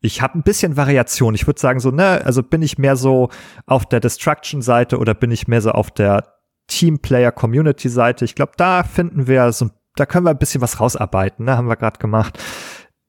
Ich 0.00 0.22
habe 0.22 0.38
ein 0.38 0.42
bisschen 0.42 0.76
Variation. 0.76 1.34
Ich 1.36 1.46
würde 1.46 1.60
sagen 1.60 1.78
so, 1.78 1.92
ne, 1.92 2.22
also 2.24 2.42
bin 2.42 2.62
ich 2.62 2.78
mehr 2.78 2.96
so 2.96 3.28
auf 3.66 3.86
der 3.86 4.00
Destruction-Seite 4.00 4.98
oder 4.98 5.14
bin 5.14 5.30
ich 5.30 5.46
mehr 5.46 5.60
so 5.60 5.70
auf 5.70 5.92
der 5.92 6.35
Teamplayer-Community-Seite? 6.68 8.24
Ich 8.24 8.34
glaube, 8.34 8.52
da 8.56 8.82
finden 8.82 9.26
wir 9.26 9.52
so, 9.52 9.70
da 9.96 10.06
können 10.06 10.26
wir 10.26 10.30
ein 10.30 10.38
bisschen 10.38 10.60
was 10.60 10.80
rausarbeiten, 10.80 11.44
ne, 11.44 11.56
haben 11.56 11.68
wir 11.68 11.76
gerade 11.76 11.98
gemacht. 11.98 12.38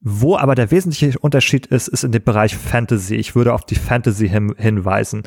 Wo 0.00 0.36
aber 0.36 0.54
der 0.54 0.70
wesentliche 0.70 1.18
Unterschied 1.18 1.66
ist, 1.66 1.88
ist 1.88 2.04
in 2.04 2.12
dem 2.12 2.22
Bereich 2.22 2.56
Fantasy. 2.56 3.16
Ich 3.16 3.34
würde 3.34 3.52
auf 3.52 3.64
die 3.64 3.74
Fantasy 3.74 4.28
hin, 4.28 4.54
hinweisen, 4.56 5.24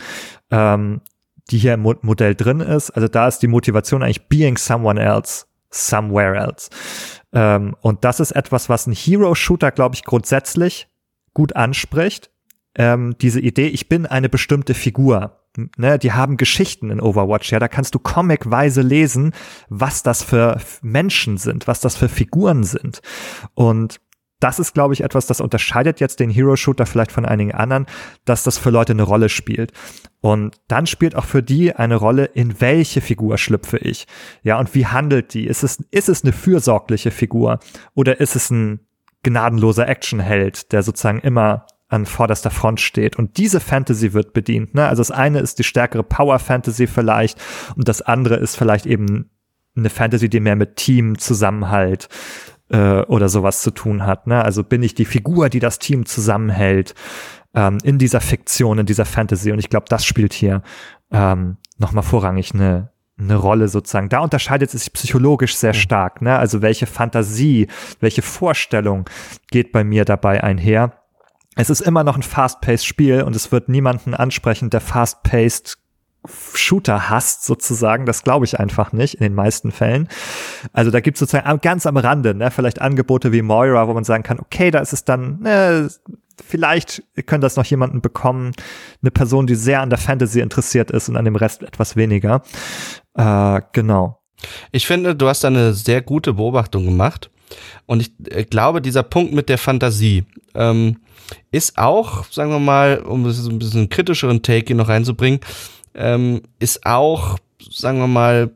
ähm, 0.50 1.02
die 1.50 1.58
hier 1.58 1.74
im 1.74 1.82
Modell 1.82 2.36
drin 2.36 2.62
ist. 2.62 2.92
Also 2.92 3.10
da 3.10 3.28
ist 3.28 3.40
die 3.40 3.48
Motivation 3.48 4.02
eigentlich 4.02 4.30
being 4.30 4.58
someone 4.58 5.02
else, 5.02 5.46
somewhere 5.70 6.38
else. 6.38 6.70
Ähm, 7.34 7.76
und 7.82 8.06
das 8.06 8.22
ist 8.22 8.32
etwas, 8.32 8.70
was 8.70 8.88
ein 8.88 8.94
Hero-Shooter, 8.94 9.72
glaube 9.72 9.96
ich, 9.96 10.06
grundsätzlich 10.06 10.88
gut 11.34 11.56
anspricht. 11.56 12.32
Ähm, 12.76 13.16
diese 13.22 13.42
Idee, 13.42 13.68
ich 13.68 13.90
bin 13.90 14.06
eine 14.06 14.30
bestimmte 14.30 14.74
Figur. 14.74 15.41
Ne, 15.78 16.00
die 16.00 16.14
haben 16.14 16.38
Geschichten 16.38 16.92
in 16.92 17.02
Overwatch, 17.02 17.52
ja, 17.52 17.60
da 17.60 17.68
kannst 17.68 17.94
du 17.94 18.00
comicweise 18.00 18.82
lesen, 18.82 19.34
was 19.68 20.02
das 20.02 20.24
für 20.24 20.62
Menschen 20.82 21.38
sind, 21.38 21.68
was 21.68 21.82
das 21.82 21.98
für 21.98 22.08
Figuren 22.08 22.64
sind. 22.64 23.02
Und 23.54 24.00
das 24.42 24.60
ist, 24.60 24.74
glaube 24.74 24.94
ich, 24.94 25.02
etwas, 25.02 25.28
das 25.28 25.40
unterscheidet 25.40 26.00
jetzt 26.00 26.20
den 26.20 26.30
Hero-Shooter 26.30 26.86
vielleicht 26.86 27.12
von 27.12 27.26
einigen 27.26 27.54
anderen, 27.54 27.86
dass 28.26 28.44
das 28.44 28.58
für 28.58 28.72
Leute 28.72 28.94
eine 28.94 29.04
Rolle 29.04 29.30
spielt. 29.30 29.72
Und 30.20 30.56
dann 30.68 30.88
spielt 30.88 31.16
auch 31.16 31.26
für 31.26 31.44
die 31.44 31.76
eine 31.76 31.96
Rolle, 31.96 32.26
in 32.26 32.60
welche 32.60 33.02
Figur 33.02 33.38
schlüpfe 33.38 33.78
ich. 33.78 34.08
Ja, 34.42 34.58
und 34.58 34.74
wie 34.74 34.88
handelt 34.88 35.34
die? 35.34 35.46
Ist 35.46 35.64
es, 35.64 35.84
ist 35.92 36.10
es 36.10 36.24
eine 36.24 36.34
fürsorgliche 36.34 37.12
Figur? 37.12 37.60
Oder 37.94 38.20
ist 38.20 38.36
es 38.36 38.50
ein 38.50 38.80
gnadenloser 39.22 39.88
Actionheld, 39.88 40.72
der 40.72 40.82
sozusagen 40.82 41.20
immer 41.20 41.68
an 41.92 42.06
vorderster 42.06 42.50
Front 42.50 42.80
steht. 42.80 43.18
Und 43.18 43.38
diese 43.38 43.60
Fantasy 43.60 44.14
wird 44.14 44.34
bedient. 44.34 44.74
Ne? 44.74 44.88
Also 44.88 45.02
das 45.02 45.12
eine 45.12 45.40
ist 45.40 45.60
die 45.60 45.64
stärkere 45.64 46.04
Power 46.04 46.40
Fantasy 46.40 46.88
vielleicht 46.88 47.40
und 47.76 47.88
das 47.88 48.02
andere 48.02 48.36
ist 48.36 48.56
vielleicht 48.56 48.86
eben 48.86 49.30
eine 49.76 49.90
Fantasy, 49.90 50.30
die 50.30 50.40
mehr 50.40 50.56
mit 50.56 50.76
Team, 50.76 51.18
Zusammenhalt, 51.18 52.10
äh, 52.72 53.02
oder 53.02 53.30
sowas 53.30 53.62
zu 53.62 53.72
tun 53.72 54.06
hat. 54.06 54.28
Ne? 54.28 54.44
Also 54.44 54.64
bin 54.64 54.84
ich 54.84 54.96
die 54.96 55.06
Figur, 55.06 55.50
die 55.50 55.60
das 55.60 55.80
Team 55.80 56.06
zusammenhält 56.06 56.96
ähm, 57.54 57.78
in 57.84 57.98
dieser 57.98 58.22
Fiktion, 58.22 58.80
in 58.80 58.86
dieser 58.86 59.06
Fantasy. 59.06 59.52
Und 59.52 59.60
ich 59.60 59.70
glaube, 59.70 59.86
das 59.90 60.06
spielt 60.06 60.34
hier 60.34 60.64
ähm, 61.12 61.58
nochmal 61.78 62.04
vorrangig 62.04 62.54
eine, 62.54 62.92
eine 63.20 63.36
Rolle 63.36 63.68
sozusagen. 63.68 64.10
Da 64.10 64.20
unterscheidet 64.20 64.74
es 64.74 64.84
sich 64.84 64.94
psychologisch 64.94 65.56
sehr 65.56 65.74
stark. 65.74 66.22
Ne? 66.22 66.38
Also 66.38 66.62
welche 66.62 66.86
Fantasie, 66.86 67.68
welche 68.00 68.22
Vorstellung 68.22 69.10
geht 69.52 69.72
bei 69.72 69.84
mir 69.84 70.06
dabei 70.06 70.44
einher. 70.44 71.01
Es 71.56 71.70
ist 71.70 71.82
immer 71.82 72.04
noch 72.04 72.16
ein 72.16 72.24
fast-paced 72.24 72.86
Spiel 72.86 73.24
und 73.24 73.36
es 73.36 73.52
wird 73.52 73.70
niemanden 73.70 74.14
ansprechen, 74.14 74.70
der 74.70 74.82
fast-paced 74.82 75.78
Shooter 76.54 77.10
hasst 77.10 77.46
sozusagen, 77.46 78.06
das 78.06 78.24
glaube 78.24 78.46
ich 78.46 78.60
einfach 78.60 78.94
nicht 78.94 79.16
in 79.16 79.24
den 79.24 79.34
meisten 79.34 79.72
Fällen. 79.72 80.08
Also 80.72 80.92
da 80.92 81.00
gibt 81.00 81.16
es 81.16 81.20
sozusagen 81.20 81.60
ganz 81.62 81.86
am 81.88 81.98
Rande, 81.98 82.36
ne, 82.36 82.52
vielleicht 82.52 82.80
Angebote 82.80 83.32
wie 83.32 83.42
Moira, 83.42 83.88
wo 83.88 83.94
man 83.94 84.04
sagen 84.04 84.24
kann, 84.24 84.40
okay, 84.40 84.70
da 84.70 84.80
ist 84.80 84.94
es 84.94 85.04
dann, 85.04 85.40
ne, 85.40 85.90
vielleicht 86.46 87.04
könnte 87.26 87.46
das 87.46 87.56
noch 87.56 87.66
jemanden 87.66 88.02
bekommen, 88.02 88.52
eine 89.02 89.12
Person, 89.12 89.48
die 89.48 89.56
sehr 89.56 89.82
an 89.82 89.90
der 89.90 89.98
Fantasy 89.98 90.42
interessiert 90.42 90.92
ist 90.92 91.10
und 91.10 91.18
an 91.18 91.26
dem 91.26 91.36
Rest 91.36 91.64
etwas 91.64 91.96
weniger. 91.96 92.44
Äh, 93.16 93.62
genau. 93.74 94.22
Ich 94.72 94.86
finde, 94.88 95.16
du 95.16 95.28
hast 95.28 95.44
eine 95.44 95.74
sehr 95.74 96.02
gute 96.02 96.34
Beobachtung 96.34 96.86
gemacht. 96.86 97.32
Und 97.86 98.02
ich 98.02 98.12
äh, 98.30 98.44
glaube, 98.44 98.82
dieser 98.82 99.04
Punkt 99.04 99.34
mit 99.34 99.50
der 99.50 99.58
Fantasie 99.58 100.26
ähm, 100.56 100.98
ist 101.52 101.78
auch, 101.78 102.26
sagen 102.32 102.52
wir 102.52 102.60
mal, 102.60 103.00
um 103.00 103.30
so 103.32 103.50
ein 103.50 103.60
bisschen 103.60 103.90
kritischeren 103.90 104.42
Take 104.42 104.68
hier 104.68 104.76
noch 104.76 104.90
reinzubringen, 104.90 105.40
ähm, 105.94 106.42
ist 106.60 106.86
auch, 106.86 107.38
sagen 107.70 108.00
wir 108.00 108.08
mal, 108.08 108.52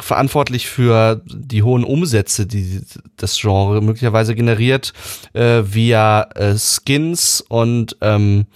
verantwortlich 0.00 0.66
für 0.68 1.20
die 1.26 1.62
hohen 1.62 1.84
Umsätze, 1.84 2.46
die 2.46 2.80
das 3.16 3.38
Genre 3.38 3.82
möglicherweise 3.82 4.34
generiert, 4.34 4.92
äh, 5.34 5.62
via 5.64 6.22
äh, 6.34 6.56
Skins 6.56 7.44
und 7.48 7.96
ähm, 8.00 8.46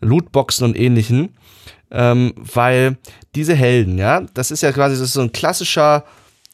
Lootboxen 0.00 0.66
und 0.66 0.78
ähnlichen. 0.78 1.30
Ähm, 1.90 2.32
weil 2.36 2.96
diese 3.34 3.54
Helden, 3.54 3.98
ja, 3.98 4.22
das 4.34 4.50
ist 4.50 4.62
ja 4.62 4.72
quasi 4.72 4.94
das 4.94 5.08
ist 5.08 5.12
so 5.14 5.20
ein 5.20 5.32
klassischer 5.32 6.04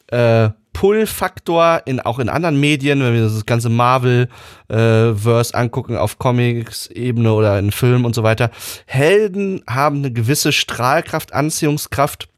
äh, 0.09 0.51
Pull-Faktor 0.73 1.83
in, 1.87 2.01
auch 2.01 2.19
in 2.19 2.29
anderen 2.29 2.59
Medien, 2.59 3.01
wenn 3.01 3.15
wir 3.15 3.23
das 3.23 3.47
ganze 3.47 3.69
Marvel-Verse 3.69 5.55
äh, 5.55 5.57
angucken 5.57 5.97
auf 5.97 6.19
Comics-Ebene 6.19 7.33
oder 7.33 7.59
in 7.59 7.73
Filmen 7.73 8.05
und 8.05 8.15
so 8.15 8.23
weiter. 8.23 8.51
Helden 8.87 9.63
haben 9.69 9.97
eine 9.97 10.13
gewisse 10.13 10.53
Strahlkraft, 10.53 11.33
Anziehungskraft 11.33 12.29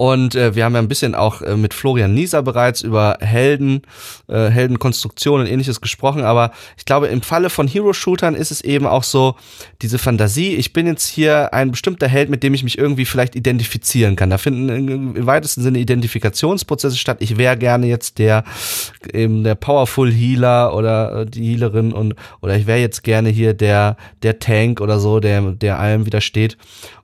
und 0.00 0.34
äh, 0.34 0.54
wir 0.54 0.64
haben 0.64 0.72
ja 0.72 0.78
ein 0.78 0.88
bisschen 0.88 1.14
auch 1.14 1.42
äh, 1.42 1.58
mit 1.58 1.74
Florian 1.74 2.14
Nieser 2.14 2.42
bereits 2.42 2.80
über 2.80 3.18
Helden, 3.20 3.82
äh, 4.28 4.48
Heldenkonstruktion 4.48 5.42
und 5.42 5.46
ähnliches 5.46 5.82
gesprochen. 5.82 6.22
Aber 6.22 6.52
ich 6.78 6.86
glaube, 6.86 7.08
im 7.08 7.20
Falle 7.20 7.50
von 7.50 7.68
Hero-Shootern 7.68 8.34
ist 8.34 8.50
es 8.50 8.62
eben 8.62 8.86
auch 8.86 9.02
so, 9.02 9.34
diese 9.82 9.98
Fantasie, 9.98 10.54
ich 10.54 10.72
bin 10.72 10.86
jetzt 10.86 11.06
hier 11.06 11.52
ein 11.52 11.70
bestimmter 11.70 12.08
Held, 12.08 12.30
mit 12.30 12.42
dem 12.42 12.54
ich 12.54 12.64
mich 12.64 12.78
irgendwie 12.78 13.04
vielleicht 13.04 13.36
identifizieren 13.36 14.16
kann. 14.16 14.30
Da 14.30 14.38
finden 14.38 14.70
im 14.88 15.26
weitesten 15.26 15.60
Sinne 15.60 15.78
Identifikationsprozesse 15.80 16.96
statt. 16.96 17.18
Ich 17.20 17.36
wäre 17.36 17.58
gerne 17.58 17.86
jetzt 17.86 18.18
der, 18.18 18.44
eben 19.12 19.44
der 19.44 19.54
Powerful 19.54 20.10
Healer 20.10 20.74
oder 20.74 21.12
äh, 21.12 21.26
die 21.26 21.52
Healerin 21.52 21.92
und 21.92 22.14
oder 22.40 22.56
ich 22.56 22.66
wäre 22.66 22.78
jetzt 22.78 23.04
gerne 23.04 23.28
hier 23.28 23.52
der, 23.52 23.98
der 24.22 24.38
Tank 24.38 24.80
oder 24.80 24.98
so, 24.98 25.20
der, 25.20 25.42
der 25.42 25.78
allem 25.78 26.06
widersteht. 26.06 26.56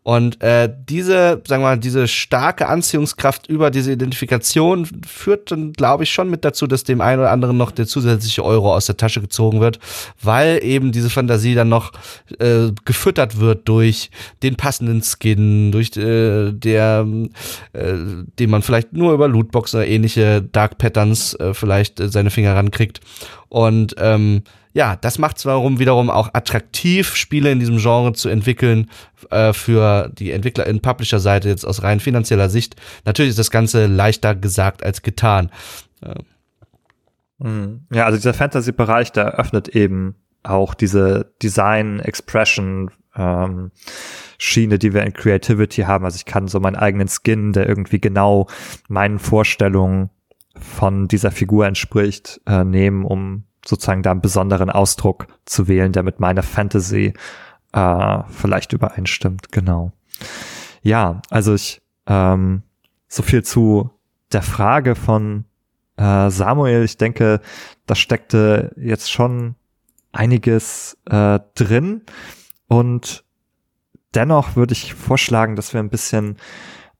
Und 0.07 0.41
äh, 0.41 0.73
diese, 0.89 1.43
sagen 1.49 1.65
wir 1.65 1.71
mal, 1.71 1.79
diese 1.81 2.07
starke 2.07 2.69
Anziehungskraft 2.69 3.49
über 3.49 3.73
diese 3.73 3.91
Identifikation 3.91 4.87
führt 5.05 5.51
dann, 5.51 5.73
glaube 5.73 6.05
ich, 6.05 6.13
schon 6.13 6.31
mit 6.31 6.45
dazu, 6.45 6.69
dass 6.69 6.85
dem 6.85 7.01
einen 7.01 7.23
oder 7.23 7.33
anderen 7.33 7.57
noch 7.57 7.73
der 7.73 7.89
zusätzliche 7.89 8.45
Euro 8.45 8.73
aus 8.73 8.87
der 8.87 8.97
Tasche 8.97 9.21
gezogen 9.21 9.61
wird, 9.61 9.81
weil 10.23 10.63
eben 10.63 10.93
diese 10.93 11.11
Fantasie 11.11 11.57
dann 11.57 11.71
noch 11.71 11.91
äh, 12.39 12.71
gefüttert 12.85 13.41
wird 13.41 13.67
durch 13.67 14.13
den 14.45 14.55
passenden 14.55 15.03
Skin, 15.03 15.73
durch 15.73 15.97
äh, 15.97 16.53
der, 16.53 17.05
äh, 17.73 17.95
den 18.39 18.51
man 18.51 18.63
vielleicht 18.63 18.93
nur 18.93 19.13
über 19.13 19.27
Lootbox 19.27 19.75
oder 19.75 19.89
ähnliche 19.89 20.41
Dark 20.41 20.79
Patterns 20.79 21.35
äh, 21.35 21.53
vielleicht 21.53 21.99
äh, 21.99 22.09
seine 22.09 22.31
Finger 22.31 22.55
rankriegt. 22.55 23.01
Und 23.49 23.97
ähm, 23.99 24.43
ja, 24.77 24.95
das 24.95 25.18
macht 25.18 25.39
es 25.39 25.47
warum 25.47 25.79
wiederum 25.79 26.11
auch 26.11 26.35
attraktiv, 26.35 27.14
Spiele 27.14 27.51
in 27.51 27.61
diesem 27.61 27.79
Genre 27.79 28.12
zu 28.12 28.29
entwickeln 28.29 28.91
äh, 29.31 29.55
für 29.55 30.11
die 30.12 30.33
Entwickler 30.33 30.66
in 30.66 30.83
Publisher-Seite 30.83 31.49
jetzt 31.49 31.64
aus 31.64 31.83
rein 31.83 31.99
finanzieller 31.99 32.51
Sicht. 32.51 32.77
Natürlich 33.07 33.31
ist 33.31 33.39
das 33.39 33.51
Ganze 33.51 33.87
leichter 33.87 34.35
gesagt 34.35 34.85
als 34.85 35.01
getan. 35.01 35.51
Mhm. 37.39 37.87
Ja, 37.91 38.05
also 38.05 38.18
dieser 38.18 38.35
Fantasy-Bereich, 38.35 39.12
der 39.12 39.39
öffnet 39.39 39.68
eben 39.68 40.16
auch 40.43 40.74
diese 40.74 41.33
Design, 41.43 42.01
Expression, 42.01 42.91
ähm, 43.16 43.70
Schiene, 44.37 44.79
die 44.79 44.93
wir 44.93 45.05
in 45.05 45.14
Creativity 45.14 45.85
haben. 45.85 46.05
Also 46.05 46.16
ich 46.16 46.27
kann 46.27 46.49
so 46.49 46.61
meinen 46.61 46.77
eigenen 46.77 47.09
Skin, 47.09 47.55
der 47.55 47.66
irgendwie 47.66 47.99
genau 47.99 48.47
meinen 48.89 49.20
Vorstellungen 49.20 50.11
von 50.55 51.09
dieser 51.09 51.31
Figur 51.31 51.66
entspricht, 51.66 52.43
äh, 52.47 52.62
nehmen, 52.62 53.07
um 53.07 53.46
sozusagen 53.67 54.03
da 54.03 54.11
einen 54.11 54.21
besonderen 54.21 54.71
Ausdruck 54.71 55.27
zu 55.45 55.69
wählen, 55.69 55.93
der 55.93 56.03
mit 56.03 56.21
meiner 56.21 56.43
Fantasy 56.43 57.14
äh, 57.73 58.23
vielleicht 58.29 58.73
übereinstimmt. 58.73 59.53
Genau. 59.53 59.93
Ja, 60.83 61.21
also 61.31 61.55
ich 61.55 61.83
ähm, 62.07 62.62
so 63.09 63.23
viel 63.23 63.43
zu 63.43 63.91
der 64.33 64.43
Frage 64.43 64.95
von 64.95 65.45
äh, 65.97 66.31
Samuel. 66.31 66.85
Ich 66.85 66.97
denke, 66.97 67.41
da 67.87 67.95
steckte 67.95 68.73
jetzt 68.77 69.11
schon 69.11 69.57
einiges 70.12 70.97
äh, 71.07 71.41
drin 71.55 72.03
und 72.69 73.25
dennoch 74.14 74.57
würde 74.57 74.73
ich 74.73 74.95
vorschlagen, 74.95 75.57
dass 75.57 75.73
wir 75.73 75.81
ein 75.81 75.91
bisschen 75.91 76.37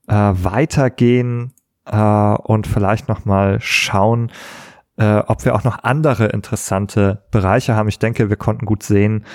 äh, 0.07 0.13
weitergehen 0.13 1.53
äh, 1.85 1.97
und 1.97 2.67
vielleicht 2.67 3.07
noch 3.07 3.25
mal 3.25 3.59
schauen, 3.59 4.31
äh, 4.97 5.19
ob 5.19 5.45
wir 5.45 5.55
auch 5.55 5.63
noch 5.63 5.83
andere 5.83 6.27
interessante 6.27 7.23
Bereiche 7.31 7.75
haben. 7.75 7.87
Ich 7.87 7.99
denke, 7.99 8.29
wir 8.29 8.37
konnten 8.37 8.65
gut 8.65 8.83
sehen, 8.83 9.25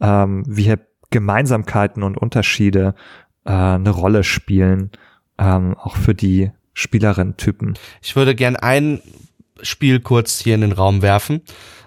ähm, 0.00 0.44
wie 0.46 0.64
hier 0.64 0.80
Gemeinsamkeiten 1.10 2.02
und 2.02 2.18
Unterschiede 2.18 2.94
äh, 3.44 3.52
eine 3.52 3.90
Rolle 3.90 4.24
spielen, 4.24 4.90
ähm, 5.38 5.76
auch 5.78 5.96
für 5.96 6.14
die 6.14 6.50
Spielerinnen-Typen. 6.74 7.74
Ich 8.02 8.16
würde 8.16 8.34
gern 8.34 8.56
einen 8.56 9.00
Spiel 9.62 10.00
kurz 10.00 10.40
hier 10.40 10.54
in 10.54 10.60
den 10.60 10.72
Raum 10.72 11.00
werfen, 11.00 11.40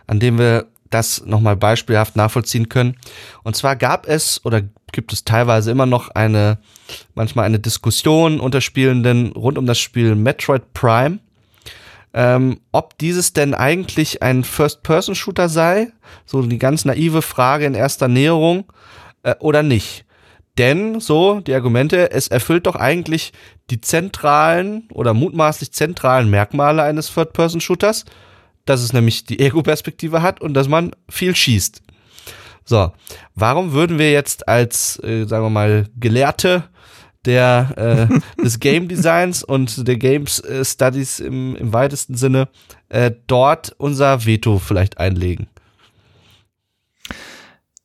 an 0.08 0.20
dem 0.20 0.40
wir 0.40 0.68
das 0.90 1.24
nochmal 1.26 1.56
beispielhaft 1.56 2.16
nachvollziehen 2.16 2.70
können. 2.70 2.96
Und 3.44 3.56
zwar 3.56 3.76
gab 3.76 4.08
es 4.08 4.44
oder 4.44 4.64
gibt 4.92 5.14
es 5.14 5.24
teilweise 5.24 5.70
immer 5.70 5.86
noch 5.86 6.10
eine, 6.10 6.58
manchmal 7.14 7.46
eine 7.46 7.60
Diskussion 7.60 8.40
unter 8.40 8.62
Spielenden 8.62 9.32
rund 9.34 9.60
um 9.60 9.68
das 9.68 9.78
Spiel 9.78 10.16
Metroid 10.16 10.74
Prime, 10.74 11.20
ähm, 12.14 12.60
ob 12.72 12.98
dieses 12.98 13.34
denn 13.34 13.54
eigentlich 13.54 14.24
ein 14.24 14.44
First-Person-Shooter 14.44 15.50
sei, 15.50 15.92
so 16.26 16.42
die 16.42 16.60
ganz 16.60 16.86
naive 16.86 17.22
Frage 17.22 17.66
in 17.66 17.76
erster 17.76 18.08
Näherung, 18.08 18.66
äh, 19.24 19.36
oder 19.40 19.64
nicht. 19.64 20.06
Denn, 20.58 21.00
so 21.00 21.40
die 21.40 21.54
Argumente, 21.54 22.12
es 22.12 22.28
erfüllt 22.28 22.68
doch 22.68 22.76
eigentlich 22.76 23.32
die 23.70 23.80
zentralen 23.80 24.90
oder 24.92 25.14
mutmaßlich 25.14 25.72
zentralen 25.72 26.30
Merkmale 26.30 26.84
eines 26.84 27.14
Third-Person-Shooters, 27.14 28.06
dass 28.66 28.82
es 28.82 28.92
nämlich 28.92 29.26
die 29.26 29.40
Ego-Perspektive 29.40 30.22
hat 30.22 30.42
und 30.42 30.54
dass 30.54 30.68
man 30.68 30.92
viel 31.08 31.36
schießt. 31.36 31.82
So, 32.66 32.92
warum 33.36 33.72
würden 33.72 33.98
wir 33.98 34.12
jetzt 34.12 34.48
als, 34.48 35.02
äh, 35.04 35.26
sagen 35.26 35.46
wir 35.46 35.50
mal, 35.50 35.88
Gelehrte 36.00 36.66
der, 37.26 38.10
äh, 38.10 38.42
des 38.44 38.60
Game 38.60 38.88
Designs 38.88 39.44
und 39.44 39.88
der 39.88 39.98
Games 39.98 40.40
äh, 40.40 40.64
Studies 40.64 41.20
im, 41.20 41.56
im 41.56 41.74
weitesten 41.74 42.16
Sinne 42.16 42.50
äh, 42.90 43.12
dort 43.28 43.76
unser 43.78 44.26
Veto 44.26 44.60
vielleicht 44.60 44.98
einlegen? 44.98 45.48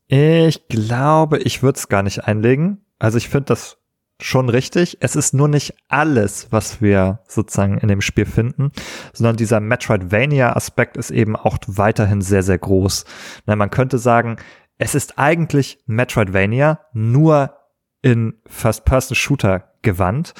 Ich 0.07 0.68
glaube, 0.68 1.39
ich 1.39 1.62
würde 1.62 1.78
es 1.78 1.89
gar 1.89 2.03
nicht 2.03 2.24
einlegen. 2.24 2.85
Also 2.99 3.18
ich 3.18 3.28
finde 3.28 3.47
das 3.47 3.78
schon 4.20 4.49
richtig. 4.49 4.99
Es 5.01 5.16
ist 5.16 5.35
nur 5.35 5.49
nicht 5.49 5.74
alles, 5.89 6.49
was 6.51 6.80
wir 6.80 7.20
sozusagen 7.26 7.78
in 7.78 7.89
dem 7.89 8.01
Spiel 8.01 8.26
finden, 8.26 8.70
sondern 9.12 9.37
dieser 9.37 9.61
Metroidvania-Aspekt 9.61 10.97
ist 10.97 11.11
eben 11.11 11.37
auch 11.37 11.59
weiterhin 11.66 12.22
sehr, 12.22 12.43
sehr 12.43 12.59
groß. 12.59 13.05
Na, 13.47 13.57
man 13.57 13.70
könnte 13.70 13.99
sagen, 13.99 14.37
es 14.78 14.95
ist 14.95 15.18
eigentlich 15.18 15.78
Metroidvania, 15.87 16.80
nur 16.93 17.57
in 18.05 18.35
First-Person-Shooter 18.47 19.65
gewandt. 19.81 20.35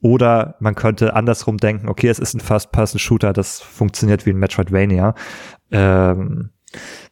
Oder 0.00 0.56
man 0.58 0.74
könnte 0.74 1.14
andersrum 1.14 1.56
denken, 1.56 1.88
okay, 1.88 2.08
es 2.08 2.18
ist 2.18 2.34
ein 2.34 2.40
First-Person-Shooter, 2.40 3.32
das 3.32 3.60
funktioniert 3.60 4.26
wie 4.26 4.30
ein 4.30 4.38
Metroidvania. 4.38 5.14
Ähm, 5.70 6.50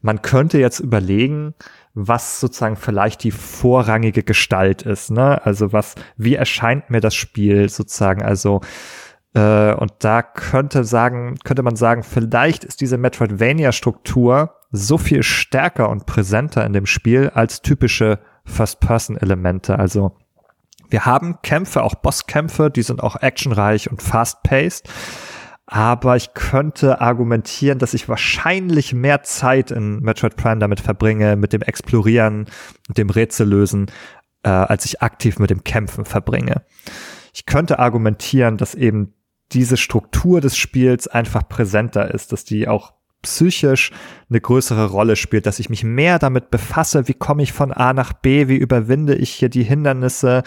man 0.00 0.20
könnte 0.20 0.59
jetzt 0.59 0.80
überlegen, 0.80 1.55
was 1.94 2.40
sozusagen 2.40 2.76
vielleicht 2.76 3.22
die 3.22 3.30
vorrangige 3.30 4.24
Gestalt 4.24 4.82
ist, 4.82 5.12
ne? 5.12 5.44
Also 5.46 5.72
was, 5.72 5.94
wie 6.16 6.34
erscheint 6.34 6.90
mir 6.90 7.00
das 7.00 7.14
Spiel 7.14 7.68
sozusagen? 7.68 8.22
Also 8.22 8.61
äh, 9.34 9.72
und 9.74 9.92
da 10.00 10.22
könnte 10.22 10.82
sagen, 10.82 11.36
könnte 11.44 11.62
man 11.62 11.76
sagen, 11.76 12.03
vielleicht 12.03 12.64
ist 12.64 12.80
diese 12.80 12.98
Metroidvania-Struktur 12.98 14.57
so 14.72 14.98
viel 14.98 15.22
stärker 15.22 15.88
und 15.90 16.07
präsenter 16.07 16.66
in 16.66 16.72
dem 16.72 16.86
Spiel 16.86 17.30
als 17.32 17.62
typische 17.62 18.18
First-Person-Elemente. 18.45 19.78
Also 19.78 20.16
wir 20.88 21.07
haben 21.07 21.38
Kämpfe, 21.43 21.82
auch 21.82 21.95
Bosskämpfe, 21.95 22.70
die 22.70 22.82
sind 22.82 23.03
auch 23.03 23.16
actionreich 23.16 23.90
und 23.90 24.03
fast-paced 24.03 24.88
aber 25.72 26.16
ich 26.16 26.34
könnte 26.34 27.01
argumentieren, 27.01 27.78
dass 27.78 27.95
ich 27.95 28.07
wahrscheinlich 28.07 28.93
mehr 28.93 29.22
Zeit 29.22 29.70
in 29.70 30.01
Metroid 30.01 30.36
Prime 30.36 30.59
damit 30.59 30.80
verbringe, 30.80 31.34
mit 31.36 31.55
dem 31.55 31.62
Explorieren 31.62 32.47
und 32.88 32.99
dem 32.99 33.09
Rätsellösen, 33.09 33.86
äh, 34.43 34.51
als 34.51 34.84
ich 34.84 35.01
aktiv 35.01 35.38
mit 35.38 35.49
dem 35.49 35.64
Kämpfen 35.64 36.05
verbringe. 36.05 36.66
Ich 37.32 37.47
könnte 37.47 37.78
argumentieren, 37.78 38.59
dass 38.59 38.74
eben 38.74 39.14
diese 39.53 39.78
Struktur 39.78 40.43
des 40.43 40.59
Spiels 40.59 41.09
einfach 41.09 41.49
präsenter 41.49 42.12
ist, 42.12 42.32
dass 42.32 42.45
die 42.45 42.68
auch 42.68 42.93
psychisch 43.22 43.92
eine 44.28 44.40
größere 44.40 44.86
Rolle 44.86 45.16
spielt, 45.16 45.46
dass 45.46 45.58
ich 45.58 45.70
mich 45.70 45.84
mehr 45.84 46.18
damit 46.18 46.50
befasse, 46.50 47.08
wie 47.08 47.14
komme 47.14 47.42
ich 47.42 47.52
von 47.52 47.72
A 47.72 47.92
nach 47.92 48.12
B, 48.12 48.48
wie 48.48 48.56
überwinde 48.56 49.14
ich 49.14 49.30
hier 49.30 49.48
die 49.48 49.62
Hindernisse, 49.62 50.42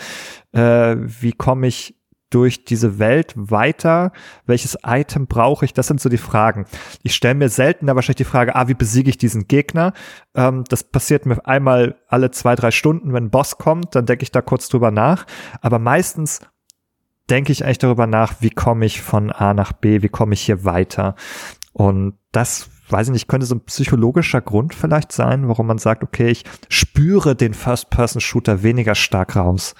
äh, 0.51 0.95
wie 0.97 1.31
komme 1.31 1.67
ich 1.67 1.95
durch 2.29 2.65
diese 2.65 2.99
Welt 2.99 3.33
weiter? 3.35 4.11
Welches 4.45 4.77
Item 4.85 5.27
brauche 5.27 5.63
ich? 5.63 5.73
Das 5.73 5.87
sind 5.87 6.01
so 6.01 6.09
die 6.09 6.17
Fragen. 6.17 6.65
Ich 7.01 7.15
stelle 7.15 7.35
mir 7.35 7.49
seltener 7.49 7.95
wahrscheinlich 7.95 8.17
die 8.17 8.23
Frage, 8.25 8.55
ah, 8.55 8.67
wie 8.67 8.73
besiege 8.73 9.09
ich 9.09 9.17
diesen 9.17 9.47
Gegner? 9.47 9.93
Ähm, 10.33 10.65
das 10.67 10.83
passiert 10.83 11.25
mir 11.25 11.45
einmal 11.47 11.95
alle 12.07 12.31
zwei, 12.31 12.55
drei 12.55 12.71
Stunden, 12.71 13.13
wenn 13.13 13.25
ein 13.25 13.29
Boss 13.29 13.57
kommt, 13.57 13.95
dann 13.95 14.05
denke 14.05 14.23
ich 14.23 14.31
da 14.31 14.41
kurz 14.41 14.67
drüber 14.67 14.91
nach. 14.91 15.25
Aber 15.61 15.79
meistens 15.79 16.41
denke 17.29 17.51
ich 17.51 17.63
eigentlich 17.63 17.77
darüber 17.77 18.07
nach, 18.07 18.35
wie 18.41 18.49
komme 18.49 18.85
ich 18.85 19.01
von 19.01 19.31
A 19.31 19.53
nach 19.53 19.71
B, 19.71 20.01
wie 20.01 20.09
komme 20.09 20.33
ich 20.33 20.41
hier 20.41 20.63
weiter? 20.65 21.15
Und 21.75 22.13
das 22.31 22.69
weiß 22.87 23.07
ich 23.07 23.11
nicht, 23.13 23.27
könnte 23.27 23.45
so 23.45 23.55
ein 23.55 23.65
psychologischer 23.65 24.39
Grund 24.39 24.73
vielleicht 24.73 25.11
sein, 25.11 25.49
warum 25.49 25.67
man 25.67 25.77
sagt, 25.77 26.03
okay, 26.03 26.29
ich 26.29 26.45
spüre 26.69 27.35
den 27.35 27.53
First-Person-Shooter 27.53 28.63
weniger 28.63 28.95
stark 28.95 29.35
raus 29.35 29.75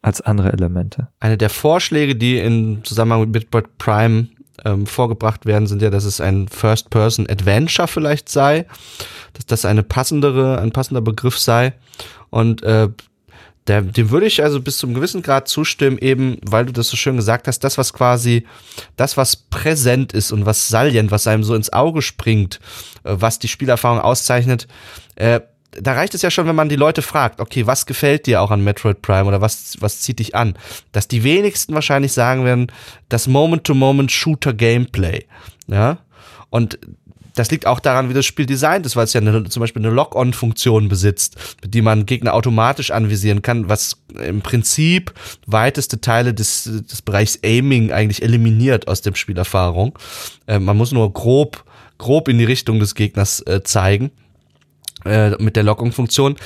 als 0.00 0.20
andere 0.20 0.52
Elemente. 0.52 1.08
Eine 1.18 1.36
der 1.36 1.50
Vorschläge, 1.50 2.14
die 2.14 2.38
in 2.38 2.84
Zusammenhang 2.84 3.22
mit 3.22 3.32
Bitbird 3.32 3.78
Prime 3.78 4.28
ähm, 4.64 4.86
vorgebracht 4.86 5.44
werden, 5.44 5.66
sind 5.66 5.82
ja, 5.82 5.90
dass 5.90 6.04
es 6.04 6.20
ein 6.20 6.46
First-Person-Adventure 6.46 7.88
vielleicht 7.88 8.28
sei, 8.28 8.66
dass 9.32 9.46
das 9.46 9.64
eine 9.64 9.82
passendere, 9.82 10.60
ein 10.60 10.70
passender 10.70 11.00
Begriff 11.00 11.36
sei. 11.36 11.72
Und 12.28 12.62
äh, 12.62 12.90
dem 13.68 14.10
würde 14.10 14.26
ich 14.26 14.42
also 14.42 14.60
bis 14.60 14.78
zum 14.78 14.94
gewissen 14.94 15.22
Grad 15.22 15.46
zustimmen, 15.48 15.98
eben 15.98 16.38
weil 16.42 16.66
du 16.66 16.72
das 16.72 16.88
so 16.88 16.96
schön 16.96 17.16
gesagt 17.16 17.46
hast, 17.46 17.60
das, 17.60 17.78
was 17.78 17.92
quasi, 17.92 18.46
das, 18.96 19.16
was 19.16 19.36
präsent 19.36 20.12
ist 20.12 20.32
und 20.32 20.46
was 20.46 20.68
salient, 20.68 21.10
was 21.10 21.26
einem 21.26 21.44
so 21.44 21.54
ins 21.54 21.72
Auge 21.72 22.02
springt, 22.02 22.58
äh, 23.04 23.14
was 23.18 23.38
die 23.38 23.48
Spielerfahrung 23.48 24.00
auszeichnet, 24.00 24.66
äh, 25.16 25.40
da 25.72 25.92
reicht 25.92 26.14
es 26.14 26.22
ja 26.22 26.30
schon, 26.30 26.46
wenn 26.46 26.56
man 26.56 26.68
die 26.68 26.76
Leute 26.76 27.02
fragt, 27.02 27.40
okay, 27.40 27.66
was 27.66 27.86
gefällt 27.86 28.26
dir 28.26 28.42
auch 28.42 28.50
an 28.50 28.64
Metroid 28.64 29.02
Prime 29.02 29.26
oder 29.26 29.40
was, 29.40 29.76
was 29.80 30.00
zieht 30.00 30.18
dich 30.18 30.34
an? 30.34 30.54
Dass 30.92 31.06
die 31.06 31.22
wenigsten 31.22 31.74
wahrscheinlich 31.74 32.12
sagen 32.12 32.44
werden, 32.44 32.72
das 33.08 33.28
Moment-to-Moment-Shooter-Gameplay. 33.28 35.26
Ja. 35.68 35.98
Und 36.48 36.80
das 37.40 37.50
liegt 37.50 37.66
auch 37.66 37.80
daran, 37.80 38.10
wie 38.10 38.14
das 38.14 38.26
Spiel 38.26 38.44
designt 38.44 38.84
ist, 38.84 38.96
weil 38.96 39.04
es 39.04 39.14
ja 39.14 39.20
eine, 39.22 39.44
zum 39.44 39.60
Beispiel 39.60 39.80
eine 39.80 39.94
Lock-on-Funktion 39.94 40.88
besitzt, 40.90 41.56
mit 41.62 41.72
die 41.72 41.80
man 41.80 42.04
Gegner 42.04 42.34
automatisch 42.34 42.90
anvisieren 42.90 43.40
kann, 43.40 43.70
was 43.70 43.96
im 44.22 44.42
Prinzip 44.42 45.14
weiteste 45.46 46.02
Teile 46.02 46.34
des, 46.34 46.64
des 46.64 47.00
Bereichs 47.00 47.38
Aiming 47.42 47.92
eigentlich 47.92 48.22
eliminiert 48.22 48.88
aus 48.88 49.00
dem 49.00 49.14
Spielerfahrung. 49.14 49.98
Äh, 50.46 50.58
man 50.58 50.76
muss 50.76 50.92
nur 50.92 51.10
grob, 51.14 51.64
grob 51.96 52.28
in 52.28 52.36
die 52.36 52.44
Richtung 52.44 52.78
des 52.78 52.94
Gegners 52.94 53.40
äh, 53.46 53.62
zeigen 53.64 54.10
äh, 55.06 55.30
mit 55.42 55.56
der 55.56 55.62
Lockung-Funktion. 55.62 56.36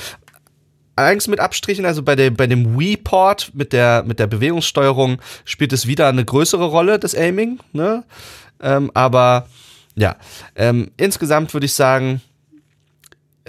Allerdings 0.95 1.27
mit 1.27 1.41
Abstrichen, 1.41 1.85
also 1.85 2.03
bei, 2.03 2.15
dem 2.15 2.37
bei 2.37 2.47
dem 2.47 2.79
Wii-Port 2.79 3.51
mit 3.53 3.73
der, 3.73 4.05
mit 4.07 4.19
der 4.19 4.27
Bewegungssteuerung 4.27 5.21
spielt 5.43 5.73
es 5.73 5.87
wieder 5.87 6.07
eine 6.07 6.23
größere 6.23 6.67
Rolle, 6.67 6.99
das 6.99 7.15
Aiming. 7.15 7.59
Ne? 7.73 8.05
Ähm, 8.61 8.91
aber 8.93 9.49
ja, 9.95 10.17
ähm, 10.55 10.91
insgesamt 10.97 11.53
würde 11.53 11.65
ich 11.65 11.73
sagen, 11.73 12.21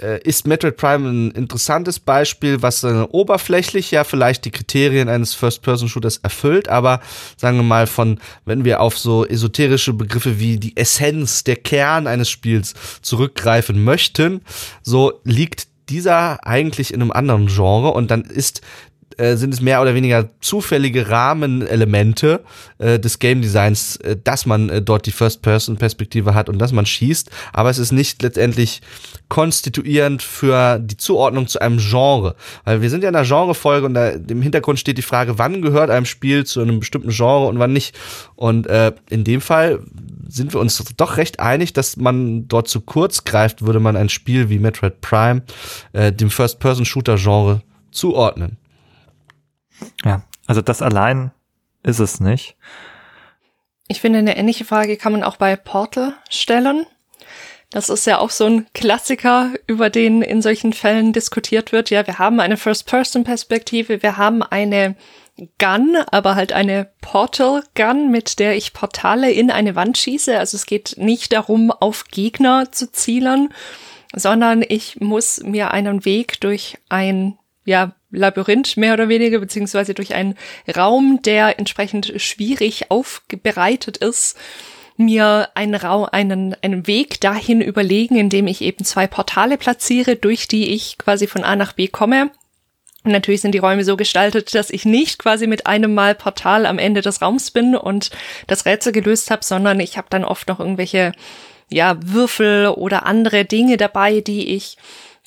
äh, 0.01 0.21
ist 0.21 0.47
Metroid 0.47 0.77
Prime 0.77 1.09
ein 1.09 1.31
interessantes 1.31 1.99
Beispiel, 1.99 2.61
was 2.61 2.83
äh, 2.83 3.05
oberflächlich 3.09 3.91
ja 3.91 4.03
vielleicht 4.03 4.45
die 4.45 4.51
Kriterien 4.51 5.09
eines 5.09 5.33
First-Person-Shooters 5.33 6.17
erfüllt, 6.17 6.69
aber 6.69 7.01
sagen 7.35 7.57
wir 7.57 7.63
mal 7.63 7.87
von, 7.87 8.19
wenn 8.45 8.63
wir 8.63 8.81
auf 8.81 8.97
so 8.97 9.25
esoterische 9.25 9.93
Begriffe 9.93 10.39
wie 10.39 10.57
die 10.57 10.77
Essenz, 10.77 11.43
der 11.43 11.55
Kern 11.55 12.07
eines 12.07 12.29
Spiels 12.29 12.73
zurückgreifen 13.01 13.83
möchten, 13.83 14.41
so 14.83 15.19
liegt 15.23 15.67
dieser 15.89 16.45
eigentlich 16.45 16.93
in 16.93 17.01
einem 17.01 17.11
anderen 17.11 17.47
Genre 17.47 17.91
und 17.91 18.11
dann 18.11 18.23
ist 18.23 18.61
äh, 19.17 19.35
sind 19.35 19.53
es 19.53 19.61
mehr 19.61 19.81
oder 19.81 19.95
weniger 19.95 20.29
zufällige 20.41 21.09
Rahmenelemente 21.09 22.43
äh, 22.77 22.99
des 22.99 23.19
Game 23.19 23.41
Designs, 23.41 23.97
äh, 23.97 24.17
dass 24.23 24.45
man 24.45 24.69
äh, 24.69 24.81
dort 24.81 25.05
die 25.05 25.11
First-Person-Perspektive 25.11 26.33
hat 26.33 26.49
und 26.49 26.59
dass 26.59 26.71
man 26.71 26.85
schießt, 26.85 27.29
aber 27.53 27.69
es 27.69 27.77
ist 27.77 27.91
nicht 27.91 28.21
letztendlich 28.21 28.81
konstituierend 29.29 30.21
für 30.21 30.79
die 30.79 30.97
Zuordnung 30.97 31.47
zu 31.47 31.59
einem 31.59 31.79
Genre. 31.79 32.35
Weil 32.63 32.81
wir 32.81 32.89
sind 32.89 33.03
ja 33.03 33.09
in 33.09 33.15
einer 33.15 33.27
Genrefolge 33.27 33.85
und 33.85 33.93
da 33.93 34.09
im 34.09 34.41
Hintergrund 34.41 34.79
steht 34.79 34.97
die 34.97 35.01
Frage, 35.01 35.37
wann 35.37 35.61
gehört 35.61 35.89
einem 35.89 36.05
Spiel 36.05 36.45
zu 36.45 36.61
einem 36.61 36.79
bestimmten 36.79 37.09
Genre 37.09 37.47
und 37.47 37.59
wann 37.59 37.73
nicht. 37.73 37.97
Und 38.35 38.67
äh, 38.67 38.93
in 39.09 39.23
dem 39.23 39.41
Fall 39.41 39.79
sind 40.29 40.53
wir 40.53 40.59
uns 40.59 40.83
doch 40.97 41.17
recht 41.17 41.39
einig, 41.39 41.73
dass 41.73 41.97
man 41.97 42.47
dort 42.47 42.67
zu 42.67 42.81
kurz 42.81 43.23
greift, 43.23 43.61
würde 43.65 43.79
man 43.79 43.95
ein 43.95 44.09
Spiel 44.09 44.49
wie 44.49 44.59
Metroid 44.59 44.99
Prime 45.01 45.41
dem 45.93 46.29
First-Person-Shooter-Genre 46.29 47.61
zuordnen. 47.91 48.57
Ja, 50.03 50.23
also 50.45 50.61
das 50.61 50.81
allein 50.81 51.31
ist 51.83 51.99
es 51.99 52.19
nicht. 52.19 52.55
Ich 53.87 54.01
finde, 54.01 54.19
eine 54.19 54.37
ähnliche 54.37 54.65
Frage 54.65 54.97
kann 54.97 55.13
man 55.13 55.23
auch 55.23 55.37
bei 55.37 55.55
Portal 55.55 56.13
stellen. 56.29 56.85
Das 57.69 57.89
ist 57.89 58.05
ja 58.05 58.19
auch 58.19 58.29
so 58.29 58.45
ein 58.45 58.67
Klassiker, 58.73 59.51
über 59.65 59.89
den 59.89 60.21
in 60.21 60.41
solchen 60.41 60.71
Fällen 60.73 61.11
diskutiert 61.11 61.71
wird. 61.71 61.89
Ja, 61.89 62.07
wir 62.07 62.17
haben 62.17 62.39
eine 62.39 62.57
First-Person-Perspektive, 62.57 64.01
wir 64.01 64.17
haben 64.17 64.41
eine 64.41 64.95
Gun, 65.59 65.97
aber 66.11 66.35
halt 66.35 66.53
eine 66.53 66.89
Portal 67.01 67.63
Gun, 67.75 68.09
mit 68.09 68.39
der 68.39 68.55
ich 68.55 68.73
Portale 68.73 69.31
in 69.31 69.51
eine 69.51 69.75
Wand 69.75 69.97
schieße. 69.97 70.37
Also 70.37 70.55
es 70.55 70.65
geht 70.65 70.95
nicht 70.97 71.33
darum, 71.33 71.71
auf 71.71 72.05
Gegner 72.05 72.71
zu 72.71 72.91
zielen, 72.91 73.53
sondern 74.15 74.63
ich 74.67 74.99
muss 74.99 75.41
mir 75.43 75.71
einen 75.71 76.05
Weg 76.05 76.39
durch 76.39 76.77
ein 76.89 77.37
ja, 77.65 77.91
Labyrinth 78.11 78.77
mehr 78.77 78.93
oder 78.93 79.09
weniger, 79.09 79.39
beziehungsweise 79.39 79.93
durch 79.93 80.13
einen 80.13 80.35
Raum, 80.75 81.19
der 81.23 81.59
entsprechend 81.59 82.13
schwierig 82.17 82.89
aufbereitet 82.89 83.97
ist, 83.97 84.37
mir 84.97 85.49
einen, 85.53 85.75
Raum, 85.75 86.07
einen, 86.11 86.55
einen 86.61 86.87
Weg 86.87 87.21
dahin 87.21 87.61
überlegen, 87.61 88.15
indem 88.15 88.47
ich 88.47 88.61
eben 88.61 88.83
zwei 88.83 89.07
Portale 89.07 89.57
platziere, 89.57 90.15
durch 90.15 90.47
die 90.47 90.73
ich 90.73 90.97
quasi 90.97 91.27
von 91.27 91.43
A 91.43 91.55
nach 91.55 91.73
B 91.73 91.87
komme. 91.87 92.31
Und 93.03 93.11
natürlich 93.11 93.41
sind 93.41 93.53
die 93.53 93.59
Räume 93.59 93.83
so 93.83 93.95
gestaltet, 93.95 94.53
dass 94.55 94.69
ich 94.69 94.85
nicht 94.85 95.19
quasi 95.19 95.47
mit 95.47 95.67
einem 95.67 95.93
Mal 95.93 96.15
Portal 96.15 96.65
am 96.65 96.79
Ende 96.79 97.01
des 97.01 97.21
Raums 97.21 97.51
bin 97.51 97.75
und 97.75 98.09
das 98.47 98.65
Rätsel 98.65 98.91
gelöst 98.91 99.31
habe, 99.31 99.45
sondern 99.45 99.79
ich 99.79 99.97
habe 99.97 100.07
dann 100.09 100.25
oft 100.25 100.47
noch 100.47 100.59
irgendwelche 100.59 101.13
ja, 101.69 101.97
Würfel 102.01 102.67
oder 102.67 103.05
andere 103.05 103.45
Dinge 103.45 103.77
dabei, 103.77 104.21
die 104.21 104.55
ich 104.55 104.77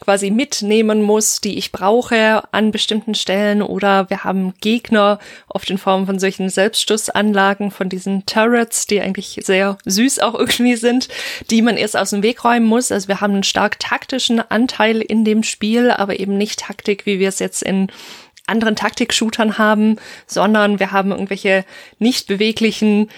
quasi 0.01 0.31
mitnehmen 0.31 1.03
muss, 1.03 1.41
die 1.41 1.59
ich 1.59 1.73
brauche 1.73 2.43
an 2.53 2.73
bestimmten 2.73 3.15
Stellen 3.15 3.63
oder 3.63 4.09
wir 4.11 4.25
haben 4.25 4.55
Gegner, 4.61 5.19
oft 5.49 5.71
in 5.71 5.79
Form 5.79 6.07
von 6.07 6.19
solchen 6.19 6.49
Selbstschussanlagen, 6.49 7.71
von 7.71 7.89
diesen 7.89 8.27
Turrets, 8.27 8.87
die 8.87 9.01
eigentlich 9.01 9.41
sehr 9.43 9.79
süß 9.85 10.21
auch 10.21 10.35
irgendwie 10.35 10.77
sind, 10.77 11.09
die 11.51 11.63
man 11.63 11.77
erst 11.77 11.97
aus 11.97 12.11
dem 12.11 12.23
Weg 12.23 12.45
räumen 12.45 12.67
muss. 12.67 12.91
Also 12.91 13.09
wir 13.09 13.21
haben 13.21 13.35
einen 13.35 13.43
stark 13.43 13.79
taktischen 13.79 14.41
Anteil 14.41 15.01
in 15.01 15.25
dem 15.25 15.43
Spiel, 15.43 15.91
aber 15.91 16.19
eben 16.19 16.37
nicht 16.37 16.61
Taktik, 16.61 17.07
wie 17.07 17.19
wir 17.19 17.29
es 17.29 17.39
jetzt 17.39 17.63
in 17.63 17.89
anderen 18.47 18.77
Taktik-Shootern 18.77 19.59
haben, 19.59 19.97
sondern 20.27 20.81
wir 20.81 20.93
haben 20.93 21.13
irgendwelche 21.13 21.65
nicht 21.99 22.27
beweglichen 22.27 23.09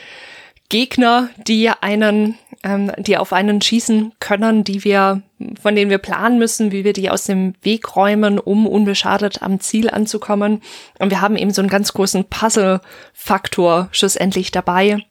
Gegner, 0.72 1.28
die 1.36 1.68
einen, 1.68 2.38
ähm, 2.62 2.90
die 2.96 3.18
auf 3.18 3.34
einen 3.34 3.60
schießen 3.60 4.14
können, 4.20 4.64
die 4.64 4.84
wir, 4.84 5.20
von 5.60 5.76
denen 5.76 5.90
wir 5.90 5.98
planen 5.98 6.38
müssen, 6.38 6.72
wie 6.72 6.82
wir 6.82 6.94
die 6.94 7.10
aus 7.10 7.24
dem 7.24 7.52
Weg 7.60 7.94
räumen, 7.94 8.38
um 8.38 8.66
unbeschadet 8.66 9.42
am 9.42 9.60
Ziel 9.60 9.90
anzukommen. 9.90 10.62
Und 10.98 11.10
wir 11.10 11.20
haben 11.20 11.36
eben 11.36 11.50
so 11.50 11.60
einen 11.60 11.68
ganz 11.68 11.92
großen 11.92 12.24
Puzzle-Faktor 12.24 13.90
schlussendlich 13.92 14.50
dabei. 14.50 15.04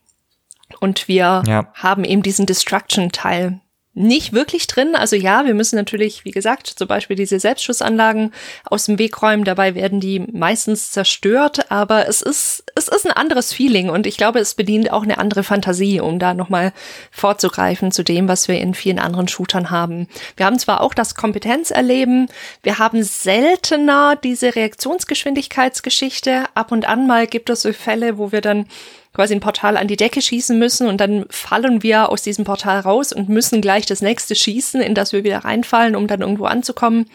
Und 0.80 1.08
wir 1.08 1.44
ja. 1.46 1.72
haben 1.76 2.06
eben 2.06 2.24
diesen 2.24 2.48
Destruction-Teil 2.48 3.60
nicht 4.02 4.34
wirklich 4.34 4.68
drin. 4.68 4.96
Also 4.96 5.16
ja, 5.16 5.46
wir 5.46 5.54
müssen 5.54 5.76
natürlich, 5.76 6.26
wie 6.26 6.32
gesagt, 6.32 6.68
zum 6.68 6.88
Beispiel 6.88 7.16
diese 7.16 7.40
Selbstschussanlagen 7.40 8.34
aus 8.66 8.86
dem 8.86 9.00
Weg 9.00 9.22
räumen. 9.22 9.44
Dabei 9.44 9.76
werden 9.76 10.00
die 10.00 10.20
meistens 10.20 10.92
zerstört, 10.92 11.72
aber 11.72 12.08
es 12.08 12.22
ist, 12.22 12.64
es 12.76 12.88
ist 12.88 13.06
ein 13.06 13.12
anderes 13.12 13.54
Feeling 13.54 13.90
und 13.90 14.08
ich 14.08 14.18
glaube, 14.18 14.40
es 14.40 14.56
bedient 14.56 14.92
auch 14.92 15.04
eine 15.04 15.18
andere 15.18 15.44
Fantasie, 15.44 16.00
um 16.00 16.20
da 16.20 16.34
nochmal 16.34 16.74
vorzugreifen 17.12 17.92
zu 17.92 18.04
dem, 18.04 18.28
was 18.28 18.48
wir 18.48 18.60
in 18.60 18.74
vielen 18.74 19.00
anderen 19.00 19.28
Shootern 19.28 19.70
haben. 19.70 20.08
Wir 20.36 20.46
haben 20.46 20.60
zwar 20.60 20.82
auch 20.82 20.94
das 20.94 21.16
Kompetenzerleben, 21.16 22.28
wir 22.64 22.80
haben 22.80 23.04
seltener 23.04 24.16
diese 24.16 24.56
Reaktionsgeschwindigkeitsgeschichte. 24.56 26.46
Ab 26.54 26.72
und 26.72 26.88
an 26.88 27.08
mal 27.08 27.28
gibt 27.28 27.50
es 27.50 27.62
so 27.62 27.74
Fälle, 27.74 28.18
wo 28.18 28.32
wir 28.32 28.42
dann 28.42 28.66
quasi 29.14 29.34
ein 29.34 29.42
Portal 29.42 29.78
an 29.78 29.88
die 29.88 29.98
Decke 29.98 30.22
schießen 30.22 30.58
müssen 30.58 30.88
und 30.88 31.00
dann 31.02 31.26
fallen 31.30 31.84
wir 31.84 32.10
aus 32.10 32.22
diesem 32.22 32.46
Portal 32.46 32.80
raus 32.80 33.12
und 33.12 33.30
müssen 33.30 33.62
gleich 33.62 33.86
das 33.86 34.02
nächste 34.02 34.36
schießen, 34.36 34.82
in 34.82 34.96
das 34.96 35.12
wir 35.12 35.24
wieder 35.24 35.40
reinfallen, 35.40 35.96
um 35.96 36.08
dann 36.08 36.22
irgendwo 36.22 36.46
anzukommen. 36.46 37.06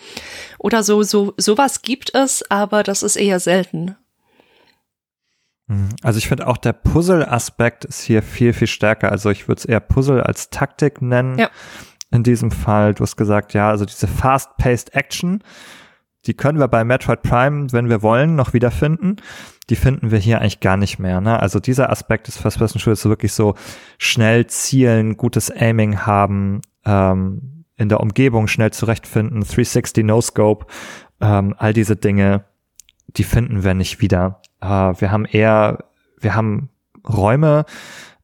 Oder 0.58 0.82
so, 0.82 1.02
so, 1.02 1.32
sowas 1.36 1.82
gibt 1.82 2.14
es, 2.14 2.48
aber 2.50 2.82
das 2.82 3.02
ist 3.02 3.16
eher 3.16 3.40
selten. 3.40 3.96
Mhm. 5.68 5.88
Also 6.02 6.18
ich 6.18 6.28
finde 6.28 6.46
auch 6.46 6.58
der 6.58 6.74
Puzzle-Aspekt 6.74 7.84
ist 7.84 8.02
hier 8.02 8.22
viel, 8.22 8.52
viel 8.52 8.68
stärker. 8.68 9.10
Also 9.10 9.30
ich 9.30 9.48
würde 9.48 9.60
es 9.60 9.64
eher 9.64 9.80
Puzzle 9.80 10.22
als 10.22 10.50
Taktik 10.50 11.02
nennen. 11.02 11.38
Ja. 11.38 11.50
In 12.12 12.22
diesem 12.22 12.50
Fall, 12.50 12.94
du 12.94 13.02
hast 13.02 13.16
gesagt, 13.16 13.52
ja, 13.52 13.68
also 13.68 13.84
diese 13.84 14.06
fast-paced 14.06 14.94
Action, 14.94 15.42
die 16.26 16.34
können 16.34 16.58
wir 16.58 16.68
bei 16.68 16.84
Metroid 16.84 17.22
Prime, 17.22 17.72
wenn 17.72 17.88
wir 17.88 18.02
wollen, 18.02 18.36
noch 18.36 18.52
wiederfinden. 18.52 19.16
Die 19.68 19.76
finden 19.76 20.10
wir 20.10 20.18
hier 20.18 20.40
eigentlich 20.40 20.60
gar 20.60 20.76
nicht 20.76 20.98
mehr. 20.98 21.20
Ne? 21.20 21.40
Also 21.40 21.58
dieser 21.58 21.90
Aspekt 21.90 22.28
des 22.28 22.36
First-Person-Shooters 22.36 23.00
ist 23.00 23.08
wirklich 23.08 23.32
so 23.32 23.54
schnell 23.98 24.46
zielen, 24.46 25.16
gutes 25.16 25.50
Aiming 25.50 26.06
haben, 26.06 26.60
ähm, 26.84 27.64
in 27.76 27.88
der 27.88 28.00
Umgebung 28.00 28.46
schnell 28.46 28.72
zurechtfinden, 28.72 29.40
360 29.40 30.04
No-Scope, 30.04 30.66
ähm, 31.20 31.54
all 31.58 31.72
diese 31.72 31.96
Dinge, 31.96 32.44
die 33.08 33.24
finden 33.24 33.64
wir 33.64 33.74
nicht 33.74 34.00
wieder. 34.00 34.40
Äh, 34.60 34.66
wir 34.66 35.10
haben 35.10 35.24
eher, 35.24 35.84
wir 36.18 36.34
haben 36.34 36.70
Räume, 37.06 37.64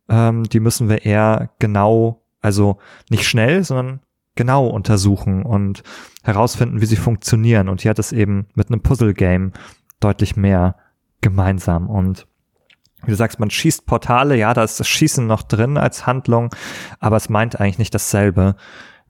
ähm, 0.09 0.45
die 0.45 0.61
müssen 0.61 0.89
wir 0.89 1.05
eher 1.05 1.51
genau, 1.59 2.23
also 2.41 2.79
nicht 3.11 3.27
schnell, 3.27 3.65
sondern 3.65 4.01
genau 4.35 4.67
untersuchen 4.67 5.43
und 5.43 5.83
herausfinden, 6.23 6.81
wie 6.81 6.87
sie 6.87 6.97
funktionieren. 6.97 7.69
Und 7.69 7.83
hier 7.83 7.91
hat 7.91 7.99
es 7.99 8.13
eben 8.13 8.47
mit 8.55 8.69
einem 8.69 8.81
Puzzle-Game 8.81 9.53
deutlich 10.01 10.37
mehr 10.37 10.77
gemeinsam. 11.23 11.89
Und 11.89 12.27
wie 13.05 13.11
du 13.11 13.17
sagst, 13.17 13.41
man 13.41 13.51
schießt 13.51 13.87
Portale, 13.87 14.37
ja, 14.37 14.53
da 14.55 14.63
ist 14.63 14.79
das 14.79 14.89
Schießen 14.89 15.27
noch 15.27 15.43
drin 15.43 15.77
als 15.77 16.07
Handlung, 16.07 16.55
aber 17.01 17.17
es 17.17 17.29
meint 17.29 17.59
eigentlich 17.59 17.79
nicht 17.79 17.95
dasselbe 17.95 18.57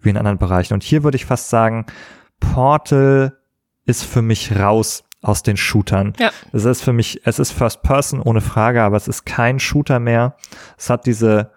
wie 0.00 0.10
in 0.10 0.16
anderen 0.16 0.38
Bereichen. 0.38 0.74
Und 0.74 0.82
hier 0.82 1.04
würde 1.04 1.16
ich 1.16 1.26
fast 1.26 1.50
sagen, 1.50 1.86
Portal 2.40 3.36
ist 3.84 4.04
für 4.04 4.22
mich 4.22 4.56
raus 4.56 5.04
aus 5.20 5.42
den 5.42 5.56
Shootern. 5.56 6.14
Ja. 6.18 6.30
Es 6.52 6.64
ist 6.64 6.82
für 6.82 6.92
mich, 6.92 7.20
es 7.24 7.38
ist 7.38 7.52
First 7.52 7.82
Person 7.82 8.20
ohne 8.20 8.40
Frage, 8.40 8.82
aber 8.82 8.96
es 8.96 9.08
ist 9.08 9.24
kein 9.24 9.60
Shooter 9.60 10.00
mehr. 10.00 10.36
Es 10.76 10.90
hat 10.90 11.06
diese 11.06 11.52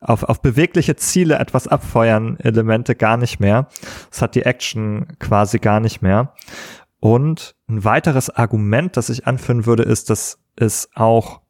auf, 0.00 0.22
auf 0.22 0.42
bewegliche 0.42 0.96
Ziele 0.96 1.38
etwas 1.38 1.66
abfeuern 1.66 2.38
Elemente 2.38 2.94
gar 2.94 3.16
nicht 3.16 3.40
mehr. 3.40 3.68
Es 4.12 4.20
hat 4.20 4.34
die 4.34 4.42
Action 4.42 5.06
quasi 5.18 5.58
gar 5.58 5.80
nicht 5.80 6.02
mehr. 6.02 6.34
Und 7.04 7.54
ein 7.68 7.84
weiteres 7.84 8.30
Argument, 8.30 8.96
das 8.96 9.10
ich 9.10 9.26
anführen 9.26 9.66
würde, 9.66 9.82
ist, 9.82 10.08
dass 10.08 10.38
es 10.56 10.88
auch 10.94 11.42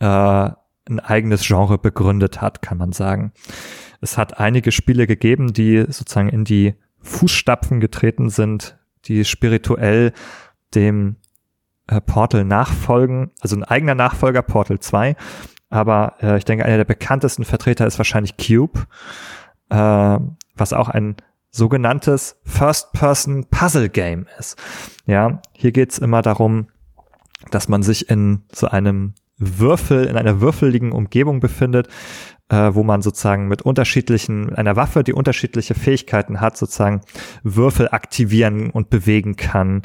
äh, 0.00 0.04
ein 0.04 1.00
eigenes 1.02 1.46
Genre 1.46 1.78
begründet 1.78 2.42
hat, 2.42 2.60
kann 2.60 2.76
man 2.76 2.92
sagen. 2.92 3.32
Es 4.02 4.18
hat 4.18 4.38
einige 4.38 4.70
Spiele 4.70 5.06
gegeben, 5.06 5.54
die 5.54 5.78
sozusagen 5.88 6.28
in 6.28 6.44
die 6.44 6.74
Fußstapfen 7.00 7.80
getreten 7.80 8.28
sind, 8.28 8.76
die 9.06 9.24
spirituell 9.24 10.12
dem 10.74 11.16
äh, 11.86 11.98
Portal 12.02 12.44
nachfolgen, 12.44 13.30
also 13.40 13.56
ein 13.56 13.64
eigener 13.64 13.94
Nachfolger 13.94 14.42
Portal 14.42 14.78
2, 14.78 15.16
aber 15.70 16.16
äh, 16.20 16.36
ich 16.36 16.44
denke, 16.44 16.66
einer 16.66 16.76
der 16.76 16.84
bekanntesten 16.84 17.46
Vertreter 17.46 17.86
ist 17.86 17.96
wahrscheinlich 17.96 18.36
Cube, 18.36 18.80
äh, 19.70 20.18
was 20.54 20.74
auch 20.74 20.90
ein 20.90 21.16
sogenanntes 21.50 22.40
First-Person-Puzzle-Game 22.44 24.26
ist. 24.38 24.56
Ja, 25.06 25.40
hier 25.52 25.72
geht's 25.72 25.98
immer 25.98 26.22
darum, 26.22 26.68
dass 27.50 27.68
man 27.68 27.82
sich 27.82 28.10
in 28.10 28.42
so 28.52 28.68
einem 28.68 29.14
Würfel, 29.38 30.04
in 30.04 30.16
einer 30.16 30.40
würfeligen 30.40 30.92
Umgebung 30.92 31.40
befindet, 31.40 31.88
äh, 32.48 32.74
wo 32.74 32.82
man 32.82 33.02
sozusagen 33.02 33.48
mit 33.48 33.62
unterschiedlichen, 33.62 34.54
einer 34.54 34.76
Waffe, 34.76 35.04
die 35.04 35.12
unterschiedliche 35.12 35.74
Fähigkeiten 35.74 36.40
hat, 36.40 36.56
sozusagen 36.56 37.02
Würfel 37.42 37.88
aktivieren 37.88 38.70
und 38.70 38.90
bewegen 38.90 39.36
kann 39.36 39.82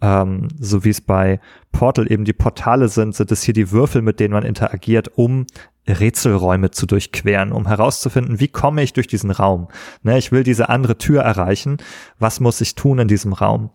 ähm, 0.00 0.48
so 0.58 0.84
wie 0.84 0.90
es 0.90 1.00
bei 1.00 1.40
Portal 1.72 2.10
eben 2.10 2.24
die 2.24 2.32
Portale 2.32 2.88
sind, 2.88 3.14
sind 3.14 3.32
es 3.32 3.42
hier 3.42 3.54
die 3.54 3.70
Würfel, 3.70 4.02
mit 4.02 4.20
denen 4.20 4.34
man 4.34 4.44
interagiert, 4.44 5.10
um 5.16 5.46
Rätselräume 5.88 6.70
zu 6.70 6.86
durchqueren, 6.86 7.52
um 7.52 7.66
herauszufinden, 7.66 8.40
wie 8.40 8.48
komme 8.48 8.82
ich 8.82 8.92
durch 8.92 9.06
diesen 9.06 9.30
Raum. 9.30 9.68
Ne, 10.02 10.18
ich 10.18 10.32
will 10.32 10.42
diese 10.42 10.68
andere 10.68 10.98
Tür 10.98 11.22
erreichen. 11.22 11.78
Was 12.18 12.40
muss 12.40 12.60
ich 12.60 12.74
tun 12.74 12.98
in 12.98 13.08
diesem 13.08 13.32
Raum? 13.32 13.70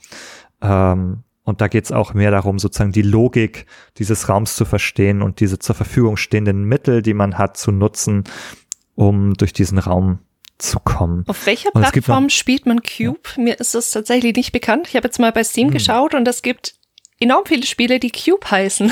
Ähm, 0.62 1.24
und 1.43 1.62
da 1.62 1.68
geht 1.68 1.86
es 1.86 1.91
auch 1.91 2.14
mehr 2.14 2.32
darum, 2.32 2.59
sozusagen 2.59 2.91
die 2.91 3.01
Logik 3.01 3.66
dieses 3.97 4.30
Raums 4.30 4.55
zu 4.55 4.66
verstehen 4.66 5.22
und 5.22 5.39
diese 5.39 5.57
zur 5.59 5.76
Verfügung 5.76 6.18
stehenden 6.18 6.66
Mittel, 6.66 7.01
die 7.01 7.14
man 7.14 7.38
hat, 7.38 7.57
zu 7.57 7.72
nutzen, 7.72 8.26
um 8.95 9.34
durch 9.34 9.53
diesen 9.53 9.80
Raum 9.80 10.20
zu 10.59 10.80
kommen. 10.80 11.24
Auf 11.28 11.45
welcher 11.47 11.72
Plattform 11.72 12.30
spielt 12.30 12.68
man 12.68 12.82
Cube? 12.84 13.20
Ja. 13.36 13.43
Mir 13.43 13.59
ist 13.59 13.74
das 13.74 13.91
tatsächlich 13.91 14.36
nicht 14.36 14.51
bekannt. 14.51 14.88
Ich 14.88 14.95
habe 14.95 15.07
jetzt 15.07 15.20
mal 15.20 15.32
bei 15.32 15.43
Steam 15.43 15.68
hm. 15.68 15.74
geschaut 15.74 16.14
und 16.14 16.28
es 16.28 16.43
gibt 16.43 16.76
enorm 17.20 17.45
viele 17.45 17.66
Spiele, 17.66 17.99
die 17.99 18.12
Cube 18.12 18.49
heißen. 18.49 18.91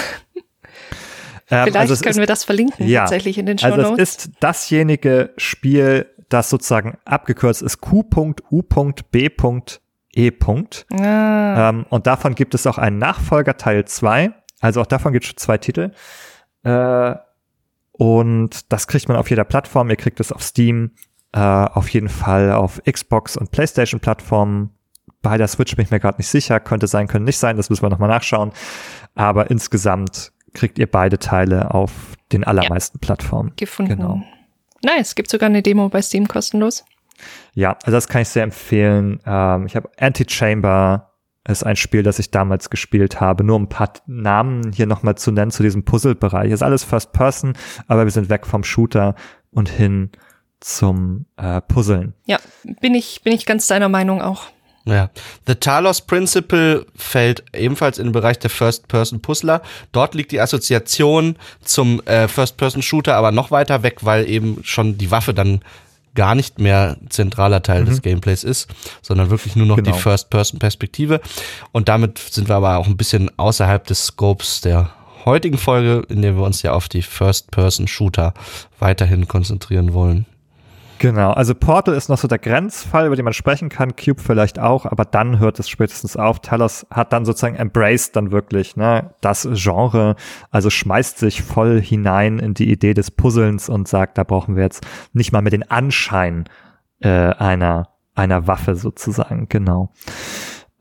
Ähm, 1.52 1.64
Vielleicht 1.64 1.78
also 1.78 1.95
können 1.95 2.12
ist, 2.12 2.18
wir 2.18 2.28
das 2.28 2.43
verlinken 2.43 2.88
ja, 2.88 3.02
tatsächlich 3.02 3.38
in 3.38 3.45
den 3.45 3.58
Show 3.58 3.70
Notes. 3.70 3.86
Also 3.86 3.95
es 3.97 4.10
ist 4.10 4.32
dasjenige 4.39 5.34
Spiel, 5.38 6.06
das 6.30 6.50
sozusagen 6.50 6.97
abgekürzt 7.06 7.62
ist 7.62 7.82
Q.U.B.E. 7.82 9.30
Ah. 11.02 11.70
Ähm, 11.70 11.86
und 11.89 12.08
davon 12.08 12.36
gibt 12.36 12.54
es 12.54 12.68
auch 12.68 12.78
einen 12.78 12.97
Nachfolger 12.97 13.58
Teil 13.58 13.86
2. 13.86 14.32
Also 14.60 14.82
auch 14.82 14.86
davon 14.86 15.14
gibt 15.14 15.26
es 15.26 15.36
zwei 15.36 15.58
Titel. 15.58 15.91
Äh, 16.64 17.16
und 17.91 18.72
das 18.72 18.88
kriegt 18.88 19.08
man 19.08 19.18
auf 19.18 19.30
jeder 19.30 19.43
Plattform. 19.43 19.89
Ihr 19.89 19.95
kriegt 19.95 20.20
es 20.20 20.32
auf 20.32 20.43
Steam, 20.43 20.91
äh, 21.32 21.39
auf 21.39 21.89
jeden 21.89 22.10
Fall 22.10 22.52
auf 22.52 22.82
Xbox 22.89 23.38
und 23.38 23.52
PlayStation-Plattformen. 23.52 24.72
Bei 25.22 25.38
der 25.38 25.47
Switch 25.47 25.76
bin 25.76 25.84
ich 25.84 25.91
mir 25.91 26.00
gerade 26.00 26.18
nicht 26.18 26.30
sicher. 26.30 26.60
Könnte 26.60 26.88
sein, 26.88 27.08
könnte 27.08 27.26
nicht 27.26 27.39
sein. 27.39 27.58
Das 27.58 27.70
müssen 27.70 27.84
wir 27.84 27.89
nochmal 27.89 28.10
nachschauen. 28.10 28.52
aber 29.16 29.50
insgesamt 29.50 30.32
kriegt 30.54 30.80
ihr 30.80 30.88
beide 30.88 31.20
Teile 31.20 31.74
auf 31.74 31.91
den 32.32 32.43
allermeisten 32.43 33.00
ja, 33.02 33.06
Plattformen. 33.06 33.54
Gefunden. 33.56 33.97
Genau. 33.97 34.22
Nice, 34.84 35.16
gibt 35.16 35.30
sogar 35.30 35.50
eine 35.50 35.62
Demo 35.62 35.89
bei 35.89 36.02
Steam 36.02 36.28
kostenlos. 36.28 36.86
Ja, 37.54 37.78
also 37.84 37.91
das 37.91 38.08
kann 38.08 38.22
ich 38.22 38.30
sehr 38.30 38.43
empfehlen. 38.43 39.20
Ähm, 39.26 39.66
ich 39.66 39.76
habe 39.76 39.89
Anti-Chamber 39.97 41.10
ist 41.47 41.64
ein 41.64 41.76
Spiel, 41.76 42.04
das 42.04 42.20
ich 42.20 42.32
damals 42.32 42.70
gespielt 42.70 43.20
habe. 43.20 43.43
Nur 43.43 43.60
ein 43.60 43.70
paar 43.70 43.93
Namen 44.06 44.72
hier 44.72 44.86
nochmal 44.86 45.16
zu 45.16 45.32
nennen 45.32 45.52
zu 45.52 45.64
diesem 45.64 45.84
Puzzle-Bereich. 45.84 46.52
Ist 46.52 46.62
alles 46.62 46.84
First 46.84 47.12
Person, 47.12 47.54
aber 47.88 48.06
wir 48.06 48.12
sind 48.12 48.30
weg 48.30 48.45
vom 48.45 48.64
Shooter 48.64 49.16
und 49.52 49.70
hin 49.70 50.12
zum 50.60 51.26
äh, 51.38 51.62
Puzzeln. 51.62 52.14
Ja, 52.26 52.38
bin 52.82 52.93
ich, 52.93 53.22
bin 53.24 53.34
ich 53.34 53.45
ganz 53.45 53.68
deiner 53.68 53.89
Meinung 53.89 54.22
auch. 54.22 54.47
Ja. 54.89 55.09
The 55.47 55.55
Talos 55.55 56.01
Principle 56.01 56.85
fällt 56.95 57.43
ebenfalls 57.53 57.97
in 57.97 58.07
den 58.07 58.13
Bereich 58.13 58.39
der 58.39 58.49
First-Person-Puzzler. 58.49 59.61
Dort 59.91 60.15
liegt 60.15 60.31
die 60.31 60.41
Assoziation 60.41 61.35
zum 61.63 62.01
äh, 62.05 62.27
First-Person-Shooter 62.27 63.15
aber 63.15 63.31
noch 63.31 63.51
weiter 63.51 63.83
weg, 63.83 63.99
weil 64.01 64.29
eben 64.29 64.59
schon 64.63 64.97
die 64.97 65.11
Waffe 65.11 65.33
dann 65.33 65.61
gar 66.15 66.35
nicht 66.35 66.59
mehr 66.59 66.97
zentraler 67.09 67.61
Teil 67.61 67.83
mhm. 67.83 67.85
des 67.85 68.01
Gameplays 68.01 68.43
ist, 68.43 68.67
sondern 69.01 69.29
wirklich 69.29 69.55
nur 69.55 69.65
noch 69.65 69.77
genau. 69.77 69.91
die 69.91 69.97
First-Person-Perspektive. 69.97 71.21
Und 71.71 71.87
damit 71.87 72.17
sind 72.17 72.49
wir 72.49 72.55
aber 72.55 72.77
auch 72.77 72.87
ein 72.87 72.97
bisschen 72.97 73.31
außerhalb 73.37 73.85
des 73.85 74.07
Scopes 74.07 74.61
der 74.61 74.91
heutigen 75.25 75.57
Folge, 75.57 76.05
in 76.09 76.21
der 76.21 76.35
wir 76.35 76.43
uns 76.43 76.61
ja 76.61 76.73
auf 76.73 76.89
die 76.89 77.01
First-Person-Shooter 77.01 78.33
weiterhin 78.79 79.27
konzentrieren 79.27 79.93
wollen. 79.93 80.25
Genau, 81.00 81.32
also 81.32 81.56
Portal 81.56 81.95
ist 81.95 82.10
noch 82.10 82.18
so 82.18 82.28
der 82.28 82.39
Grenzfall, 82.39 83.08
über 83.08 83.16
den 83.16 83.24
man 83.24 83.34
sprechen 83.34 83.70
kann, 83.70 83.95
Cube 83.95 84.22
vielleicht 84.22 84.60
auch, 84.60 84.86
aber 84.86 85.06
dann 85.06 85.39
hört 85.39 85.58
es 85.58 85.70
spätestens 85.70 86.18
auf. 86.18 86.41
Talos 86.41 86.86
hat 86.91 87.14
dann 87.14 87.24
sozusagen 87.24 87.56
embraced 87.56 88.18
dann 88.18 88.32
wirklich 88.32 88.76
ne, 88.76 89.14
das 89.22 89.47
Genre, 89.54 90.18
also 90.52 90.70
schmeißt 90.70 91.18
sich 91.18 91.41
voll 91.41 91.82
hinein 91.82 92.38
in 92.38 92.54
die 92.54 92.70
Idee 92.70 92.93
des 92.93 93.12
Puzzlens 93.12 93.70
und 93.70 93.88
sagt, 93.88 94.18
da 94.18 94.26
brauchen 94.26 94.58
wir 94.58 94.64
jetzt 94.64 94.86
nicht 95.14 95.32
mal 95.32 95.41
mehr 95.41 95.52
den 95.52 95.72
Anschein 95.72 96.50
äh, 97.00 97.08
einer, 97.08 97.88
einer 98.14 98.47
Waffe 98.47 98.76
sozusagen, 98.76 99.47
genau. 99.47 99.93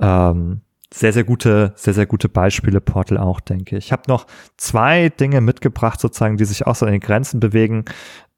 Ähm, 0.00 0.62
sehr, 0.92 1.12
sehr 1.12 1.24
gute, 1.24 1.74
sehr, 1.76 1.94
sehr 1.94 2.06
gute 2.06 2.28
Beispiele, 2.28 2.80
Portal 2.80 3.18
auch, 3.18 3.38
denke 3.38 3.76
ich. 3.76 3.86
Ich 3.86 3.92
habe 3.92 4.02
noch 4.08 4.26
zwei 4.56 5.10
Dinge 5.10 5.40
mitgebracht, 5.40 6.00
sozusagen, 6.00 6.38
die 6.38 6.44
sich 6.44 6.66
auch 6.66 6.74
so 6.74 6.86
in 6.86 6.92
den 6.92 7.00
Grenzen 7.00 7.38
bewegen. 7.38 7.84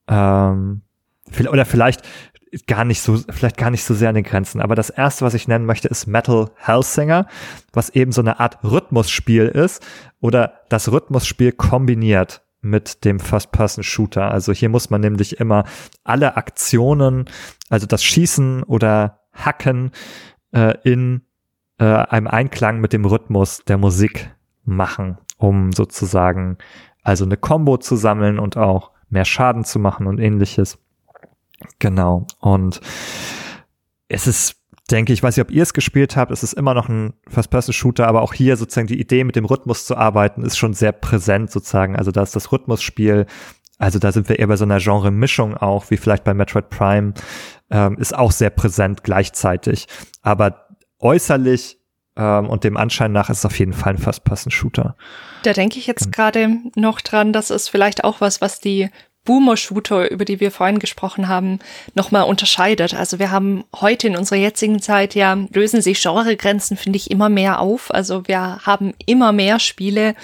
Ähm, 0.08 0.82
oder 1.48 1.64
vielleicht 1.64 2.02
gar 2.66 2.84
nicht 2.84 3.00
so, 3.00 3.18
vielleicht 3.30 3.56
gar 3.56 3.70
nicht 3.70 3.84
so 3.84 3.94
sehr 3.94 4.08
an 4.08 4.14
den 4.14 4.24
Grenzen. 4.24 4.60
Aber 4.60 4.74
das 4.74 4.90
erste, 4.90 5.24
was 5.24 5.34
ich 5.34 5.46
nennen 5.46 5.66
möchte, 5.66 5.88
ist 5.88 6.06
Metal 6.06 6.50
Hellsinger, 6.56 7.26
was 7.72 7.90
eben 7.90 8.12
so 8.12 8.20
eine 8.20 8.40
Art 8.40 8.58
Rhythmusspiel 8.64 9.46
ist 9.46 9.86
oder 10.20 10.60
das 10.68 10.90
Rhythmusspiel 10.90 11.52
kombiniert 11.52 12.42
mit 12.60 13.04
dem 13.04 13.20
First-Person-Shooter. 13.20 14.30
Also 14.30 14.52
hier 14.52 14.68
muss 14.68 14.90
man 14.90 15.00
nämlich 15.00 15.40
immer 15.40 15.64
alle 16.04 16.36
Aktionen, 16.36 17.26
also 17.68 17.86
das 17.86 18.04
Schießen 18.04 18.64
oder 18.64 19.20
Hacken 19.32 19.92
äh, 20.52 20.74
in 20.82 21.22
äh, 21.78 21.84
einem 21.84 22.26
Einklang 22.26 22.80
mit 22.80 22.92
dem 22.92 23.04
Rhythmus 23.04 23.64
der 23.64 23.78
Musik 23.78 24.34
machen, 24.64 25.18
um 25.38 25.72
sozusagen 25.72 26.58
also 27.02 27.24
eine 27.24 27.36
Combo 27.36 27.78
zu 27.78 27.96
sammeln 27.96 28.38
und 28.38 28.56
auch 28.56 28.90
mehr 29.08 29.24
Schaden 29.24 29.64
zu 29.64 29.78
machen 29.78 30.06
und 30.06 30.18
ähnliches. 30.18 30.78
Genau. 31.78 32.26
Und 32.40 32.80
es 34.08 34.26
ist, 34.26 34.56
denke 34.90 35.12
ich, 35.12 35.22
weiß 35.22 35.36
nicht, 35.36 35.46
ob 35.46 35.52
ihr 35.52 35.62
es 35.62 35.72
gespielt 35.72 36.16
habt, 36.16 36.32
es 36.32 36.42
ist 36.42 36.54
immer 36.54 36.74
noch 36.74 36.88
ein 36.88 37.14
First-Person-Shooter, 37.28 38.06
aber 38.06 38.22
auch 38.22 38.34
hier 38.34 38.56
sozusagen 38.56 38.86
die 38.88 39.00
Idee, 39.00 39.24
mit 39.24 39.36
dem 39.36 39.44
Rhythmus 39.44 39.86
zu 39.86 39.96
arbeiten, 39.96 40.42
ist 40.42 40.58
schon 40.58 40.74
sehr 40.74 40.92
präsent 40.92 41.50
sozusagen. 41.50 41.96
Also 41.96 42.10
da 42.10 42.22
ist 42.22 42.34
das 42.34 42.50
Rhythmusspiel, 42.52 43.26
also 43.78 43.98
da 43.98 44.12
sind 44.12 44.28
wir 44.28 44.38
eher 44.38 44.48
bei 44.48 44.56
so 44.56 44.64
einer 44.64 44.78
Genre-Mischung 44.78 45.56
auch, 45.56 45.90
wie 45.90 45.96
vielleicht 45.96 46.24
bei 46.24 46.34
Metroid 46.34 46.68
Prime, 46.68 47.14
ähm, 47.70 47.96
ist 47.98 48.14
auch 48.14 48.32
sehr 48.32 48.50
präsent 48.50 49.04
gleichzeitig. 49.04 49.86
Aber 50.22 50.66
äußerlich 50.98 51.78
ähm, 52.16 52.50
und 52.50 52.64
dem 52.64 52.76
Anschein 52.76 53.12
nach 53.12 53.30
ist 53.30 53.38
es 53.38 53.46
auf 53.46 53.58
jeden 53.58 53.72
Fall 53.72 53.94
ein 53.94 53.98
First-Person-Shooter. 53.98 54.96
Da 55.44 55.52
denke 55.52 55.78
ich 55.78 55.86
jetzt 55.86 56.12
gerade 56.12 56.58
noch 56.76 57.00
dran, 57.00 57.32
das 57.32 57.50
ist 57.50 57.68
vielleicht 57.68 58.04
auch 58.04 58.20
was, 58.20 58.40
was 58.40 58.60
die 58.60 58.90
Boomer-Shooter, 59.24 60.10
über 60.10 60.24
die 60.24 60.40
wir 60.40 60.50
vorhin 60.50 60.78
gesprochen 60.78 61.28
haben, 61.28 61.58
nochmal 61.94 62.24
unterscheidet. 62.24 62.94
Also 62.94 63.18
wir 63.18 63.30
haben 63.30 63.64
heute 63.80 64.08
in 64.08 64.16
unserer 64.16 64.38
jetzigen 64.38 64.80
Zeit 64.80 65.14
ja, 65.14 65.34
lösen 65.52 65.82
sich 65.82 66.02
Genregrenzen, 66.02 66.76
finde 66.76 66.96
ich, 66.96 67.10
immer 67.10 67.28
mehr 67.28 67.60
auf. 67.60 67.92
Also 67.92 68.26
wir 68.26 68.60
haben 68.64 68.94
immer 69.06 69.32
mehr 69.32 69.58
Spiele, 69.58 70.14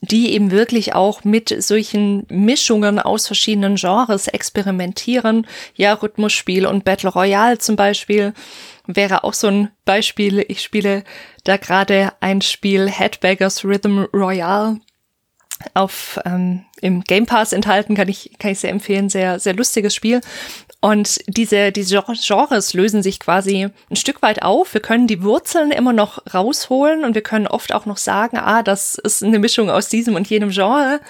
die 0.00 0.32
eben 0.32 0.50
wirklich 0.50 0.94
auch 0.94 1.24
mit 1.24 1.54
solchen 1.62 2.26
Mischungen 2.30 2.98
aus 2.98 3.26
verschiedenen 3.26 3.76
Genres 3.76 4.28
experimentieren. 4.28 5.46
Ja, 5.74 5.92
Rhythmusspiel 5.92 6.66
und 6.66 6.84
Battle 6.84 7.10
Royale 7.10 7.58
zum 7.58 7.76
Beispiel 7.76 8.32
wäre 8.86 9.24
auch 9.24 9.34
so 9.34 9.48
ein 9.48 9.70
Beispiel. 9.84 10.44
Ich 10.48 10.62
spiele 10.62 11.04
da 11.44 11.58
gerade 11.58 12.12
ein 12.20 12.40
Spiel 12.40 12.88
Headbaggers 12.88 13.64
Rhythm 13.64 14.06
Royale 14.14 14.80
auf 15.74 16.18
ähm, 16.24 16.64
im 16.80 17.02
Game 17.02 17.26
Pass 17.26 17.52
enthalten, 17.52 17.94
kann 17.94 18.08
ich, 18.08 18.32
kann 18.38 18.52
ich 18.52 18.60
sehr 18.60 18.70
empfehlen. 18.70 19.08
Sehr, 19.08 19.38
sehr 19.38 19.54
lustiges 19.54 19.94
Spiel. 19.94 20.20
Und 20.82 21.20
diese, 21.26 21.72
diese 21.72 22.02
Genres 22.26 22.72
lösen 22.72 23.02
sich 23.02 23.20
quasi 23.20 23.68
ein 23.90 23.96
Stück 23.96 24.22
weit 24.22 24.42
auf. 24.42 24.72
Wir 24.72 24.80
können 24.80 25.06
die 25.06 25.22
Wurzeln 25.22 25.72
immer 25.72 25.92
noch 25.92 26.22
rausholen 26.32 27.04
und 27.04 27.14
wir 27.14 27.22
können 27.22 27.46
oft 27.46 27.74
auch 27.74 27.84
noch 27.84 27.98
sagen, 27.98 28.38
ah, 28.38 28.62
das 28.62 28.94
ist 28.94 29.22
eine 29.22 29.38
Mischung 29.38 29.68
aus 29.68 29.90
diesem 29.90 30.14
und 30.14 30.30
jenem 30.30 30.50
Genre. 30.50 31.00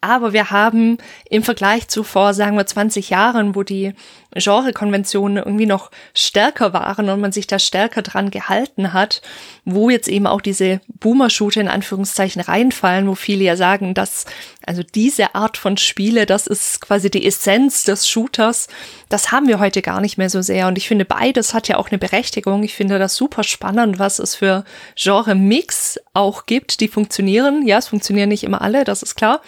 Aber 0.00 0.32
wir 0.32 0.50
haben 0.50 0.96
im 1.28 1.42
Vergleich 1.42 1.88
zu 1.88 2.04
vor, 2.04 2.32
sagen 2.32 2.56
wir, 2.56 2.64
20 2.64 3.10
Jahren, 3.10 3.54
wo 3.54 3.64
die 3.64 3.92
Genrekonventionen 4.34 5.38
irgendwie 5.38 5.66
noch 5.66 5.90
stärker 6.14 6.72
waren 6.72 7.08
und 7.08 7.20
man 7.20 7.32
sich 7.32 7.46
da 7.46 7.58
stärker 7.58 8.02
dran 8.02 8.30
gehalten 8.30 8.92
hat, 8.92 9.22
wo 9.64 9.90
jetzt 9.90 10.08
eben 10.08 10.26
auch 10.26 10.40
diese 10.40 10.80
Boomer-Shooter 11.00 11.60
in 11.60 11.68
Anführungszeichen 11.68 12.42
reinfallen, 12.42 13.08
wo 13.08 13.14
viele 13.14 13.44
ja 13.44 13.56
sagen, 13.56 13.94
dass 13.94 14.26
also 14.66 14.82
diese 14.82 15.34
Art 15.34 15.56
von 15.56 15.78
Spiele, 15.78 16.26
das 16.26 16.46
ist 16.46 16.80
quasi 16.80 17.10
die 17.10 17.26
Essenz 17.26 17.84
des 17.84 18.06
Shooters, 18.06 18.68
das 19.08 19.32
haben 19.32 19.48
wir 19.48 19.58
heute 19.58 19.80
gar 19.80 20.00
nicht 20.02 20.18
mehr 20.18 20.28
so 20.28 20.42
sehr. 20.42 20.68
Und 20.68 20.76
ich 20.76 20.88
finde, 20.88 21.06
beides 21.06 21.54
hat 21.54 21.68
ja 21.68 21.78
auch 21.78 21.88
eine 21.88 21.98
Berechtigung. 21.98 22.62
Ich 22.62 22.74
finde 22.74 22.98
das 22.98 23.16
super 23.16 23.44
spannend, 23.44 23.98
was 23.98 24.18
es 24.18 24.34
für 24.34 24.64
Genre-Mix 24.96 26.00
auch 26.12 26.44
gibt, 26.44 26.80
die 26.80 26.88
funktionieren. 26.88 27.66
Ja, 27.66 27.78
es 27.78 27.88
funktionieren 27.88 28.28
nicht 28.28 28.44
immer 28.44 28.60
alle, 28.60 28.84
das 28.84 29.02
ist 29.02 29.14
klar. 29.14 29.40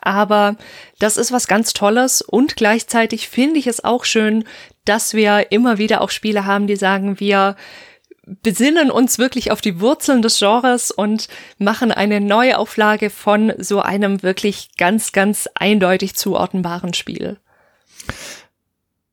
Aber 0.00 0.56
das 0.98 1.16
ist 1.16 1.32
was 1.32 1.46
ganz 1.46 1.72
Tolles 1.72 2.22
und 2.22 2.56
gleichzeitig 2.56 3.28
finde 3.28 3.58
ich 3.58 3.66
es 3.66 3.84
auch 3.84 4.04
schön, 4.04 4.44
dass 4.84 5.14
wir 5.14 5.52
immer 5.52 5.78
wieder 5.78 6.00
auch 6.00 6.10
Spiele 6.10 6.46
haben, 6.46 6.66
die 6.66 6.76
sagen, 6.76 7.20
wir 7.20 7.56
besinnen 8.42 8.90
uns 8.90 9.18
wirklich 9.18 9.50
auf 9.50 9.60
die 9.60 9.80
Wurzeln 9.80 10.22
des 10.22 10.38
Genres 10.38 10.90
und 10.90 11.28
machen 11.58 11.90
eine 11.92 12.20
Neuauflage 12.20 13.10
von 13.10 13.52
so 13.58 13.80
einem 13.80 14.22
wirklich 14.22 14.70
ganz, 14.76 15.12
ganz 15.12 15.48
eindeutig 15.54 16.14
zuordnenbaren 16.14 16.94
Spiel. 16.94 17.38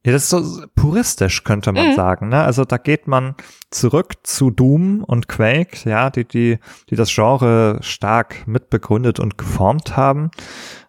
Ja, 0.08 0.14
das 0.14 0.24
ist 0.24 0.30
so 0.30 0.66
puristisch, 0.74 1.43
könnte 1.43 1.74
man 1.74 1.89
mhm. 1.89 1.95
sagen. 1.95 2.30
Ne? 2.30 2.41
Also 2.41 2.64
da 2.64 2.78
geht 2.78 3.10
man 3.10 3.36
zurück 3.72 4.14
zu 4.24 4.51
Doom 4.51 5.03
und 5.03 5.28
Quake, 5.28 5.80
ja, 5.84 6.10
die, 6.10 6.24
die, 6.24 6.60
die 6.89 6.95
das 6.95 7.14
Genre 7.14 7.80
stark 7.82 8.47
mitbegründet 8.47 9.20
und 9.20 9.38
geformt 9.38 9.97
haben 9.97 10.32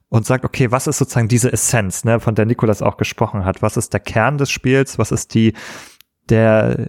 und 0.08 0.24
sagt, 0.24 0.44
okay, 0.44 0.70
was 0.70 0.86
ist 0.86 0.98
sozusagen 0.98 1.26
diese 1.26 1.52
Essenz, 1.52 2.04
ne, 2.04 2.20
von 2.20 2.36
der 2.36 2.46
Nikolas 2.46 2.80
auch 2.80 2.96
gesprochen 2.96 3.44
hat? 3.44 3.60
Was 3.60 3.76
ist 3.76 3.92
der 3.92 3.98
Kern 3.98 4.38
des 4.38 4.52
Spiels? 4.52 5.00
Was 5.00 5.10
ist 5.10 5.34
die, 5.34 5.54
der 6.28 6.88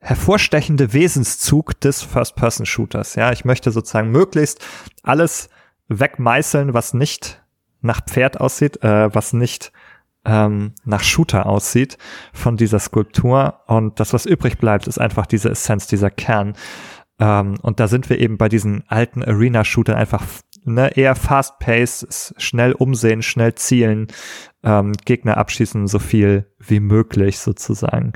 hervorstechende 0.00 0.92
Wesenszug 0.92 1.80
des 1.80 2.02
First-Person-Shooters? 2.02 3.14
Ja, 3.14 3.30
ich 3.30 3.44
möchte 3.44 3.70
sozusagen 3.70 4.10
möglichst 4.10 4.58
alles 5.04 5.50
wegmeißeln, 5.86 6.74
was 6.74 6.94
nicht 6.94 7.40
nach 7.80 8.00
Pferd 8.04 8.40
aussieht, 8.40 8.82
äh, 8.82 9.14
was 9.14 9.32
nicht 9.32 9.70
ähm, 10.24 10.74
nach 10.84 11.02
Shooter 11.02 11.46
aussieht 11.46 11.98
von 12.32 12.56
dieser 12.56 12.78
Skulptur. 12.78 13.60
Und 13.66 14.00
das, 14.00 14.12
was 14.12 14.26
übrig 14.26 14.58
bleibt, 14.58 14.86
ist 14.86 14.98
einfach 14.98 15.26
diese 15.26 15.50
Essenz, 15.50 15.86
dieser 15.86 16.10
Kern. 16.10 16.54
Ähm, 17.18 17.54
und 17.62 17.80
da 17.80 17.88
sind 17.88 18.10
wir 18.10 18.18
eben 18.18 18.38
bei 18.38 18.48
diesen 18.48 18.84
alten 18.88 19.22
Arena-Shootern 19.22 19.96
einfach 19.96 20.24
ne, 20.64 20.96
eher 20.96 21.14
fast-paced, 21.14 22.34
schnell 22.38 22.72
umsehen, 22.72 23.22
schnell 23.22 23.54
zielen, 23.54 24.08
ähm, 24.62 24.92
Gegner 25.04 25.36
abschießen, 25.36 25.86
so 25.86 25.98
viel 25.98 26.46
wie 26.58 26.80
möglich 26.80 27.38
sozusagen. 27.38 28.12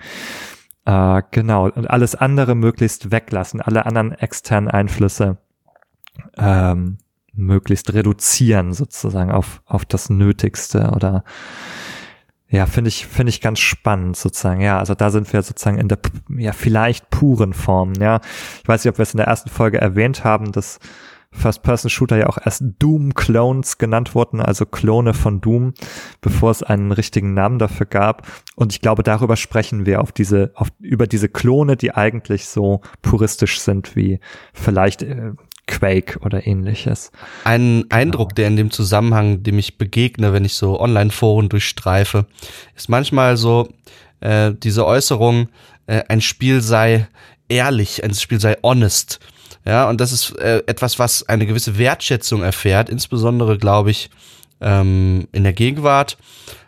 Äh, 0.84 1.22
genau, 1.30 1.68
und 1.68 1.88
alles 1.88 2.14
andere 2.14 2.54
möglichst 2.54 3.10
weglassen, 3.10 3.60
alle 3.60 3.86
anderen 3.86 4.12
externen 4.12 4.70
Einflüsse 4.70 5.38
ähm, 6.36 6.98
möglichst 7.32 7.92
reduzieren 7.92 8.72
sozusagen 8.72 9.32
auf, 9.32 9.62
auf 9.66 9.84
das 9.84 10.10
Nötigste 10.10 10.92
oder 10.94 11.24
ja, 12.54 12.66
finde 12.66 12.88
ich, 12.88 13.06
finde 13.06 13.30
ich 13.30 13.40
ganz 13.40 13.58
spannend 13.58 14.16
sozusagen. 14.16 14.60
Ja, 14.60 14.78
also 14.78 14.94
da 14.94 15.10
sind 15.10 15.32
wir 15.32 15.42
sozusagen 15.42 15.78
in 15.78 15.88
der, 15.88 15.98
ja, 16.36 16.52
vielleicht 16.52 17.10
puren 17.10 17.52
Form. 17.52 17.94
Ja, 17.98 18.20
ich 18.62 18.68
weiß 18.68 18.84
nicht, 18.84 18.92
ob 18.92 18.98
wir 18.98 19.02
es 19.02 19.12
in 19.12 19.18
der 19.18 19.26
ersten 19.26 19.50
Folge 19.50 19.80
erwähnt 19.80 20.22
haben, 20.22 20.52
dass 20.52 20.78
First-Person-Shooter 21.32 22.16
ja 22.16 22.26
auch 22.28 22.38
erst 22.42 22.62
Doom-Clones 22.78 23.78
genannt 23.78 24.14
wurden, 24.14 24.40
also 24.40 24.66
Klone 24.66 25.14
von 25.14 25.40
Doom, 25.40 25.74
bevor 26.20 26.52
es 26.52 26.62
einen 26.62 26.92
richtigen 26.92 27.34
Namen 27.34 27.58
dafür 27.58 27.86
gab. 27.86 28.24
Und 28.54 28.72
ich 28.72 28.80
glaube, 28.80 29.02
darüber 29.02 29.34
sprechen 29.34 29.84
wir 29.84 30.00
auf 30.00 30.12
diese, 30.12 30.52
auf, 30.54 30.68
über 30.78 31.08
diese 31.08 31.28
Klone, 31.28 31.76
die 31.76 31.92
eigentlich 31.92 32.46
so 32.46 32.82
puristisch 33.02 33.58
sind 33.58 33.96
wie 33.96 34.20
vielleicht 34.52 35.02
äh, 35.02 35.32
Quake 35.66 36.18
oder 36.20 36.46
ähnliches. 36.46 37.10
Ein 37.44 37.84
Eindruck, 37.90 38.34
der 38.34 38.48
in 38.48 38.56
dem 38.56 38.70
Zusammenhang, 38.70 39.42
dem 39.42 39.58
ich 39.58 39.78
begegne, 39.78 40.32
wenn 40.32 40.44
ich 40.44 40.54
so 40.54 40.78
Online-Foren 40.80 41.48
durchstreife, 41.48 42.26
ist 42.76 42.88
manchmal 42.88 43.36
so 43.36 43.68
äh, 44.20 44.52
diese 44.54 44.86
Äußerung, 44.86 45.48
äh, 45.86 46.02
ein 46.08 46.20
Spiel 46.20 46.60
sei 46.60 47.08
ehrlich, 47.48 48.04
ein 48.04 48.14
Spiel 48.14 48.40
sei 48.40 48.56
honest. 48.62 49.20
Ja, 49.66 49.88
und 49.88 50.00
das 50.00 50.12
ist 50.12 50.36
äh, 50.38 50.62
etwas, 50.66 50.98
was 50.98 51.26
eine 51.28 51.46
gewisse 51.46 51.78
Wertschätzung 51.78 52.42
erfährt, 52.42 52.90
insbesondere, 52.90 53.56
glaube 53.56 53.90
ich, 53.90 54.10
ähm, 54.60 55.26
in 55.32 55.42
der 55.42 55.54
Gegenwart, 55.54 56.18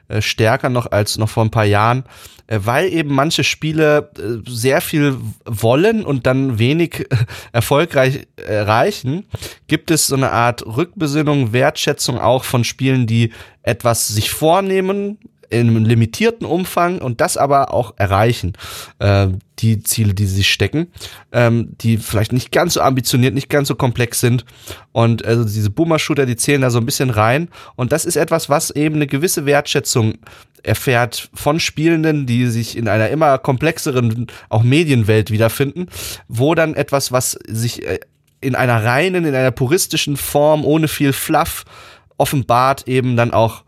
äh, 0.09 0.22
stärker 0.22 0.70
noch 0.70 0.90
als 0.90 1.18
noch 1.18 1.28
vor 1.28 1.44
ein 1.44 1.51
paar 1.51 1.64
Jahren, 1.64 2.05
weil 2.49 2.92
eben 2.92 3.14
manche 3.14 3.44
Spiele 3.44 4.11
äh, 4.18 4.49
sehr 4.49 4.80
viel 4.80 5.16
wollen 5.44 6.05
und 6.05 6.26
dann 6.26 6.59
wenig 6.59 7.01
äh, 7.01 7.16
erfolgreich 7.53 8.26
erreichen, 8.36 9.26
gibt 9.66 9.90
es 9.90 10.07
so 10.07 10.16
eine 10.16 10.30
Art 10.30 10.64
Rückbesinnung, 10.64 11.53
Wertschätzung 11.53 12.18
auch 12.18 12.44
von 12.44 12.64
Spielen, 12.64 13.07
die 13.07 13.32
etwas 13.62 14.09
sich 14.09 14.30
vornehmen, 14.30 15.18
in 15.51 15.68
einem 15.68 15.84
limitierten 15.84 16.47
Umfang 16.47 17.01
und 17.01 17.20
das 17.20 17.36
aber 17.36 17.72
auch 17.72 17.94
erreichen, 17.97 18.55
äh, 18.99 19.28
die 19.59 19.82
Ziele, 19.82 20.14
die 20.14 20.26
sie 20.26 20.44
stecken, 20.44 20.88
ähm, 21.32 21.70
die 21.80 21.97
vielleicht 21.99 22.32
nicht 22.32 22.53
ganz 22.53 22.74
so 22.74 22.80
ambitioniert, 22.80 23.34
nicht 23.34 23.49
ganz 23.49 23.68
so 23.68 23.74
komplex 23.74 24.20
sind. 24.20 24.44
Und 24.92 25.24
also 25.24 25.44
diese 25.44 25.70
Boomer-Shooter, 25.70 26.26
die 26.26 26.36
zählen 26.36 26.61
da 26.61 26.70
so 26.70 26.78
ein 26.78 26.86
bisschen 26.86 27.11
rein. 27.11 27.49
Und 27.74 27.92
das 27.92 28.05
ist 28.05 28.16
etwas, 28.16 28.49
was 28.49 28.70
eben 28.70 28.97
eine 28.97 29.07
gewisse 29.07 29.47
Wertschätzung 29.47 30.18
erfährt 30.62 31.30
von 31.32 31.61
Spielenden, 31.61 32.26
die 32.26 32.47
sich 32.47 32.76
in 32.76 32.88
einer 32.88 33.09
immer 33.09 33.38
komplexeren, 33.38 34.26
auch 34.49 34.62
Medienwelt 34.62 35.30
wiederfinden, 35.30 35.86
wo 36.28 36.55
dann 36.55 36.74
etwas, 36.74 37.12
was 37.12 37.38
sich 37.47 37.86
äh, 37.86 38.01
in 38.40 38.55
einer 38.55 38.84
reinen, 38.84 39.24
in 39.24 39.34
einer 39.34 39.51
puristischen 39.51 40.16
Form, 40.16 40.64
ohne 40.64 40.88
viel 40.88 41.12
Fluff 41.12 41.64
offenbart, 42.18 42.86
eben 42.88 43.16
dann 43.16 43.32
auch 43.32 43.64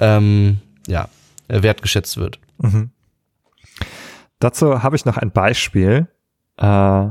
ähm, 0.00 0.58
ja, 0.86 1.08
wertgeschätzt 1.50 2.16
wird. 2.16 2.40
Mhm. 2.58 2.90
Dazu 4.38 4.82
habe 4.82 4.96
ich 4.96 5.04
noch 5.04 5.18
ein 5.18 5.32
Beispiel. 5.32 6.08
Äh, 6.56 7.08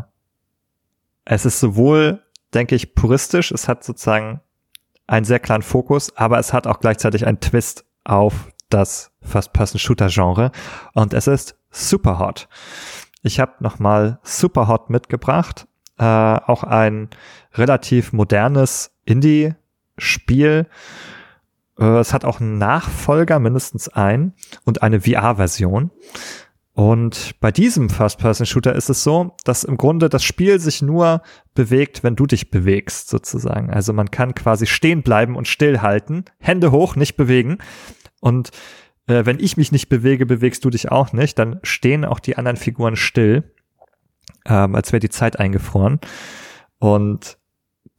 es 1.25 1.45
ist 1.45 1.59
sowohl, 1.59 2.23
denke 2.53 2.75
ich, 2.75 2.95
puristisch, 2.95 3.51
es 3.51 3.67
hat 3.67 3.83
sozusagen 3.83 4.41
einen 5.07 5.25
sehr 5.25 5.39
klaren 5.39 5.61
Fokus, 5.61 6.15
aber 6.17 6.39
es 6.39 6.53
hat 6.53 6.67
auch 6.67 6.79
gleichzeitig 6.79 7.25
einen 7.25 7.39
Twist 7.39 7.85
auf 8.03 8.51
das 8.69 9.11
First-Person-Shooter-Genre 9.21 10.51
und 10.93 11.13
es 11.13 11.27
ist 11.27 11.55
Superhot. 11.71 12.47
Ich 13.21 13.39
habe 13.39 13.53
nochmal 13.59 14.19
Superhot 14.23 14.89
mitgebracht, 14.89 15.67
äh, 15.97 16.03
auch 16.03 16.63
ein 16.63 17.09
relativ 17.53 18.13
modernes 18.13 18.91
Indie-Spiel, 19.05 20.67
äh, 20.67 21.18
es 21.85 22.13
hat 22.13 22.25
auch 22.25 22.39
einen 22.39 22.57
Nachfolger, 22.57 23.39
mindestens 23.39 23.87
ein, 23.89 24.33
und 24.65 24.81
eine 24.81 25.01
VR-Version. 25.01 25.91
Und 26.73 27.35
bei 27.41 27.51
diesem 27.51 27.89
First-Person-Shooter 27.89 28.73
ist 28.73 28.89
es 28.89 29.03
so, 29.03 29.35
dass 29.43 29.65
im 29.65 29.75
Grunde 29.75 30.07
das 30.07 30.23
Spiel 30.23 30.59
sich 30.59 30.81
nur 30.81 31.21
bewegt, 31.53 32.03
wenn 32.03 32.15
du 32.15 32.25
dich 32.25 32.51
bewegst, 32.51 33.09
sozusagen. 33.09 33.69
Also 33.69 33.91
man 33.91 34.11
kann 34.11 34.33
quasi 34.33 34.65
stehen 34.65 35.03
bleiben 35.03 35.35
und 35.35 35.47
stillhalten, 35.47 36.23
Hände 36.37 36.71
hoch, 36.71 36.95
nicht 36.95 37.17
bewegen. 37.17 37.57
Und 38.21 38.51
äh, 39.07 39.25
wenn 39.25 39.39
ich 39.39 39.57
mich 39.57 39.73
nicht 39.73 39.89
bewege, 39.89 40.25
bewegst 40.25 40.63
du 40.63 40.69
dich 40.69 40.89
auch 40.89 41.11
nicht. 41.11 41.37
Dann 41.37 41.59
stehen 41.63 42.05
auch 42.05 42.19
die 42.19 42.37
anderen 42.37 42.55
Figuren 42.55 42.95
still, 42.95 43.51
ähm, 44.45 44.75
als 44.75 44.93
wäre 44.93 45.01
die 45.01 45.09
Zeit 45.09 45.37
eingefroren. 45.37 45.99
Und 46.77 47.38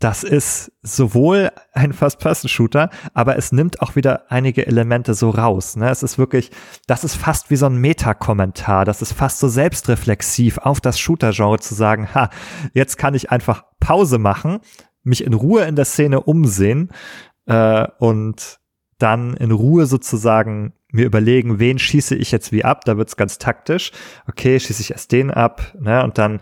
das 0.01 0.25
ist 0.25 0.73
sowohl 0.83 1.51
ein 1.75 1.93
First-Person-Shooter, 1.93 2.89
aber 3.13 3.37
es 3.37 3.53
nimmt 3.53 3.83
auch 3.83 3.97
wieder 3.97 4.33
einige 4.33 4.67
Elemente 4.67 5.13
so 5.13 5.29
raus. 5.29 5.77
Ne? 5.77 5.91
Es 5.91 6.03
ist 6.03 6.17
wirklich, 6.17 6.51
das 6.87 7.05
ist 7.05 7.17
fast 7.17 7.51
wie 7.51 7.57
so 7.57 7.67
ein 7.67 7.77
Meta-Kommentar. 7.77 8.87
Das 8.87 9.03
ist 9.03 9.13
fast 9.13 9.39
so 9.39 9.49
selbstreflexiv 9.49 10.57
auf 10.57 10.81
das 10.81 10.99
Shooter-Genre 10.99 11.61
zu 11.61 11.75
sagen, 11.75 12.09
ha, 12.15 12.31
jetzt 12.73 12.97
kann 12.97 13.15
ich 13.15 13.31
einfach 13.31 13.65
Pause 13.79 14.19
machen, 14.19 14.61
mich 15.03 15.23
in 15.23 15.35
Ruhe 15.35 15.65
in 15.65 15.77
der 15.77 15.85
Szene 15.85 16.23
umsehen 16.23 16.91
äh, 17.45 17.87
und 17.99 18.59
dann 18.99 19.35
in 19.35 19.51
Ruhe 19.51 19.85
sozusagen 19.85 20.73
mir 20.93 21.05
überlegen, 21.05 21.59
wen 21.59 21.79
schieße 21.79 22.15
ich 22.17 22.33
jetzt 22.33 22.53
wie 22.53 22.65
ab. 22.65 22.85
Da 22.87 22.97
wird's 22.97 23.17
ganz 23.17 23.39
taktisch. 23.39 23.93
Okay, 24.27 24.59
schieße 24.59 24.81
ich 24.81 24.93
erst 24.93 25.13
den 25.13 25.31
ab, 25.31 25.75
ne? 25.79 26.03
Und 26.03 26.19
dann 26.19 26.41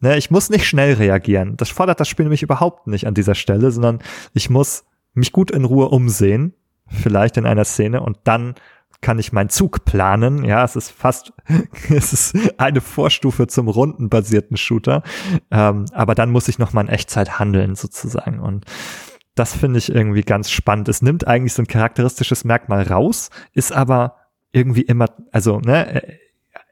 Ne, 0.00 0.18
ich 0.18 0.30
muss 0.30 0.50
nicht 0.50 0.66
schnell 0.66 0.94
reagieren. 0.94 1.56
Das 1.56 1.70
fordert 1.70 2.00
das 2.00 2.08
Spiel 2.08 2.24
nämlich 2.24 2.42
überhaupt 2.42 2.86
nicht 2.86 3.06
an 3.06 3.14
dieser 3.14 3.34
Stelle, 3.34 3.70
sondern 3.70 4.00
ich 4.34 4.50
muss 4.50 4.84
mich 5.14 5.32
gut 5.32 5.50
in 5.50 5.64
Ruhe 5.64 5.88
umsehen, 5.88 6.52
vielleicht 6.86 7.38
in 7.38 7.46
einer 7.46 7.64
Szene, 7.64 8.02
und 8.02 8.18
dann 8.24 8.54
kann 9.00 9.18
ich 9.18 9.32
meinen 9.32 9.48
Zug 9.48 9.84
planen. 9.84 10.44
Ja, 10.44 10.64
es 10.64 10.76
ist 10.76 10.90
fast, 10.90 11.32
es 11.90 12.12
ist 12.12 12.36
eine 12.58 12.80
Vorstufe 12.80 13.46
zum 13.46 13.68
rundenbasierten 13.68 14.56
Shooter. 14.56 15.02
Ähm, 15.50 15.86
aber 15.92 16.14
dann 16.14 16.30
muss 16.30 16.48
ich 16.48 16.58
noch 16.58 16.72
mal 16.72 16.82
in 16.82 16.88
Echtzeit 16.88 17.38
handeln, 17.38 17.74
sozusagen. 17.74 18.40
Und 18.40 18.64
das 19.34 19.54
finde 19.54 19.78
ich 19.78 19.94
irgendwie 19.94 20.22
ganz 20.22 20.50
spannend. 20.50 20.88
Es 20.88 21.02
nimmt 21.02 21.26
eigentlich 21.26 21.52
so 21.52 21.62
ein 21.62 21.68
charakteristisches 21.68 22.44
Merkmal 22.44 22.82
raus, 22.82 23.30
ist 23.52 23.72
aber 23.72 24.16
irgendwie 24.52 24.82
immer, 24.82 25.06
also, 25.30 25.60
ne, 25.60 26.02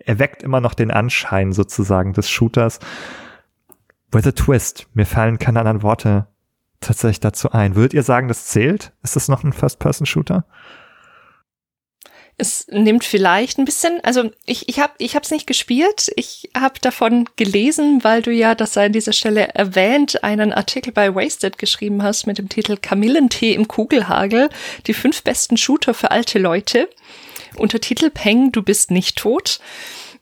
erweckt 0.07 0.43
immer 0.43 0.61
noch 0.61 0.75
den 0.75 0.91
Anschein 0.91 1.53
sozusagen 1.53 2.13
des 2.13 2.31
Shooters. 2.31 2.81
With 4.11 4.27
a 4.27 4.33
twist. 4.33 4.87
Mir 4.95 5.07
fallen 5.07 5.39
keine 5.39 5.61
anderen 5.61 5.83
Worte 5.83 6.27
tatsächlich 6.81 7.21
dazu 7.21 7.51
ein. 7.53 7.75
Würdet 7.75 7.95
ihr 7.95 8.03
sagen, 8.03 8.29
das 8.29 8.47
zählt? 8.47 8.93
Ist 9.03 9.17
das 9.17 9.29
noch 9.29 9.43
ein 9.43 9.53
First-Person-Shooter? 9.53 10.45
Es 12.37 12.67
nimmt 12.69 13.05
vielleicht 13.05 13.59
ein 13.59 13.65
bisschen, 13.65 14.01
also 14.03 14.31
ich, 14.45 14.69
ich 14.69 14.81
habe 14.81 14.93
ich 14.99 15.15
hab's 15.15 15.31
nicht 15.31 15.47
gespielt, 15.47 16.11
ich 16.17 16.51
habe 16.57 16.81
davon 16.81 17.29
gelesen, 17.37 18.03
weil 18.03 18.23
du 18.23 18.33
ja, 18.33 18.57
das 18.57 18.73
sei 18.73 18.87
an 18.87 18.93
dieser 18.93 19.13
Stelle 19.13 19.55
erwähnt, 19.55 20.25
einen 20.25 20.53
Artikel 20.53 20.93
bei 20.93 21.15
Wasted 21.15 21.59
geschrieben 21.59 22.03
hast 22.03 22.27
mit 22.27 22.39
dem 22.39 22.49
Titel 22.49 22.77
Kamillentee 22.77 23.55
im 23.55 23.69
Kugelhagel, 23.69 24.49
die 24.89 24.95
fünf 24.95 25.23
besten 25.23 25.57
Shooter 25.57 25.95
für 25.95 26.11
alte 26.11 26.41
Leute. 26.41 26.89
Untertitel 27.57 28.11
Peng, 28.11 28.53
du 28.53 28.63
bist 28.63 28.91
nicht 28.91 29.17
tot. 29.17 29.61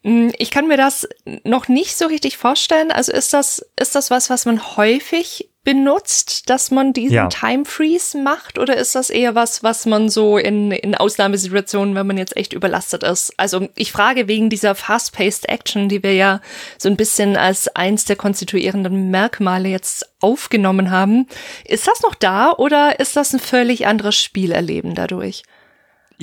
Hm, 0.04 0.32
ich 0.38 0.50
kann 0.50 0.68
mir 0.68 0.76
das 0.76 1.08
noch 1.44 1.68
nicht 1.68 1.96
so 1.96 2.06
richtig 2.06 2.36
vorstellen. 2.36 2.90
Also 2.90 3.12
ist 3.12 3.32
das, 3.32 3.64
ist 3.78 3.94
das 3.94 4.10
was, 4.10 4.30
was 4.30 4.46
man 4.46 4.76
häufig 4.76 5.48
benutzt, 5.64 6.50
dass 6.50 6.72
man 6.72 6.92
diesen 6.92 7.14
ja. 7.14 7.28
Time 7.28 7.64
Freeze 7.64 8.18
macht? 8.18 8.58
Oder 8.58 8.76
ist 8.76 8.96
das 8.96 9.10
eher 9.10 9.36
was, 9.36 9.62
was 9.62 9.86
man 9.86 10.08
so 10.08 10.36
in, 10.36 10.72
in 10.72 10.96
Ausnahmesituationen, 10.96 11.94
wenn 11.94 12.06
man 12.06 12.18
jetzt 12.18 12.36
echt 12.36 12.52
überlastet 12.52 13.04
ist? 13.04 13.32
Also 13.36 13.68
ich 13.76 13.92
frage 13.92 14.26
wegen 14.26 14.50
dieser 14.50 14.74
fast-paced 14.74 15.48
Action, 15.48 15.88
die 15.88 16.02
wir 16.02 16.14
ja 16.14 16.40
so 16.78 16.88
ein 16.88 16.96
bisschen 16.96 17.36
als 17.36 17.68
eins 17.68 18.04
der 18.04 18.16
konstituierenden 18.16 19.10
Merkmale 19.10 19.68
jetzt 19.68 20.10
aufgenommen 20.20 20.90
haben. 20.90 21.28
Ist 21.64 21.86
das 21.86 22.02
noch 22.02 22.16
da 22.16 22.50
oder 22.50 22.98
ist 22.98 23.16
das 23.16 23.32
ein 23.32 23.40
völlig 23.40 23.86
anderes 23.86 24.16
Spielerleben 24.16 24.96
dadurch? 24.96 25.44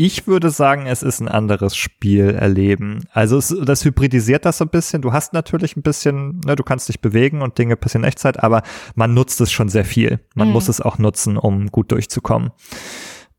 Ich 0.01 0.27
würde 0.27 0.49
sagen, 0.49 0.85
es 0.85 1.03
ist 1.03 1.19
ein 1.19 1.27
anderes 1.27 1.75
Spiel 1.75 2.29
erleben. 2.29 3.03
Also 3.11 3.35
es, 3.35 3.53
das 3.65 3.83
hybridisiert 3.83 4.45
das 4.45 4.59
so 4.59 4.63
ein 4.63 4.69
bisschen. 4.69 5.01
Du 5.01 5.11
hast 5.11 5.33
natürlich 5.33 5.75
ein 5.75 5.81
bisschen, 5.81 6.39
ne, 6.45 6.55
du 6.55 6.63
kannst 6.63 6.87
dich 6.87 7.01
bewegen 7.01 7.41
und 7.41 7.57
Dinge 7.57 7.75
passieren 7.75 8.05
in 8.05 8.07
Echtzeit, 8.07 8.41
aber 8.41 8.63
man 8.95 9.13
nutzt 9.13 9.41
es 9.41 9.51
schon 9.51 9.67
sehr 9.67 9.83
viel. 9.83 10.21
Man 10.35 10.47
mhm. 10.47 10.53
muss 10.53 10.69
es 10.69 10.79
auch 10.79 10.99
nutzen, 10.99 11.35
um 11.35 11.67
gut 11.67 11.91
durchzukommen. 11.91 12.51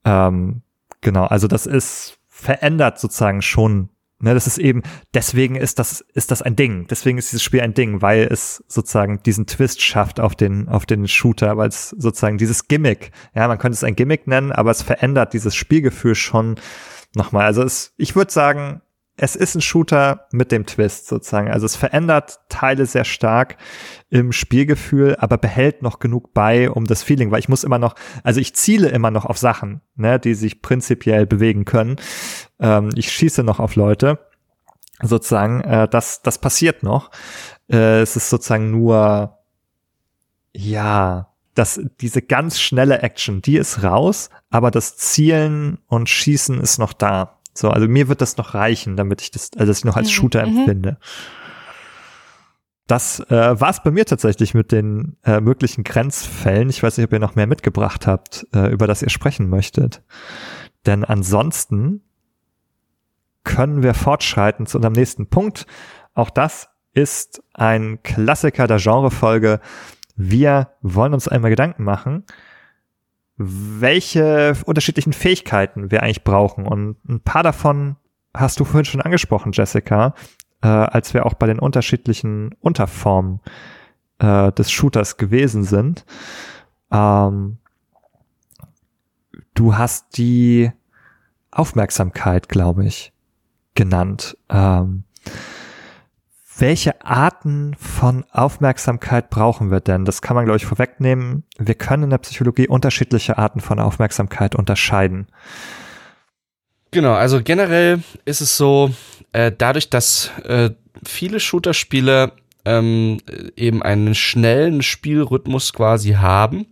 Ähm, 0.04 0.60
genau, 1.00 1.24
also 1.24 1.48
das 1.48 1.64
ist 1.64 2.18
verändert 2.28 3.00
sozusagen 3.00 3.40
schon 3.40 3.88
Ne, 4.22 4.34
das 4.34 4.46
ist 4.46 4.58
eben, 4.58 4.82
deswegen 5.14 5.56
ist 5.56 5.78
das, 5.78 6.04
ist 6.12 6.30
das 6.30 6.42
ein 6.42 6.54
Ding. 6.54 6.86
Deswegen 6.88 7.16
ist 7.16 7.32
dieses 7.32 7.42
Spiel 7.42 7.62
ein 7.62 7.72
Ding, 7.72 8.02
weil 8.02 8.28
es 8.30 8.62
sozusagen 8.68 9.22
diesen 9.22 9.46
Twist 9.46 9.80
schafft 9.80 10.20
auf 10.20 10.34
den, 10.34 10.68
auf 10.68 10.84
den 10.84 11.08
Shooter, 11.08 11.56
weil 11.56 11.68
es 11.68 11.88
sozusagen 11.90 12.36
dieses 12.36 12.68
Gimmick, 12.68 13.12
ja, 13.34 13.48
man 13.48 13.56
könnte 13.56 13.76
es 13.76 13.84
ein 13.84 13.96
Gimmick 13.96 14.26
nennen, 14.26 14.52
aber 14.52 14.72
es 14.72 14.82
verändert 14.82 15.32
dieses 15.32 15.54
Spielgefühl 15.54 16.14
schon 16.14 16.56
nochmal. 17.14 17.46
Also 17.46 17.62
es, 17.62 17.94
ich 17.96 18.14
würde 18.14 18.30
sagen, 18.30 18.82
es 19.22 19.36
ist 19.36 19.54
ein 19.54 19.60
Shooter 19.60 20.26
mit 20.32 20.50
dem 20.50 20.64
Twist 20.64 21.06
sozusagen. 21.06 21.50
Also 21.50 21.66
es 21.66 21.76
verändert 21.76 22.40
Teile 22.48 22.86
sehr 22.86 23.04
stark 23.04 23.58
im 24.08 24.32
Spielgefühl, 24.32 25.16
aber 25.18 25.36
behält 25.36 25.82
noch 25.82 25.98
genug 25.98 26.32
bei, 26.32 26.70
um 26.70 26.86
das 26.86 27.02
Feeling, 27.02 27.30
weil 27.30 27.40
ich 27.40 27.48
muss 27.50 27.62
immer 27.62 27.78
noch, 27.78 27.94
also 28.24 28.40
ich 28.40 28.54
ziele 28.54 28.88
immer 28.88 29.10
noch 29.10 29.26
auf 29.26 29.36
Sachen, 29.36 29.82
ne, 29.94 30.18
die 30.18 30.32
sich 30.32 30.62
prinzipiell 30.62 31.26
bewegen 31.26 31.66
können. 31.66 31.96
Ähm, 32.58 32.90
ich 32.94 33.12
schieße 33.12 33.42
noch 33.42 33.60
auf 33.60 33.76
Leute, 33.76 34.18
sozusagen. 35.02 35.60
Äh, 35.60 35.86
das, 35.86 36.22
das 36.22 36.38
passiert 36.38 36.82
noch. 36.82 37.10
Äh, 37.70 38.00
es 38.00 38.16
ist 38.16 38.30
sozusagen 38.30 38.70
nur, 38.70 39.38
ja, 40.54 41.28
dass 41.54 41.78
diese 42.00 42.22
ganz 42.22 42.58
schnelle 42.58 43.02
Action, 43.02 43.42
die 43.42 43.58
ist 43.58 43.82
raus, 43.82 44.30
aber 44.48 44.70
das 44.70 44.96
Zielen 44.96 45.78
und 45.88 46.08
Schießen 46.08 46.58
ist 46.58 46.78
noch 46.78 46.94
da. 46.94 47.39
So, 47.60 47.68
also 47.68 47.86
mir 47.88 48.08
wird 48.08 48.22
das 48.22 48.38
noch 48.38 48.54
reichen, 48.54 48.96
damit 48.96 49.20
ich 49.20 49.30
das, 49.30 49.50
also 49.54 49.66
das 49.66 49.78
ich 49.78 49.84
noch 49.84 49.96
als. 49.96 50.10
Shooter 50.10 50.46
mhm. 50.46 50.58
empfinde. 50.58 50.98
Das 52.86 53.20
äh, 53.30 53.60
war 53.60 53.70
es 53.70 53.82
bei 53.82 53.90
mir 53.90 54.06
tatsächlich 54.06 54.54
mit 54.54 54.72
den 54.72 55.16
äh, 55.24 55.40
möglichen 55.40 55.84
Grenzfällen. 55.84 56.70
Ich 56.70 56.82
weiß 56.82 56.96
nicht, 56.96 57.04
ob 57.04 57.12
ihr 57.12 57.18
noch 57.18 57.36
mehr 57.36 57.46
mitgebracht 57.46 58.06
habt, 58.06 58.46
äh, 58.54 58.72
über 58.72 58.86
das 58.86 59.02
ihr 59.02 59.10
sprechen 59.10 59.48
möchtet. 59.48 60.02
Denn 60.86 61.04
ansonsten 61.04 62.02
können 63.44 63.82
wir 63.82 63.94
fortschreiten 63.94 64.66
zu 64.66 64.78
unserem 64.78 64.94
nächsten 64.94 65.28
Punkt. 65.28 65.66
Auch 66.14 66.30
das 66.30 66.70
ist 66.94 67.42
ein 67.52 68.02
Klassiker 68.02 68.66
der 68.66 68.78
Genrefolge. 68.78 69.60
Wir 70.16 70.70
wollen 70.80 71.14
uns 71.14 71.28
einmal 71.28 71.50
Gedanken 71.50 71.84
machen, 71.84 72.24
welche 73.42 74.54
unterschiedlichen 74.66 75.14
Fähigkeiten 75.14 75.90
wir 75.90 76.02
eigentlich 76.02 76.24
brauchen. 76.24 76.66
Und 76.66 76.96
ein 77.08 77.20
paar 77.20 77.42
davon 77.42 77.96
hast 78.34 78.60
du 78.60 78.66
vorhin 78.66 78.84
schon 78.84 79.00
angesprochen, 79.00 79.52
Jessica, 79.52 80.14
äh, 80.62 80.68
als 80.68 81.14
wir 81.14 81.24
auch 81.24 81.32
bei 81.32 81.46
den 81.46 81.58
unterschiedlichen 81.58 82.54
Unterformen 82.60 83.40
äh, 84.18 84.52
des 84.52 84.70
Shooters 84.70 85.16
gewesen 85.16 85.64
sind. 85.64 86.04
Ähm, 86.92 87.56
du 89.54 89.78
hast 89.78 90.18
die 90.18 90.70
Aufmerksamkeit, 91.50 92.50
glaube 92.50 92.84
ich, 92.84 93.10
genannt. 93.74 94.36
Ähm, 94.50 95.04
welche 96.60 97.04
Arten 97.04 97.74
von 97.78 98.24
Aufmerksamkeit 98.30 99.30
brauchen 99.30 99.70
wir 99.70 99.80
denn? 99.80 100.04
Das 100.04 100.22
kann 100.22 100.34
man, 100.34 100.44
glaube 100.44 100.58
ich, 100.58 100.66
vorwegnehmen. 100.66 101.44
Wir 101.58 101.74
können 101.74 102.04
in 102.04 102.10
der 102.10 102.18
Psychologie 102.18 102.68
unterschiedliche 102.68 103.38
Arten 103.38 103.60
von 103.60 103.80
Aufmerksamkeit 103.80 104.54
unterscheiden. 104.54 105.26
Genau, 106.90 107.14
also 107.14 107.42
generell 107.42 108.02
ist 108.24 108.40
es 108.40 108.56
so, 108.56 108.92
äh, 109.32 109.52
dadurch, 109.56 109.90
dass 109.90 110.30
äh, 110.44 110.70
viele 111.06 111.40
Shooter-Spiele 111.40 112.32
ähm, 112.64 113.18
eben 113.56 113.82
einen 113.82 114.14
schnellen 114.14 114.82
Spielrhythmus 114.82 115.72
quasi 115.72 116.12
haben, 116.12 116.66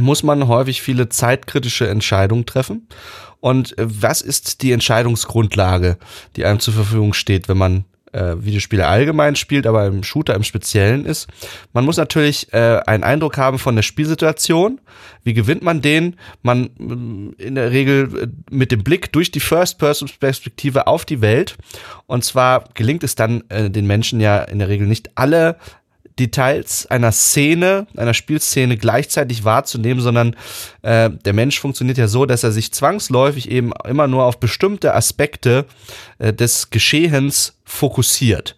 muss 0.00 0.22
man 0.22 0.48
häufig 0.48 0.82
viele 0.82 1.08
zeitkritische 1.08 1.88
Entscheidungen 1.88 2.46
treffen. 2.46 2.88
Und 3.40 3.78
äh, 3.78 3.86
was 3.86 4.22
ist 4.22 4.62
die 4.62 4.72
Entscheidungsgrundlage, 4.72 5.98
die 6.36 6.46
einem 6.46 6.60
zur 6.60 6.74
Verfügung 6.74 7.12
steht, 7.12 7.48
wenn 7.48 7.58
man 7.58 7.84
äh, 8.14 8.44
Videospiele 8.44 8.86
allgemein 8.86 9.36
spielt, 9.36 9.66
aber 9.66 9.86
im 9.86 10.02
Shooter 10.02 10.34
im 10.34 10.44
Speziellen 10.44 11.04
ist. 11.04 11.28
Man 11.72 11.84
muss 11.84 11.96
natürlich 11.96 12.52
äh, 12.52 12.80
einen 12.86 13.02
Eindruck 13.02 13.36
haben 13.36 13.58
von 13.58 13.76
der 13.76 13.82
Spielsituation. 13.82 14.80
Wie 15.24 15.34
gewinnt 15.34 15.62
man 15.62 15.82
den? 15.82 16.16
Man 16.42 17.34
äh, 17.38 17.42
in 17.42 17.54
der 17.54 17.70
Regel 17.70 18.22
äh, 18.22 18.54
mit 18.54 18.72
dem 18.72 18.84
Blick 18.84 19.12
durch 19.12 19.30
die 19.30 19.40
First-Person-Perspektive 19.40 20.86
auf 20.86 21.04
die 21.04 21.20
Welt. 21.20 21.56
Und 22.06 22.24
zwar 22.24 22.64
gelingt 22.74 23.04
es 23.04 23.14
dann 23.14 23.42
äh, 23.48 23.70
den 23.70 23.86
Menschen 23.86 24.20
ja 24.20 24.38
in 24.42 24.58
der 24.58 24.68
Regel 24.68 24.86
nicht 24.86 25.10
alle 25.16 25.56
Details 26.18 26.86
einer 26.86 27.12
Szene, 27.12 27.86
einer 27.96 28.14
Spielszene 28.14 28.76
gleichzeitig 28.76 29.44
wahrzunehmen, 29.44 30.00
sondern 30.00 30.36
äh, 30.82 31.10
der 31.10 31.32
Mensch 31.32 31.58
funktioniert 31.58 31.98
ja 31.98 32.08
so, 32.08 32.24
dass 32.26 32.44
er 32.44 32.52
sich 32.52 32.72
zwangsläufig 32.72 33.50
eben 33.50 33.72
immer 33.84 34.06
nur 34.06 34.24
auf 34.24 34.38
bestimmte 34.38 34.94
Aspekte 34.94 35.66
äh, 36.18 36.32
des 36.32 36.70
Geschehens 36.70 37.58
fokussiert. 37.64 38.56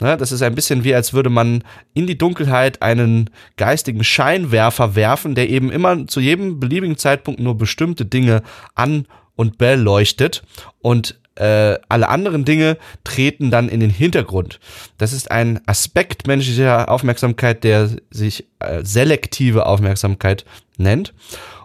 Ne, 0.00 0.16
das 0.16 0.32
ist 0.32 0.42
ein 0.42 0.56
bisschen 0.56 0.82
wie, 0.82 0.94
als 0.94 1.12
würde 1.12 1.30
man 1.30 1.62
in 1.92 2.06
die 2.06 2.18
Dunkelheit 2.18 2.82
einen 2.82 3.30
geistigen 3.56 4.02
Scheinwerfer 4.02 4.96
werfen, 4.96 5.36
der 5.36 5.48
eben 5.48 5.70
immer 5.70 6.08
zu 6.08 6.18
jedem 6.20 6.58
beliebigen 6.58 6.96
Zeitpunkt 6.96 7.38
nur 7.38 7.56
bestimmte 7.56 8.04
Dinge 8.04 8.42
an 8.74 9.06
und 9.36 9.58
beleuchtet 9.58 10.42
und 10.80 11.20
äh, 11.36 11.78
alle 11.88 12.08
anderen 12.08 12.44
Dinge 12.44 12.76
treten 13.02 13.50
dann 13.50 13.68
in 13.68 13.80
den 13.80 13.90
Hintergrund. 13.90 14.60
Das 14.98 15.12
ist 15.12 15.30
ein 15.30 15.60
Aspekt 15.66 16.26
menschlicher 16.26 16.88
Aufmerksamkeit, 16.88 17.64
der 17.64 17.90
sich 18.10 18.46
äh, 18.60 18.84
selektive 18.84 19.66
Aufmerksamkeit 19.66 20.44
nennt. 20.76 21.12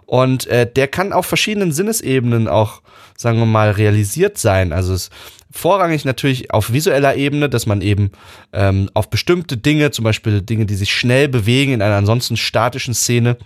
Und 0.06 0.48
äh, 0.48 0.70
der 0.70 0.88
kann 0.88 1.12
auf 1.12 1.26
verschiedenen 1.26 1.70
Sinnesebenen 1.70 2.48
auch, 2.48 2.82
sagen 3.16 3.38
wir 3.38 3.46
mal, 3.46 3.70
realisiert 3.70 4.38
sein. 4.38 4.72
Also 4.72 4.92
es 4.92 5.10
vorrangig 5.52 6.04
natürlich 6.04 6.52
auf 6.52 6.72
visueller 6.72 7.14
Ebene, 7.16 7.48
dass 7.48 7.66
man 7.66 7.80
eben 7.80 8.10
ähm, 8.52 8.90
auf 8.94 9.10
bestimmte 9.10 9.56
Dinge, 9.56 9.90
zum 9.92 10.04
Beispiel 10.04 10.42
Dinge, 10.42 10.66
die 10.66 10.74
sich 10.74 10.92
schnell 10.92 11.28
bewegen 11.28 11.72
in 11.72 11.82
einer 11.82 11.96
ansonsten 11.96 12.36
statischen 12.36 12.94
Szene, 12.94 13.36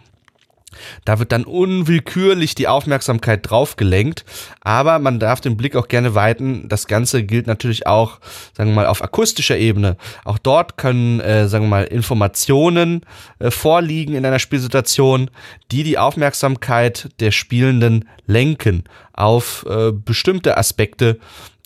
da 1.04 1.18
wird 1.18 1.32
dann 1.32 1.44
unwillkürlich 1.44 2.54
die 2.54 2.68
Aufmerksamkeit 2.68 3.48
drauf 3.48 3.76
gelenkt, 3.76 4.24
aber 4.60 4.98
man 4.98 5.18
darf 5.18 5.40
den 5.40 5.56
Blick 5.56 5.76
auch 5.76 5.88
gerne 5.88 6.14
weiten. 6.14 6.68
Das 6.68 6.86
Ganze 6.86 7.24
gilt 7.24 7.46
natürlich 7.46 7.86
auch, 7.86 8.20
sagen 8.56 8.70
wir 8.70 8.76
mal, 8.76 8.86
auf 8.86 9.02
akustischer 9.02 9.56
Ebene. 9.56 9.96
Auch 10.24 10.38
dort 10.38 10.76
können, 10.76 11.20
äh, 11.20 11.48
sagen 11.48 11.64
wir 11.64 11.70
mal, 11.70 11.84
Informationen 11.84 13.02
äh, 13.38 13.50
vorliegen 13.50 14.14
in 14.14 14.24
einer 14.26 14.38
Spielsituation, 14.38 15.30
die 15.70 15.82
die 15.82 15.98
Aufmerksamkeit 15.98 17.08
der 17.20 17.30
Spielenden 17.30 18.08
lenken 18.26 18.84
auf 19.12 19.64
äh, 19.68 19.92
bestimmte 19.92 20.56
Aspekte 20.56 21.18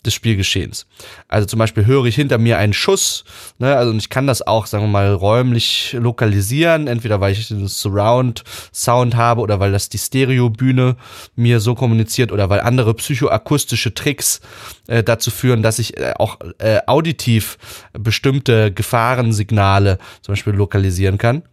des 0.05 0.13
Spielgeschehens. 0.13 0.85
Also 1.27 1.45
zum 1.45 1.59
Beispiel 1.59 1.85
höre 1.85 2.05
ich 2.05 2.15
hinter 2.15 2.37
mir 2.37 2.57
einen 2.57 2.71
Schuss, 2.71 3.25
ne, 3.57 3.75
also 3.75 3.93
ich 3.93 4.09
kann 4.09 4.27
das 4.27 4.45
auch, 4.45 4.65
sagen 4.65 4.85
wir 4.85 4.89
mal, 4.89 5.13
räumlich 5.13 5.95
lokalisieren, 5.99 6.87
entweder 6.87 7.19
weil 7.19 7.33
ich 7.33 7.49
den 7.49 7.67
Surround-Sound 7.67 9.15
habe 9.15 9.41
oder 9.41 9.59
weil 9.59 9.73
das 9.73 9.89
die 9.89 9.97
Stereobühne 9.97 10.95
mir 11.35 11.59
so 11.59 11.75
kommuniziert 11.75 12.31
oder 12.31 12.49
weil 12.49 12.61
andere 12.61 12.93
psychoakustische 12.93 13.93
Tricks 13.93 14.39
äh, 14.87 15.03
dazu 15.03 15.31
führen, 15.31 15.63
dass 15.63 15.79
ich 15.79 15.97
äh, 15.97 16.13
auch 16.17 16.37
äh, 16.59 16.79
auditiv 16.87 17.57
bestimmte 17.91 18.71
Gefahrensignale 18.71 19.97
zum 20.21 20.33
Beispiel 20.33 20.53
lokalisieren 20.53 21.17
kann. 21.17 21.43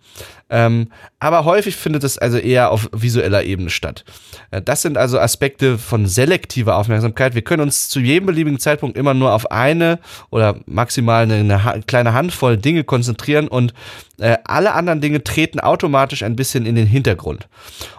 Ähm, 0.49 0.89
aber 1.19 1.45
häufig 1.45 1.75
findet 1.75 2.05
es 2.05 2.19
also 2.19 2.39
eher 2.39 2.71
auf 2.71 2.89
visueller 2.93 3.43
Ebene 3.43 3.69
statt. 3.71 4.05
Äh, 4.53 4.63
das 4.63 4.83
sind 4.83 4.97
also 4.97 5.19
Aspekte 5.19 5.77
von 5.77 6.07
selektiver 6.07 6.77
Aufmerksamkeit. 6.77 7.35
Wir 7.35 7.43
können 7.43 7.63
uns 7.63 7.89
zu 7.89 7.99
jedem 7.99 8.27
beliebigen 8.27 8.61
Zeitpunkt 8.61 8.97
immer 8.97 9.13
nur 9.13 9.33
auf 9.33 9.51
eine 9.51 9.99
oder 10.31 10.61
maximal 10.67 11.25
eine, 11.25 11.35
eine 11.35 11.83
kleine 11.87 12.13
Handvoll 12.13 12.57
Dinge 12.57 12.85
konzentrieren 12.85 13.49
und 13.49 13.75
äh, 14.19 14.39
alle 14.45 14.73
anderen 14.75 15.01
Dinge 15.01 15.25
treten 15.25 15.59
automatisch 15.59 16.23
ein 16.23 16.37
bisschen 16.37 16.65
in 16.65 16.77
den 16.77 16.87
Hintergrund. 16.87 17.49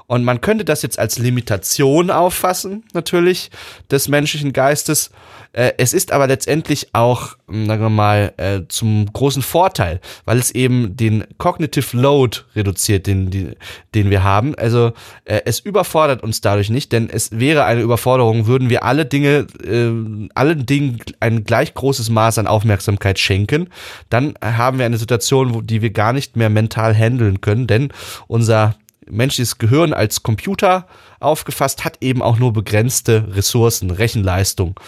Und 0.08 0.24
man 0.24 0.40
könnte 0.40 0.64
das 0.64 0.82
jetzt 0.82 0.98
als 0.98 1.20
Limitation 1.20 2.10
auffassen, 2.10 2.86
natürlich, 2.94 3.52
des 3.92 4.08
menschlichen 4.08 4.54
Geistes. 4.54 5.12
Äh, 5.52 5.74
es 5.78 5.94
ist 5.94 6.12
aber 6.14 6.28
letztendlich 6.28 6.94
auch, 6.94 7.36
sagen 7.48 7.82
wir 7.82 7.90
mal, 7.90 8.34
äh, 8.38 8.62
zum 8.70 9.12
großen 9.12 9.42
Vorteil, 9.42 10.00
weil 10.24 10.40
es 10.40 10.52
eben 10.52 10.96
den 10.96 11.26
Cognitive 11.38 11.96
Load 11.98 12.37
reduziert, 12.56 13.08
den, 13.08 13.30
den, 13.30 13.56
den 13.96 14.10
wir 14.10 14.24
haben. 14.24 14.56
Also 14.56 14.94
äh, 15.26 15.42
es 15.46 15.60
überfordert 15.60 16.24
uns 16.24 16.42
dadurch 16.42 16.70
nicht, 16.70 16.92
denn 16.92 17.10
es 17.10 17.38
wäre 17.38 17.66
eine 17.66 17.82
Überforderung, 17.82 18.48
würden 18.48 18.70
wir 18.70 18.84
alle 18.84 19.06
Dinge, 19.06 19.48
äh, 19.64 20.30
allen 20.36 20.66
Dingen 20.66 21.00
ein 21.20 21.44
gleich 21.44 21.74
großes 21.74 22.10
Maß 22.10 22.38
an 22.40 22.48
Aufmerksamkeit 22.48 23.20
schenken, 23.20 23.70
dann 24.10 24.36
haben 24.42 24.80
wir 24.80 24.86
eine 24.86 24.98
Situation, 24.98 25.54
wo, 25.54 25.62
die 25.62 25.82
wir 25.82 25.92
gar 25.92 26.14
nicht 26.14 26.36
mehr 26.36 26.50
mental 26.50 26.96
handeln 26.96 27.42
können, 27.42 27.68
denn 27.68 27.90
unser 28.28 28.76
menschliches 29.10 29.58
Gehirn 29.58 29.94
als 29.94 30.24
Computer 30.24 30.88
aufgefasst 31.20 31.84
hat 31.84 31.98
eben 32.02 32.22
auch 32.22 32.38
nur 32.38 32.54
begrenzte 32.54 33.36
Ressourcen, 33.36 33.92
Rechenleistung. 33.92 34.80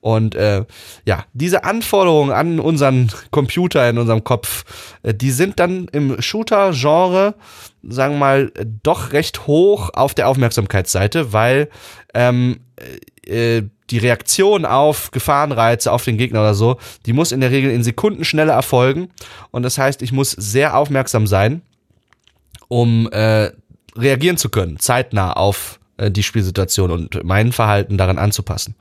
Und 0.00 0.34
äh, 0.34 0.64
ja, 1.04 1.24
diese 1.32 1.64
Anforderungen 1.64 2.30
an 2.30 2.60
unseren 2.60 3.10
Computer 3.30 3.88
in 3.88 3.98
unserem 3.98 4.22
Kopf, 4.24 4.64
äh, 5.02 5.14
die 5.14 5.30
sind 5.30 5.58
dann 5.58 5.88
im 5.92 6.20
Shooter-Genre, 6.20 7.34
sagen 7.82 8.14
wir 8.14 8.18
mal, 8.18 8.52
doch 8.82 9.12
recht 9.12 9.46
hoch 9.46 9.90
auf 9.94 10.14
der 10.14 10.28
Aufmerksamkeitsseite, 10.28 11.32
weil 11.32 11.68
ähm, 12.14 12.60
äh, 13.26 13.62
die 13.90 13.98
Reaktion 13.98 14.64
auf 14.64 15.10
Gefahrenreize, 15.10 15.92
auf 15.92 16.04
den 16.04 16.16
Gegner 16.16 16.40
oder 16.40 16.54
so, 16.54 16.78
die 17.04 17.12
muss 17.12 17.32
in 17.32 17.40
der 17.40 17.50
Regel 17.50 17.70
in 17.70 17.82
Sekunden 17.82 18.24
schneller 18.24 18.54
erfolgen. 18.54 19.08
Und 19.50 19.62
das 19.62 19.76
heißt, 19.76 20.00
ich 20.02 20.12
muss 20.12 20.30
sehr 20.30 20.76
aufmerksam 20.76 21.26
sein 21.26 21.62
um 22.68 23.08
äh, 23.10 23.50
reagieren 23.96 24.36
zu 24.36 24.48
können, 24.48 24.78
zeitnah 24.78 25.32
auf 25.32 25.80
äh, 25.96 26.10
die 26.10 26.22
Spielsituation 26.22 26.90
und 26.90 27.24
mein 27.24 27.52
Verhalten 27.52 27.98
daran 27.98 28.18
anzupassen. 28.18 28.74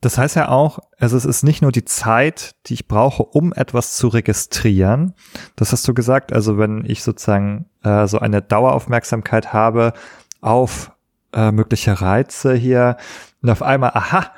Das 0.00 0.18
heißt 0.18 0.36
ja 0.36 0.48
auch, 0.50 0.78
also 0.98 1.16
es 1.16 1.24
ist 1.24 1.42
nicht 1.42 1.62
nur 1.62 1.72
die 1.72 1.84
Zeit, 1.84 2.54
die 2.66 2.74
ich 2.74 2.86
brauche, 2.86 3.24
um 3.24 3.52
etwas 3.52 3.96
zu 3.96 4.08
registrieren. 4.08 5.14
Das 5.56 5.72
hast 5.72 5.88
du 5.88 5.94
gesagt. 5.94 6.32
Also 6.32 6.58
wenn 6.58 6.84
ich 6.86 7.02
sozusagen 7.02 7.66
äh, 7.82 8.06
so 8.06 8.18
eine 8.18 8.42
Daueraufmerksamkeit 8.42 9.52
habe 9.52 9.94
auf 10.40 10.92
äh, 11.32 11.50
mögliche 11.50 12.00
Reize 12.00 12.54
hier 12.54 12.98
und 13.42 13.50
auf 13.50 13.62
einmal, 13.62 13.92
aha, 13.94 14.32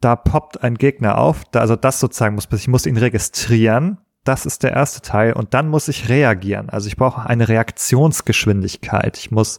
da 0.00 0.16
poppt 0.16 0.64
ein 0.64 0.76
Gegner 0.76 1.18
auf. 1.18 1.44
Da, 1.52 1.60
also 1.60 1.76
das 1.76 2.00
sozusagen 2.00 2.34
muss, 2.34 2.48
ich 2.50 2.68
muss 2.68 2.86
ihn 2.86 2.96
registrieren 2.96 3.98
Das 4.24 4.46
ist 4.46 4.62
der 4.62 4.72
erste 4.72 5.00
Teil. 5.02 5.32
Und 5.32 5.54
dann 5.54 5.68
muss 5.68 5.88
ich 5.88 6.08
reagieren. 6.08 6.70
Also 6.70 6.86
ich 6.86 6.96
brauche 6.96 7.26
eine 7.26 7.48
Reaktionsgeschwindigkeit. 7.48 9.18
Ich 9.18 9.30
muss 9.30 9.58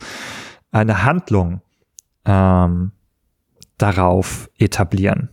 eine 0.72 1.04
Handlung 1.04 1.62
ähm, 2.26 2.92
darauf 3.78 4.50
etablieren. 4.58 5.30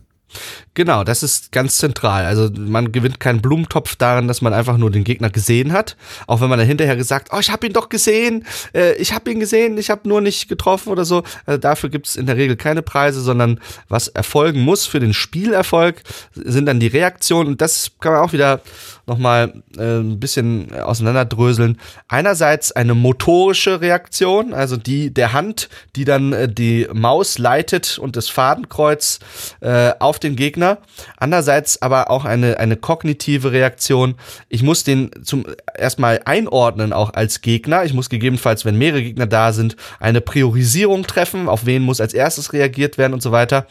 Genau, 0.73 1.03
das 1.03 1.21
ist 1.21 1.51
ganz 1.51 1.77
zentral. 1.77 2.23
Also 2.23 2.49
man 2.55 2.93
gewinnt 2.93 3.19
keinen 3.19 3.41
Blumentopf 3.41 3.97
daran, 3.97 4.29
dass 4.29 4.41
man 4.41 4.53
einfach 4.53 4.77
nur 4.77 4.89
den 4.89 5.03
Gegner 5.03 5.29
gesehen 5.29 5.73
hat. 5.73 5.97
Auch 6.27 6.39
wenn 6.39 6.49
man 6.49 6.59
dann 6.59 6.67
hinterher 6.67 6.95
gesagt, 6.95 7.27
oh, 7.33 7.39
ich 7.39 7.51
habe 7.51 7.67
ihn 7.67 7.73
doch 7.73 7.89
gesehen, 7.89 8.45
äh, 8.73 8.93
ich 8.93 9.13
habe 9.13 9.29
ihn 9.29 9.41
gesehen, 9.41 9.77
ich 9.77 9.89
habe 9.89 10.07
nur 10.07 10.21
nicht 10.21 10.47
getroffen 10.47 10.89
oder 10.89 11.03
so. 11.03 11.23
Also 11.45 11.59
dafür 11.59 11.89
gibt 11.89 12.07
es 12.07 12.15
in 12.15 12.25
der 12.25 12.37
Regel 12.37 12.55
keine 12.55 12.81
Preise, 12.83 13.19
sondern 13.19 13.59
was 13.89 14.07
erfolgen 14.07 14.61
muss 14.61 14.85
für 14.85 15.01
den 15.01 15.13
Spielerfolg, 15.13 16.03
sind 16.35 16.67
dann 16.67 16.79
die 16.79 16.87
Reaktionen. 16.87 17.49
Und 17.49 17.61
das 17.61 17.91
kann 17.99 18.13
man 18.13 18.21
auch 18.21 18.31
wieder 18.31 18.61
nochmal 19.07 19.61
äh, 19.77 19.99
ein 19.99 20.19
bisschen 20.21 20.73
auseinanderdröseln. 20.73 21.79
Einerseits 22.07 22.71
eine 22.71 22.95
motorische 22.95 23.81
Reaktion, 23.81 24.53
also 24.53 24.77
die 24.77 25.13
der 25.13 25.33
Hand, 25.33 25.67
die 25.97 26.05
dann 26.05 26.31
äh, 26.31 26.47
die 26.47 26.87
Maus 26.93 27.37
leitet 27.37 27.99
und 27.99 28.15
das 28.15 28.29
Fadenkreuz 28.29 29.19
äh, 29.59 29.91
auf 29.99 30.17
den 30.19 30.37
Gegner. 30.37 30.60
Andererseits 31.17 31.81
aber 31.81 32.09
auch 32.09 32.25
eine, 32.25 32.59
eine 32.59 32.77
kognitive 32.77 33.51
Reaktion. 33.51 34.15
Ich 34.49 34.63
muss 34.63 34.83
den 34.83 35.11
zum 35.23 35.45
erstmal 35.77 36.21
einordnen, 36.25 36.93
auch 36.93 37.13
als 37.13 37.41
Gegner. 37.41 37.83
Ich 37.83 37.93
muss 37.93 38.09
gegebenenfalls, 38.09 38.65
wenn 38.65 38.77
mehrere 38.77 39.03
Gegner 39.03 39.27
da 39.27 39.53
sind, 39.53 39.75
eine 39.99 40.21
Priorisierung 40.21 41.03
treffen, 41.03 41.49
auf 41.49 41.65
wen 41.65 41.81
muss 41.81 42.01
als 42.01 42.13
erstes 42.13 42.53
reagiert 42.53 42.97
werden 42.97 43.13
und 43.13 43.21
so 43.21 43.31
weiter. 43.31 43.67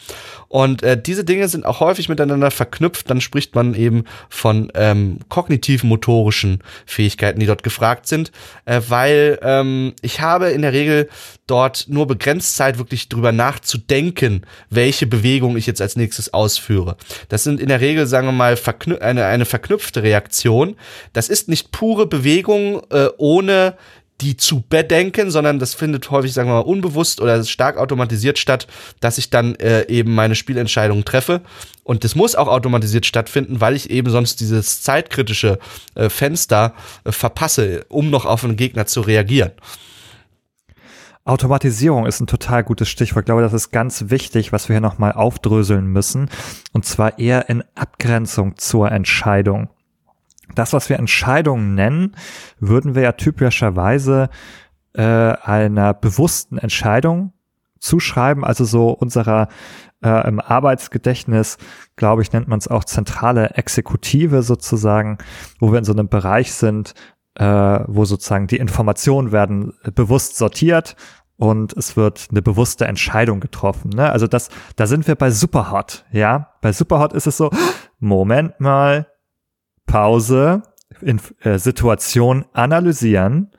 Und 0.50 0.82
äh, 0.82 1.00
diese 1.00 1.22
Dinge 1.22 1.46
sind 1.46 1.64
auch 1.64 1.78
häufig 1.78 2.08
miteinander 2.08 2.50
verknüpft. 2.50 3.08
Dann 3.08 3.20
spricht 3.20 3.54
man 3.54 3.72
eben 3.72 4.02
von 4.28 4.72
ähm, 4.74 5.20
kognitiven 5.28 5.88
motorischen 5.88 6.64
Fähigkeiten, 6.86 7.38
die 7.38 7.46
dort 7.46 7.62
gefragt 7.62 8.08
sind, 8.08 8.32
äh, 8.64 8.80
weil 8.88 9.38
ähm, 9.42 9.94
ich 10.02 10.20
habe 10.20 10.50
in 10.50 10.62
der 10.62 10.72
Regel 10.72 11.08
dort 11.46 11.86
nur 11.88 12.08
begrenzt 12.08 12.56
Zeit, 12.56 12.78
wirklich 12.78 13.08
drüber 13.08 13.30
nachzudenken, 13.30 14.44
welche 14.70 15.06
Bewegung 15.06 15.56
ich 15.56 15.68
jetzt 15.68 15.80
als 15.80 15.94
nächstes 15.94 16.34
ausführe. 16.34 16.96
Das 17.28 17.44
sind 17.44 17.60
in 17.60 17.68
der 17.68 17.80
Regel, 17.80 18.08
sagen 18.08 18.26
wir 18.26 18.32
mal, 18.32 18.58
eine, 19.00 19.26
eine 19.26 19.44
verknüpfte 19.44 20.02
Reaktion. 20.02 20.74
Das 21.12 21.28
ist 21.28 21.48
nicht 21.48 21.70
pure 21.70 22.08
Bewegung 22.08 22.82
äh, 22.90 23.06
ohne 23.18 23.76
die 24.20 24.36
zu 24.36 24.62
bedenken, 24.62 25.30
sondern 25.30 25.58
das 25.58 25.74
findet 25.74 26.10
häufig, 26.10 26.32
sagen 26.32 26.48
wir 26.48 26.54
mal, 26.54 26.60
unbewusst 26.60 27.20
oder 27.20 27.42
stark 27.44 27.78
automatisiert 27.78 28.38
statt, 28.38 28.66
dass 29.00 29.18
ich 29.18 29.30
dann 29.30 29.54
äh, 29.56 29.86
eben 29.88 30.14
meine 30.14 30.34
Spielentscheidungen 30.34 31.04
treffe. 31.04 31.40
Und 31.84 32.04
das 32.04 32.14
muss 32.14 32.36
auch 32.36 32.48
automatisiert 32.48 33.06
stattfinden, 33.06 33.60
weil 33.60 33.74
ich 33.74 33.90
eben 33.90 34.10
sonst 34.10 34.40
dieses 34.40 34.82
zeitkritische 34.82 35.58
äh, 35.94 36.08
Fenster 36.08 36.74
äh, 37.04 37.12
verpasse, 37.12 37.84
um 37.88 38.10
noch 38.10 38.26
auf 38.26 38.44
einen 38.44 38.56
Gegner 38.56 38.86
zu 38.86 39.00
reagieren. 39.00 39.52
Automatisierung 41.24 42.06
ist 42.06 42.20
ein 42.20 42.26
total 42.26 42.64
gutes 42.64 42.88
Stichwort. 42.88 43.22
Ich 43.22 43.26
glaube, 43.26 43.42
das 43.42 43.52
ist 43.52 43.70
ganz 43.70 44.06
wichtig, 44.08 44.52
was 44.52 44.68
wir 44.68 44.74
hier 44.74 44.80
nochmal 44.80 45.12
aufdröseln 45.12 45.86
müssen. 45.86 46.30
Und 46.72 46.86
zwar 46.86 47.18
eher 47.18 47.48
in 47.48 47.62
Abgrenzung 47.74 48.56
zur 48.56 48.90
Entscheidung 48.90 49.68
das, 50.54 50.72
was 50.72 50.88
wir 50.88 50.98
Entscheidungen 50.98 51.74
nennen, 51.74 52.16
würden 52.58 52.94
wir 52.94 53.02
ja 53.02 53.12
typischerweise 53.12 54.28
äh, 54.94 55.02
einer 55.02 55.94
bewussten 55.94 56.58
Entscheidung 56.58 57.32
zuschreiben, 57.78 58.44
also 58.44 58.64
so 58.64 58.90
unserer 58.90 59.48
äh, 60.02 60.28
im 60.28 60.40
Arbeitsgedächtnis, 60.40 61.58
glaube 61.96 62.22
ich, 62.22 62.32
nennt 62.32 62.48
man 62.48 62.58
es 62.58 62.68
auch 62.68 62.84
zentrale 62.84 63.50
Exekutive 63.50 64.42
sozusagen, 64.42 65.18
wo 65.58 65.72
wir 65.72 65.78
in 65.78 65.84
so 65.84 65.92
einem 65.92 66.08
Bereich 66.08 66.52
sind, 66.52 66.94
äh, 67.36 67.44
wo 67.86 68.04
sozusagen 68.04 68.46
die 68.46 68.56
Informationen 68.56 69.32
werden 69.32 69.74
bewusst 69.94 70.36
sortiert 70.36 70.96
und 71.36 71.72
es 71.74 71.96
wird 71.96 72.28
eine 72.30 72.42
bewusste 72.42 72.86
Entscheidung 72.86 73.40
getroffen. 73.40 73.90
Ne? 73.94 74.10
Also 74.10 74.26
das, 74.26 74.50
da 74.76 74.86
sind 74.86 75.06
wir 75.08 75.14
bei 75.14 75.30
Superhot, 75.30 76.04
ja. 76.12 76.50
Bei 76.60 76.72
Superhot 76.72 77.12
ist 77.14 77.26
es 77.26 77.36
so, 77.36 77.50
Moment 77.98 78.60
mal, 78.60 79.06
Pause, 79.90 80.62
in, 81.00 81.20
äh, 81.40 81.58
Situation 81.58 82.44
analysieren 82.52 83.50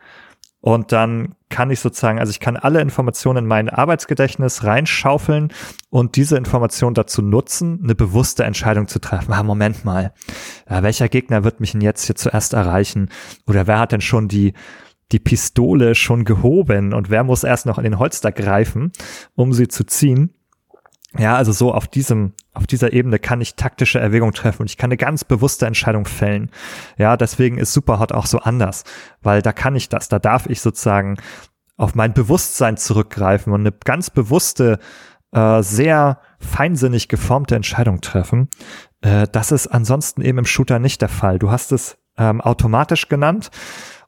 und 0.61 0.91
dann 0.91 1.35
kann 1.49 1.71
ich 1.71 1.79
sozusagen, 1.79 2.19
also 2.19 2.29
ich 2.29 2.39
kann 2.39 2.55
alle 2.55 2.79
Informationen 2.81 3.39
in 3.39 3.47
mein 3.47 3.69
Arbeitsgedächtnis 3.69 4.63
reinschaufeln 4.63 5.51
und 5.89 6.15
diese 6.15 6.37
Information 6.37 6.93
dazu 6.93 7.21
nutzen, 7.21 7.81
eine 7.83 7.95
bewusste 7.95 8.45
Entscheidung 8.45 8.87
zu 8.87 8.99
treffen. 8.99 9.33
Ah, 9.33 9.43
Moment 9.43 9.83
mal, 9.83 10.13
ja, 10.69 10.83
welcher 10.83 11.09
Gegner 11.09 11.43
wird 11.43 11.59
mich 11.59 11.73
denn 11.73 11.81
jetzt 11.81 12.05
hier 12.05 12.15
zuerst 12.15 12.53
erreichen? 12.53 13.09
Oder 13.47 13.67
wer 13.67 13.79
hat 13.79 13.91
denn 13.91 14.01
schon 14.01 14.27
die, 14.27 14.53
die 15.11 15.19
Pistole 15.19 15.95
schon 15.95 16.23
gehoben 16.23 16.93
und 16.93 17.09
wer 17.09 17.23
muss 17.23 17.43
erst 17.43 17.65
noch 17.65 17.77
in 17.77 17.83
den 17.83 17.99
Holster 17.99 18.31
greifen, 18.31 18.93
um 19.35 19.51
sie 19.51 19.67
zu 19.67 19.83
ziehen? 19.83 20.33
Ja, 21.17 21.35
also 21.35 21.51
so 21.51 21.73
auf 21.73 21.87
diesem, 21.87 22.33
auf 22.53 22.67
dieser 22.67 22.93
Ebene 22.93 23.19
kann 23.19 23.41
ich 23.41 23.55
taktische 23.55 23.99
Erwägung 23.99 24.33
treffen 24.33 24.63
und 24.63 24.69
ich 24.69 24.77
kann 24.77 24.89
eine 24.89 24.97
ganz 24.97 25.23
bewusste 25.23 25.65
Entscheidung 25.65 26.05
fällen. 26.05 26.51
Ja, 26.97 27.15
deswegen 27.17 27.57
ist 27.57 27.73
Superhot 27.73 28.11
auch 28.11 28.25
so 28.25 28.39
anders, 28.39 28.83
weil 29.21 29.41
da 29.41 29.53
kann 29.53 29.75
ich 29.75 29.89
das, 29.89 30.09
da 30.09 30.19
darf 30.19 30.47
ich 30.47 30.61
sozusagen 30.61 31.17
auf 31.77 31.95
mein 31.95 32.13
Bewusstsein 32.13 32.77
zurückgreifen 32.77 33.53
und 33.53 33.61
eine 33.61 33.71
ganz 33.71 34.09
bewusste, 34.09 34.79
äh, 35.31 35.63
sehr 35.63 36.19
feinsinnig 36.39 37.07
geformte 37.07 37.55
Entscheidung 37.55 38.01
treffen. 38.01 38.49
Äh, 39.01 39.27
das 39.31 39.51
ist 39.51 39.67
ansonsten 39.67 40.21
eben 40.21 40.39
im 40.39 40.45
Shooter 40.45 40.79
nicht 40.79 41.01
der 41.01 41.09
Fall. 41.09 41.39
Du 41.39 41.51
hast 41.51 41.71
es 41.71 41.97
ähm, 42.17 42.41
automatisch 42.41 43.07
genannt 43.07 43.49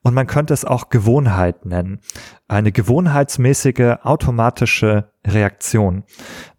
und 0.02 0.14
man 0.14 0.28
könnte 0.28 0.54
es 0.54 0.66
auch 0.66 0.90
Gewohnheit 0.90 1.66
nennen. 1.66 2.02
Eine 2.48 2.72
gewohnheitsmäßige 2.72 3.98
automatische 4.04 5.12
Reaktion 5.26 6.04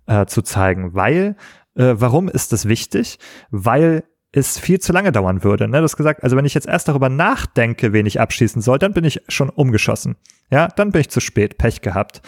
äh, 0.06 0.26
zu 0.26 0.42
zeigen, 0.42 0.94
weil, 0.94 1.36
äh, 1.76 1.94
warum 1.96 2.28
ist 2.28 2.52
das 2.52 2.66
wichtig? 2.66 3.18
Weil 3.50 4.04
es 4.32 4.58
viel 4.58 4.80
zu 4.80 4.92
lange 4.92 5.12
dauern 5.12 5.44
würde. 5.44 5.68
Ne? 5.68 5.78
Du 5.78 5.84
hast 5.84 5.96
gesagt, 5.96 6.24
also 6.24 6.36
wenn 6.36 6.44
ich 6.44 6.54
jetzt 6.54 6.66
erst 6.66 6.88
darüber 6.88 7.08
nachdenke, 7.08 7.92
wen 7.92 8.06
ich 8.06 8.20
abschießen 8.20 8.62
soll, 8.62 8.78
dann 8.78 8.92
bin 8.92 9.04
ich 9.04 9.22
schon 9.28 9.48
umgeschossen. 9.48 10.16
Ja, 10.50 10.68
dann 10.68 10.90
bin 10.90 11.02
ich 11.02 11.10
zu 11.10 11.20
spät, 11.20 11.56
Pech 11.56 11.82
gehabt. 11.82 12.20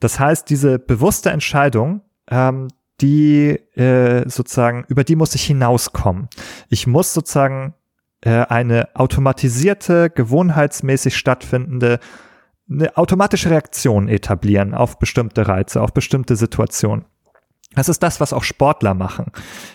Das 0.00 0.18
heißt, 0.18 0.48
diese 0.48 0.78
bewusste 0.78 1.30
Entscheidung, 1.30 2.02
ähm, 2.30 2.68
die 3.00 3.50
äh, 3.76 4.28
sozusagen, 4.28 4.84
über 4.88 5.04
die 5.04 5.16
muss 5.16 5.34
ich 5.34 5.44
hinauskommen. 5.44 6.28
Ich 6.68 6.86
muss 6.86 7.12
sozusagen 7.12 7.74
äh, 8.22 8.30
eine 8.30 8.88
automatisierte, 8.94 10.08
gewohnheitsmäßig 10.10 11.16
stattfindende 11.16 11.98
eine 12.70 12.96
automatische 12.96 13.50
Reaktion 13.50 14.08
etablieren 14.08 14.72
auf 14.72 14.98
bestimmte 14.98 15.46
Reize, 15.46 15.82
auf 15.82 15.92
bestimmte 15.92 16.36
Situationen. 16.36 17.04
Das 17.74 17.88
ist 17.88 18.02
das, 18.02 18.20
was 18.20 18.32
auch 18.32 18.42
Sportler 18.42 18.94
machen. 18.94 19.26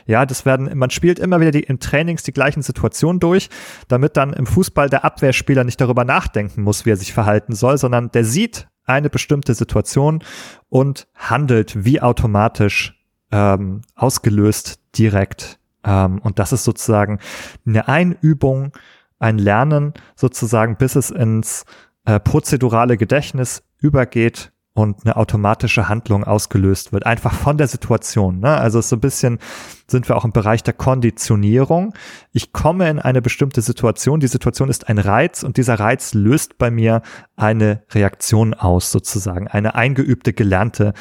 Ja, 0.05 0.25
das 0.25 0.45
werden, 0.45 0.77
man 0.77 0.89
spielt 0.89 1.19
immer 1.19 1.39
wieder 1.39 1.51
die, 1.51 1.63
in 1.63 1.79
Trainings 1.79 2.23
die 2.23 2.33
gleichen 2.33 2.61
Situationen 2.61 3.19
durch, 3.19 3.49
damit 3.87 4.17
dann 4.17 4.33
im 4.33 4.45
Fußball 4.45 4.89
der 4.89 5.03
Abwehrspieler 5.03 5.63
nicht 5.63 5.81
darüber 5.81 6.05
nachdenken 6.05 6.61
muss, 6.61 6.85
wie 6.85 6.91
er 6.91 6.97
sich 6.97 7.13
verhalten 7.13 7.55
soll, 7.55 7.77
sondern 7.77 8.11
der 8.11 8.23
sieht 8.23 8.67
eine 8.85 9.09
bestimmte 9.09 9.53
Situation 9.53 10.23
und 10.69 11.07
handelt 11.15 11.85
wie 11.85 12.01
automatisch 12.01 12.97
ähm, 13.31 13.81
ausgelöst 13.95 14.79
direkt. 14.97 15.59
Ähm, 15.83 16.19
und 16.19 16.39
das 16.39 16.53
ist 16.53 16.63
sozusagen 16.63 17.19
eine 17.65 17.87
Einübung, 17.87 18.71
ein 19.19 19.37
Lernen 19.37 19.93
sozusagen, 20.15 20.77
bis 20.77 20.95
es 20.95 21.09
ins 21.09 21.65
äh, 22.05 22.19
prozedurale 22.19 22.97
Gedächtnis 22.97 23.63
übergeht 23.79 24.51
und 24.77 25.05
eine 25.05 25.17
automatische 25.17 25.89
Handlung 25.89 26.23
ausgelöst 26.23 26.93
wird, 26.93 27.05
einfach 27.05 27.33
von 27.33 27.57
der 27.57 27.67
Situation. 27.67 28.39
Ne? 28.39 28.55
Also 28.55 28.79
so 28.79 28.95
ein 28.95 28.99
bisschen 28.99 29.39
sind 29.87 30.07
wir 30.07 30.15
auch 30.15 30.23
im 30.23 30.31
Bereich 30.31 30.61
der 30.61 30.75
Konditionierung. 30.75 31.95
Ich 32.31 32.53
komme 32.53 32.87
in 32.87 32.99
eine 32.99 33.23
bestimmte 33.23 33.61
Situation, 33.61 34.19
die 34.19 34.27
Situation 34.27 34.69
ist 34.69 34.87
ein 34.87 34.99
Reiz 34.99 35.41
und 35.41 35.57
dieser 35.57 35.79
Reiz 35.79 36.13
löst 36.13 36.59
bei 36.59 36.69
mir 36.69 37.01
eine 37.35 37.83
Reaktion 37.91 38.53
aus, 38.53 38.91
sozusagen, 38.91 39.47
eine 39.47 39.73
eingeübte, 39.73 40.33
gelernte 40.33 40.93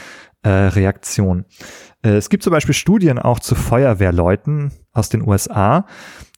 äh, 0.42 0.48
Reaktion. 0.48 1.44
Äh, 2.02 2.12
es 2.16 2.30
gibt 2.30 2.44
zum 2.44 2.52
Beispiel 2.52 2.74
Studien 2.74 3.18
auch 3.18 3.40
zu 3.40 3.54
Feuerwehrleuten 3.54 4.72
aus 4.94 5.10
den 5.10 5.20
USA 5.20 5.84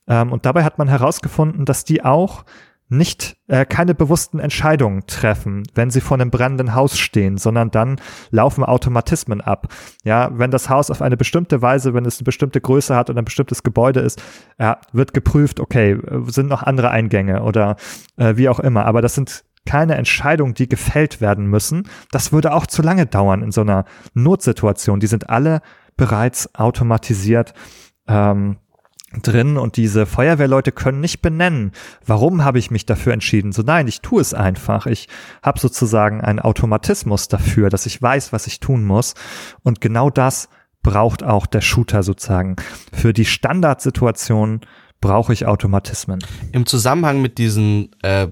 ähm, 0.08 0.32
und 0.32 0.44
dabei 0.44 0.64
hat 0.64 0.78
man 0.78 0.88
herausgefunden, 0.88 1.64
dass 1.64 1.84
die 1.84 2.04
auch 2.04 2.44
nicht 2.88 3.36
äh, 3.48 3.66
keine 3.66 3.94
bewussten 3.94 4.38
Entscheidungen 4.38 5.06
treffen, 5.06 5.64
wenn 5.74 5.90
sie 5.90 6.00
vor 6.00 6.16
einem 6.16 6.30
brennenden 6.30 6.74
Haus 6.74 6.98
stehen, 6.98 7.36
sondern 7.36 7.70
dann 7.70 8.00
laufen 8.30 8.64
Automatismen 8.64 9.40
ab. 9.40 9.68
Ja, 10.04 10.30
wenn 10.32 10.50
das 10.50 10.70
Haus 10.70 10.90
auf 10.90 11.02
eine 11.02 11.16
bestimmte 11.16 11.60
Weise, 11.60 11.92
wenn 11.92 12.06
es 12.06 12.18
eine 12.18 12.24
bestimmte 12.24 12.60
Größe 12.60 12.96
hat 12.96 13.10
und 13.10 13.18
ein 13.18 13.24
bestimmtes 13.24 13.62
Gebäude 13.62 14.00
ist, 14.00 14.22
ja, 14.58 14.80
wird 14.92 15.12
geprüft, 15.12 15.60
okay, 15.60 15.98
sind 16.26 16.48
noch 16.48 16.62
andere 16.62 16.90
Eingänge 16.90 17.42
oder 17.42 17.76
äh, 18.16 18.36
wie 18.36 18.48
auch 18.48 18.60
immer. 18.60 18.86
Aber 18.86 19.02
das 19.02 19.14
sind 19.14 19.44
keine 19.66 19.96
Entscheidungen, 19.96 20.54
die 20.54 20.68
gefällt 20.68 21.20
werden 21.20 21.46
müssen. 21.46 21.88
Das 22.10 22.32
würde 22.32 22.54
auch 22.54 22.66
zu 22.66 22.80
lange 22.80 23.04
dauern 23.04 23.42
in 23.42 23.52
so 23.52 23.60
einer 23.60 23.84
Notsituation. 24.14 24.98
Die 24.98 25.06
sind 25.06 25.28
alle 25.28 25.60
bereits 25.98 26.54
automatisiert. 26.54 27.52
Ähm, 28.06 28.56
drin 29.22 29.56
und 29.56 29.76
diese 29.76 30.06
Feuerwehrleute 30.06 30.72
können 30.72 31.00
nicht 31.00 31.22
benennen, 31.22 31.72
warum 32.04 32.44
habe 32.44 32.58
ich 32.58 32.70
mich 32.70 32.84
dafür 32.86 33.12
entschieden. 33.12 33.52
So 33.52 33.62
nein, 33.62 33.88
ich 33.88 34.00
tue 34.00 34.20
es 34.20 34.34
einfach. 34.34 34.86
Ich 34.86 35.08
habe 35.42 35.58
sozusagen 35.58 36.20
einen 36.20 36.40
Automatismus 36.40 37.28
dafür, 37.28 37.70
dass 37.70 37.86
ich 37.86 38.00
weiß, 38.00 38.32
was 38.32 38.46
ich 38.46 38.60
tun 38.60 38.84
muss. 38.84 39.14
Und 39.62 39.80
genau 39.80 40.10
das 40.10 40.48
braucht 40.82 41.22
auch 41.22 41.46
der 41.46 41.60
Shooter 41.60 42.02
sozusagen. 42.02 42.56
Für 42.92 43.12
die 43.12 43.24
Standardsituation 43.24 44.60
brauche 45.00 45.32
ich 45.32 45.46
Automatismen. 45.46 46.18
Im 46.52 46.66
Zusammenhang 46.66 47.22
mit 47.22 47.38
diesen 47.38 47.90
äh, 48.02 48.28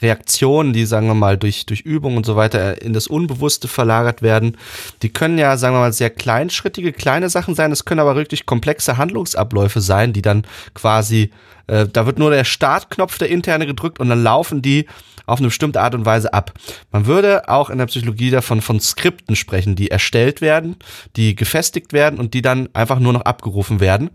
Reaktionen, 0.00 0.72
die, 0.72 0.86
sagen 0.86 1.06
wir 1.06 1.14
mal, 1.14 1.36
durch, 1.36 1.66
durch 1.66 1.80
Übung 1.80 2.16
und 2.16 2.26
so 2.26 2.36
weiter 2.36 2.80
in 2.82 2.92
das 2.92 3.06
Unbewusste 3.06 3.68
verlagert 3.68 4.22
werden, 4.22 4.56
die 5.02 5.08
können 5.08 5.38
ja, 5.38 5.56
sagen 5.56 5.74
wir 5.74 5.80
mal, 5.80 5.92
sehr 5.92 6.10
kleinschrittige, 6.10 6.92
kleine 6.92 7.28
Sachen 7.28 7.54
sein. 7.54 7.72
Es 7.72 7.84
können 7.84 8.00
aber 8.00 8.16
wirklich 8.16 8.46
komplexe 8.46 8.96
Handlungsabläufe 8.96 9.80
sein, 9.80 10.12
die 10.12 10.22
dann 10.22 10.44
quasi, 10.74 11.30
äh, 11.66 11.86
da 11.86 12.06
wird 12.06 12.18
nur 12.18 12.30
der 12.30 12.44
Startknopf 12.44 13.18
der 13.18 13.28
interne 13.28 13.66
gedrückt 13.66 14.00
und 14.00 14.08
dann 14.08 14.22
laufen 14.22 14.62
die 14.62 14.86
auf 15.28 15.40
eine 15.40 15.48
bestimmte 15.48 15.80
Art 15.80 15.94
und 15.94 16.06
Weise 16.06 16.32
ab. 16.32 16.54
Man 16.90 17.06
würde 17.06 17.48
auch 17.48 17.68
in 17.68 17.78
der 17.78 17.86
Psychologie 17.86 18.30
davon 18.30 18.62
von 18.62 18.80
Skripten 18.80 19.36
sprechen, 19.36 19.76
die 19.76 19.90
erstellt 19.90 20.40
werden, 20.40 20.76
die 21.16 21.36
gefestigt 21.36 21.92
werden 21.92 22.18
und 22.18 22.32
die 22.32 22.40
dann 22.40 22.70
einfach 22.72 22.98
nur 22.98 23.12
noch 23.12 23.22
abgerufen 23.22 23.78
werden. 23.78 24.10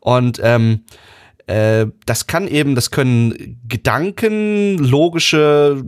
Und 0.00 0.40
ähm, 0.42 0.84
äh, 1.46 1.86
das 2.06 2.26
kann 2.26 2.48
eben, 2.48 2.74
das 2.74 2.90
können 2.90 3.60
Gedanken, 3.68 4.78
logische, 4.78 5.82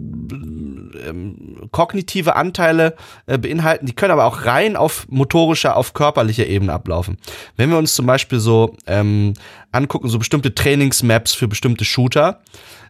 ähm, 1.08 1.68
kognitive 1.70 2.36
Anteile 2.36 2.94
äh, 3.26 3.38
beinhalten, 3.38 3.86
die 3.86 3.94
können 3.94 4.12
aber 4.12 4.26
auch 4.26 4.44
rein 4.44 4.76
auf 4.76 5.06
motorischer, 5.08 5.76
auf 5.76 5.94
körperlicher 5.94 6.46
Ebene 6.46 6.72
ablaufen. 6.72 7.16
Wenn 7.56 7.70
wir 7.70 7.78
uns 7.78 7.94
zum 7.94 8.04
Beispiel 8.04 8.38
so 8.38 8.76
ähm, 8.86 9.32
angucken, 9.72 10.08
so 10.08 10.18
bestimmte 10.18 10.54
Trainingsmaps 10.54 11.32
für 11.32 11.48
bestimmte 11.48 11.86
Shooter, 11.86 12.40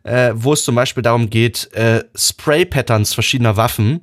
äh, 0.02 0.32
wo 0.34 0.52
es 0.52 0.64
zum 0.64 0.74
Beispiel 0.74 1.04
darum 1.04 1.30
geht, 1.30 1.70
äh, 1.72 2.02
Spray-Patterns 2.16 3.14
verschiedener 3.14 3.56
Waffen, 3.56 4.00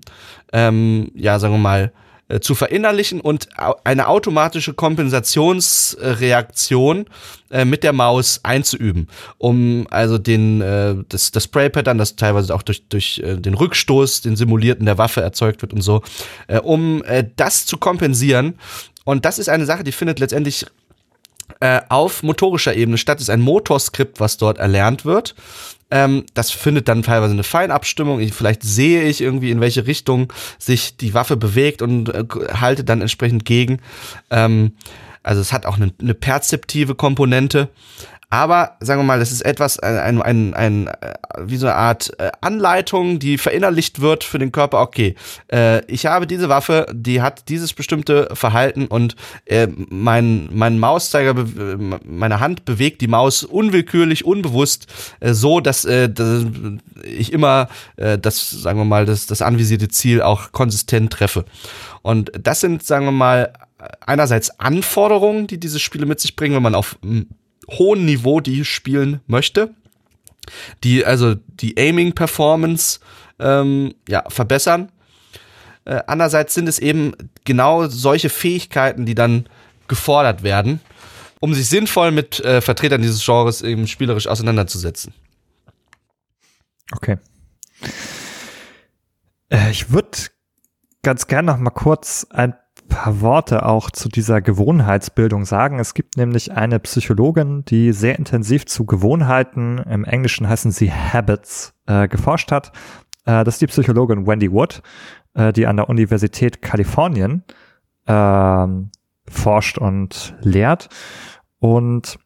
ähm, 0.53 1.11
ja, 1.15 1.37
sagen 1.39 1.55
wir 1.55 1.59
mal, 1.59 1.91
zu 2.39 2.55
verinnerlichen 2.55 3.21
und 3.21 3.49
eine 3.83 4.07
automatische 4.07 4.73
Kompensationsreaktion 4.73 7.05
äh, 7.49 7.65
mit 7.65 7.83
der 7.83 7.93
Maus 7.93 8.39
einzuüben, 8.43 9.07
um 9.37 9.87
also 9.89 10.17
den 10.17 10.61
äh, 10.61 10.95
das, 11.09 11.31
das 11.31 11.43
Spray-Pattern, 11.43 11.97
das 11.97 12.15
teilweise 12.15 12.55
auch 12.55 12.63
durch, 12.63 12.87
durch 12.87 13.19
äh, 13.19 13.37
den 13.37 13.53
Rückstoß, 13.53 14.21
den 14.21 14.35
simulierten 14.35 14.85
der 14.85 14.97
Waffe 14.97 15.21
erzeugt 15.21 15.61
wird 15.61 15.73
und 15.73 15.81
so, 15.81 16.01
äh, 16.47 16.59
um 16.59 17.03
äh, 17.03 17.25
das 17.35 17.65
zu 17.65 17.77
kompensieren. 17.77 18.55
Und 19.05 19.25
das 19.25 19.39
ist 19.39 19.49
eine 19.49 19.65
Sache, 19.65 19.83
die 19.83 19.91
findet 19.91 20.19
letztendlich 20.19 20.65
äh, 21.59 21.81
auf 21.89 22.23
motorischer 22.23 22.75
Ebene 22.75 22.97
statt. 22.97 23.17
Das 23.17 23.23
ist 23.23 23.29
ein 23.29 23.41
Motorskript, 23.41 24.19
was 24.19 24.37
dort 24.37 24.57
erlernt 24.57 25.05
wird. 25.05 25.35
Ähm, 25.93 26.25
das 26.33 26.49
findet 26.49 26.87
dann 26.87 27.03
teilweise 27.03 27.33
eine 27.33 27.43
Feinabstimmung. 27.43 28.19
Ich, 28.19 28.33
vielleicht 28.33 28.63
sehe 28.63 29.03
ich 29.03 29.21
irgendwie, 29.21 29.51
in 29.51 29.61
welche 29.61 29.85
Richtung 29.85 30.33
sich 30.57 30.97
die 30.97 31.13
Waffe 31.13 31.37
bewegt 31.37 31.83
und 31.83 32.09
äh, 32.09 32.25
halte 32.59 32.83
dann 32.83 33.01
entsprechend 33.01 33.45
gegen. 33.45 33.77
Ähm, 34.31 34.71
also 35.21 35.39
es 35.39 35.53
hat 35.53 35.67
auch 35.67 35.75
eine, 35.75 35.93
eine 36.01 36.15
perzeptive 36.15 36.95
Komponente. 36.95 37.69
Aber 38.33 38.77
sagen 38.79 38.99
wir 38.99 39.05
mal, 39.05 39.19
das 39.19 39.31
ist 39.31 39.45
etwas, 39.45 39.77
ein, 39.77 40.19
ein, 40.19 40.55
ein, 40.55 40.87
äh, 40.87 41.13
wie 41.37 41.57
so 41.57 41.67
eine 41.67 41.75
Art 41.75 42.11
äh, 42.17 42.31
Anleitung, 42.41 43.19
die 43.19 43.37
verinnerlicht 43.37 44.01
wird 44.01 44.23
für 44.23 44.39
den 44.39 44.51
Körper. 44.51 44.81
Okay, 44.81 45.13
äh, 45.51 45.85
ich 45.85 46.07
habe 46.07 46.25
diese 46.25 46.49
Waffe, 46.49 46.87
die 46.91 47.21
hat 47.21 47.47
dieses 47.47 47.73
bestimmte 47.73 48.29
Verhalten 48.33 48.87
und 48.87 49.15
äh, 49.45 49.67
mein, 49.67 50.49
mein 50.51 50.79
Mauszeiger, 50.79 51.35
meine 52.03 52.39
Hand 52.39 52.65
bewegt 52.65 53.01
die 53.01 53.07
Maus 53.07 53.43
unwillkürlich, 53.43 54.25
unbewusst, 54.25 54.87
äh, 55.19 55.33
so, 55.33 55.59
dass, 55.59 55.85
äh, 55.85 56.09
dass 56.09 56.47
ich 57.03 57.33
immer 57.33 57.69
äh, 57.97 58.17
das, 58.17 58.49
sagen 58.49 58.79
wir 58.79 58.85
mal, 58.85 59.05
das, 59.05 59.27
das 59.27 59.43
anvisierte 59.43 59.89
Ziel 59.89 60.23
auch 60.23 60.51
konsistent 60.51 61.13
treffe. 61.13 61.45
Und 62.01 62.31
das 62.41 62.61
sind, 62.61 62.81
sagen 62.81 63.05
wir 63.05 63.11
mal, 63.11 63.53
einerseits 64.07 64.59
Anforderungen, 64.59 65.45
die 65.45 65.59
diese 65.59 65.79
Spiele 65.79 66.07
mit 66.07 66.19
sich 66.19 66.35
bringen, 66.35 66.55
wenn 66.55 66.63
man 66.63 66.73
auf 66.73 66.97
hohen 67.69 68.05
Niveau 68.05 68.39
die 68.39 68.65
spielen 68.65 69.21
möchte. 69.27 69.73
Die, 70.83 71.05
also 71.05 71.35
die 71.35 71.77
Aiming-Performance 71.77 72.99
ähm, 73.39 73.93
ja, 74.07 74.23
verbessern. 74.29 74.91
Äh, 75.85 76.01
andererseits 76.07 76.53
sind 76.53 76.67
es 76.67 76.79
eben 76.79 77.13
genau 77.45 77.87
solche 77.87 78.29
Fähigkeiten, 78.29 79.05
die 79.05 79.15
dann 79.15 79.47
gefordert 79.87 80.43
werden, 80.43 80.79
um 81.39 81.53
sich 81.53 81.67
sinnvoll 81.67 82.11
mit 82.11 82.39
äh, 82.41 82.61
Vertretern 82.61 83.01
dieses 83.01 83.23
Genres 83.23 83.61
eben 83.61 83.87
spielerisch 83.87 84.27
auseinanderzusetzen. 84.27 85.13
Okay. 86.91 87.17
Äh, 89.49 89.71
ich 89.71 89.91
würde 89.91 90.17
ganz 91.01 91.27
gerne 91.27 91.51
noch 91.51 91.57
mal 91.57 91.69
kurz 91.69 92.27
ein 92.29 92.55
paar 92.87 93.21
Worte 93.21 93.65
auch 93.65 93.89
zu 93.91 94.09
dieser 94.09 94.41
Gewohnheitsbildung 94.41 95.45
sagen. 95.45 95.79
Es 95.79 95.93
gibt 95.93 96.17
nämlich 96.17 96.51
eine 96.51 96.79
Psychologin, 96.79 97.65
die 97.65 97.93
sehr 97.93 98.17
intensiv 98.17 98.65
zu 98.65 98.85
Gewohnheiten, 98.85 99.79
im 99.79 100.05
Englischen 100.05 100.47
heißen 100.47 100.71
sie 100.71 100.91
Habits, 100.91 101.73
äh, 101.87 102.07
geforscht 102.07 102.51
hat. 102.51 102.71
Äh, 103.25 103.43
das 103.43 103.55
ist 103.55 103.61
die 103.61 103.67
Psychologin 103.67 104.27
Wendy 104.27 104.51
Wood, 104.51 104.81
äh, 105.33 105.53
die 105.53 105.67
an 105.67 105.77
der 105.77 105.89
Universität 105.89 106.61
Kalifornien 106.61 107.43
ähm, 108.07 108.91
forscht 109.27 109.77
und 109.77 110.35
lehrt. 110.41 110.89
Und 111.59 112.17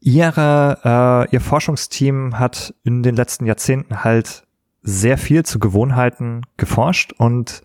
ihre, 0.00 1.26
äh, 1.30 1.34
ihr 1.34 1.40
Forschungsteam 1.40 2.38
hat 2.38 2.74
in 2.84 3.02
den 3.02 3.16
letzten 3.16 3.46
Jahrzehnten 3.46 4.04
halt 4.04 4.46
sehr 4.82 5.16
viel 5.16 5.44
zu 5.44 5.58
Gewohnheiten 5.58 6.42
geforscht 6.56 7.14
und 7.16 7.62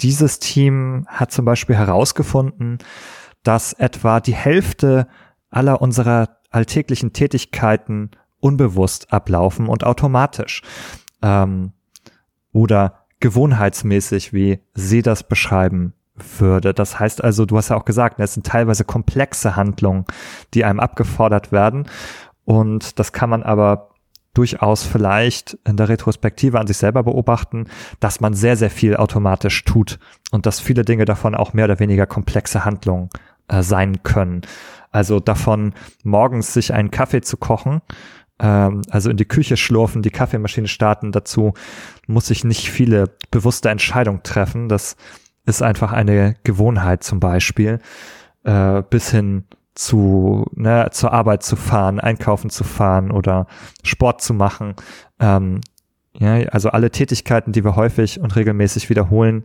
dieses 0.00 0.38
Team 0.38 1.06
hat 1.08 1.32
zum 1.32 1.44
Beispiel 1.44 1.76
herausgefunden, 1.76 2.78
dass 3.42 3.72
etwa 3.72 4.20
die 4.20 4.34
Hälfte 4.34 5.06
aller 5.50 5.80
unserer 5.80 6.38
alltäglichen 6.50 7.12
Tätigkeiten 7.12 8.10
unbewusst 8.40 9.12
ablaufen 9.12 9.68
und 9.68 9.84
automatisch 9.84 10.62
ähm, 11.22 11.72
oder 12.52 13.06
gewohnheitsmäßig, 13.20 14.32
wie 14.32 14.60
sie 14.74 15.02
das 15.02 15.22
beschreiben 15.22 15.94
würde. 16.14 16.74
Das 16.74 16.98
heißt 16.98 17.22
also, 17.22 17.44
du 17.46 17.56
hast 17.56 17.70
ja 17.70 17.76
auch 17.76 17.84
gesagt, 17.84 18.18
es 18.20 18.34
sind 18.34 18.46
teilweise 18.46 18.84
komplexe 18.84 19.56
Handlungen, 19.56 20.04
die 20.54 20.64
einem 20.64 20.80
abgefordert 20.80 21.52
werden 21.52 21.88
und 22.44 22.98
das 22.98 23.12
kann 23.12 23.28
man 23.28 23.42
aber 23.42 23.90
durchaus 24.36 24.84
vielleicht 24.84 25.58
in 25.64 25.76
der 25.76 25.88
Retrospektive 25.88 26.60
an 26.60 26.66
sich 26.66 26.76
selber 26.76 27.02
beobachten, 27.02 27.66
dass 28.00 28.20
man 28.20 28.34
sehr, 28.34 28.56
sehr 28.56 28.70
viel 28.70 28.96
automatisch 28.96 29.64
tut 29.64 29.98
und 30.30 30.46
dass 30.46 30.60
viele 30.60 30.84
Dinge 30.84 31.04
davon 31.04 31.34
auch 31.34 31.52
mehr 31.52 31.64
oder 31.64 31.78
weniger 31.78 32.06
komplexe 32.06 32.64
Handlungen 32.64 33.08
äh, 33.48 33.62
sein 33.62 34.02
können. 34.02 34.42
Also 34.90 35.20
davon 35.20 35.74
morgens 36.04 36.52
sich 36.52 36.72
einen 36.72 36.90
Kaffee 36.90 37.22
zu 37.22 37.36
kochen, 37.36 37.80
ähm, 38.38 38.82
also 38.90 39.10
in 39.10 39.16
die 39.16 39.24
Küche 39.24 39.56
schlurfen, 39.56 40.02
die 40.02 40.10
Kaffeemaschine 40.10 40.68
starten, 40.68 41.12
dazu 41.12 41.54
muss 42.06 42.30
ich 42.30 42.44
nicht 42.44 42.70
viele 42.70 43.10
bewusste 43.30 43.70
Entscheidungen 43.70 44.22
treffen. 44.22 44.68
Das 44.68 44.96
ist 45.46 45.62
einfach 45.62 45.92
eine 45.92 46.34
Gewohnheit 46.44 47.02
zum 47.02 47.20
Beispiel, 47.20 47.80
äh, 48.44 48.82
bis 48.88 49.10
hin 49.10 49.44
zu, 49.76 50.46
ne, 50.54 50.88
zur 50.90 51.12
Arbeit 51.12 51.42
zu 51.42 51.54
fahren, 51.54 52.00
einkaufen 52.00 52.50
zu 52.50 52.64
fahren 52.64 53.10
oder 53.10 53.46
Sport 53.84 54.22
zu 54.22 54.34
machen. 54.34 54.74
Ähm, 55.20 55.60
ja, 56.18 56.34
also 56.48 56.70
alle 56.70 56.90
Tätigkeiten, 56.90 57.52
die 57.52 57.62
wir 57.62 57.76
häufig 57.76 58.20
und 58.20 58.34
regelmäßig 58.36 58.88
wiederholen, 58.88 59.44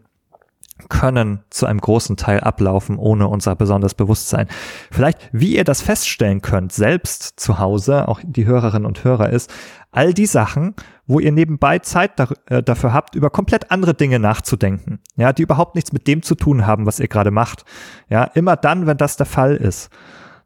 können 0.89 1.43
zu 1.49 1.65
einem 1.65 1.79
großen 1.79 2.17
Teil 2.17 2.39
ablaufen 2.39 2.97
ohne 2.97 3.27
unser 3.27 3.55
besonderes 3.55 3.93
Bewusstsein. 3.93 4.47
Vielleicht, 4.91 5.29
wie 5.31 5.55
ihr 5.55 5.63
das 5.63 5.81
feststellen 5.81 6.41
könnt, 6.41 6.71
selbst 6.71 7.39
zu 7.39 7.59
Hause, 7.59 8.07
auch 8.07 8.19
die 8.23 8.45
Hörerinnen 8.45 8.85
und 8.85 9.03
Hörer 9.03 9.29
ist, 9.29 9.53
all 9.91 10.13
die 10.13 10.25
Sachen, 10.25 10.73
wo 11.05 11.19
ihr 11.19 11.31
nebenbei 11.31 11.79
Zeit 11.79 12.17
da, 12.17 12.29
äh, 12.47 12.63
dafür 12.63 12.93
habt, 12.93 13.15
über 13.15 13.29
komplett 13.29 13.69
andere 13.69 13.93
Dinge 13.93 14.19
nachzudenken, 14.19 14.99
ja, 15.15 15.33
die 15.33 15.43
überhaupt 15.43 15.75
nichts 15.75 15.91
mit 15.91 16.07
dem 16.07 16.21
zu 16.21 16.35
tun 16.35 16.65
haben, 16.65 16.85
was 16.85 16.99
ihr 16.99 17.07
gerade 17.07 17.31
macht. 17.31 17.65
Ja, 18.09 18.23
immer 18.23 18.55
dann, 18.55 18.87
wenn 18.87 18.97
das 18.97 19.17
der 19.17 19.25
Fall 19.25 19.55
ist, 19.55 19.89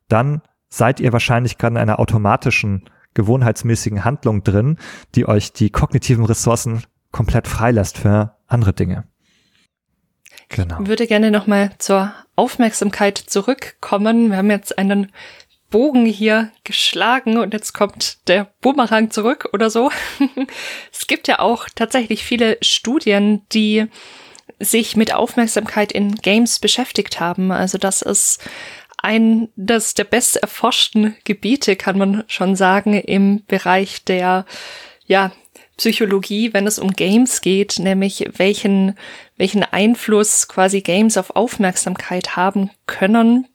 dann 0.07 0.41
seid 0.69 0.99
ihr 0.99 1.13
wahrscheinlich 1.13 1.57
gerade 1.57 1.75
in 1.75 1.81
einer 1.81 1.99
automatischen, 1.99 2.89
gewohnheitsmäßigen 3.13 4.03
Handlung 4.03 4.43
drin, 4.43 4.77
die 5.15 5.27
euch 5.27 5.53
die 5.53 5.69
kognitiven 5.69 6.25
Ressourcen 6.25 6.83
komplett 7.11 7.47
freilässt 7.47 7.97
für 7.97 8.35
andere 8.47 8.73
Dinge. 8.73 9.05
Genau. 10.49 10.81
Ich 10.81 10.87
würde 10.87 11.07
gerne 11.07 11.31
nochmal 11.31 11.71
zur 11.79 12.13
Aufmerksamkeit 12.35 13.17
zurückkommen. 13.17 14.29
Wir 14.31 14.37
haben 14.37 14.51
jetzt 14.51 14.77
einen 14.77 15.11
Bogen 15.69 16.05
hier 16.05 16.51
geschlagen 16.63 17.37
und 17.37 17.53
jetzt 17.53 17.73
kommt 17.73 18.27
der 18.27 18.51
Boomerang 18.61 19.11
zurück 19.11 19.49
oder 19.53 19.69
so. 19.69 19.91
es 20.91 21.07
gibt 21.07 21.27
ja 21.27 21.39
auch 21.39 21.67
tatsächlich 21.73 22.23
viele 22.23 22.57
Studien, 22.61 23.41
die 23.51 23.87
sich 24.59 24.95
mit 24.95 25.13
Aufmerksamkeit 25.13 25.91
in 25.91 26.15
Games 26.15 26.59
beschäftigt 26.59 27.19
haben. 27.19 27.51
Also 27.51 27.77
das 27.77 28.01
ist 28.01 28.41
ein 29.05 29.49
das 29.55 29.93
der 29.93 30.03
best 30.03 30.35
erforschten 30.35 31.15
Gebiete, 31.23 31.75
kann 31.75 31.97
man 31.97 32.23
schon 32.27 32.55
sagen, 32.55 32.95
im 32.95 33.45
Bereich 33.45 34.03
der 34.03 34.45
ja, 35.05 35.31
Psychologie, 35.77 36.53
wenn 36.53 36.65
es 36.65 36.79
um 36.79 36.91
Games 36.91 37.41
geht, 37.41 37.77
nämlich 37.79 38.27
welchen, 38.37 38.97
welchen 39.37 39.63
Einfluss 39.63 40.47
quasi 40.47 40.81
Games 40.81 41.17
auf 41.17 41.35
Aufmerksamkeit 41.35 42.35
haben 42.35 42.71
können. 42.87 43.47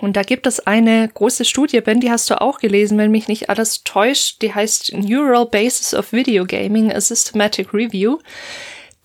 Und 0.00 0.16
da 0.16 0.22
gibt 0.22 0.46
es 0.46 0.66
eine 0.66 1.08
große 1.08 1.44
Studie, 1.44 1.80
Ben, 1.80 2.00
die 2.00 2.10
hast 2.10 2.28
du 2.28 2.40
auch 2.40 2.58
gelesen, 2.58 2.98
wenn 2.98 3.10
mich 3.12 3.28
nicht 3.28 3.50
alles 3.50 3.84
täuscht. 3.84 4.42
Die 4.42 4.52
heißt 4.52 4.94
Neural 4.94 5.46
Basis 5.46 5.94
of 5.94 6.12
Video 6.12 6.44
Gaming, 6.44 6.92
a 6.92 7.00
Systematic 7.00 7.72
Review, 7.72 8.18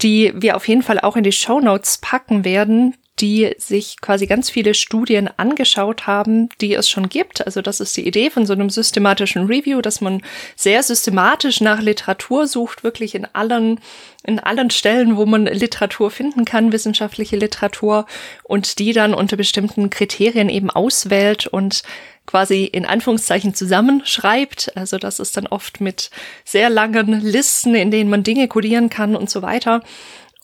die 0.02 0.34
wir 0.36 0.56
auf 0.56 0.68
jeden 0.68 0.84
Fall 0.84 1.00
auch 1.00 1.18
in 1.18 1.24
die 1.24 1.32
Show 1.34 1.60
Notes 1.60 2.00
packen 2.00 2.46
werden 2.46 2.96
die 3.20 3.56
sich 3.58 4.00
quasi 4.00 4.28
ganz 4.28 4.50
viele 4.50 4.76
Studien 4.76 5.30
angeschaut 5.38 6.06
haben, 6.06 6.50
die 6.62 6.74
es 6.76 6.88
schon 6.88 7.10
gibt. 7.10 7.46
Also 7.46 7.62
das 7.62 7.80
ist 7.80 7.98
die 7.98 8.08
Idee 8.08 8.30
von 8.30 8.46
so 8.46 8.54
einem 8.54 8.70
systematischen 8.70 9.48
Review, 9.48 9.82
dass 9.82 10.02
man 10.02 10.22
sehr 10.56 10.84
systematisch 10.84 11.60
nach 11.60 11.82
Literatur 11.82 12.46
sucht, 12.46 12.84
wirklich 12.84 13.16
in 13.16 13.26
allen, 13.34 13.80
in 14.24 14.40
allen 14.40 14.70
Stellen, 14.70 15.18
wo 15.18 15.26
man 15.26 15.46
Literatur 15.46 16.12
finden 16.12 16.46
kann, 16.46 16.72
wissenschaftliche 16.72 17.38
Literatur, 17.38 18.06
und 18.44 18.78
die 18.78 18.94
dann 18.94 19.16
unter 19.16 19.36
bestimmten 19.36 19.90
Kriterien 19.90 20.50
eben 20.50 20.70
auswählt 20.70 21.48
und 21.48 21.82
quasi 22.28 22.66
in 22.66 22.86
Anführungszeichen 22.86 23.56
zusammenschreibt. 23.56 24.76
Also 24.76 25.00
das 25.00 25.20
ist 25.20 25.38
dann 25.38 25.48
oft 25.48 25.82
mit 25.82 26.12
sehr 26.46 26.70
langen 26.70 27.22
Listen, 27.22 27.74
in 27.74 27.90
denen 27.90 28.12
man 28.12 28.24
Dinge 28.24 28.48
kodieren 28.48 28.90
kann 28.90 29.16
und 29.16 29.30
so 29.30 29.42
weiter. 29.42 29.82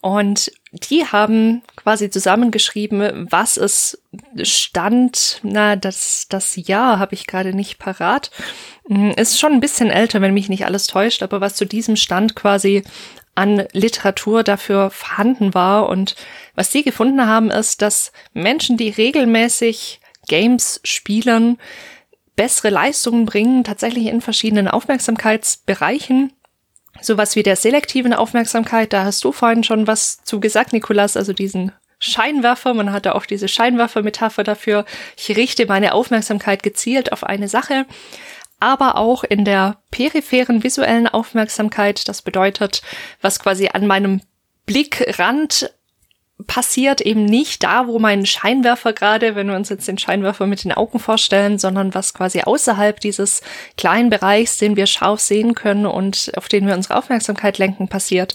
Und 0.01 0.51
die 0.73 1.05
haben 1.05 1.61
quasi 1.75 2.09
zusammengeschrieben, 2.09 3.27
was 3.31 3.57
es 3.57 4.01
stand. 4.41 5.39
Na, 5.43 5.75
das, 5.75 6.25
das 6.29 6.55
Jahr 6.55 6.97
habe 6.97 7.13
ich 7.13 7.27
gerade 7.27 7.53
nicht 7.53 7.77
parat. 7.77 8.31
Hm, 8.87 9.11
ist 9.11 9.39
schon 9.39 9.53
ein 9.53 9.59
bisschen 9.59 9.91
älter, 9.91 10.19
wenn 10.21 10.33
mich 10.33 10.49
nicht 10.49 10.65
alles 10.65 10.87
täuscht, 10.87 11.21
aber 11.21 11.41
was 11.41 11.55
zu 11.55 11.65
diesem 11.65 11.95
Stand 11.95 12.35
quasi 12.35 12.83
an 13.35 13.67
Literatur 13.71 14.43
dafür 14.43 14.89
vorhanden 14.89 15.53
war. 15.53 15.89
Und 15.89 16.15
was 16.55 16.71
sie 16.71 16.81
gefunden 16.81 17.25
haben, 17.25 17.51
ist, 17.51 17.83
dass 17.83 18.11
Menschen, 18.33 18.75
die 18.75 18.89
regelmäßig 18.89 20.01
Games 20.27 20.79
spielen, 20.83 21.59
bessere 22.35 22.69
Leistungen 22.69 23.25
bringen, 23.25 23.63
tatsächlich 23.63 24.07
in 24.07 24.21
verschiedenen 24.21 24.67
Aufmerksamkeitsbereichen 24.67 26.33
sowas 27.01 27.35
wie 27.35 27.43
der 27.43 27.55
selektiven 27.55 28.13
Aufmerksamkeit, 28.13 28.93
da 28.93 29.03
hast 29.03 29.23
du 29.23 29.31
vorhin 29.31 29.63
schon 29.63 29.87
was 29.87 30.23
zu 30.23 30.39
gesagt, 30.39 30.73
Nikolas, 30.73 31.17
also 31.17 31.33
diesen 31.33 31.71
Scheinwerfer, 31.99 32.73
man 32.73 32.91
hatte 32.91 33.15
auch 33.15 33.25
diese 33.25 33.47
Scheinwerfer-Metapher 33.47 34.43
dafür. 34.43 34.85
Ich 35.15 35.35
richte 35.37 35.65
meine 35.65 35.93
Aufmerksamkeit 35.93 36.61
gezielt 36.61 37.13
auf 37.13 37.23
eine 37.23 37.47
Sache, 37.47 37.85
aber 38.59 38.97
auch 38.97 39.23
in 39.23 39.45
der 39.45 39.77
peripheren 39.89 40.63
visuellen 40.63 41.07
Aufmerksamkeit. 41.07 42.07
Das 42.07 42.21
bedeutet, 42.21 42.81
was 43.21 43.39
quasi 43.39 43.69
an 43.71 43.87
meinem 43.87 44.21
Blickrand 44.65 45.73
passiert 46.47 47.01
eben 47.01 47.26
nicht 47.26 47.64
da, 47.64 47.88
wo 47.88 47.99
mein 47.99 48.26
Scheinwerfer 48.26 48.93
gerade, 48.93 49.35
wenn 49.35 49.47
wir 49.47 49.55
uns 49.55 49.69
jetzt 49.69 49.88
den 49.88 49.97
Scheinwerfer 49.97 50.47
mit 50.47 50.64
den 50.64 50.72
Augen 50.72 50.99
vorstellen, 50.99 51.60
sondern 51.60 51.93
was 51.93 52.14
quasi 52.14 52.41
außerhalb 52.41 52.99
dieses 52.99 53.41
kleinen 53.77 54.10
Bereichs, 54.10 54.57
den 54.57 54.76
wir 54.76 54.88
scharf 54.88 55.19
sehen 55.19 55.53
können 55.53 55.85
und 55.85 56.31
auf 56.35 56.47
den 56.47 56.68
wir 56.68 56.73
unsere 56.73 56.97
Aufmerksamkeit 56.97 57.60
lenken, 57.60 57.88
passiert 57.88 58.34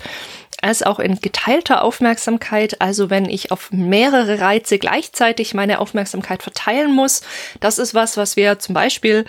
als 0.61 0.83
auch 0.83 0.99
in 0.99 1.21
geteilter 1.21 1.85
Aufmerksamkeit, 1.85 2.81
also 2.81 3.11
wenn 3.11 3.29
ich 3.29 3.53
auf 3.53 3.71
mehrere 3.71 4.41
Reize 4.41 4.79
gleichzeitig 4.79 5.55
meine 5.55 5.79
Aufmerksamkeit 5.79 6.43
verteilen 6.43 6.93
muss. 6.93 7.23
Das 7.61 7.79
ist 7.79 7.95
was, 7.95 8.17
was 8.17 8.37
wir 8.37 8.59
zum 8.59 8.75
Beispiel 8.75 9.25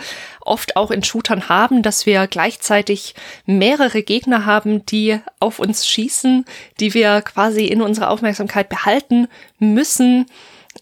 oft 0.50 0.76
auch 0.76 0.92
in 0.92 1.04
Shootern 1.04 1.50
haben, 1.50 1.82
dass 1.84 2.06
wir 2.06 2.28
gleichzeitig 2.28 3.16
mehrere 3.46 4.04
Gegner 4.04 4.46
haben, 4.46 4.86
die 4.86 5.20
auf 5.40 5.60
uns 5.60 5.88
schießen, 5.88 6.46
die 6.80 6.94
wir 6.94 7.22
quasi 7.22 7.66
in 7.66 7.82
unserer 7.82 8.10
Aufmerksamkeit 8.10 8.70
behalten 8.70 9.28
müssen 9.60 10.26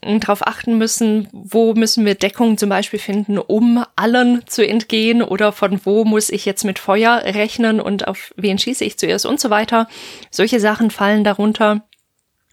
darauf 0.02 0.46
achten 0.46 0.78
müssen, 0.78 1.28
wo 1.32 1.74
müssen 1.74 2.06
wir 2.06 2.16
Deckung 2.16 2.58
zum 2.58 2.70
Beispiel 2.70 3.00
finden, 3.00 3.38
um 3.38 3.84
allen 3.96 4.46
zu 4.46 4.68
entgehen 4.68 5.24
oder 5.24 5.52
von 5.52 5.80
wo 5.86 6.04
muss 6.04 6.30
ich 6.30 6.46
jetzt 6.46 6.66
mit 6.66 6.78
Feuer 6.78 7.22
rechnen 7.24 7.80
und 7.80 8.08
auf 8.08 8.34
wen 8.36 8.60
schieße 8.60 8.84
ich 8.84 8.98
zuerst 8.98 9.26
und 9.26 9.40
so 9.40 9.50
weiter. 9.50 9.88
Solche 10.30 10.60
Sachen 10.60 10.92
fallen 10.92 11.24
darunter. 11.24 11.88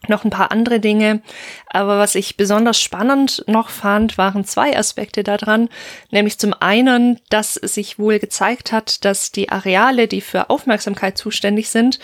Noch 0.09 0.24
ein 0.24 0.31
paar 0.31 0.51
andere 0.51 0.81
Dinge. 0.81 1.22
Aber 1.66 1.98
was 1.98 2.14
ich 2.14 2.36
besonders 2.36 2.81
spannend 2.81 3.44
noch 3.47 3.68
fand, 3.68 4.18
waren 4.18 4.44
zwei 4.44 4.76
Aspekte 4.76 5.22
daran. 5.22 5.68
Nämlich 6.10 6.39
zum 6.39 6.55
einen, 6.55 7.20
dass 7.31 7.55
sich 7.55 7.98
wohl 7.98 8.18
gezeigt 8.18 8.72
hat, 8.72 9.05
dass 9.05 9.32
die 9.32 9.48
Areale, 9.48 10.09
die 10.09 10.20
für 10.20 10.51
Aufmerksamkeit 10.51 11.18
zuständig 11.18 11.68
sind, 11.68 11.98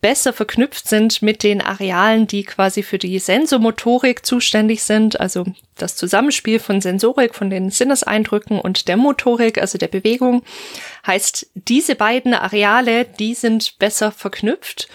besser 0.00 0.32
verknüpft 0.32 0.88
sind 0.88 1.22
mit 1.22 1.42
den 1.42 1.60
Arealen, 1.60 2.26
die 2.26 2.44
quasi 2.44 2.82
für 2.82 2.98
die 2.98 3.18
Sensomotorik 3.18 4.24
zuständig 4.24 4.82
sind, 4.82 5.20
also 5.20 5.44
das 5.76 5.96
Zusammenspiel 5.96 6.58
von 6.58 6.80
Sensorik, 6.80 7.34
von 7.34 7.50
den 7.50 7.70
Sinneseindrücken 7.70 8.58
und 8.60 8.88
der 8.88 8.96
Motorik, 8.96 9.58
also 9.58 9.78
der 9.78 9.88
Bewegung, 9.88 10.42
heißt, 11.06 11.50
diese 11.54 11.94
beiden 11.94 12.34
Areale, 12.34 13.04
die 13.04 13.34
sind 13.34 13.78
besser 13.78 14.10
verknüpft. 14.10 14.88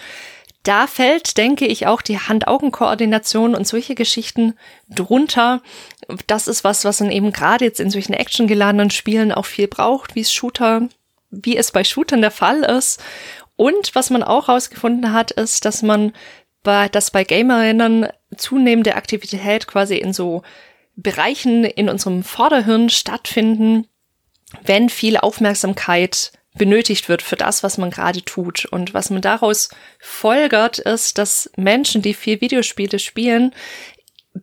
Da 0.66 0.88
fällt, 0.88 1.36
denke 1.36 1.64
ich, 1.64 1.86
auch 1.86 2.02
die 2.02 2.18
Hand-Augen-Koordination 2.18 3.54
und 3.54 3.68
solche 3.68 3.94
Geschichten 3.94 4.54
drunter. 4.88 5.62
Das 6.26 6.48
ist 6.48 6.64
was, 6.64 6.84
was 6.84 6.98
man 6.98 7.12
eben 7.12 7.30
gerade 7.30 7.64
jetzt 7.64 7.78
in 7.78 7.88
solchen 7.88 8.14
actiongeladenen 8.14 8.90
Spielen 8.90 9.30
auch 9.30 9.46
viel 9.46 9.68
braucht, 9.68 10.16
wie 10.16 10.22
es 10.22 10.32
Shooter, 10.32 10.88
wie 11.30 11.56
es 11.56 11.70
bei 11.70 11.84
Shootern 11.84 12.20
der 12.20 12.32
Fall 12.32 12.64
ist. 12.64 13.00
Und 13.54 13.94
was 13.94 14.10
man 14.10 14.24
auch 14.24 14.48
herausgefunden 14.48 15.12
hat, 15.12 15.30
ist, 15.30 15.64
dass 15.64 15.82
man 15.82 16.12
bei, 16.64 16.88
dass 16.88 17.12
bei 17.12 17.22
Gamerinnen 17.22 18.08
zunehmende 18.36 18.96
Aktivität 18.96 19.68
quasi 19.68 19.96
in 19.96 20.12
so 20.12 20.42
Bereichen 20.96 21.62
in 21.62 21.88
unserem 21.88 22.24
Vorderhirn 22.24 22.90
stattfinden, 22.90 23.86
wenn 24.64 24.88
viel 24.88 25.16
Aufmerksamkeit 25.16 26.32
benötigt 26.56 27.08
wird 27.08 27.22
für 27.22 27.36
das, 27.36 27.62
was 27.62 27.78
man 27.78 27.90
gerade 27.90 28.22
tut. 28.22 28.66
Und 28.66 28.94
was 28.94 29.10
man 29.10 29.22
daraus 29.22 29.68
folgert, 29.98 30.78
ist, 30.78 31.18
dass 31.18 31.50
Menschen, 31.56 32.02
die 32.02 32.14
viel 32.14 32.40
Videospiele 32.40 32.98
spielen, 32.98 33.52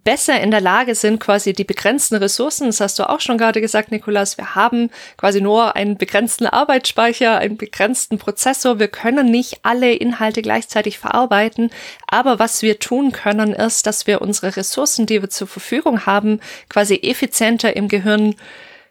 besser 0.03 0.40
in 0.41 0.52
der 0.52 0.61
Lage 0.61 0.95
sind, 0.95 1.19
quasi 1.19 1.53
die 1.53 1.64
begrenzten 1.64 2.15
Ressourcen, 2.15 2.68
das 2.68 2.80
hast 2.80 2.99
du 2.99 3.07
auch 3.10 3.19
schon 3.19 3.38
gerade 3.38 3.61
gesagt, 3.61 3.91
Nikolas, 3.91 4.38
wir 4.38 4.56
haben 4.56 4.90
quasi 5.18 5.41
nur 5.41 5.76
einen 5.76 5.98
begrenzten 5.98 6.48
Arbeitsspeicher, 6.48 7.38
einen 7.38 7.57
begrenzten 7.57 8.18
Prozessor, 8.18 8.80
wir 8.80 8.88
können 8.88 9.30
nicht 9.30 9.60
alle 9.64 9.94
Inhalte 9.94 10.41
gleichzeitig 10.41 10.98
verarbeiten, 10.99 11.69
aber 12.07 12.40
was 12.40 12.61
wir 12.61 12.80
tun 12.80 13.11
können, 13.11 13.53
ist, 13.53 13.85
dass 13.85 14.07
wir 14.07 14.22
unsere 14.22 14.56
Ressourcen, 14.56 15.06
die 15.06 15.22
wir 15.22 15.30
zur 15.30 15.48
Verfügung 15.48 16.06
haben, 16.06 16.40
quasi 16.69 16.95
effizienter 16.95 17.76
im 17.76 17.88
Gehirn 17.88 18.35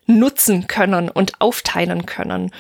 nutzen 0.07 0.67
können 0.67 1.09
und 1.09 1.41
aufteilen 1.41 2.07
können. 2.07 2.51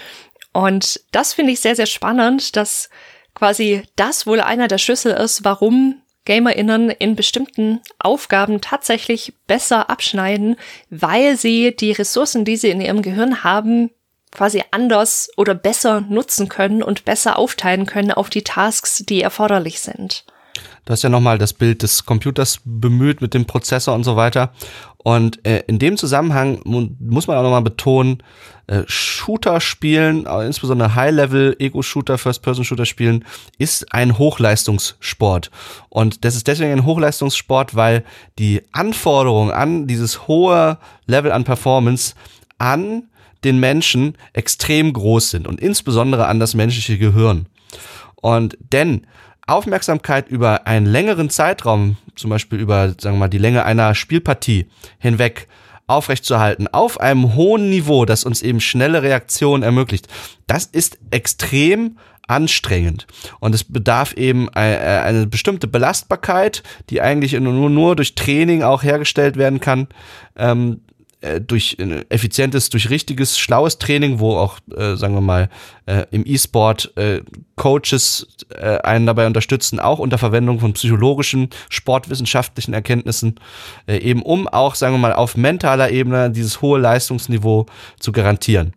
Und 0.52 1.00
das 1.12 1.32
finde 1.32 1.52
ich 1.52 1.60
sehr, 1.60 1.76
sehr 1.76 1.86
spannend, 1.86 2.56
dass 2.56 2.90
quasi 3.34 3.82
das 3.96 4.26
wohl 4.26 4.40
einer 4.40 4.68
der 4.68 4.78
Schlüssel 4.78 5.12
ist, 5.12 5.44
warum 5.44 6.02
GamerInnen 6.24 6.90
in 6.90 7.16
bestimmten 7.16 7.80
Aufgaben 7.98 8.60
tatsächlich 8.60 9.34
besser 9.46 9.90
abschneiden, 9.90 10.56
weil 10.90 11.36
sie 11.36 11.74
die 11.74 11.92
Ressourcen, 11.92 12.44
die 12.44 12.56
sie 12.56 12.70
in 12.70 12.80
ihrem 12.80 13.02
Gehirn 13.02 13.42
haben, 13.42 13.90
quasi 14.30 14.62
anders 14.70 15.30
oder 15.36 15.54
besser 15.54 16.00
nutzen 16.00 16.48
können 16.48 16.82
und 16.82 17.04
besser 17.04 17.38
aufteilen 17.38 17.86
können 17.86 18.12
auf 18.12 18.30
die 18.30 18.42
Tasks, 18.42 19.04
die 19.06 19.20
erforderlich 19.20 19.80
sind. 19.80 20.24
Du 20.84 20.92
hast 20.92 21.02
ja 21.02 21.08
nochmal 21.08 21.38
das 21.38 21.52
Bild 21.52 21.82
des 21.82 22.04
Computers 22.04 22.60
bemüht 22.64 23.20
mit 23.20 23.34
dem 23.34 23.46
Prozessor 23.46 23.94
und 23.94 24.04
so 24.04 24.16
weiter. 24.16 24.52
Und 25.02 25.44
äh, 25.46 25.64
in 25.66 25.78
dem 25.78 25.96
Zusammenhang 25.96 26.60
muss 26.64 27.26
man 27.26 27.36
auch 27.36 27.42
nochmal 27.42 27.62
betonen, 27.62 28.22
äh, 28.68 28.82
Shooter 28.86 29.60
spielen, 29.60 30.26
insbesondere 30.26 30.94
High-Level 30.94 31.56
Ego-Shooter, 31.58 32.18
First-Person-Shooter 32.18 32.86
spielen, 32.86 33.24
ist 33.58 33.92
ein 33.92 34.18
Hochleistungssport. 34.18 35.50
Und 35.88 36.24
das 36.24 36.36
ist 36.36 36.46
deswegen 36.46 36.72
ein 36.72 36.86
Hochleistungssport, 36.86 37.74
weil 37.74 38.04
die 38.38 38.62
Anforderungen 38.72 39.50
an 39.50 39.86
dieses 39.88 40.28
hohe 40.28 40.78
Level 41.06 41.32
an 41.32 41.44
Performance 41.44 42.14
an 42.58 43.08
den 43.42 43.58
Menschen 43.58 44.16
extrem 44.32 44.92
groß 44.92 45.30
sind 45.30 45.48
und 45.48 45.60
insbesondere 45.60 46.26
an 46.26 46.38
das 46.38 46.54
menschliche 46.54 46.96
Gehirn. 46.96 47.46
Und 48.14 48.56
denn 48.72 49.06
Aufmerksamkeit 49.47 50.28
über 50.28 50.66
einen 50.66 50.86
längeren 50.86 51.31
Zeitraum, 51.31 51.97
zum 52.14 52.31
Beispiel 52.31 52.59
über, 52.59 52.89
sagen 52.98 53.16
wir 53.16 53.20
mal, 53.20 53.28
die 53.28 53.39
Länge 53.39 53.64
einer 53.64 53.94
Spielpartie 53.94 54.66
hinweg 54.98 55.48
aufrechtzuerhalten 55.86 56.69
auf 56.69 57.01
einem 57.01 57.35
hohen 57.35 57.69
Niveau, 57.69 58.05
das 58.05 58.24
uns 58.24 58.43
eben 58.43 58.60
schnelle 58.60 59.02
Reaktionen 59.02 59.62
ermöglicht. 59.62 60.09
Das 60.47 60.66
ist 60.66 60.98
extrem 61.10 61.98
anstrengend. 62.28 63.06
Und 63.40 63.55
es 63.55 63.64
bedarf 63.64 64.12
eben 64.14 64.48
eine, 64.51 65.02
eine 65.02 65.27
bestimmte 65.27 65.66
Belastbarkeit, 65.66 66.62
die 66.89 67.01
eigentlich 67.01 67.32
nur, 67.32 67.69
nur 67.69 67.97
durch 67.97 68.14
Training 68.14 68.62
auch 68.62 68.82
hergestellt 68.82 69.36
werden 69.36 69.60
kann. 69.60 69.89
Ähm, 70.36 70.81
äh, 70.90 70.91
durch 71.40 71.77
äh, 71.78 72.05
effizientes, 72.09 72.69
durch 72.70 72.90
richtiges, 72.90 73.39
schlaues 73.39 73.78
Training, 73.78 74.19
wo 74.19 74.36
auch, 74.36 74.59
äh, 74.77 74.97
sagen 74.97 75.15
wir 75.15 75.20
mal, 75.20 75.49
äh, 75.86 76.05
im 76.11 76.24
E-Sport 76.27 76.97
äh, 76.97 77.23
Coaches 77.57 78.27
äh, 78.51 78.78
einen 78.78 79.07
dabei 79.07 79.27
unterstützen, 79.27 79.81
auch 79.81 79.99
unter 79.99 80.19
Verwendung 80.19 80.61
von 80.61 80.73
psychologischen, 80.73 81.51
sportwissenschaftlichen 81.70 82.74
Erkenntnissen, 82.74 83.39
äh, 83.86 83.99
eben 83.99 84.23
um 84.23 84.49
auch, 84.49 84.74
sagen 84.74 84.94
wir 84.94 84.99
mal, 84.99 85.12
auf 85.12 85.36
mentaler 85.36 85.90
Ebene 85.90 86.31
dieses 86.31 86.61
hohe 86.61 86.81
Leistungsniveau 86.81 87.66
zu 88.01 88.12
garantieren. 88.12 88.73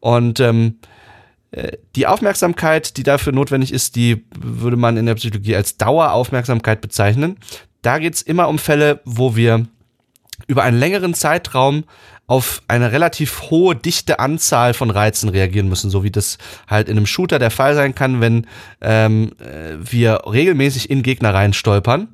Und 0.00 0.40
ähm, 0.40 0.78
äh, 1.52 1.72
die 1.94 2.06
Aufmerksamkeit, 2.06 2.96
die 2.96 3.02
dafür 3.02 3.32
notwendig 3.32 3.72
ist, 3.72 3.96
die 3.96 4.24
würde 4.38 4.76
man 4.76 4.96
in 4.96 5.06
der 5.06 5.14
Psychologie 5.14 5.56
als 5.56 5.76
Daueraufmerksamkeit 5.76 6.80
bezeichnen. 6.80 7.38
Da 7.82 7.98
geht's 7.98 8.22
immer 8.22 8.48
um 8.48 8.58
Fälle, 8.58 9.00
wo 9.04 9.36
wir 9.36 9.66
über 10.46 10.62
einen 10.62 10.78
längeren 10.78 11.14
Zeitraum 11.14 11.84
auf 12.26 12.62
eine 12.66 12.90
relativ 12.90 13.42
hohe, 13.50 13.76
dichte 13.76 14.18
Anzahl 14.18 14.74
von 14.74 14.90
Reizen 14.90 15.28
reagieren 15.28 15.68
müssen, 15.68 15.90
so 15.90 16.02
wie 16.02 16.10
das 16.10 16.38
halt 16.66 16.88
in 16.88 16.96
einem 16.96 17.06
Shooter 17.06 17.38
der 17.38 17.52
Fall 17.52 17.74
sein 17.76 17.94
kann, 17.94 18.20
wenn 18.20 18.46
ähm, 18.80 19.32
äh, 19.38 19.76
wir 19.78 20.22
regelmäßig 20.26 20.90
in 20.90 21.02
Gegner 21.02 21.32
reinstolpern. 21.32 22.08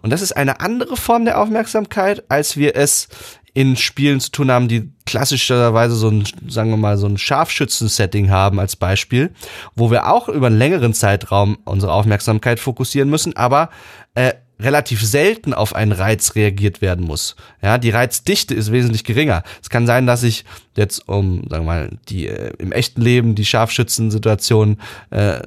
Und 0.00 0.10
das 0.10 0.22
ist 0.22 0.32
eine 0.32 0.60
andere 0.60 0.96
Form 0.96 1.26
der 1.26 1.38
Aufmerksamkeit, 1.38 2.24
als 2.30 2.56
wir 2.56 2.76
es 2.76 3.08
in 3.52 3.76
Spielen 3.76 4.20
zu 4.20 4.30
tun 4.30 4.50
haben, 4.50 4.68
die 4.68 4.92
klassischerweise 5.04 5.96
so 5.96 6.08
ein, 6.08 6.24
sagen 6.48 6.70
wir 6.70 6.76
mal, 6.76 6.96
so 6.96 7.06
ein 7.06 7.18
Scharfschützen-Setting 7.18 8.30
haben 8.30 8.60
als 8.60 8.76
Beispiel, 8.76 9.34
wo 9.74 9.90
wir 9.90 10.06
auch 10.06 10.28
über 10.28 10.46
einen 10.46 10.58
längeren 10.58 10.94
Zeitraum 10.94 11.58
unsere 11.64 11.92
Aufmerksamkeit 11.92 12.60
fokussieren 12.60 13.10
müssen, 13.10 13.36
aber 13.36 13.70
äh, 14.14 14.34
relativ 14.60 15.04
selten 15.04 15.54
auf 15.54 15.74
einen 15.74 15.92
Reiz 15.92 16.34
reagiert 16.34 16.80
werden 16.80 17.04
muss. 17.04 17.36
Ja, 17.62 17.78
die 17.78 17.90
Reizdichte 17.90 18.54
ist 18.54 18.72
wesentlich 18.72 19.04
geringer. 19.04 19.42
Es 19.62 19.70
kann 19.70 19.86
sein, 19.86 20.06
dass 20.06 20.22
ich 20.22 20.44
jetzt, 20.76 21.08
um, 21.08 21.44
sagen 21.48 21.64
wir 21.64 21.72
mal, 21.72 21.90
die 22.08 22.28
äh, 22.28 22.52
im 22.58 22.72
echten 22.72 23.02
Leben 23.02 23.34
die 23.34 23.44
Scharfschützensituation 23.44 24.78
äh, 25.10 25.38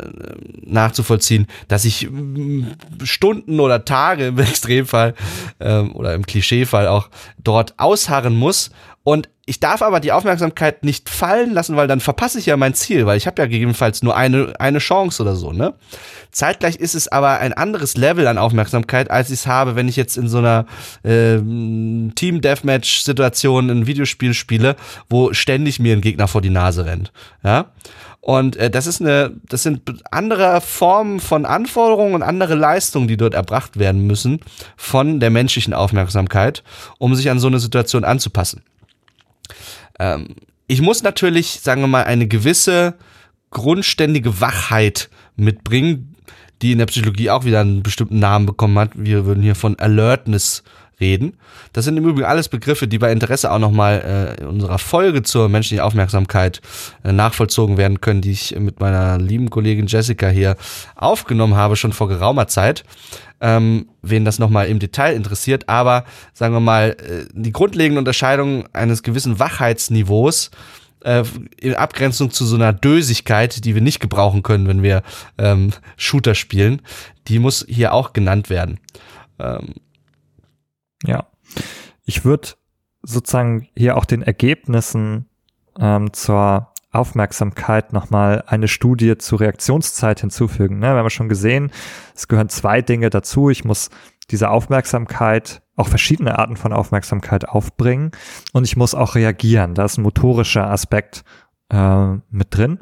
nachzuvollziehen, 0.65 1.47
dass 1.67 1.85
ich 1.85 2.05
äh, 2.05 2.09
Stunden 3.03 3.59
oder 3.59 3.83
Tage 3.85 4.27
im 4.27 4.39
Extremfall 4.39 5.13
äh, 5.59 5.79
oder 5.79 6.13
im 6.13 6.25
Klischeefall 6.25 6.88
auch 6.88 7.09
dort 7.43 7.73
ausharren 7.77 8.35
muss 8.35 8.71
und 9.03 9.30
ich 9.45 9.60
darf 9.60 9.82
aber 9.82 9.99
die 9.99 10.11
Aufmerksamkeit 10.11 10.86
nicht 10.86 11.10
fallen 11.10 11.52
lassen, 11.53 11.76
weil 11.76 11.88
dann 11.88 11.99
verpasse 11.99 12.38
ich 12.38 12.45
ja 12.45 12.56
mein 12.56 12.76
Ziel, 12.76 13.07
weil 13.07 13.18
ich 13.18 13.26
habe 13.26 13.41
ja 13.41 13.48
gegebenenfalls 13.48 14.03
nur 14.03 14.15
eine, 14.15 14.53
eine 14.60 14.78
Chance 14.78 15.23
oder 15.23 15.36
so, 15.36 15.52
ne? 15.52 15.73
Zeitgleich 16.32 16.76
ist 16.76 16.94
es 16.94 17.07
aber 17.07 17.40
ein 17.40 17.53
anderes 17.53 17.98
Level 17.98 18.28
an 18.28 18.38
Aufmerksamkeit, 18.38 19.10
als 19.10 19.30
ich 19.30 19.40
es 19.40 19.48
habe, 19.48 19.76
wenn 19.76 19.88
ich 19.88 19.95
jetzt 19.95 20.18
in 20.18 20.30
so 20.30 20.38
einer 20.38 20.68
äh, 21.03 21.38
Team-Deathmatch-Situation 21.38 23.72
ein 23.72 23.88
Videospiel 23.88 24.36
spiele, 24.36 24.76
wo 25.10 25.34
ständig 25.34 25.80
mir 25.80 25.95
ein 25.95 26.02
Gegner 26.02 26.28
vor 26.28 26.41
die 26.41 26.52
Nase 26.52 26.86
rennt. 26.86 27.11
Ja. 27.44 27.72
Und 28.22 28.56
äh, 28.56 28.69
das 28.69 28.86
ist 28.86 29.02
eine, 29.02 29.32
das 29.49 29.64
sind 29.64 29.82
andere 30.11 30.61
Formen 30.61 31.19
von 31.19 31.45
Anforderungen 31.45 32.14
und 32.14 32.22
andere 32.22 32.53
Leistungen, 32.53 33.07
die 33.07 33.18
dort 33.18 33.34
erbracht 33.34 33.80
werden 33.80 34.06
müssen 34.06 34.41
von 34.78 35.19
der 35.19 35.32
menschlichen 35.32 35.73
Aufmerksamkeit, 35.73 36.64
um 36.99 37.15
sich 37.15 37.32
an 37.32 37.40
so 37.40 37.48
eine 37.48 37.60
Situation 37.60 38.03
anzupassen. 38.03 38.64
Ähm, 39.99 40.36
ich 40.68 40.82
muss 40.82 41.03
natürlich, 41.03 41.60
sagen 41.61 41.82
wir 41.82 41.88
mal, 41.88 42.03
eine 42.03 42.28
gewisse 42.28 42.95
grundständige 43.49 44.40
Wachheit 44.40 45.10
mitbringen, 45.36 46.15
die 46.61 46.72
in 46.72 46.78
der 46.78 46.86
Psychologie 46.86 47.30
auch 47.30 47.44
wieder 47.44 47.61
einen 47.61 47.84
bestimmten 47.84 48.19
Namen 48.19 48.45
bekommen 48.45 48.80
hat. 48.80 48.91
Wir 48.95 49.26
würden 49.26 49.44
hier 49.44 49.56
von 49.56 49.78
Alertness 49.80 50.64
reden. 51.02 51.34
Das 51.73 51.86
sind 51.86 51.98
im 51.98 52.06
Übrigen 52.06 52.26
alles 52.26 52.48
Begriffe, 52.48 52.88
die 52.88 52.99
bei 52.99 53.11
Interesse 53.11 53.52
auch 53.52 53.60
nochmal 53.60 54.36
äh, 54.40 54.41
in 54.41 54.48
unserer 54.48 54.78
Folge 54.78 55.23
zur 55.23 55.49
menschlichen 55.49 55.84
Aufmerksamkeit 55.84 56.61
äh, 57.03 57.11
nachvollzogen 57.11 57.78
werden 57.78 57.99
können, 57.99 58.22
die 58.22 58.32
ich 58.32 58.56
mit 58.57 58.80
meiner 58.80 59.18
lieben 59.18 59.49
Kollegin 59.49 59.88
Jessica 59.88 60.30
hier 60.30 60.56
aufgenommen 60.95 61.56
habe, 61.56 61.76
schon 61.76 61.91
vor 61.91 62.07
geraumer 62.07 62.48
Zeit. 62.48 62.86
Ähm, 63.44 63.88
wen 64.03 64.23
das 64.23 64.38
nochmal 64.38 64.68
im 64.68 64.78
Detail 64.78 65.15
interessiert, 65.15 65.68
aber 65.68 66.06
sagen 66.32 66.53
wir 66.53 66.60
mal, 66.60 66.91
äh, 66.91 67.26
die 67.34 67.52
grundlegende 67.52 67.98
Unterscheidung 67.98 68.65
eines 68.72 69.02
gewissen 69.02 69.40
Wachheitsniveaus 69.40 70.52
äh, 71.03 71.23
in 71.60 71.73
Abgrenzung 71.73 72.30
zu 72.30 72.45
so 72.45 72.56
einer 72.56 72.73
Dösigkeit, 72.73 73.65
die 73.65 73.73
wir 73.73 73.82
nicht 73.82 73.99
gebrauchen 73.99 74.44
können, 74.44 74.68
wenn 74.68 74.84
wir 74.84 75.02
ähm, 75.38 75.72
Shooter 75.98 76.36
spielen, 76.36 76.84
die 77.28 77.40
muss 77.40 77.65
hier 77.68 77.94
auch 77.94 78.14
genannt 78.14 78.49
werden. 78.49 78.80
Ähm, 79.40 79.73
ja. 81.06 81.28
Ich 82.06 82.26
würde 82.26 82.49
sozusagen 83.03 83.68
hier 83.76 83.98
auch 83.98 84.06
den 84.06 84.22
Ergebnissen 84.22 85.28
ähm, 85.80 86.14
zur 86.14 86.72
Aufmerksamkeit 86.91 87.94
nochmal 87.94 88.44
eine 88.48 88.68
Studie 88.68 89.18
zur 89.18 89.40
Reaktionszeit 89.40 90.19
hinzufügen. 90.19 90.80
Ne? 90.80 90.88
Wir 90.88 90.98
haben 90.98 91.10
schon 91.10 91.30
gesehen, 91.30 91.72
es 92.15 92.28
gehören 92.28 92.49
zwei 92.49 92.82
Dinge 92.82 93.10
dazu. 93.10 93.49
Ich 93.49 93.64
muss 93.64 93.90
diese 94.30 94.49
Aufmerksamkeit, 94.49 95.61
auch 95.76 95.88
verschiedene 95.88 96.38
Arten 96.38 96.57
von 96.57 96.73
Aufmerksamkeit 96.73 97.48
aufbringen 97.48 98.11
und 98.53 98.65
ich 98.65 98.78
muss 98.78 98.94
auch 98.94 99.15
reagieren. 99.15 99.73
Da 99.73 99.86
ist 99.86 99.98
ein 99.98 100.03
motorischer 100.03 100.69
Aspekt 100.69 101.23
äh, 101.69 102.14
mit 102.30 102.48
drin. 102.56 102.80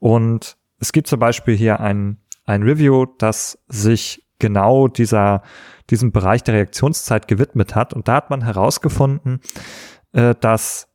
Und 0.00 0.56
es 0.78 0.92
gibt 0.92 1.06
zum 1.06 1.20
Beispiel 1.20 1.56
hier 1.56 1.80
ein, 1.80 2.18
ein 2.44 2.62
Review, 2.62 3.06
das 3.18 3.58
sich 3.68 4.26
genau 4.38 4.88
dieser 4.88 5.42
diesem 5.90 6.12
Bereich 6.12 6.42
der 6.42 6.54
Reaktionszeit 6.54 7.28
gewidmet 7.28 7.74
hat. 7.74 7.92
Und 7.94 8.08
da 8.08 8.14
hat 8.16 8.30
man 8.30 8.42
herausgefunden, 8.42 9.40
äh, 10.12 10.34
dass 10.40 10.88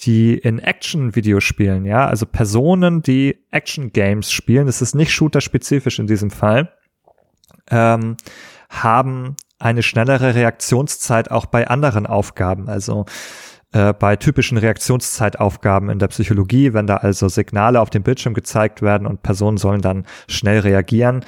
die 0.00 0.34
in 0.34 0.58
Action-Videospielen, 0.58 1.84
ja, 1.84 2.06
also 2.06 2.24
Personen, 2.26 3.02
die 3.02 3.44
Action-Games 3.50 4.32
spielen, 4.32 4.66
das 4.66 4.80
ist 4.80 4.94
nicht 4.94 5.12
shooter-spezifisch 5.12 5.98
in 5.98 6.06
diesem 6.06 6.30
Fall, 6.30 6.72
ähm, 7.70 8.16
haben 8.70 9.36
eine 9.58 9.82
schnellere 9.82 10.34
Reaktionszeit 10.34 11.30
auch 11.30 11.46
bei 11.46 11.68
anderen 11.68 12.06
Aufgaben. 12.06 12.68
Also 12.68 13.04
äh, 13.72 13.92
bei 13.92 14.16
typischen 14.16 14.58
Reaktionszeitaufgaben 14.58 15.90
in 15.90 15.98
der 15.98 16.08
Psychologie, 16.08 16.72
wenn 16.72 16.86
da 16.86 16.96
also 16.96 17.28
Signale 17.28 17.80
auf 17.80 17.90
dem 17.90 18.02
Bildschirm 18.02 18.34
gezeigt 18.34 18.82
werden 18.82 19.06
und 19.06 19.22
Personen 19.22 19.58
sollen 19.58 19.82
dann 19.82 20.06
schnell 20.28 20.60
reagieren. 20.60 21.24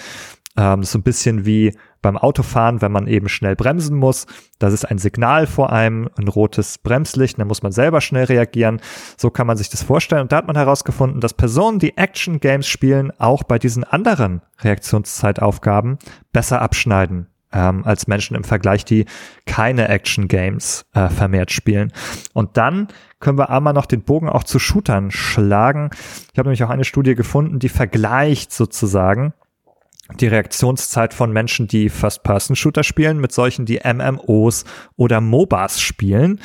Ähm, 0.56 0.82
so 0.82 0.98
ein 0.98 1.02
bisschen 1.02 1.44
wie 1.44 1.76
beim 2.02 2.18
Autofahren, 2.18 2.82
wenn 2.82 2.92
man 2.92 3.06
eben 3.06 3.28
schnell 3.28 3.56
bremsen 3.56 3.96
muss. 3.96 4.26
Das 4.58 4.72
ist 4.72 4.84
ein 4.84 4.98
Signal 4.98 5.46
vor 5.46 5.72
einem, 5.72 6.10
ein 6.18 6.28
rotes 6.28 6.78
Bremslicht, 6.78 7.38
dann 7.38 7.48
muss 7.48 7.62
man 7.62 7.72
selber 7.72 8.00
schnell 8.00 8.24
reagieren. 8.24 8.80
So 9.16 9.30
kann 9.30 9.46
man 9.46 9.56
sich 9.56 9.70
das 9.70 9.82
vorstellen. 9.82 10.22
Und 10.22 10.32
da 10.32 10.36
hat 10.36 10.46
man 10.46 10.56
herausgefunden, 10.56 11.20
dass 11.20 11.34
Personen, 11.34 11.78
die 11.78 11.96
Action 11.96 12.40
Games 12.40 12.66
spielen, 12.66 13.12
auch 13.18 13.44
bei 13.44 13.58
diesen 13.58 13.84
anderen 13.84 14.42
Reaktionszeitaufgaben 14.60 15.98
besser 16.32 16.60
abschneiden 16.60 17.28
ähm, 17.52 17.84
als 17.84 18.06
Menschen 18.06 18.36
im 18.36 18.44
Vergleich, 18.44 18.84
die 18.84 19.06
keine 19.46 19.88
Action 19.88 20.28
Games 20.28 20.86
äh, 20.94 21.08
vermehrt 21.08 21.52
spielen. 21.52 21.92
Und 22.32 22.56
dann 22.56 22.88
können 23.20 23.38
wir 23.38 23.50
einmal 23.50 23.72
noch 23.72 23.86
den 23.86 24.02
Bogen 24.02 24.28
auch 24.28 24.44
zu 24.44 24.58
Shootern 24.58 25.10
schlagen. 25.10 25.90
Ich 26.32 26.38
habe 26.38 26.48
nämlich 26.48 26.64
auch 26.64 26.70
eine 26.70 26.84
Studie 26.84 27.14
gefunden, 27.14 27.58
die 27.58 27.68
vergleicht 27.68 28.52
sozusagen 28.52 29.34
die 30.18 30.26
Reaktionszeit 30.26 31.14
von 31.14 31.32
Menschen, 31.32 31.68
die 31.68 31.88
First-Person-Shooter 31.88 32.82
spielen, 32.82 33.18
mit 33.18 33.32
solchen, 33.32 33.64
die 33.64 33.80
MMOs 33.84 34.64
oder 34.96 35.20
MOBAs 35.20 35.80
spielen. 35.80 36.40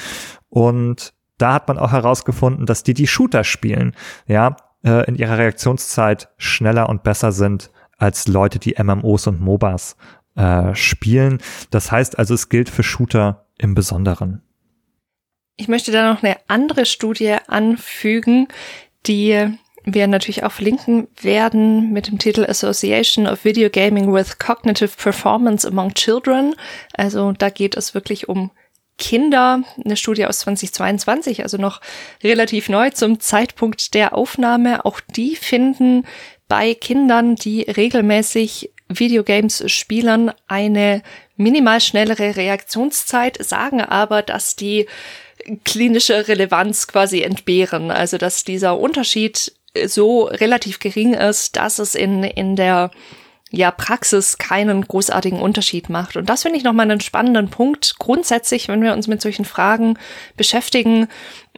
Und 0.50 1.14
da 1.38 1.54
hat 1.54 1.68
man 1.68 1.78
auch 1.78 1.92
herausgefunden, 1.92 2.66
dass 2.66 2.84
die, 2.84 2.94
die 2.94 3.08
Shooter 3.08 3.44
spielen, 3.44 3.94
ja, 4.28 4.56
äh, 4.84 5.08
in 5.08 5.16
ihrer 5.16 5.38
Reaktionszeit 5.38 6.30
schneller 6.38 6.90
und 6.90 7.04
besser 7.04 7.32
sind 7.32 7.72
als 7.98 8.28
Leute, 8.28 8.60
die 8.60 8.76
MMOs 8.82 9.28
und 9.28 9.42
MOBAs 9.42 9.98
äh, 10.36 10.76
spielen. 10.76 11.40
Das 11.72 11.92
heißt 11.92 12.18
also, 12.18 12.34
es 12.34 12.50
gilt 12.50 12.70
für 12.70 12.84
Shooter 12.84 13.48
im 13.58 13.74
Besonderen. 13.74 14.42
Ich 15.58 15.68
möchte 15.68 15.92
da 15.92 16.14
noch 16.14 16.22
eine 16.22 16.38
andere 16.48 16.86
Studie 16.86 17.36
anfügen, 17.48 18.48
die 19.08 19.58
wir 19.94 20.08
natürlich 20.08 20.44
auch 20.44 20.52
verlinken 20.52 21.08
werden 21.22 21.94
mit 21.94 22.08
dem 22.08 22.20
Titel 22.20 22.44
Association 22.46 23.26
of 23.26 23.46
Video 23.46 23.70
Gaming 23.70 24.14
with 24.14 24.38
Cognitive 24.38 24.92
Performance 24.98 25.66
Among 25.66 25.94
Children. 25.94 26.56
Also 26.94 27.32
da 27.32 27.50
geht 27.50 27.78
es 27.78 27.94
wirklich 27.94 28.28
um 28.28 28.52
Kinder, 28.98 29.62
eine 29.84 29.96
Studie 29.96 30.26
aus 30.26 30.40
2022, 30.40 31.44
also 31.44 31.58
noch 31.58 31.82
relativ 32.24 32.68
neu 32.68 32.90
zum 32.90 33.20
Zeitpunkt 33.20 33.94
der 33.94 34.16
Aufnahme. 34.16 34.84
Auch 34.86 35.00
die 35.00 35.36
finden 35.36 36.06
bei 36.48 36.74
Kindern, 36.74 37.36
die 37.36 37.62
regelmäßig 37.62 38.72
Videogames 38.90 39.70
spielen, 39.72 40.32
eine 40.48 41.02
minimal 41.36 41.80
schnellere 41.80 42.36
Reaktionszeit, 42.36 43.38
sagen 43.44 43.82
aber, 43.82 44.22
dass 44.22 44.56
die 44.56 44.88
klinische 45.64 46.28
Relevanz 46.28 46.88
quasi 46.88 47.22
entbehren. 47.22 47.92
Also 47.92 48.18
dass 48.18 48.44
dieser 48.44 48.78
Unterschied 48.78 49.54
so 49.86 50.24
relativ 50.24 50.80
gering 50.80 51.14
ist, 51.14 51.56
dass 51.56 51.80
es 51.80 51.96
in, 51.96 52.24
in 52.24 52.56
der 52.56 52.92
ja, 53.50 53.72
Praxis 53.72 54.38
keinen 54.38 54.82
großartigen 54.86 55.40
Unterschied 55.40 55.90
macht. 55.90 56.18
Und 56.18 56.28
das 56.28 56.42
finde 56.42 56.58
ich 56.58 56.66
nochmal 56.66 56.90
einen 56.90 57.00
spannenden 57.00 57.50
Punkt. 57.50 57.96
Grundsätzlich, 57.98 58.68
wenn 58.68 58.82
wir 58.82 58.94
uns 58.94 59.08
mit 59.08 59.22
solchen 59.22 59.46
Fragen 59.46 59.98
beschäftigen, 60.36 61.08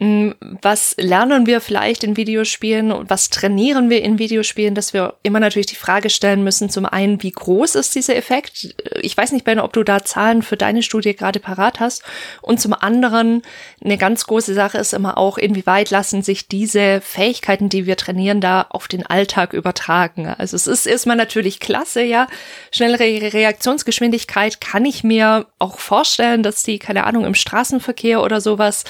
was 0.00 0.94
lernen 0.96 1.46
wir 1.46 1.60
vielleicht 1.60 2.04
in 2.04 2.16
Videospielen 2.16 2.90
und 2.90 3.10
was 3.10 3.28
trainieren 3.28 3.90
wir 3.90 4.02
in 4.02 4.18
Videospielen, 4.18 4.74
dass 4.74 4.94
wir 4.94 5.16
immer 5.22 5.40
natürlich 5.40 5.66
die 5.66 5.76
Frage 5.76 6.08
stellen 6.08 6.42
müssen, 6.42 6.70
zum 6.70 6.86
einen, 6.86 7.22
wie 7.22 7.30
groß 7.30 7.74
ist 7.74 7.94
dieser 7.94 8.16
Effekt? 8.16 8.74
Ich 9.02 9.14
weiß 9.14 9.32
nicht, 9.32 9.44
Ben, 9.44 9.60
ob 9.60 9.74
du 9.74 9.82
da 9.82 10.02
Zahlen 10.02 10.40
für 10.40 10.56
deine 10.56 10.82
Studie 10.82 11.14
gerade 11.14 11.38
parat 11.38 11.80
hast. 11.80 12.02
Und 12.40 12.62
zum 12.62 12.72
anderen, 12.72 13.42
eine 13.84 13.98
ganz 13.98 14.24
große 14.24 14.54
Sache 14.54 14.78
ist 14.78 14.94
immer 14.94 15.18
auch, 15.18 15.36
inwieweit 15.36 15.90
lassen 15.90 16.22
sich 16.22 16.48
diese 16.48 17.02
Fähigkeiten, 17.02 17.68
die 17.68 17.84
wir 17.84 17.98
trainieren, 17.98 18.40
da 18.40 18.62
auf 18.70 18.88
den 18.88 19.04
Alltag 19.04 19.52
übertragen. 19.52 20.28
Also 20.28 20.56
es 20.56 20.66
ist 20.66 20.86
erstmal 20.86 21.16
natürlich 21.16 21.60
klasse, 21.60 22.02
ja. 22.02 22.26
Schnellere 22.72 23.34
Reaktionsgeschwindigkeit 23.34 24.62
kann 24.62 24.86
ich 24.86 25.04
mir 25.04 25.44
auch 25.58 25.78
vorstellen, 25.78 26.42
dass 26.42 26.62
die, 26.62 26.78
keine 26.78 27.04
Ahnung, 27.04 27.26
im 27.26 27.34
Straßenverkehr 27.34 28.22
oder 28.22 28.40
sowas, 28.40 28.84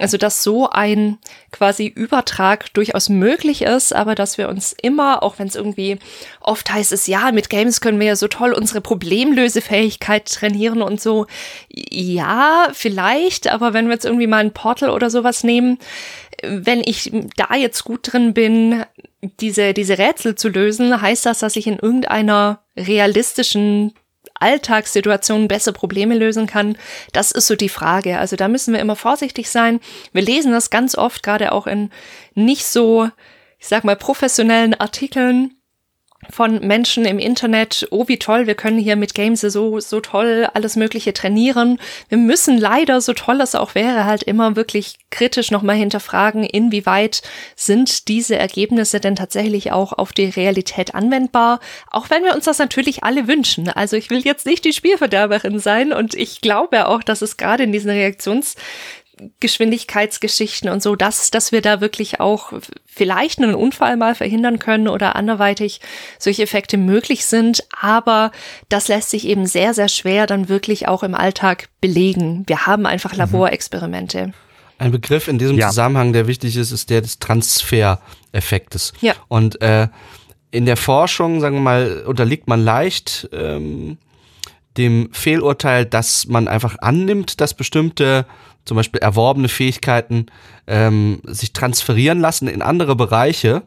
also 0.00 0.16
das 0.16 0.42
so 0.42 0.55
ein 0.64 1.18
quasi 1.52 1.86
Übertrag 1.86 2.72
durchaus 2.72 3.10
möglich 3.10 3.62
ist, 3.62 3.94
aber 3.94 4.14
dass 4.14 4.38
wir 4.38 4.48
uns 4.48 4.74
immer, 4.80 5.22
auch 5.22 5.38
wenn 5.38 5.48
es 5.48 5.54
irgendwie 5.54 5.98
oft 6.40 6.72
heißt 6.72 6.92
es, 6.92 7.06
ja, 7.06 7.30
mit 7.32 7.50
Games 7.50 7.82
können 7.82 8.00
wir 8.00 8.06
ja 8.06 8.16
so 8.16 8.28
toll 8.28 8.52
unsere 8.52 8.80
Problemlösefähigkeit 8.80 10.26
trainieren 10.26 10.80
und 10.80 11.00
so. 11.00 11.26
Ja, 11.68 12.68
vielleicht, 12.72 13.48
aber 13.48 13.74
wenn 13.74 13.86
wir 13.86 13.94
jetzt 13.94 14.06
irgendwie 14.06 14.26
mal 14.26 14.38
ein 14.38 14.54
Portal 14.54 14.90
oder 14.90 15.10
sowas 15.10 15.44
nehmen, 15.44 15.78
wenn 16.42 16.82
ich 16.84 17.12
da 17.36 17.54
jetzt 17.54 17.84
gut 17.84 18.12
drin 18.12 18.34
bin, 18.34 18.84
diese, 19.40 19.74
diese 19.74 19.98
Rätsel 19.98 20.34
zu 20.34 20.48
lösen, 20.48 21.00
heißt 21.00 21.26
das, 21.26 21.40
dass 21.40 21.56
ich 21.56 21.66
in 21.66 21.78
irgendeiner 21.78 22.60
realistischen 22.76 23.94
Alltagssituationen 24.40 25.48
besser 25.48 25.72
Probleme 25.72 26.16
lösen 26.16 26.46
kann? 26.46 26.76
Das 27.12 27.32
ist 27.32 27.46
so 27.46 27.56
die 27.56 27.68
Frage. 27.68 28.18
Also 28.18 28.36
da 28.36 28.48
müssen 28.48 28.72
wir 28.72 28.80
immer 28.80 28.96
vorsichtig 28.96 29.50
sein. 29.50 29.80
Wir 30.12 30.22
lesen 30.22 30.52
das 30.52 30.70
ganz 30.70 30.96
oft, 30.96 31.22
gerade 31.22 31.52
auch 31.52 31.66
in 31.66 31.90
nicht 32.34 32.66
so, 32.66 33.10
ich 33.58 33.66
sag 33.66 33.84
mal, 33.84 33.96
professionellen 33.96 34.74
Artikeln, 34.74 35.55
von 36.30 36.66
Menschen 36.66 37.04
im 37.04 37.18
Internet, 37.18 37.86
oh 37.90 38.08
wie 38.08 38.18
toll, 38.18 38.46
wir 38.46 38.54
können 38.54 38.78
hier 38.78 38.96
mit 38.96 39.14
Games 39.14 39.40
so, 39.40 39.80
so 39.80 40.00
toll 40.00 40.48
alles 40.54 40.76
Mögliche 40.76 41.12
trainieren. 41.12 41.78
Wir 42.08 42.18
müssen 42.18 42.58
leider, 42.58 43.00
so 43.00 43.12
toll 43.12 43.40
es 43.40 43.54
auch 43.54 43.74
wäre, 43.74 44.04
halt 44.04 44.22
immer 44.22 44.56
wirklich 44.56 44.96
kritisch 45.10 45.50
nochmal 45.50 45.76
hinterfragen, 45.76 46.44
inwieweit 46.44 47.22
sind 47.54 48.08
diese 48.08 48.36
Ergebnisse 48.36 49.00
denn 49.00 49.16
tatsächlich 49.16 49.72
auch 49.72 49.92
auf 49.92 50.12
die 50.12 50.26
Realität 50.26 50.94
anwendbar, 50.94 51.60
auch 51.90 52.10
wenn 52.10 52.24
wir 52.24 52.34
uns 52.34 52.44
das 52.44 52.58
natürlich 52.58 53.04
alle 53.04 53.28
wünschen. 53.28 53.68
Also 53.68 53.96
ich 53.96 54.10
will 54.10 54.20
jetzt 54.20 54.46
nicht 54.46 54.64
die 54.64 54.72
Spielverderberin 54.72 55.58
sein 55.58 55.92
und 55.92 56.14
ich 56.14 56.40
glaube 56.40 56.86
auch, 56.88 57.02
dass 57.02 57.22
es 57.22 57.36
gerade 57.36 57.64
in 57.64 57.72
diesen 57.72 57.90
Reaktions 57.90 58.56
Geschwindigkeitsgeschichten 59.40 60.68
und 60.68 60.82
so, 60.82 60.94
dass, 60.94 61.30
dass 61.30 61.50
wir 61.50 61.62
da 61.62 61.80
wirklich 61.80 62.20
auch 62.20 62.52
vielleicht 62.84 63.38
einen 63.38 63.54
Unfall 63.54 63.96
mal 63.96 64.14
verhindern 64.14 64.58
können 64.58 64.88
oder 64.88 65.16
anderweitig 65.16 65.80
solche 66.18 66.42
Effekte 66.42 66.76
möglich 66.76 67.24
sind. 67.24 67.64
Aber 67.80 68.30
das 68.68 68.88
lässt 68.88 69.10
sich 69.10 69.26
eben 69.26 69.46
sehr, 69.46 69.72
sehr 69.72 69.88
schwer 69.88 70.26
dann 70.26 70.48
wirklich 70.48 70.86
auch 70.88 71.02
im 71.02 71.14
Alltag 71.14 71.68
belegen. 71.80 72.44
Wir 72.46 72.66
haben 72.66 72.84
einfach 72.84 73.12
mhm. 73.12 73.18
Laborexperimente. 73.18 74.32
Ein 74.78 74.92
Begriff 74.92 75.28
in 75.28 75.38
diesem 75.38 75.56
ja. 75.56 75.68
Zusammenhang, 75.68 76.12
der 76.12 76.26
wichtig 76.26 76.56
ist, 76.56 76.70
ist 76.70 76.90
der 76.90 77.00
des 77.00 77.18
Transfereffektes. 77.18 78.92
Ja. 79.00 79.14
Und 79.28 79.62
äh, 79.62 79.88
in 80.50 80.66
der 80.66 80.76
Forschung, 80.76 81.40
sagen 81.40 81.56
wir 81.56 81.62
mal, 81.62 82.04
unterliegt 82.06 82.48
man 82.48 82.62
leicht 82.62 83.28
ähm, 83.32 83.96
dem 84.76 85.08
Fehlurteil, 85.12 85.86
dass 85.86 86.26
man 86.26 86.48
einfach 86.48 86.76
annimmt, 86.80 87.40
dass 87.40 87.54
bestimmte 87.54 88.26
zum 88.66 88.76
Beispiel 88.76 89.00
erworbene 89.00 89.48
Fähigkeiten 89.48 90.26
ähm, 90.66 91.22
sich 91.24 91.52
transferieren 91.52 92.20
lassen 92.20 92.48
in 92.48 92.60
andere 92.60 92.96
Bereiche. 92.96 93.62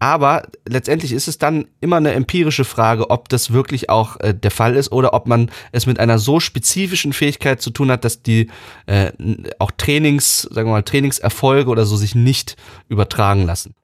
Aber 0.00 0.46
letztendlich 0.66 1.12
ist 1.12 1.26
es 1.26 1.38
dann 1.38 1.66
immer 1.80 1.96
eine 1.96 2.12
empirische 2.12 2.64
Frage, 2.64 3.10
ob 3.10 3.28
das 3.28 3.52
wirklich 3.52 3.90
auch 3.90 4.20
äh, 4.20 4.32
der 4.32 4.52
Fall 4.52 4.76
ist 4.76 4.92
oder 4.92 5.12
ob 5.12 5.26
man 5.26 5.50
es 5.72 5.86
mit 5.86 5.98
einer 5.98 6.20
so 6.20 6.38
spezifischen 6.38 7.12
Fähigkeit 7.12 7.60
zu 7.60 7.70
tun 7.70 7.90
hat, 7.90 8.04
dass 8.04 8.22
die 8.22 8.48
äh, 8.86 9.10
auch 9.58 9.72
Trainings, 9.76 10.42
sagen 10.42 10.68
wir 10.68 10.74
mal, 10.74 10.82
Trainingserfolge 10.84 11.68
oder 11.68 11.84
so 11.84 11.96
sich 11.96 12.14
nicht 12.14 12.56
übertragen 12.88 13.44
lassen. 13.44 13.74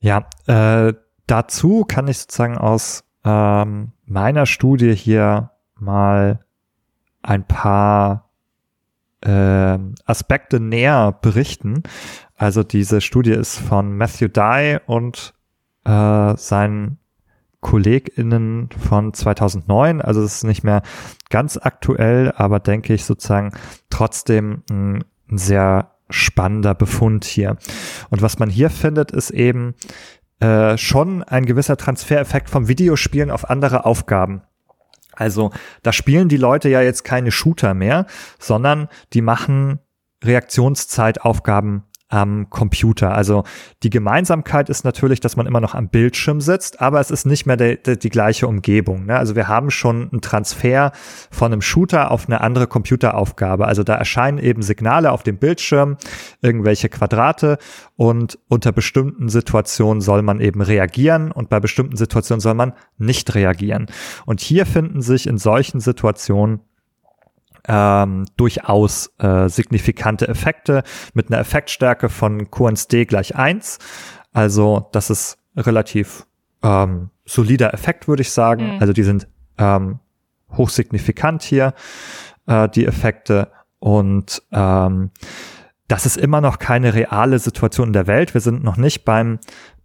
Ja, 0.00 0.26
äh, 0.46 0.92
dazu 1.26 1.86
kann 1.86 2.08
ich 2.08 2.18
sozusagen 2.18 2.58
aus 2.58 3.04
ähm, 3.24 3.92
meiner 4.04 4.44
Studie 4.44 4.94
hier 4.94 5.50
mal 5.76 6.44
ein 7.22 7.46
paar 7.46 8.23
äh, 9.24 9.78
Aspekte 10.04 10.60
näher 10.60 11.12
berichten. 11.20 11.82
Also 12.36 12.62
diese 12.62 13.00
Studie 13.00 13.32
ist 13.32 13.58
von 13.58 13.96
Matthew 13.96 14.28
Dye 14.28 14.80
und 14.86 15.34
äh, 15.84 16.36
seinen 16.36 16.98
KollegInnen 17.60 18.68
von 18.88 19.14
2009. 19.14 20.02
Also 20.02 20.22
es 20.22 20.36
ist 20.36 20.44
nicht 20.44 20.64
mehr 20.64 20.82
ganz 21.30 21.56
aktuell, 21.56 22.32
aber 22.36 22.60
denke 22.60 22.92
ich 22.92 23.04
sozusagen 23.04 23.52
trotzdem 23.88 24.62
ein, 24.70 25.04
ein 25.30 25.38
sehr 25.38 25.92
spannender 26.10 26.74
Befund 26.74 27.24
hier. 27.24 27.56
Und 28.10 28.20
was 28.20 28.38
man 28.38 28.50
hier 28.50 28.68
findet, 28.68 29.10
ist 29.10 29.30
eben 29.30 29.74
äh, 30.40 30.76
schon 30.76 31.22
ein 31.22 31.46
gewisser 31.46 31.78
Transfereffekt 31.78 32.50
vom 32.50 32.68
Videospielen 32.68 33.30
auf 33.30 33.48
andere 33.48 33.86
Aufgaben. 33.86 34.42
Also 35.16 35.50
da 35.82 35.92
spielen 35.92 36.28
die 36.28 36.36
Leute 36.36 36.68
ja 36.68 36.82
jetzt 36.82 37.04
keine 37.04 37.30
Shooter 37.30 37.74
mehr, 37.74 38.06
sondern 38.38 38.88
die 39.12 39.22
machen 39.22 39.80
Reaktionszeitaufgaben 40.22 41.84
am 42.08 42.50
Computer. 42.50 43.14
Also 43.14 43.44
die 43.82 43.90
Gemeinsamkeit 43.90 44.68
ist 44.68 44.84
natürlich, 44.84 45.20
dass 45.20 45.36
man 45.36 45.46
immer 45.46 45.60
noch 45.60 45.74
am 45.74 45.88
Bildschirm 45.88 46.40
sitzt, 46.40 46.80
aber 46.80 47.00
es 47.00 47.10
ist 47.10 47.24
nicht 47.24 47.46
mehr 47.46 47.56
de, 47.56 47.80
de, 47.80 47.96
die 47.96 48.10
gleiche 48.10 48.46
Umgebung. 48.46 49.06
Ne? 49.06 49.16
Also 49.16 49.34
wir 49.34 49.48
haben 49.48 49.70
schon 49.70 50.10
einen 50.10 50.20
Transfer 50.20 50.92
von 51.30 51.52
einem 51.52 51.62
Shooter 51.62 52.10
auf 52.10 52.26
eine 52.26 52.40
andere 52.40 52.66
Computeraufgabe. 52.66 53.66
Also 53.66 53.82
da 53.82 53.94
erscheinen 53.94 54.38
eben 54.38 54.62
Signale 54.62 55.12
auf 55.12 55.22
dem 55.22 55.38
Bildschirm, 55.38 55.96
irgendwelche 56.42 56.88
Quadrate 56.88 57.58
und 57.96 58.38
unter 58.48 58.72
bestimmten 58.72 59.28
Situationen 59.28 60.00
soll 60.00 60.22
man 60.22 60.40
eben 60.40 60.60
reagieren 60.60 61.32
und 61.32 61.48
bei 61.48 61.58
bestimmten 61.58 61.96
Situationen 61.96 62.40
soll 62.40 62.54
man 62.54 62.74
nicht 62.98 63.34
reagieren. 63.34 63.86
Und 64.26 64.40
hier 64.40 64.66
finden 64.66 65.00
sich 65.00 65.26
in 65.26 65.38
solchen 65.38 65.80
Situationen 65.80 66.60
ähm, 67.66 68.26
durchaus 68.36 69.12
äh, 69.18 69.48
signifikante 69.48 70.28
Effekte 70.28 70.82
mit 71.14 71.30
einer 71.30 71.40
Effektstärke 71.40 72.08
von 72.08 72.50
QNSD 72.50 73.06
gleich 73.06 73.36
eins. 73.36 73.78
Also 74.32 74.88
das 74.92 75.10
ist 75.10 75.38
relativ 75.56 76.26
ähm, 76.62 77.10
solider 77.24 77.72
Effekt, 77.72 78.08
würde 78.08 78.22
ich 78.22 78.32
sagen. 78.32 78.74
Mhm. 78.74 78.80
Also 78.80 78.92
die 78.92 79.02
sind 79.02 79.28
ähm, 79.58 80.00
hochsignifikant 80.52 81.42
hier, 81.42 81.74
äh, 82.46 82.68
die 82.68 82.86
Effekte. 82.86 83.48
Und 83.78 84.42
ähm, 84.52 85.10
das 85.88 86.06
ist 86.06 86.16
immer 86.16 86.40
noch 86.40 86.58
keine 86.58 86.94
reale 86.94 87.38
Situation 87.38 87.88
in 87.88 87.92
der 87.92 88.06
Welt. 88.06 88.34
Wir 88.34 88.40
sind 88.40 88.64
noch 88.64 88.76
nicht 88.76 89.04
beim 89.04 89.38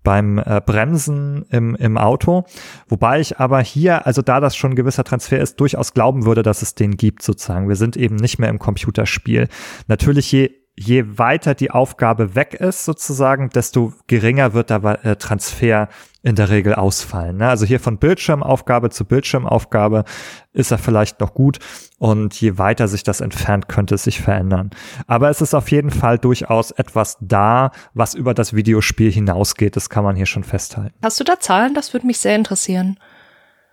beim 0.04 0.38
äh, 0.38 0.62
Bremsen 0.66 1.46
im, 1.50 1.76
im 1.76 1.98
Auto. 1.98 2.46
Wobei 2.88 3.20
ich 3.20 3.40
aber 3.40 3.62
hier, 3.62 4.06
also 4.06 4.22
da 4.22 4.40
das 4.40 4.56
schon 4.56 4.72
ein 4.72 4.76
gewisser 4.76 5.04
Transfer 5.04 5.40
ist, 5.40 5.60
durchaus 5.60 5.94
glauben 5.94 6.26
würde, 6.26 6.44
dass 6.44 6.62
es 6.62 6.76
den 6.76 6.98
gibt 6.98 7.22
sozusagen. 7.22 7.68
Wir 7.68 7.76
sind 7.76 7.98
eben 7.98 8.16
nicht 8.16 8.40
mehr 8.40 8.50
im 8.50 8.60
Computerspiel. 8.60 9.48
Natürlich 9.88 10.32
je 10.32 10.52
je 10.80 11.18
weiter 11.18 11.56
die 11.56 11.72
Aufgabe 11.72 12.36
weg 12.36 12.54
ist 12.54 12.86
sozusagen, 12.86 13.50
desto 13.50 13.94
geringer 14.08 14.54
wird 14.54 14.70
der 14.70 15.06
äh, 15.06 15.18
Transfer 15.18 15.90
in 16.22 16.36
der 16.36 16.50
Regel 16.50 16.76
ausfallen. 16.76 17.38
Ne? 17.38 17.48
Also 17.48 17.66
hier 17.66 17.80
von 17.80 17.98
Bildschirmaufgabe 17.98 18.90
zu 18.90 19.06
Bildschirmaufgabe 19.06 20.04
ist 20.52 20.72
er 20.72 20.78
vielleicht 20.78 21.22
noch 21.22 21.34
gut 21.34 21.60
und 21.98 22.40
je 22.40 22.58
weiter 22.58 22.88
sich 22.88 23.04
das 23.04 23.22
entfernt, 23.22 23.70
könnte 23.70 23.96
es 23.96 24.04
sich 24.04 24.20
verändern. 24.20 24.72
Aber 25.08 25.30
es 25.30 25.42
ist 25.42 25.54
auf 25.54 25.72
jeden 25.72 25.92
Fall 25.92 26.18
durchaus 26.18 26.72
etwas 26.72 27.18
da, 27.22 27.72
was 27.94 28.16
über 28.16 28.34
das 28.34 28.54
Videospiel 28.54 29.12
hinausgeht. 29.12 29.76
Das 29.76 29.90
kann 29.90 30.04
man 30.04 30.16
hier 30.16 30.26
schon 30.26 30.44
festhalten. 30.44 30.96
Hast 31.02 31.20
du 31.20 31.24
da 31.24 31.40
Zahlen? 31.40 31.74
Das 31.74 31.94
würde 31.94 32.08
mich 32.08 32.20
sehr 32.20 32.36
interessieren. 32.36 33.00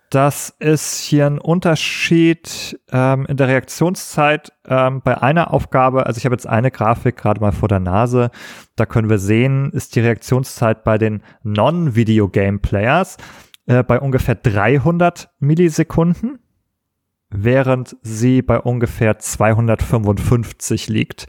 Das 0.09 0.55
ist 0.59 1.01
hier 1.01 1.25
ein 1.25 1.37
Unterschied 1.37 2.79
ähm, 2.91 3.25
in 3.25 3.35
der 3.35 3.49
Reaktionszeit 3.49 4.53
ähm, 4.65 5.01
bei 5.01 5.21
einer 5.21 5.53
Aufgabe. 5.53 6.05
Also 6.05 6.17
ich 6.17 6.25
habe 6.25 6.33
jetzt 6.33 6.47
eine 6.47 6.71
Grafik 6.71 7.17
gerade 7.17 7.41
mal 7.41 7.51
vor 7.51 7.67
der 7.67 7.81
Nase. 7.81 8.31
Da 8.77 8.85
können 8.85 9.09
wir 9.09 9.17
sehen, 9.17 9.69
ist 9.71 9.95
die 9.95 9.99
Reaktionszeit 9.99 10.85
bei 10.85 10.97
den 10.97 11.23
Non-Video-Game-Players 11.43 13.17
äh, 13.65 13.83
bei 13.83 13.99
ungefähr 13.99 14.35
300 14.35 15.29
Millisekunden, 15.39 16.39
während 17.29 17.97
sie 18.01 18.41
bei 18.41 18.61
ungefähr 18.61 19.19
255 19.19 20.87
liegt 20.87 21.27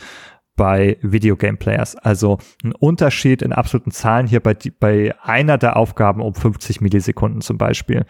bei 0.59 0.99
Videogame-Players. 1.01 1.97
Also 1.97 2.37
ein 2.63 2.73
Unterschied 2.73 3.41
in 3.41 3.55
absoluten 3.55 3.93
Zahlen 3.93 4.27
hier 4.27 4.41
bei, 4.41 4.55
bei 4.79 5.15
einer 5.23 5.57
der 5.57 5.79
Aufgaben 5.79 6.21
um 6.21 6.35
50 6.35 6.83
Millisekunden 6.83 7.41
zum 7.41 7.57
Beispiel. 7.57 8.05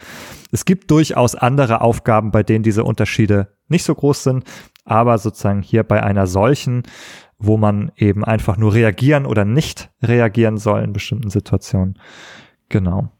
Es 0.51 0.65
gibt 0.65 0.91
durchaus 0.91 1.37
andere 1.37 1.83
Aufgaben, 1.83 2.33
bei 2.33 2.43
denen 2.43 2.65
diese 2.65 2.83
Unterschiede 2.83 3.55
nicht 3.69 3.85
so 3.85 3.95
groß 3.95 4.25
sind, 4.25 4.45
aber 4.85 5.19
sozusagen 5.19 5.62
hier 5.62 5.85
bei 5.85 6.03
einer 6.03 6.27
solchen, 6.27 6.83
wo 7.39 7.59
man 7.59 7.93
eben 7.97 8.25
einfach 8.25 8.57
nur 8.57 8.75
reagieren 8.75 9.27
oder 9.27 9.45
nicht 9.45 9.91
reagieren 10.03 10.57
soll 10.57 10.83
in 10.83 10.95
bestimmten 10.95 11.31
Situationen, 11.31 11.99
genau, 12.70 13.11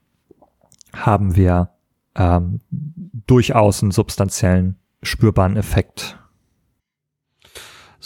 haben 0.95 1.37
wir 1.37 1.69
ähm, 2.17 2.61
durchaus 2.71 3.83
einen 3.83 3.93
substanziellen 3.93 4.77
spürbaren 5.03 5.57
Effekt 5.57 6.18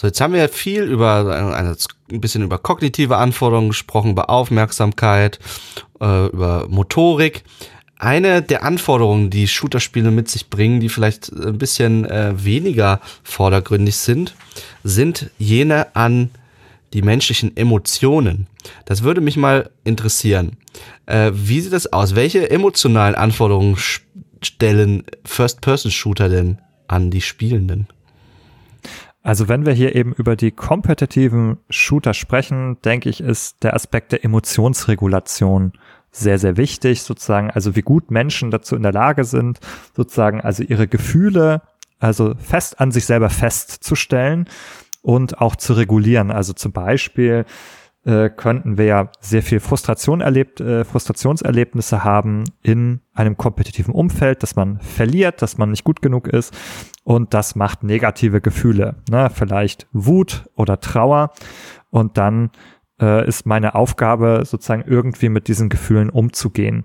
so, 0.03 0.09
jetzt 0.09 0.21
haben 0.21 0.35
wir 0.35 0.49
viel 0.49 0.83
über 0.83 1.57
ein 2.11 2.21
bisschen 2.21 2.43
über 2.43 2.59
kognitive 2.59 3.19
Anforderungen 3.19 3.69
gesprochen, 3.69 4.11
über 4.11 4.31
Aufmerksamkeit, 4.31 5.39
äh, 6.01 6.27
über 6.27 6.67
Motorik. 6.69 7.45
Eine 8.01 8.43
der 8.43 8.65
Anforderungen, 8.65 9.31
die 9.31 9.47
Shooter-Spiele 9.47 10.11
mit 10.11 10.29
sich 10.29 10.51
bringen, 10.51 10.81
die 10.81 10.89
vielleicht 10.89 11.31
ein 11.31 11.57
bisschen 11.57 12.05
äh, 12.05 12.33
weniger 12.35 13.01
vordergründig 13.23 13.97
sind, 13.97 14.35
sind 14.83 15.31
jene 15.39 15.95
an 15.95 16.31
die 16.95 17.03
menschlichen 17.03 17.57
Emotionen. 17.57 18.49
Das 18.87 19.05
würde 19.05 19.21
mich 19.21 19.37
mal 19.37 19.71
interessieren. 19.85 20.57
Äh, 21.07 21.31
wie 21.33 21.61
sieht 21.61 21.73
das 21.73 21.93
aus? 21.93 22.17
Welche 22.17 22.51
emotionalen 22.51 23.15
Anforderungen 23.15 23.77
stellen 24.43 25.05
First-Person-Shooter 25.25 26.29
denn 26.29 26.59
an 26.89 27.13
die 27.13 27.21
Spielenden? 27.21 27.87
Also 29.23 29.49
wenn 29.49 29.65
wir 29.65 29.73
hier 29.73 29.95
eben 29.95 30.13
über 30.13 30.35
die 30.35 30.51
kompetitiven 30.51 31.59
Shooter 31.71 32.13
sprechen, 32.13 32.79
denke 32.85 33.09
ich, 33.09 33.21
ist 33.21 33.63
der 33.63 33.75
Aspekt 33.75 34.13
der 34.13 34.25
Emotionsregulation 34.25 35.73
sehr, 36.11 36.39
sehr 36.39 36.57
wichtig, 36.57 37.03
sozusagen, 37.03 37.51
also 37.51 37.77
wie 37.77 37.83
gut 37.83 38.11
Menschen 38.11 38.51
dazu 38.51 38.75
in 38.77 38.83
der 38.83 38.93
Lage 38.93 39.25
sind, 39.25 39.61
sozusagen, 39.97 40.41
also 40.41 40.63
ihre 40.63 40.89
Gefühle, 40.89 41.63
also 42.01 42.35
fest 42.35 42.81
an 42.81 42.91
sich 42.91 43.07
selber 43.07 43.31
festzustellen 43.31 44.49
und 45.03 45.41
auch 45.41 45.57
zu 45.57 45.73
regulieren. 45.75 46.33
Also 46.33 46.53
zum 46.53 46.73
Beispiel, 46.73 47.47
äh, 48.05 48.29
könnten 48.31 48.77
wir 48.77 48.85
ja 48.87 49.09
sehr 49.21 49.43
viel 49.43 49.61
Frustration 49.61 50.21
erlebt, 50.21 50.61
äh, 50.61 50.85
Frustrationserlebnisse 50.85 52.03
haben 52.03 52.45
in 52.61 53.01
einem 53.15 53.37
kompetitiven 53.37 53.95
Umfeld, 53.95 54.43
dass 54.43 54.57
man 54.57 54.81
verliert, 54.81 55.41
dass 55.41 55.57
man 55.57 55.71
nicht 55.71 55.85
gut 55.85 56.03
genug 56.03 56.27
ist 56.27 56.53
und 57.05 57.35
das 57.35 57.55
macht 57.55 57.83
negative 57.83 58.41
Gefühle, 58.41 58.97
ne? 59.11 59.31
vielleicht 59.33 59.87
Wut 59.93 60.49
oder 60.55 60.81
Trauer 60.81 61.31
und 61.91 62.17
dann 62.17 62.51
äh, 63.01 63.27
ist 63.27 63.47
meine 63.47 63.75
Aufgabe 63.75 64.43
sozusagen 64.45 64.85
irgendwie 64.87 65.29
mit 65.29 65.49
diesen 65.49 65.69
Gefühlen 65.69 66.11
umzugehen. 66.11 66.85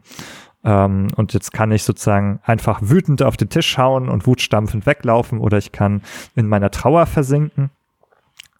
Ähm, 0.63 1.07
und 1.15 1.33
jetzt 1.33 1.53
kann 1.53 1.71
ich 1.71 1.83
sozusagen 1.83 2.39
einfach 2.43 2.79
wütend 2.81 3.21
auf 3.21 3.37
den 3.37 3.49
Tisch 3.49 3.77
hauen 3.77 4.09
und 4.09 4.25
wutstampfend 4.25 4.85
weglaufen 4.85 5.39
oder 5.39 5.57
ich 5.57 5.71
kann 5.71 6.01
in 6.35 6.47
meiner 6.47 6.71
Trauer 6.71 7.05
versinken 7.05 7.69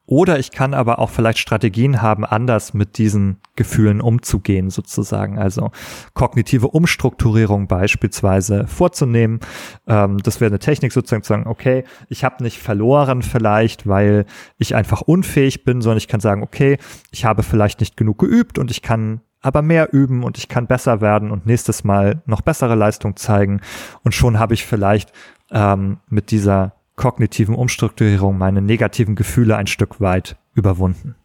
oder 0.08 0.40
ich 0.40 0.52
kann 0.52 0.74
aber 0.74 1.00
auch 1.00 1.10
vielleicht 1.10 1.38
Strategien 1.38 2.02
haben, 2.02 2.24
anders 2.24 2.74
mit 2.74 2.98
diesen 2.98 3.40
Gefühlen 3.58 4.00
umzugehen, 4.00 4.70
sozusagen. 4.70 5.38
Also 5.38 5.72
kognitive 6.14 6.70
Umstrukturierung 6.70 7.68
beispielsweise 7.68 8.68
vorzunehmen. 8.68 9.42
Ähm, 9.86 10.18
das 10.20 10.40
wäre 10.40 10.50
eine 10.50 10.60
Technik 10.60 10.94
sozusagen 10.94 11.24
zu 11.24 11.28
sagen, 11.28 11.46
okay, 11.46 11.84
ich 12.08 12.24
habe 12.24 12.42
nicht 12.42 12.58
verloren 12.58 13.22
vielleicht, 13.22 13.86
weil 13.86 14.26
ich 14.58 14.76
einfach 14.76 15.02
unfähig 15.02 15.66
bin, 15.66 15.82
sondern 15.82 15.98
ich 15.98 16.08
kann 16.08 16.22
sagen, 16.22 16.42
okay, 16.42 16.78
ich 17.12 17.26
habe 17.26 17.44
vielleicht 17.44 17.82
nicht 17.82 17.98
genug 17.98 18.18
geübt 18.18 18.58
und 18.58 18.72
ich 18.72 18.82
kann 18.82 19.20
aber 19.42 19.62
mehr 19.62 19.94
üben 19.94 20.24
und 20.24 20.38
ich 20.38 20.48
kann 20.48 20.68
besser 20.68 21.02
werden 21.02 21.32
und 21.32 21.46
nächstes 21.46 21.84
Mal 21.84 22.22
noch 22.26 22.42
bessere 22.42 22.76
Leistung 22.76 23.18
zeigen. 23.18 23.60
Und 24.04 24.14
schon 24.14 24.40
habe 24.40 24.54
ich 24.54 24.66
vielleicht 24.66 25.12
ähm, 25.52 25.98
mit 26.10 26.32
dieser 26.32 26.77
kognitiven 26.98 27.56
Umstrukturierung 27.56 28.38
meine 28.38 28.62
negativen 28.62 29.16
Gefühle 29.16 29.56
ein 29.56 29.68
Stück 29.68 30.02
weit 30.02 30.36
überwunden. 30.54 31.16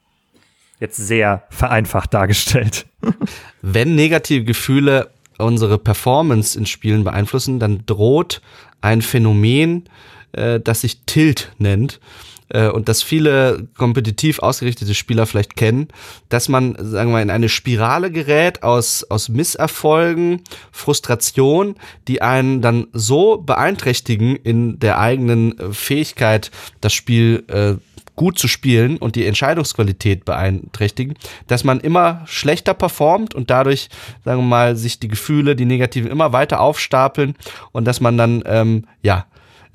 Jetzt 0.79 0.99
sehr 0.99 1.43
vereinfacht 1.51 2.15
dargestellt. 2.15 2.87
Wenn 3.63 3.97
negative 3.97 4.45
Gefühle 4.45 5.11
unsere 5.39 5.79
Performance 5.79 6.57
in 6.57 6.67
Spielen 6.67 7.03
beeinflussen, 7.03 7.59
dann 7.59 7.85
droht 7.87 8.43
ein 8.81 9.03
Phänomen, 9.03 9.89
äh, 10.33 10.61
das 10.61 10.83
sich 10.83 11.01
Tilt 11.07 11.53
nennt 11.59 12.01
äh, 12.53 12.69
und 12.69 12.89
das 12.89 13.03
viele 13.03 13.69
kompetitiv 13.77 14.39
ausgerichtete 14.39 14.95
Spieler 14.95 15.27
vielleicht 15.27 15.57
kennen, 15.57 15.89
dass 16.29 16.49
man, 16.49 16.77
sagen 16.79 17.11
wir 17.11 17.15
mal, 17.15 17.23
in 17.23 17.31
eine 17.31 17.49
Spirale 17.49 18.11
gerät 18.11 18.63
aus, 18.63 19.05
aus 19.05 19.29
Misserfolgen, 19.29 20.43
Frustration, 20.71 21.77
die 22.09 22.23
einen 22.23 22.63
dann 22.63 22.87
so 22.93 23.39
beeinträchtigen 23.39 24.37
in 24.37 24.79
der 24.79 24.99
eigenen 24.99 25.59
äh, 25.59 25.73
Fähigkeit, 25.73 26.51
das 26.81 26.93
Spiel 26.93 27.45
äh, 27.49 27.75
gut 28.15 28.39
zu 28.39 28.47
spielen 28.47 28.99
und 28.99 29.17
die 29.17 29.27
Entscheidungsqualität 29.27 30.25
beeinträchtigen, 30.25 31.15
dass 31.47 31.65
man 31.65 31.81
immer 31.81 32.23
schlechter 32.27 32.75
performt 32.75 33.35
und 33.35 33.51
dadurch, 33.51 33.89
sagen 34.25 34.43
wir 34.43 34.47
mal, 34.47 34.77
sich 34.77 35.01
die 35.01 35.09
Gefühle, 35.09 35.57
die 35.57 35.65
negativen 35.65 36.11
immer 36.11 36.33
weiter 36.33 36.61
aufstapeln 36.61 37.35
und 37.73 37.87
dass 37.87 38.01
man 38.01 38.19
dann, 38.19 38.43
ähm, 38.45 38.85
ja, 39.03 39.27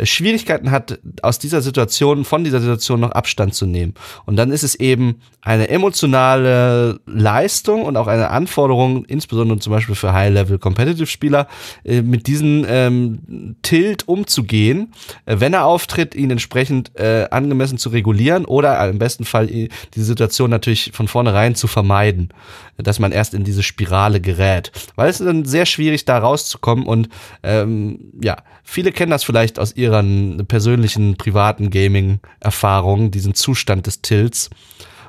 Schwierigkeiten 0.03 0.71
hat, 0.71 0.99
aus 1.21 1.39
dieser 1.39 1.61
Situation, 1.61 2.25
von 2.25 2.43
dieser 2.43 2.59
Situation 2.59 2.99
noch 2.99 3.11
Abstand 3.11 3.55
zu 3.55 3.65
nehmen. 3.65 3.93
Und 4.25 4.35
dann 4.35 4.51
ist 4.51 4.63
es 4.63 4.75
eben 4.75 5.21
eine 5.41 5.69
emotionale 5.69 6.99
Leistung 7.05 7.83
und 7.83 7.97
auch 7.97 8.07
eine 8.07 8.29
Anforderung, 8.29 9.05
insbesondere 9.05 9.59
zum 9.59 9.71
Beispiel 9.71 9.95
für 9.95 10.13
High-Level-Competitive-Spieler, 10.13 11.47
äh, 11.83 12.01
mit 12.01 12.27
diesem 12.27 12.65
ähm, 12.67 13.55
Tilt 13.61 14.07
umzugehen, 14.07 14.93
äh, 15.25 15.37
wenn 15.39 15.53
er 15.53 15.65
auftritt, 15.65 16.15
ihn 16.15 16.31
entsprechend 16.31 16.91
äh, 16.99 17.27
angemessen 17.31 17.77
zu 17.77 17.89
regulieren 17.89 18.45
oder 18.45 18.87
im 18.89 18.99
besten 18.99 19.25
Fall 19.25 19.47
die 19.47 19.69
Situation 19.95 20.49
natürlich 20.49 20.91
von 20.93 21.07
vornherein 21.07 21.55
zu 21.55 21.67
vermeiden, 21.67 22.29
dass 22.77 22.99
man 22.99 23.11
erst 23.11 23.33
in 23.33 23.43
diese 23.43 23.63
Spirale 23.63 24.21
gerät. 24.21 24.71
Weil 24.95 25.09
es 25.09 25.19
ist 25.19 25.25
dann 25.25 25.45
sehr 25.45 25.65
schwierig, 25.65 26.05
da 26.05 26.17
rauszukommen 26.17 26.85
und 26.85 27.09
ähm, 27.43 28.11
ja, 28.21 28.37
viele 28.63 28.91
kennen 28.91 29.11
das 29.11 29.23
vielleicht 29.23 29.59
aus 29.59 29.71
ihren 29.87 30.45
persönlichen, 30.47 31.15
privaten 31.15 31.69
Gaming-Erfahrungen, 31.69 33.11
diesen 33.11 33.33
Zustand 33.33 33.87
des 33.87 34.01
Tilts. 34.01 34.49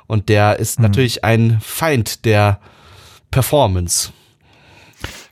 Und 0.06 0.28
der 0.28 0.59
ist 0.59 0.78
mhm. 0.78 0.84
natürlich 0.84 1.24
ein 1.24 1.59
Feind 1.60 2.24
der 2.24 2.60
Performance. 3.30 4.12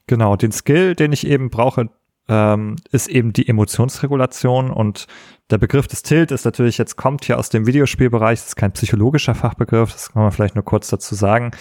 Genau, 0.07 0.37
den 0.37 0.53
Skill, 0.53 0.95
den 0.95 1.13
ich 1.13 1.27
eben 1.27 1.51
brauche, 1.51 1.89
ähm, 2.29 2.77
ist 2.91 3.09
eben 3.09 3.33
die 3.33 3.49
Emotionsregulation 3.49 4.71
und 4.71 5.07
der 5.51 5.59
Begriff 5.59 5.87
des 5.87 6.03
Tilt 6.03 6.33
ist 6.33 6.45
natürlich 6.45 6.77
jetzt 6.77 6.97
kommt 6.97 7.25
hier 7.25 7.39
aus 7.39 7.51
dem 7.51 7.67
Videospielbereich, 7.67 8.41
das 8.41 8.49
ist 8.49 8.57
kein 8.57 8.73
psychologischer 8.73 9.37
Fachbegriff, 9.37 9.93
das 9.93 10.13
kann 10.13 10.23
man 10.23 10.33
vielleicht 10.33 10.57
nur 10.57 10.65
kurz 10.65 10.89
dazu 10.89 11.15
sagen. 11.15 11.53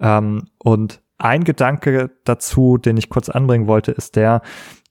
Ähm, 0.00 0.48
und 0.58 1.02
ein 1.18 1.44
Gedanke 1.44 2.10
dazu, 2.24 2.78
den 2.78 2.96
ich 2.96 3.10
kurz 3.10 3.28
anbringen 3.28 3.66
wollte, 3.66 3.92
ist 3.92 4.16
der, 4.16 4.40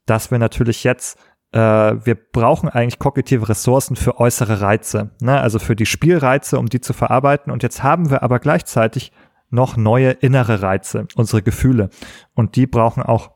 dass 0.05 0.30
wir 0.30 0.38
natürlich 0.38 0.84
jetzt 0.84 1.17
wir 1.51 2.15
brauchen 2.15 2.67
eigentlich 2.67 2.99
kognitive 2.99 3.47
Ressourcen 3.47 3.95
für 3.95 4.19
äußere 4.19 4.61
Reize, 4.61 5.11
ne? 5.22 5.39
also 5.39 5.57
für 5.57 5.76
die 5.76 5.85
Spielreize, 5.85 6.59
um 6.59 6.67
die 6.67 6.81
zu 6.81 6.91
verarbeiten. 6.91 7.51
Und 7.51 7.63
jetzt 7.63 7.81
haben 7.81 8.09
wir 8.09 8.23
aber 8.23 8.39
gleichzeitig 8.39 9.13
noch 9.49 9.77
neue 9.77 10.11
innere 10.11 10.61
Reize, 10.61 11.07
unsere 11.15 11.41
Gefühle. 11.41 11.89
Und 12.34 12.55
die 12.55 12.67
brauchen 12.67 13.03
auch 13.03 13.31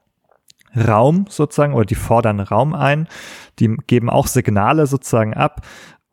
Raum 0.76 1.26
sozusagen 1.30 1.74
oder 1.74 1.86
die 1.86 1.96
fordern 1.96 2.40
Raum 2.40 2.74
ein. 2.76 3.08
Die 3.60 3.76
geben 3.88 4.10
auch 4.10 4.28
Signale 4.28 4.86
sozusagen 4.86 5.34
ab 5.34 5.62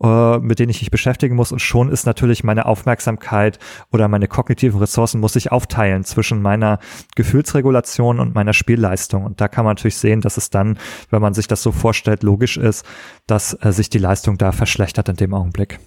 äh, 0.03 0.39
mit 0.39 0.59
denen 0.59 0.71
ich 0.71 0.81
mich 0.81 0.91
beschäftigen 0.91 1.37
muss 1.37 1.53
und 1.53 1.61
schon 1.61 1.91
ist 1.91 2.05
natürlich 2.05 2.45
meine 2.45 2.67
Aufmerksamkeit 2.67 3.59
oder 3.91 4.09
meine 4.09 4.29
kognitiven 4.29 4.79
Ressourcen 4.79 5.21
muss 5.21 5.37
ich 5.37 5.53
aufteilen 5.53 6.05
zwischen 6.05 6.43
meiner 6.43 6.81
Gefühlsregulation 7.15 8.21
und 8.21 8.35
meiner 8.35 8.53
Spielleistung 8.53 9.25
und 9.25 9.41
da 9.41 9.49
kann 9.49 9.65
man 9.65 9.73
natürlich 9.73 9.97
sehen, 9.97 10.21
dass 10.21 10.37
es 10.37 10.51
dann, 10.51 10.79
wenn 11.11 11.23
man 11.23 11.33
sich 11.33 11.47
das 11.49 11.63
so 11.63 11.73
vorstellt, 11.73 12.23
logisch 12.23 12.59
ist, 12.59 12.85
dass 13.27 13.55
äh, 13.63 13.73
sich 13.73 13.89
die 13.89 13.99
Leistung 13.99 14.37
da 14.37 14.53
verschlechtert 14.53 15.09
in 15.09 15.17
dem 15.17 15.33
Augenblick. 15.33 15.79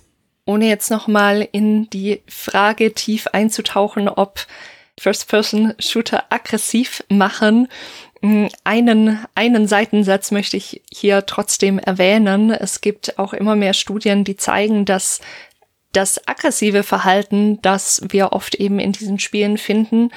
Ohne 0.45 0.67
jetzt 0.67 0.89
nochmal 0.89 1.47
in 1.51 1.89
die 1.91 2.23
Frage 2.27 2.93
tief 2.95 3.27
einzutauchen, 3.27 4.09
ob 4.09 4.47
First-Person-Shooter 4.99 6.25
aggressiv 6.29 7.03
machen, 7.09 7.67
einen, 8.63 9.25
einen 9.35 9.67
Seitensatz 9.67 10.31
möchte 10.31 10.57
ich 10.57 10.81
hier 10.91 11.25
trotzdem 11.25 11.79
erwähnen. 11.79 12.51
Es 12.51 12.81
gibt 12.81 13.17
auch 13.17 13.33
immer 13.33 13.55
mehr 13.55 13.73
Studien, 13.73 14.23
die 14.23 14.35
zeigen, 14.35 14.85
dass 14.85 15.21
das 15.91 16.27
aggressive 16.27 16.83
Verhalten, 16.83 17.61
das 17.61 18.01
wir 18.09 18.31
oft 18.33 18.55
eben 18.55 18.79
in 18.79 18.91
diesen 18.91 19.19
Spielen 19.19 19.57
finden, 19.57 20.11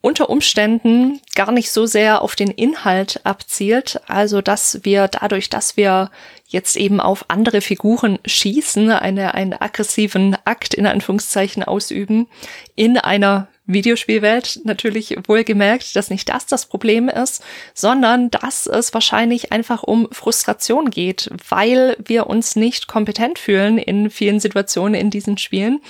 unter 0.00 0.30
Umständen 0.30 1.20
gar 1.34 1.50
nicht 1.50 1.70
so 1.72 1.84
sehr 1.86 2.22
auf 2.22 2.36
den 2.36 2.50
Inhalt 2.50 3.20
abzielt, 3.24 4.00
also 4.06 4.40
dass 4.40 4.84
wir 4.84 5.08
dadurch, 5.08 5.50
dass 5.50 5.76
wir 5.76 6.10
jetzt 6.46 6.76
eben 6.76 7.00
auf 7.00 7.24
andere 7.28 7.60
Figuren 7.60 8.20
schießen, 8.24 8.90
eine, 8.90 9.34
einen 9.34 9.54
aggressiven 9.54 10.36
Akt 10.44 10.72
in 10.72 10.86
Anführungszeichen 10.86 11.64
ausüben, 11.64 12.28
in 12.76 12.96
einer 12.96 13.48
Videospielwelt 13.68 14.62
natürlich 14.64 15.16
wohlgemerkt, 15.26 15.94
dass 15.94 16.10
nicht 16.10 16.28
das 16.30 16.46
das 16.46 16.66
Problem 16.66 17.08
ist, 17.08 17.44
sondern 17.74 18.30
dass 18.30 18.66
es 18.66 18.94
wahrscheinlich 18.94 19.52
einfach 19.52 19.82
um 19.82 20.08
Frustration 20.10 20.90
geht, 20.90 21.30
weil 21.48 21.96
wir 22.04 22.26
uns 22.28 22.56
nicht 22.56 22.88
kompetent 22.88 23.38
fühlen 23.38 23.76
in 23.76 24.10
vielen 24.10 24.40
Situationen 24.40 24.94
in 24.94 25.10
diesen 25.10 25.36
Spielen. 25.36 25.80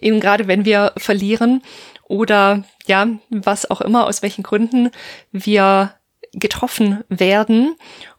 Eben 0.00 0.18
gerade 0.18 0.48
wenn 0.48 0.64
wir 0.64 0.92
verlieren 0.96 1.62
oder 2.08 2.64
ja, 2.86 3.06
was 3.28 3.70
auch 3.70 3.82
immer, 3.82 4.06
aus 4.06 4.22
welchen 4.22 4.42
Gründen 4.42 4.90
wir 5.30 5.94
getroffen 6.32 7.04
werden. 7.10 7.76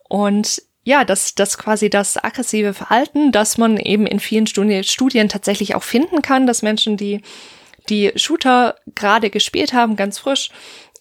Und 0.07 0.61
ja, 0.83 1.03
dass 1.03 1.33
das 1.33 1.57
quasi 1.57 1.89
das 1.89 2.23
aggressive 2.23 2.73
Verhalten, 2.73 3.31
das 3.31 3.57
man 3.57 3.77
eben 3.77 4.05
in 4.05 4.19
vielen 4.19 4.47
Studien 4.47 5.27
tatsächlich 5.27 5.75
auch 5.75 5.83
finden 5.83 6.21
kann, 6.21 6.45
dass 6.45 6.61
Menschen, 6.61 6.97
die 6.97 7.21
die 7.89 8.11
Shooter 8.15 8.75
gerade 8.95 9.29
gespielt 9.29 9.73
haben, 9.73 9.95
ganz 9.95 10.19
frisch, 10.19 10.49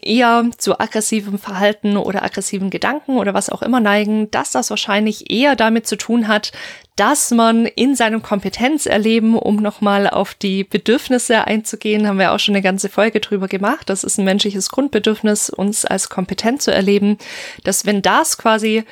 eher 0.03 0.51
zu 0.59 0.79
aggressivem 0.79 1.39
Verhalten 1.39 1.97
oder 1.97 2.23
aggressiven 2.23 2.71
Gedanken 2.71 3.17
oder 3.17 3.35
was 3.35 3.51
auch 3.51 3.63
immer 3.63 3.81
neigen, 3.81 4.31
dass 4.31 4.53
das 4.53 4.71
wahrscheinlich 4.71 5.31
eher 5.31 5.57
damit 5.57 5.87
zu 5.87 5.97
tun 5.97 6.29
hat, 6.29 6.53
dass 6.97 7.31
man 7.31 7.67
in 7.67 7.95
seinem 7.95 8.23
Kompetenzerleben, 8.23 9.37
um 9.37 9.57
nochmal 9.57 10.09
auf 10.09 10.35
die 10.35 10.65
Bedürfnisse 10.65 11.47
einzugehen, 11.47 12.07
haben 12.07 12.19
wir 12.19 12.33
auch 12.33 12.39
schon 12.39 12.55
eine 12.55 12.63
ganze 12.63 12.89
Folge 12.89 13.21
drüber 13.21 13.49
gemacht. 13.49 13.91
Das 13.91 14.03
ist 14.03 14.19
ein 14.19 14.25
menschliches 14.25 14.71
Grundbedürfnis, 14.71 15.51
uns 15.51 15.85
als 15.85 16.09
kompetent 16.09 16.63
zu 16.63 16.73
erleben, 16.73 17.19
dass 17.65 17.85
wenn 17.85 18.01
das 18.01 18.39
quasi 18.39 18.85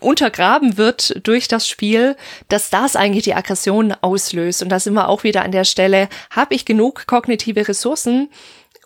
untergraben 0.00 0.76
wird 0.76 1.26
durch 1.26 1.48
das 1.48 1.68
Spiel, 1.68 2.16
dass 2.48 2.70
das 2.70 2.96
eigentlich 2.96 3.24
die 3.24 3.34
Aggression 3.34 3.94
auslöst. 4.00 4.62
Und 4.62 4.68
da 4.70 4.80
sind 4.80 4.94
wir 4.94 5.08
auch 5.08 5.24
wieder 5.24 5.42
an 5.42 5.52
der 5.52 5.64
Stelle, 5.64 6.08
habe 6.30 6.54
ich 6.54 6.64
genug 6.64 7.06
kognitive 7.06 7.68
Ressourcen, 7.68 8.28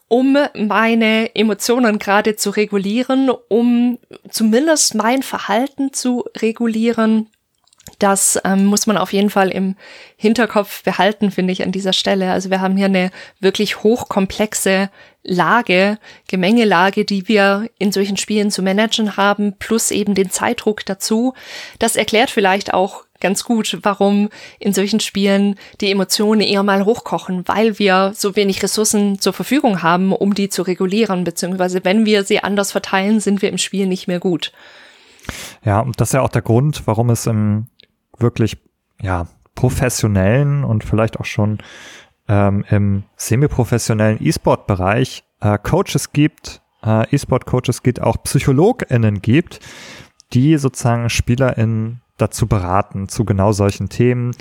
um 0.09 0.37
meine 0.55 1.35
Emotionen 1.35 1.99
gerade 1.99 2.37
zu 2.37 2.51
regulieren, 2.51 3.31
um 3.49 3.99
zumindest 4.31 4.95
mein 4.95 5.23
Verhalten 5.23 5.93
zu 5.93 6.25
regulieren. 6.37 7.31
Das 7.99 8.39
ähm, 8.45 8.67
muss 8.67 8.87
man 8.87 8.97
auf 8.97 9.13
jeden 9.13 9.31
Fall 9.31 9.51
im 9.51 9.77
Hinterkopf 10.17 10.83
behalten, 10.83 11.31
finde 11.31 11.53
ich, 11.53 11.63
an 11.63 11.73
dieser 11.73 11.93
Stelle. 11.93 12.33
Also 12.33 12.51
wir 12.51 12.61
haben 12.61 12.77
hier 12.77 12.87
eine 12.87 13.11
wirklich 13.41 13.83
hochkomplexe 13.83 14.91
Lage, 15.23 15.99
Gemengelage, 16.29 17.05
die 17.05 17.29
wir 17.29 17.69
in 17.79 17.93
solchen 17.93 18.17
Spielen 18.17 18.51
zu 18.51 18.63
managen 18.63 19.17
haben, 19.17 19.55
plus 19.59 19.91
eben 19.91 20.15
den 20.15 20.31
Zeitdruck 20.31 20.85
dazu. 20.85 21.35
Das 21.79 21.97
erklärt 21.97 22.31
vielleicht 22.31 22.75
auch 22.75 23.05
ganz 23.21 23.45
gut, 23.45 23.79
warum 23.83 24.29
in 24.59 24.75
solchen 24.75 25.01
Spielen 25.01 25.57
die 25.81 25.91
Emotionen 25.91 26.43
eher 26.43 26.63
mal 26.63 26.85
hochkochen, 26.85 27.49
weil 27.49 27.79
wir 27.79 28.13
so 28.15 28.37
wenig 28.37 28.63
Ressourcen 28.63 29.19
zur 29.19 29.33
Verfügung 29.33 29.83
haben, 29.83 30.13
um 30.13 30.35
die 30.35 30.51
zu 30.51 30.61
regulieren, 30.61 31.25
beziehungsweise 31.25 31.85
wenn 31.85 32.05
wir 32.05 32.25
sie 32.25 32.41
anders 32.41 32.73
verteilen, 32.73 33.21
sind 33.21 33.41
wir 33.41 33.49
im 33.49 33.57
Spiel 33.57 33.87
nicht 33.87 34.09
mehr 34.09 34.21
gut. 34.21 34.53
Ja, 35.65 35.81
und 35.81 35.99
das 36.01 36.11
ist 36.11 36.13
ja 36.13 36.21
auch 36.21 36.29
der 36.29 36.43
Grund, 36.43 36.83
warum 36.87 37.09
es 37.09 37.27
im 37.27 37.67
wirklich, 38.19 38.59
ja, 39.01 39.27
professionellen 39.55 40.65
und 40.65 40.85
vielleicht 40.85 41.19
auch 41.21 41.25
schon 41.25 41.59
ähm, 42.29 42.65
im 42.71 43.05
semi-professionellen 43.17 44.19
E-Sport-Bereich 44.21 45.25
äh, 45.41 45.59
Coaches 45.59 46.13
gibt, 46.13 46.63
äh, 46.83 47.09
E-Sport-Coaches 47.15 47.83
gibt, 47.83 48.01
auch 48.03 48.23
PsychologInnen 48.23 49.23
gibt, 49.23 49.61
die 50.33 50.57
sozusagen 50.57 51.09
SpielerInnen 51.09 52.03
dazu 52.17 52.47
beraten, 52.47 53.09
zu 53.09 53.25
genau 53.25 53.53
solchen 53.53 53.89
Themen. 53.89 54.33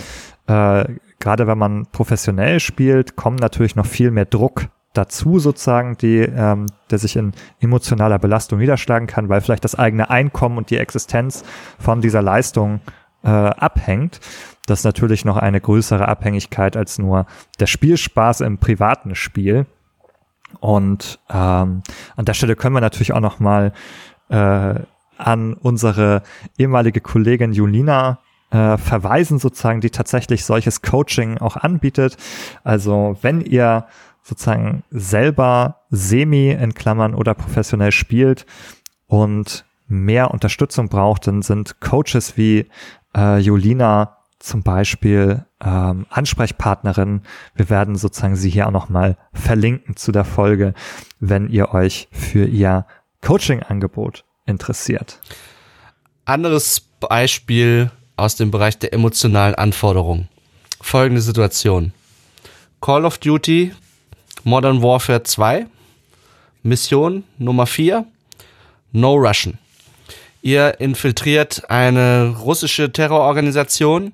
Äh, 0.47 0.85
Gerade 1.19 1.47
wenn 1.47 1.57
man 1.57 1.85
professionell 1.91 2.59
spielt, 2.59 3.15
kommen 3.15 3.37
natürlich 3.37 3.75
noch 3.75 3.85
viel 3.85 4.11
mehr 4.11 4.25
Druck 4.25 4.67
dazu 4.93 5.39
sozusagen, 5.39 5.97
die, 5.97 6.19
ähm, 6.19 6.67
der 6.91 6.99
sich 6.99 7.15
in 7.15 7.33
emotionaler 7.59 8.19
Belastung 8.19 8.59
niederschlagen 8.59 9.07
kann, 9.07 9.29
weil 9.29 9.41
vielleicht 9.41 9.63
das 9.63 9.75
eigene 9.75 10.09
Einkommen 10.09 10.57
und 10.57 10.69
die 10.69 10.77
Existenz 10.77 11.43
von 11.79 12.01
dieser 12.01 12.21
Leistung 12.21 12.81
äh, 13.23 13.29
abhängt. 13.29 14.19
Das 14.65 14.79
ist 14.79 14.85
natürlich 14.85 15.25
noch 15.25 15.37
eine 15.37 15.59
größere 15.59 16.07
Abhängigkeit 16.07 16.77
als 16.77 16.99
nur 16.99 17.25
der 17.59 17.67
Spielspaß 17.67 18.41
im 18.41 18.57
privaten 18.57 19.15
Spiel. 19.15 19.65
Und 20.59 21.19
ähm, 21.29 21.83
an 22.15 22.25
der 22.25 22.33
Stelle 22.33 22.55
können 22.55 22.75
wir 22.75 22.81
natürlich 22.81 23.13
auch 23.13 23.19
noch 23.19 23.39
mal 23.39 23.73
äh, 24.29 24.75
an 25.17 25.53
unsere 25.53 26.23
ehemalige 26.57 27.01
Kollegin 27.01 27.53
Julina 27.53 28.19
äh, 28.51 28.77
verweisen, 28.77 29.39
sozusagen, 29.39 29.81
die 29.81 29.89
tatsächlich 29.89 30.45
solches 30.45 30.81
Coaching 30.81 31.39
auch 31.39 31.57
anbietet. 31.57 32.17
Also 32.63 33.17
wenn 33.21 33.41
ihr 33.41 33.87
sozusagen 34.21 34.83
selber 34.89 35.81
semi 35.89 36.51
in 36.51 36.73
Klammern 36.73 37.13
oder 37.13 37.33
professionell 37.33 37.91
spielt 37.91 38.45
und 39.07 39.65
mehr 39.87 40.31
Unterstützung 40.31 40.87
braucht, 40.87 41.27
dann 41.27 41.41
sind 41.41 41.81
Coaches 41.81 42.37
wie 42.37 42.67
äh, 43.15 43.39
Julina 43.39 44.17
zum 44.39 44.61
Beispiel 44.63 45.45
ähm, 45.63 46.05
Ansprechpartnerin. 46.09 47.21
Wir 47.55 47.69
werden 47.69 47.95
sozusagen 47.95 48.35
sie 48.35 48.49
hier 48.49 48.67
auch 48.67 48.71
nochmal 48.71 49.17
verlinken 49.33 49.95
zu 49.95 50.11
der 50.11 50.25
Folge, 50.25 50.73
wenn 51.19 51.49
ihr 51.49 51.73
euch 51.73 52.09
für 52.11 52.45
ihr 52.45 52.85
Coaching-Angebot 53.21 54.25
interessiert. 54.45 55.21
Anderes 56.25 56.81
Beispiel 56.99 57.91
aus 58.17 58.35
dem 58.35 58.51
Bereich 58.51 58.77
der 58.77 58.93
emotionalen 58.93 59.55
Anforderungen. 59.55 60.27
Folgende 60.81 61.21
Situation. 61.21 61.93
Call 62.81 63.05
of 63.05 63.17
Duty 63.17 63.71
Modern 64.45 64.81
Warfare 64.83 65.23
2, 65.23 65.67
Mission 66.63 67.23
Nummer 67.37 67.65
4, 67.65 68.05
No 68.91 69.15
Russian. 69.15 69.57
Ihr 70.43 70.81
infiltriert 70.81 71.69
eine 71.69 72.35
russische 72.37 72.91
Terrororganisation 72.91 74.11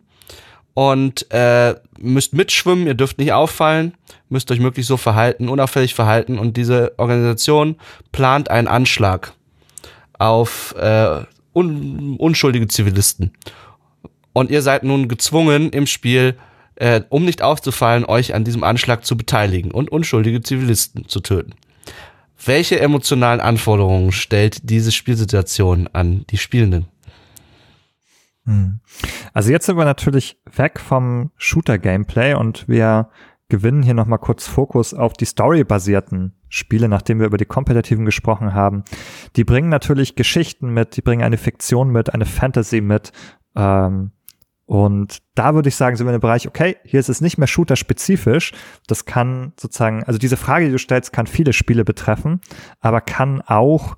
und 0.75 1.25
äh, 1.31 1.73
müsst 1.97 2.35
mitschwimmen, 2.35 2.85
ihr 2.85 2.93
dürft 2.93 3.17
nicht 3.17 3.33
auffallen, 3.33 3.95
müsst 4.29 4.51
euch 4.51 4.59
möglichst 4.59 4.89
so 4.89 4.97
verhalten, 4.97 5.49
unauffällig 5.49 5.95
verhalten 5.95 6.37
und 6.37 6.55
diese 6.55 6.93
Organisation 6.97 7.77
plant 8.11 8.51
einen 8.51 8.67
Anschlag 8.67 9.33
auf 10.19 10.75
äh, 10.77 11.23
un 11.53 12.15
unschuldige 12.19 12.67
Zivilisten. 12.67 13.31
Und 14.31 14.51
ihr 14.51 14.61
seid 14.61 14.83
nun 14.83 15.07
gezwungen 15.07 15.71
im 15.71 15.87
Spiel, 15.87 16.37
äh, 16.75 17.01
um 17.09 17.25
nicht 17.25 17.41
aufzufallen, 17.41 18.05
euch 18.05 18.35
an 18.35 18.43
diesem 18.43 18.63
Anschlag 18.63 19.03
zu 19.03 19.17
beteiligen 19.17 19.71
und 19.71 19.91
unschuldige 19.91 20.43
Zivilisten 20.43 21.07
zu 21.07 21.21
töten. 21.21 21.55
Welche 22.45 22.79
emotionalen 22.79 23.41
Anforderungen 23.41 24.11
stellt 24.11 24.69
diese 24.69 24.91
Spielsituation 24.91 25.89
an 25.91 26.25
die 26.29 26.37
Spielenden? 26.37 26.87
Hm. 28.45 28.79
Also 29.33 29.51
jetzt 29.51 29.65
sind 29.65 29.77
wir 29.77 29.85
natürlich 29.85 30.39
weg 30.55 30.79
vom 30.79 31.31
Shooter-Gameplay 31.37 32.33
und 32.35 32.67
wir 32.67 33.09
gewinnen 33.49 33.83
hier 33.83 33.93
nochmal 33.93 34.19
kurz 34.19 34.47
Fokus 34.47 34.93
auf 34.93 35.13
die 35.13 35.25
storybasierten 35.25 36.33
Spiele, 36.47 36.87
nachdem 36.87 37.19
wir 37.19 37.27
über 37.27 37.37
die 37.37 37.45
kompetitiven 37.45 38.05
gesprochen 38.05 38.53
haben. 38.53 38.83
Die 39.35 39.43
bringen 39.43 39.69
natürlich 39.69 40.15
Geschichten 40.15 40.69
mit, 40.69 40.95
die 40.95 41.01
bringen 41.01 41.23
eine 41.23 41.37
Fiktion 41.37 41.91
mit, 41.91 42.13
eine 42.13 42.25
Fantasy 42.25 42.79
mit. 42.81 43.11
Ähm, 43.55 44.11
und 44.69 45.23
da 45.33 45.55
würde 45.55 45.67
ich 45.67 45.75
sagen, 45.75 45.95
sind 45.95 46.05
wir 46.05 46.11
in 46.11 46.19
dem 46.19 46.21
Bereich, 46.21 46.47
okay, 46.47 46.77
hier 46.83 46.99
ist 46.99 47.09
es 47.09 47.21
nicht 47.21 47.39
mehr 47.39 47.47
Shooter-spezifisch. 47.47 48.51
Das 48.85 49.05
kann 49.05 49.51
sozusagen, 49.59 50.03
also 50.03 50.19
diese 50.19 50.37
Frage, 50.37 50.65
die 50.65 50.71
du 50.71 50.77
stellst, 50.77 51.11
kann 51.11 51.25
viele 51.25 51.53
Spiele 51.53 51.83
betreffen, 51.83 52.39
aber 52.79 53.01
kann 53.01 53.41
auch 53.41 53.97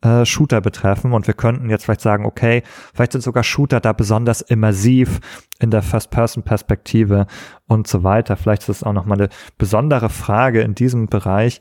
äh, 0.00 0.24
Shooter 0.24 0.60
betreffen. 0.62 1.12
Und 1.12 1.28
wir 1.28 1.34
könnten 1.34 1.70
jetzt 1.70 1.84
vielleicht 1.84 2.00
sagen, 2.00 2.26
okay, 2.26 2.64
vielleicht 2.92 3.12
sind 3.12 3.20
sogar 3.20 3.44
Shooter 3.44 3.78
da 3.78 3.92
besonders 3.92 4.40
immersiv 4.40 5.20
in 5.60 5.70
der 5.70 5.82
First-Person-Perspektive 5.82 7.28
und 7.68 7.86
so 7.86 8.02
weiter. 8.02 8.36
Vielleicht 8.36 8.62
ist 8.62 8.68
das 8.68 8.82
auch 8.82 8.92
nochmal 8.92 9.18
eine 9.18 9.28
besondere 9.58 10.08
Frage 10.08 10.62
in 10.62 10.74
diesem 10.74 11.06
Bereich. 11.06 11.60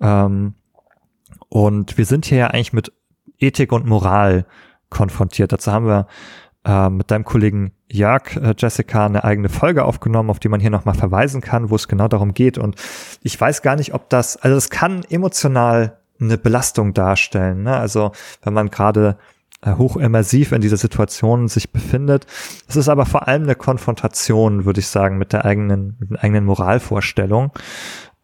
Ähm, 0.00 0.54
und 1.50 1.98
wir 1.98 2.06
sind 2.06 2.24
hier 2.24 2.38
ja 2.38 2.46
eigentlich 2.46 2.72
mit 2.72 2.94
Ethik 3.38 3.72
und 3.72 3.84
Moral 3.84 4.46
konfrontiert. 4.88 5.52
Dazu 5.52 5.70
haben 5.70 5.86
wir 5.86 6.06
äh, 6.64 6.88
mit 6.90 7.10
deinem 7.10 7.24
Kollegen 7.24 7.72
Jörg, 7.90 8.36
äh, 8.36 8.54
Jessica, 8.56 9.06
eine 9.06 9.24
eigene 9.24 9.48
Folge 9.48 9.84
aufgenommen, 9.84 10.30
auf 10.30 10.38
die 10.38 10.48
man 10.48 10.60
hier 10.60 10.70
nochmal 10.70 10.94
verweisen 10.94 11.40
kann, 11.40 11.70
wo 11.70 11.76
es 11.76 11.88
genau 11.88 12.08
darum 12.08 12.34
geht. 12.34 12.58
Und 12.58 12.76
ich 13.22 13.40
weiß 13.40 13.62
gar 13.62 13.76
nicht, 13.76 13.94
ob 13.94 14.08
das, 14.10 14.36
also 14.36 14.56
es 14.56 14.70
kann 14.70 15.04
emotional 15.08 15.98
eine 16.20 16.38
Belastung 16.38 16.94
darstellen. 16.94 17.62
Ne? 17.64 17.76
Also 17.76 18.12
wenn 18.42 18.54
man 18.54 18.70
gerade 18.70 19.18
äh, 19.62 19.74
hochimmersiv 19.74 20.52
in 20.52 20.60
dieser 20.60 20.76
Situation 20.76 21.48
sich 21.48 21.72
befindet. 21.72 22.26
Es 22.68 22.76
ist 22.76 22.88
aber 22.88 23.06
vor 23.06 23.28
allem 23.28 23.44
eine 23.44 23.54
Konfrontation, 23.54 24.64
würde 24.64 24.80
ich 24.80 24.88
sagen, 24.88 25.18
mit 25.18 25.32
der 25.32 25.44
eigenen, 25.44 25.96
mit 25.98 26.10
der 26.10 26.24
eigenen 26.24 26.44
Moralvorstellung. 26.44 27.52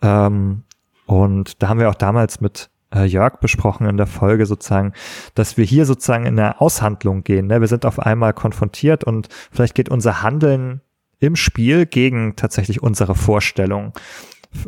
Ähm, 0.02 0.64
Und 1.06 1.60
da 1.60 1.68
haben 1.68 1.80
wir 1.80 1.88
auch 1.88 1.96
damals 1.96 2.40
mit 2.40 2.70
äh, 2.94 3.04
Jörg 3.04 3.40
besprochen 3.40 3.86
in 3.86 3.96
der 3.96 4.06
Folge 4.06 4.46
sozusagen, 4.46 4.92
dass 5.34 5.56
wir 5.56 5.64
hier 5.64 5.86
sozusagen 5.86 6.26
in 6.26 6.38
eine 6.38 6.60
Aushandlung 6.60 7.24
gehen. 7.24 7.46
Ne? 7.46 7.60
Wir 7.60 7.68
sind 7.68 7.86
auf 7.86 7.98
einmal 7.98 8.32
konfrontiert 8.32 9.04
und 9.04 9.28
vielleicht 9.50 9.74
geht 9.74 9.88
unser 9.88 10.22
Handeln 10.22 10.80
im 11.18 11.36
Spiel 11.36 11.86
gegen 11.86 12.36
tatsächlich 12.36 12.82
unsere 12.82 13.14
Vorstellung 13.14 13.92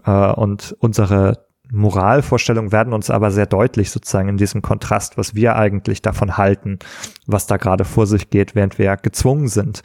äh, 0.04 0.32
und 0.32 0.76
unsere 0.80 1.46
Moralvorstellungen 1.74 2.70
werden 2.70 2.92
uns 2.92 3.08
aber 3.08 3.30
sehr 3.30 3.46
deutlich 3.46 3.90
sozusagen 3.90 4.28
in 4.28 4.36
diesem 4.36 4.60
Kontrast, 4.60 5.16
was 5.16 5.34
wir 5.34 5.56
eigentlich 5.56 6.02
davon 6.02 6.36
halten, 6.36 6.78
was 7.26 7.46
da 7.46 7.56
gerade 7.56 7.86
vor 7.86 8.06
sich 8.06 8.28
geht, 8.28 8.54
während 8.54 8.78
wir 8.78 8.94
gezwungen 8.98 9.48
sind, 9.48 9.82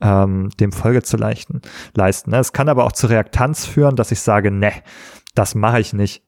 ähm, 0.00 0.50
dem 0.58 0.72
Folge 0.72 1.04
zu 1.04 1.16
leisten. 1.16 1.62
leisten. 1.94 2.30
Ne? 2.30 2.38
Es 2.38 2.52
kann 2.52 2.68
aber 2.68 2.84
auch 2.84 2.92
zu 2.92 3.06
Reaktanz 3.06 3.66
führen, 3.66 3.94
dass 3.94 4.10
ich 4.10 4.20
sage, 4.20 4.50
ne, 4.50 4.72
das 5.36 5.54
mache 5.54 5.78
ich 5.78 5.92
nicht 5.92 6.24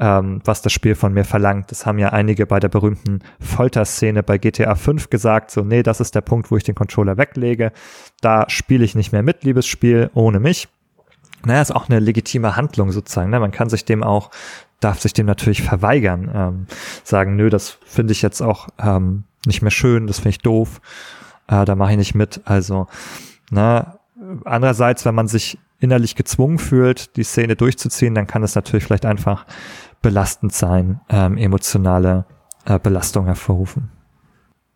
ähm, 0.00 0.40
was 0.44 0.62
das 0.62 0.72
Spiel 0.72 0.94
von 0.94 1.12
mir 1.12 1.24
verlangt. 1.24 1.70
Das 1.70 1.84
haben 1.84 1.98
ja 1.98 2.08
einige 2.08 2.46
bei 2.46 2.58
der 2.58 2.68
berühmten 2.68 3.20
Folterszene 3.38 4.22
bei 4.22 4.38
GTA 4.38 4.74
5 4.74 5.10
gesagt, 5.10 5.50
so, 5.50 5.62
nee, 5.62 5.82
das 5.82 6.00
ist 6.00 6.14
der 6.14 6.22
Punkt, 6.22 6.50
wo 6.50 6.56
ich 6.56 6.64
den 6.64 6.74
Controller 6.74 7.18
weglege. 7.18 7.72
Da 8.22 8.48
spiele 8.48 8.84
ich 8.84 8.94
nicht 8.94 9.12
mehr 9.12 9.22
mit, 9.22 9.44
liebes 9.44 9.66
Spiel, 9.66 10.10
ohne 10.14 10.40
mich. 10.40 10.68
Naja, 11.44 11.60
ist 11.60 11.74
auch 11.74 11.88
eine 11.88 12.00
legitime 12.00 12.56
Handlung 12.56 12.92
sozusagen. 12.92 13.30
Ne? 13.30 13.40
Man 13.40 13.50
kann 13.50 13.68
sich 13.68 13.84
dem 13.84 14.02
auch, 14.02 14.30
darf 14.80 15.00
sich 15.00 15.12
dem 15.12 15.26
natürlich 15.26 15.62
verweigern, 15.62 16.30
ähm, 16.34 16.66
sagen, 17.04 17.36
nö, 17.36 17.50
das 17.50 17.78
finde 17.84 18.12
ich 18.12 18.22
jetzt 18.22 18.40
auch 18.40 18.68
ähm, 18.78 19.24
nicht 19.46 19.62
mehr 19.62 19.70
schön, 19.70 20.06
das 20.06 20.16
finde 20.16 20.30
ich 20.30 20.38
doof, 20.38 20.80
äh, 21.48 21.64
da 21.64 21.74
mache 21.76 21.92
ich 21.92 21.98
nicht 21.98 22.14
mit. 22.14 22.40
Also, 22.44 22.86
na, 23.50 23.98
andererseits, 24.44 25.04
wenn 25.04 25.14
man 25.14 25.28
sich 25.28 25.58
innerlich 25.78 26.14
gezwungen 26.14 26.58
fühlt, 26.58 27.16
die 27.16 27.22
Szene 27.22 27.56
durchzuziehen, 27.56 28.14
dann 28.14 28.26
kann 28.26 28.42
es 28.42 28.54
natürlich 28.54 28.84
vielleicht 28.84 29.06
einfach 29.06 29.46
belastend 30.02 30.52
sein, 30.52 31.00
ähm, 31.08 31.36
emotionale 31.36 32.24
äh, 32.64 32.78
Belastung 32.78 33.26
hervorrufen. 33.26 33.90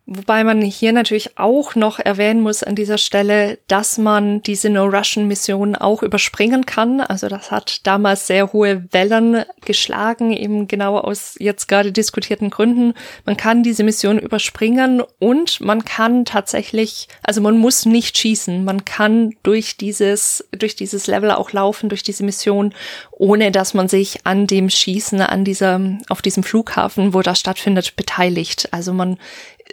Wobei 0.07 0.43
man 0.43 0.61
hier 0.61 0.93
natürlich 0.93 1.39
auch 1.39 1.73
noch 1.73 1.97
erwähnen 1.97 2.41
muss 2.41 2.61
an 2.61 2.75
dieser 2.75 2.99
Stelle, 2.99 3.57
dass 3.67 3.97
man 3.97 4.43
diese 4.43 4.69
No-Russian-Mission 4.69 5.75
auch 5.75 6.03
überspringen 6.03 6.67
kann. 6.67 7.01
Also 7.01 7.27
das 7.27 7.49
hat 7.49 7.87
damals 7.87 8.27
sehr 8.27 8.53
hohe 8.53 8.85
Wellen 8.93 9.45
geschlagen, 9.65 10.31
eben 10.31 10.67
genau 10.67 10.99
aus 10.99 11.33
jetzt 11.39 11.67
gerade 11.67 11.91
diskutierten 11.91 12.51
Gründen. 12.51 12.93
Man 13.25 13.35
kann 13.35 13.63
diese 13.63 13.83
Mission 13.83 14.19
überspringen 14.19 15.01
und 15.17 15.59
man 15.61 15.85
kann 15.85 16.23
tatsächlich, 16.23 17.07
also 17.23 17.41
man 17.41 17.57
muss 17.57 17.87
nicht 17.87 18.15
schießen. 18.15 18.63
Man 18.63 18.85
kann 18.85 19.33
durch 19.41 19.75
dieses, 19.75 20.47
durch 20.51 20.75
dieses 20.75 21.07
Level 21.07 21.31
auch 21.31 21.51
laufen, 21.51 21.89
durch 21.89 22.03
diese 22.03 22.23
Mission, 22.23 22.75
ohne 23.11 23.51
dass 23.51 23.73
man 23.73 23.87
sich 23.87 24.23
an 24.23 24.45
dem 24.45 24.69
Schießen, 24.69 25.19
an 25.21 25.43
dieser, 25.45 25.81
auf 26.09 26.21
diesem 26.21 26.43
Flughafen, 26.43 27.15
wo 27.15 27.23
das 27.23 27.39
stattfindet, 27.39 27.95
beteiligt. 27.95 28.69
Also 28.71 28.93
man 28.93 29.17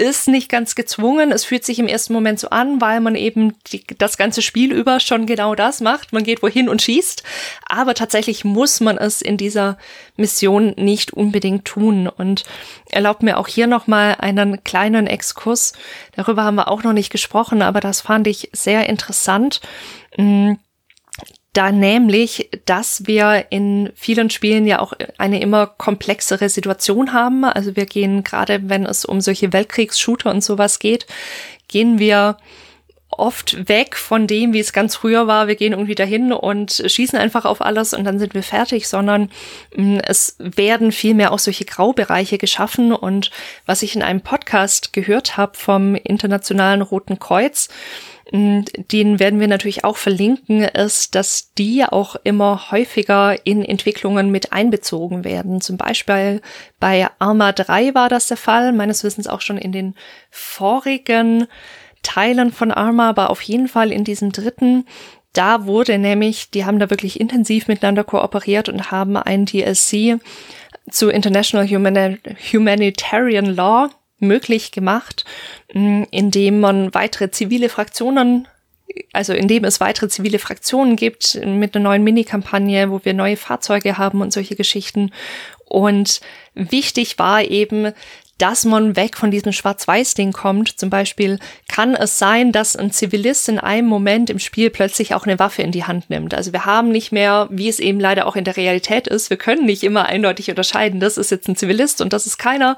ist 0.03 0.27
nicht 0.27 0.49
ganz 0.49 0.75
gezwungen. 0.75 1.31
Es 1.31 1.45
fühlt 1.45 1.65
sich 1.65 1.79
im 1.79 1.87
ersten 1.87 2.13
Moment 2.13 2.41
so 2.41 2.51
an, 2.51 2.81
weil 2.81 3.01
man 3.01 3.15
eben 3.15 3.55
die, 3.69 3.85
das 3.99 4.17
ganze 4.17 4.43
Spiel 4.43 4.73
über 4.73 4.99
schon 4.99 5.27
genau 5.27 5.55
das 5.55 5.81
macht. 5.81 6.13
Man 6.13 6.25
geht 6.25 6.43
wohin 6.43 6.69
und 6.69 6.83
schießt. 6.83 7.23
Aber 7.69 7.95
tatsächlich 7.95 8.45
muss 8.45 8.81
man 8.81 8.99
es 8.99 9.23
in 9.23 9.37
dieser 9.37 9.79
Mission 10.17 10.75
nicht 10.77 11.13
unbedingt 11.13 11.67
tun. 11.67 12.09
Und 12.09 12.43
erlaubt 12.91 13.23
mir 13.23 13.39
auch 13.39 13.47
hier 13.47 13.69
nochmal 13.69 14.17
einen 14.19 14.65
kleinen 14.65 15.07
Exkurs. 15.07 15.73
Darüber 16.17 16.43
haben 16.43 16.57
wir 16.57 16.69
auch 16.69 16.83
noch 16.83 16.93
nicht 16.93 17.11
gesprochen, 17.11 17.63
aber 17.63 17.79
das 17.79 18.01
fand 18.01 18.27
ich 18.27 18.51
sehr 18.53 18.89
interessant. 18.89 19.61
Mm, 20.17 20.55
da 21.53 21.71
nämlich, 21.71 22.49
dass 22.65 23.07
wir 23.07 23.47
in 23.51 23.93
vielen 23.95 24.31
Spielen 24.31 24.67
ja 24.67 24.79
auch 24.79 24.95
eine 25.19 25.41
immer 25.41 25.67
komplexere 25.67 26.49
Situation 26.49 27.13
haben. 27.13 27.45
Also 27.45 27.77
wir 27.77 27.85
gehen 27.85 28.25
gerade, 28.25 28.69
wenn 28.71 28.87
es 28.87 29.05
um 29.05 29.21
solche 29.21 29.53
Weltkriegs-Shooter 29.53 30.31
und 30.31 30.43
sowas 30.43 30.79
geht, 30.79 31.07
gehen 31.69 31.99
wir 31.99 32.39
oft 33.11 33.69
weg 33.69 33.97
von 33.97 34.27
dem, 34.27 34.53
wie 34.53 34.61
es 34.61 34.73
ganz 34.73 34.97
früher 34.97 35.27
war. 35.27 35.47
Wir 35.47 35.57
gehen 35.57 35.73
irgendwie 35.73 35.95
dahin 35.95 36.33
und 36.33 36.83
schießen 36.87 37.19
einfach 37.19 37.45
auf 37.45 37.61
alles 37.61 37.93
und 37.93 38.05
dann 38.05 38.19
sind 38.19 38.35
wir 38.35 38.43
fertig, 38.43 38.89
sondern 38.89 39.31
mm, 39.77 39.99
es 40.03 40.37
werden 40.39 40.93
vielmehr 40.93 41.33
auch 41.33 41.39
solche 41.39 41.65
Graubereiche 41.65 42.39
geschaffen. 42.39 42.93
Und 42.93 43.31
was 43.67 43.83
ich 43.83 43.95
in 43.95 44.03
einem 44.03 44.23
Podcast 44.23 44.93
gehört 44.93 45.37
habe 45.37 45.57
vom 45.57 45.95
Internationalen 45.95 46.83
Roten 46.83 47.19
Kreuz, 47.19 47.69
den 48.33 49.21
werden 49.21 49.41
wir 49.41 49.49
natürlich 49.49 49.85
auch 49.85 49.99
verlinken, 49.99 50.63
ist, 50.63 51.15
dass 51.15 51.53
die 51.53 51.85
auch 51.85 52.17
immer 52.25 52.71
häufiger 52.71 53.37
in 53.45 53.63
Entwicklungen 53.63 54.31
mit 54.31 54.55
einbezogen 54.55 55.23
werden. 55.23 55.61
Zum 55.61 55.77
Beispiel 55.77 56.41
bei 56.81 57.09
Arma 57.19 57.53
3 57.53 57.95
war 57.95 58.09
das 58.09 58.29
der 58.29 58.39
Fall, 58.39 58.73
meines 58.73 59.05
Wissens 59.05 59.29
auch 59.29 59.43
schon 59.43 59.59
in 59.59 59.73
den 59.73 59.95
vorigen 60.31 61.47
Teilen 62.03 62.53
von 62.53 62.73
Arma, 62.73 63.11
aber 63.11 63.29
auf 63.29 63.43
jeden 63.43 63.69
Fall 63.69 63.93
in 63.93 64.03
diesem 64.03 64.33
dritten. 64.33 64.87
Da 65.35 65.67
wurde 65.67 65.99
nämlich, 65.99 66.51
die 66.51 66.65
haben 66.65 66.79
da 66.79 66.89
wirklich 66.89 67.21
intensiv 67.21 67.69
miteinander 67.69 68.05
kooperiert 68.05 68.71
und 68.71 68.91
haben 68.91 69.19
ein 69.19 69.45
DLC 69.45 70.21
zu 70.91 71.11
International 71.11 71.69
Humanitarian 71.69 73.47
Law 73.47 73.91
möglich 74.23 74.73
gemacht, 74.73 75.25
mm, 75.75 76.05
indem 76.11 76.61
man 76.61 76.95
weitere 76.95 77.31
zivile 77.31 77.69
Fraktionen 77.69 78.49
also 79.13 79.33
indem 79.33 79.65
es 79.65 79.81
weitere 79.81 80.09
zivile 80.09 80.39
Fraktionen 80.39 80.97
gibt 80.97 81.41
mit 81.47 81.75
einer 81.75 81.83
neuen 81.83 82.05
Mini-Kampagne, 82.05 82.91
wo 82.91 83.01
wir 83.03 83.15
neue 83.15 83.37
Fahrzeuge 83.37 83.99
haben 83.99 84.21
und 84.21 84.33
solche 84.33 84.57
Geschichten. 84.57 85.13
Und 85.65 86.21
wichtig 86.55 87.19
war 87.19 87.43
eben, 87.43 87.95
dass 88.43 88.65
man 88.65 88.97
weg 88.97 89.17
von 89.17 89.31
diesem 89.31 89.53
Schwarz-Weiß-Ding 89.53 90.33
kommt. 90.33 90.81
Zum 90.81 90.91
Beispiel 90.91 91.39
kann 91.69 91.95
es 91.95 92.19
sein, 92.19 92.51
dass 92.51 92.75
ein 92.75 92.91
Zivilist 92.91 93.49
in 93.49 93.61
einem 93.61 93.87
Moment 93.87 94.31
im 94.31 94.41
Spiel 94.41 94.69
plötzlich 94.69 95.15
auch 95.15 95.27
eine 95.27 95.39
Waffe 95.39 95.63
in 95.63 95.71
die 95.71 95.85
Hand 95.85 96.11
nimmt. 96.11 96.35
Also 96.35 96.53
wir 96.53 96.65
haben 96.65 96.89
nicht 96.89 97.13
mehr, 97.13 97.47
wie 97.51 97.69
es 97.69 97.79
eben 97.79 98.01
leider 98.01 98.27
auch 98.27 98.35
in 98.35 98.43
der 98.43 98.57
Realität 98.57 99.07
ist, 99.07 99.31
wir 99.31 99.37
können 99.37 99.65
nicht 99.65 99.85
immer 99.85 100.07
eindeutig 100.07 100.51
unterscheiden, 100.51 100.99
das 100.99 101.19
ist 101.19 101.31
jetzt 101.31 101.49
ein 101.49 101.55
Zivilist 101.55 102.01
und 102.01 102.13
das 102.13 102.27
ist 102.27 102.37
keiner, 102.37 102.77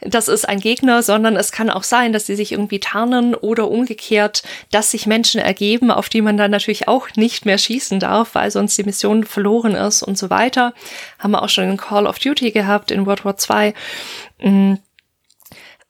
das 0.00 0.28
ist 0.28 0.48
ein 0.48 0.60
Gegner, 0.60 1.02
sondern 1.02 1.36
es 1.36 1.52
kann 1.52 1.70
auch 1.70 1.82
sein, 1.82 2.12
dass 2.12 2.26
sie 2.26 2.36
sich 2.36 2.52
irgendwie 2.52 2.80
tarnen 2.80 3.34
oder 3.34 3.70
umgekehrt, 3.70 4.42
dass 4.70 4.90
sich 4.90 5.06
Menschen 5.06 5.40
ergeben, 5.40 5.90
auf 5.90 6.08
die 6.08 6.22
man 6.22 6.36
dann 6.36 6.50
natürlich 6.50 6.88
auch 6.88 7.08
nicht 7.16 7.46
mehr 7.46 7.58
schießen 7.58 8.00
darf, 8.00 8.34
weil 8.34 8.50
sonst 8.50 8.76
die 8.78 8.84
Mission 8.84 9.24
verloren 9.24 9.74
ist 9.74 10.02
und 10.02 10.18
so 10.18 10.30
weiter. 10.30 10.74
Haben 11.18 11.32
wir 11.32 11.42
auch 11.42 11.48
schon 11.48 11.70
in 11.70 11.76
Call 11.76 12.06
of 12.06 12.18
Duty 12.18 12.50
gehabt 12.50 12.90
in 12.90 13.06
World 13.06 13.24
War 13.24 13.36
II. 13.36 13.74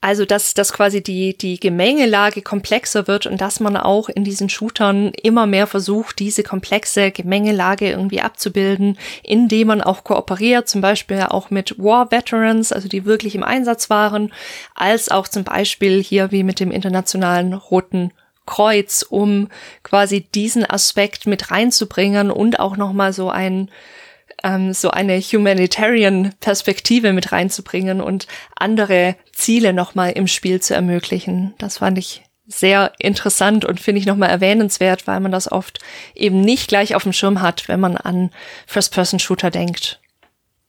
Also, 0.05 0.27
dass, 0.27 0.53
dass 0.53 0.75
quasi 0.75 1.03
die, 1.03 1.35
die 1.35 1.59
Gemengelage 1.59 2.43
komplexer 2.43 3.09
wird 3.09 3.25
und 3.25 3.41
dass 3.41 3.59
man 3.59 3.75
auch 3.75 4.11
in 4.11 4.23
diesen 4.23 4.51
Shootern 4.51 5.13
immer 5.23 5.47
mehr 5.47 5.67
versucht, 5.67 6.19
diese 6.19 6.43
komplexe 6.43 7.11
Gemengelage 7.11 7.89
irgendwie 7.89 8.21
abzubilden, 8.21 8.99
indem 9.23 9.69
man 9.69 9.81
auch 9.81 10.05
kooperiert, 10.05 10.69
zum 10.69 10.83
Beispiel 10.83 11.23
auch 11.23 11.49
mit 11.49 11.79
War 11.79 12.11
Veterans, 12.11 12.71
also 12.71 12.87
die 12.87 13.07
wirklich 13.07 13.35
im 13.35 13.43
Einsatz 13.43 13.89
waren, 13.89 14.31
als 14.75 15.11
auch 15.11 15.27
zum 15.27 15.43
Beispiel 15.43 16.03
hier 16.03 16.31
wie 16.31 16.43
mit 16.43 16.61
dem 16.61 16.71
Internationalen 16.71 17.55
Roten 17.55 18.13
Kreuz, 18.45 19.07
um 19.09 19.49
quasi 19.85 20.21
diesen 20.21 20.69
Aspekt 20.69 21.27
mit 21.27 21.51
reinzubringen 21.51 22.31
und 22.31 22.61
auch 22.61 22.77
nochmal 22.77 23.15
so 23.15 23.31
ein 23.31 23.71
ähm, 24.45 24.73
so 24.73 24.91
eine 24.91 25.19
humanitarian 25.19 26.33
Perspektive 26.39 27.13
mit 27.13 27.33
reinzubringen 27.33 28.01
und 28.01 28.29
andere 28.55 29.17
Ziele 29.33 29.73
nochmal 29.73 30.13
im 30.13 30.29
Spiel 30.29 30.61
zu 30.61 30.75
ermöglichen. 30.75 31.55
Das 31.59 31.79
fand 31.79 31.99
ich 31.99 32.23
sehr 32.47 32.93
interessant 32.99 33.65
und 33.65 33.81
finde 33.81 34.01
ich 34.01 34.07
nochmal 34.07 34.29
erwähnenswert, 34.29 35.07
weil 35.07 35.19
man 35.21 35.33
das 35.33 35.51
oft 35.51 35.81
eben 36.15 36.43
nicht 36.43 36.69
gleich 36.69 36.95
auf 36.95 37.03
dem 37.03 37.15
Schirm 37.15 37.41
hat, 37.41 37.69
wenn 37.69 37.81
man 37.81 37.97
an 37.97 38.31
First-Person-Shooter 38.67 39.51
denkt. 39.51 40.01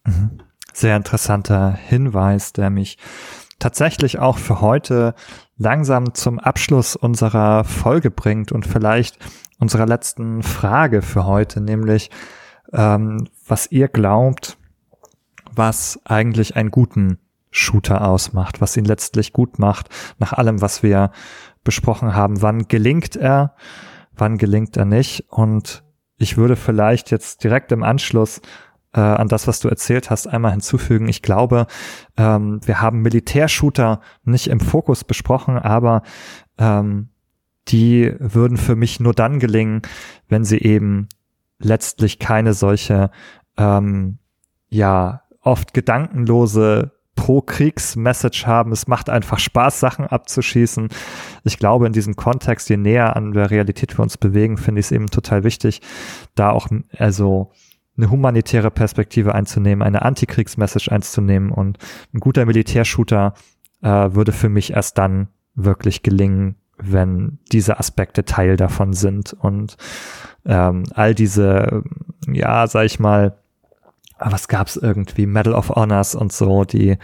Mhm. 0.05 0.39
Sehr 0.73 0.95
interessanter 0.95 1.73
Hinweis, 1.73 2.53
der 2.53 2.69
mich 2.69 2.97
tatsächlich 3.59 4.19
auch 4.19 4.37
für 4.37 4.61
heute 4.61 5.15
langsam 5.57 6.13
zum 6.13 6.39
Abschluss 6.39 6.95
unserer 6.95 7.65
Folge 7.65 8.09
bringt 8.09 8.51
und 8.51 8.65
vielleicht 8.65 9.17
unserer 9.59 9.85
letzten 9.85 10.43
Frage 10.43 11.01
für 11.01 11.25
heute, 11.25 11.61
nämlich 11.61 12.09
ähm, 12.73 13.27
was 13.47 13.71
ihr 13.71 13.87
glaubt, 13.87 14.57
was 15.51 15.99
eigentlich 16.05 16.55
einen 16.55 16.71
guten 16.71 17.19
Shooter 17.51 18.05
ausmacht, 18.07 18.59
was 18.59 18.75
ihn 18.75 18.85
letztlich 18.85 19.31
gut 19.31 19.59
macht, 19.59 19.89
nach 20.19 20.33
allem, 20.33 20.61
was 20.61 20.83
wir 20.83 21.11
besprochen 21.63 22.13
haben. 22.13 22.41
Wann 22.41 22.67
gelingt 22.67 23.15
er, 23.15 23.55
wann 24.13 24.37
gelingt 24.37 24.75
er 24.75 24.85
nicht? 24.85 25.25
Und 25.29 25.83
ich 26.17 26.37
würde 26.37 26.55
vielleicht 26.55 27.11
jetzt 27.11 27.43
direkt 27.43 27.71
im 27.71 27.83
Anschluss 27.83 28.41
äh, 28.93 28.99
an 28.99 29.27
das, 29.27 29.47
was 29.47 29.59
du 29.59 29.69
erzählt 29.69 30.09
hast, 30.09 30.27
einmal 30.27 30.51
hinzufügen. 30.51 31.07
Ich 31.07 31.21
glaube, 31.21 31.67
ähm, 32.17 32.59
wir 32.65 32.81
haben 32.81 33.01
Militärshooter 33.01 34.01
nicht 34.23 34.47
im 34.47 34.59
Fokus 34.59 35.03
besprochen, 35.03 35.57
aber 35.57 36.03
ähm, 36.57 37.09
die 37.67 38.13
würden 38.19 38.57
für 38.57 38.75
mich 38.75 38.99
nur 38.99 39.13
dann 39.13 39.39
gelingen, 39.39 39.81
wenn 40.27 40.45
sie 40.45 40.59
eben 40.59 41.09
letztlich 41.59 42.19
keine 42.19 42.53
solche 42.53 43.11
ähm, 43.57 44.19
ja 44.69 45.21
oft 45.41 45.73
gedankenlose 45.73 46.91
Pro-Kriegs-Message 47.15 48.45
haben. 48.45 48.71
Es 48.71 48.87
macht 48.87 49.09
einfach 49.09 49.39
Spaß, 49.39 49.79
Sachen 49.79 50.05
abzuschießen. 50.05 50.89
Ich 51.43 51.57
glaube, 51.57 51.87
in 51.87 51.93
diesem 51.93 52.15
Kontext, 52.15 52.69
je 52.69 52.77
näher 52.77 53.15
an 53.15 53.31
der 53.31 53.51
Realität 53.51 53.97
wir 53.97 54.03
uns 54.03 54.17
bewegen, 54.17 54.57
finde 54.57 54.79
ich 54.79 54.87
es 54.87 54.91
eben 54.91 55.07
total 55.07 55.43
wichtig, 55.43 55.81
da 56.35 56.51
auch 56.51 56.67
also 56.97 57.51
eine 57.97 58.09
humanitäre 58.09 58.71
Perspektive 58.71 59.33
einzunehmen, 59.33 59.81
eine 59.81 60.01
Antikriegs-Message 60.01 60.89
einzunehmen 60.89 61.51
und 61.51 61.77
ein 62.13 62.19
guter 62.19 62.45
Militärshooter 62.45 63.33
äh, 63.81 63.87
würde 63.87 64.33
für 64.33 64.49
mich 64.49 64.73
erst 64.73 64.97
dann 64.97 65.29
wirklich 65.55 66.03
gelingen, 66.03 66.55
wenn 66.77 67.39
diese 67.53 67.79
Aspekte 67.79 68.25
Teil 68.25 68.57
davon 68.57 68.91
sind 68.91 69.31
und 69.31 69.77
ähm, 70.45 70.83
all 70.93 71.15
diese, 71.15 71.83
ja, 72.27 72.67
sag 72.67 72.85
ich 72.85 72.99
mal, 72.99 73.37
was 74.19 74.47
gab's 74.47 74.77
irgendwie, 74.77 75.25
Medal 75.25 75.53
of 75.53 75.69
Honors 75.69 76.15
und 76.15 76.31
so, 76.31 76.63
die 76.63 76.97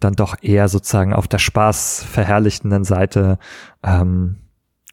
dann 0.00 0.14
doch 0.14 0.36
eher 0.42 0.68
sozusagen 0.68 1.12
auf 1.12 1.28
der 1.28 1.38
Spaß 1.38 2.04
verherrlichenden 2.04 2.84
Seite 2.84 3.38
ähm, 3.82 4.36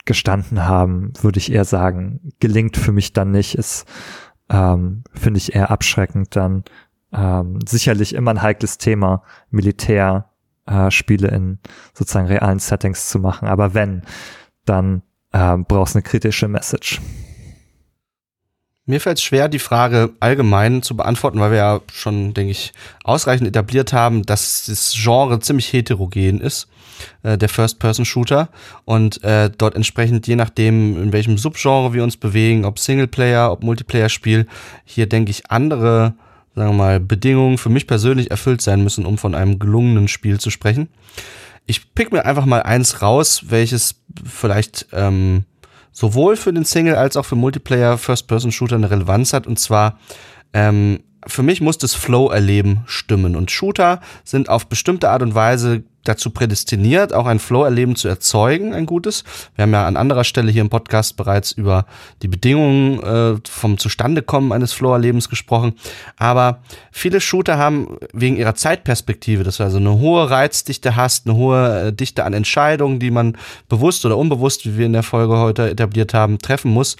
gestanden 0.05 0.65
haben, 0.65 1.13
würde 1.21 1.39
ich 1.39 1.51
eher 1.51 1.65
sagen, 1.65 2.33
gelingt 2.39 2.77
für 2.77 2.91
mich 2.91 3.13
dann 3.13 3.31
nicht, 3.31 3.55
ist, 3.55 3.85
ähm, 4.49 5.03
finde 5.13 5.37
ich 5.37 5.55
eher 5.55 5.71
abschreckend 5.71 6.35
dann. 6.35 6.63
Ähm, 7.13 7.59
sicherlich 7.67 8.13
immer 8.13 8.31
ein 8.31 8.41
heikles 8.41 8.77
Thema, 8.77 9.23
Militär, 9.49 10.29
äh, 10.65 10.91
Spiele 10.91 11.29
in 11.29 11.59
sozusagen 11.93 12.27
realen 12.27 12.59
Settings 12.59 13.09
zu 13.09 13.19
machen. 13.19 13.47
Aber 13.47 13.73
wenn, 13.73 14.03
dann 14.65 15.01
äh, 15.31 15.57
brauchst 15.57 15.95
eine 15.95 16.03
kritische 16.03 16.47
Message. 16.47 17.01
Mir 18.89 19.01
fällt 19.01 19.17
es 19.17 19.23
schwer, 19.23 19.49
die 19.49 19.59
Frage 19.59 20.11
allgemein 20.21 20.81
zu 20.81 20.95
beantworten, 20.95 21.41
weil 21.41 21.51
wir 21.51 21.57
ja 21.57 21.81
schon, 21.91 22.33
denke 22.33 22.51
ich, 22.51 22.71
ausreichend 23.03 23.45
etabliert 23.45 23.91
haben, 23.91 24.23
dass 24.23 24.67
das 24.67 24.93
Genre 24.95 25.41
ziemlich 25.41 25.73
heterogen 25.73 26.39
ist, 26.39 26.69
äh, 27.21 27.37
der 27.37 27.49
First-Person-Shooter. 27.49 28.47
Und 28.85 29.21
äh, 29.25 29.51
dort 29.55 29.75
entsprechend, 29.75 30.25
je 30.25 30.37
nachdem, 30.37 31.03
in 31.03 31.11
welchem 31.11 31.37
Subgenre 31.37 31.93
wir 31.93 32.01
uns 32.01 32.15
bewegen, 32.15 32.63
ob 32.63 32.79
Singleplayer, 32.79 33.51
ob 33.51 33.61
Multiplayer-Spiel, 33.61 34.47
hier, 34.85 35.09
denke 35.09 35.31
ich, 35.31 35.51
andere, 35.51 36.13
sagen 36.55 36.69
wir 36.69 36.77
mal, 36.77 36.99
Bedingungen 37.01 37.57
für 37.57 37.69
mich 37.69 37.87
persönlich 37.87 38.31
erfüllt 38.31 38.61
sein 38.61 38.83
müssen, 38.85 39.05
um 39.05 39.17
von 39.17 39.35
einem 39.35 39.59
gelungenen 39.59 40.07
Spiel 40.07 40.39
zu 40.39 40.49
sprechen. 40.49 40.87
Ich 41.65 41.93
pick 41.93 42.13
mir 42.13 42.23
einfach 42.23 42.45
mal 42.45 42.63
eins 42.63 43.01
raus, 43.01 43.41
welches 43.49 43.95
vielleicht 44.23 44.87
ähm, 44.93 45.43
sowohl 45.97 46.35
für 46.35 46.53
den 46.53 46.63
Single 46.63 46.93
als 46.93 47.17
auch 47.17 47.25
für 47.25 47.35
Multiplayer 47.35 47.97
First-Person-Shooter 47.97 48.75
eine 48.75 48.91
Relevanz 48.91 49.33
hat. 49.33 49.47
Und 49.47 49.57
zwar, 49.57 49.97
ähm, 50.53 50.99
für 51.25 51.41
mich 51.41 51.59
muss 51.59 51.79
das 51.79 51.95
Flow-Erleben 51.95 52.81
stimmen. 52.85 53.35
Und 53.35 53.49
Shooter 53.49 53.99
sind 54.23 54.47
auf 54.47 54.67
bestimmte 54.67 55.09
Art 55.09 55.23
und 55.23 55.33
Weise 55.33 55.81
dazu 56.07 56.29
prädestiniert, 56.29 57.13
auch 57.13 57.25
ein 57.25 57.39
Flow-Erleben 57.39 57.95
zu 57.95 58.07
erzeugen, 58.07 58.73
ein 58.73 58.85
gutes. 58.85 59.23
Wir 59.55 59.63
haben 59.63 59.73
ja 59.73 59.85
an 59.85 59.97
anderer 59.97 60.23
Stelle 60.23 60.51
hier 60.51 60.61
im 60.61 60.69
Podcast 60.69 61.17
bereits 61.17 61.51
über 61.51 61.85
die 62.21 62.27
Bedingungen 62.27 63.01
äh, 63.01 63.39
vom 63.49 63.77
Zustandekommen 63.77 64.51
eines 64.51 64.73
Flow-Erlebens 64.73 65.29
gesprochen. 65.29 65.73
Aber 66.17 66.59
viele 66.91 67.21
Shooter 67.21 67.57
haben 67.57 67.97
wegen 68.13 68.37
ihrer 68.37 68.55
Zeitperspektive, 68.55 69.43
dass 69.43 69.57
du 69.57 69.63
also 69.63 69.77
eine 69.77 69.99
hohe 69.99 70.29
Reizdichte 70.29 70.95
hast, 70.95 71.27
eine 71.27 71.35
hohe 71.35 71.87
äh, 71.87 71.93
Dichte 71.93 72.23
an 72.23 72.33
Entscheidungen, 72.33 72.99
die 72.99 73.11
man 73.11 73.37
bewusst 73.69 74.05
oder 74.05 74.17
unbewusst, 74.17 74.65
wie 74.65 74.77
wir 74.77 74.85
in 74.85 74.93
der 74.93 75.03
Folge 75.03 75.37
heute 75.37 75.69
etabliert 75.69 76.13
haben, 76.13 76.39
treffen 76.39 76.71
muss, 76.71 76.97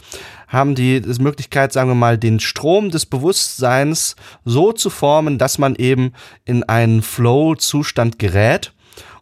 haben 0.48 0.76
die 0.76 1.02
Möglichkeit, 1.20 1.74
sagen 1.74 1.90
wir 1.90 1.96
mal, 1.96 2.18
den 2.18 2.40
Strom 2.40 2.90
des 2.90 3.06
Bewusstseins 3.06 4.16
so 4.46 4.72
zu 4.72 4.90
formen, 4.90 5.38
dass 5.38 5.58
man 5.58 5.76
eben 5.76 6.14
in 6.46 6.64
einen 6.64 7.02
Flow-Zustand 7.02 8.18
gerät 8.18 8.72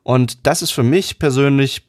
und 0.06 0.45
das 0.45 0.61
ist 0.61 0.69
für 0.69 0.84
mich 0.84 1.18
persönlich 1.18 1.82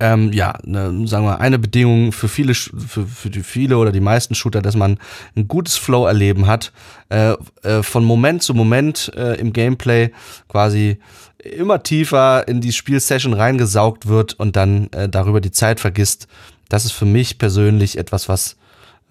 ähm, 0.00 0.32
ja, 0.32 0.58
ne, 0.64 1.06
sagen 1.06 1.24
wir, 1.24 1.38
eine 1.40 1.60
Bedingung 1.60 2.10
für 2.10 2.26
viele, 2.26 2.54
für, 2.54 3.06
für 3.06 3.30
die 3.30 3.44
viele 3.44 3.78
oder 3.78 3.92
die 3.92 4.00
meisten 4.00 4.34
Shooter, 4.34 4.60
dass 4.60 4.74
man 4.74 4.98
ein 5.36 5.46
gutes 5.46 5.76
Flow-Erleben 5.76 6.48
hat, 6.48 6.72
äh, 7.08 7.34
äh, 7.62 7.84
von 7.84 8.04
Moment 8.04 8.42
zu 8.42 8.54
Moment 8.54 9.12
äh, 9.14 9.34
im 9.34 9.52
Gameplay 9.52 10.10
quasi 10.48 10.98
immer 11.38 11.84
tiefer 11.84 12.48
in 12.48 12.60
die 12.60 12.72
Spielsession 12.72 13.34
reingesaugt 13.34 14.08
wird 14.08 14.34
und 14.34 14.56
dann 14.56 14.88
äh, 14.92 15.08
darüber 15.08 15.40
die 15.40 15.52
Zeit 15.52 15.78
vergisst. 15.78 16.26
Das 16.68 16.84
ist 16.84 16.92
für 16.92 17.04
mich 17.04 17.38
persönlich 17.38 17.98
etwas, 17.98 18.28
was 18.28 18.56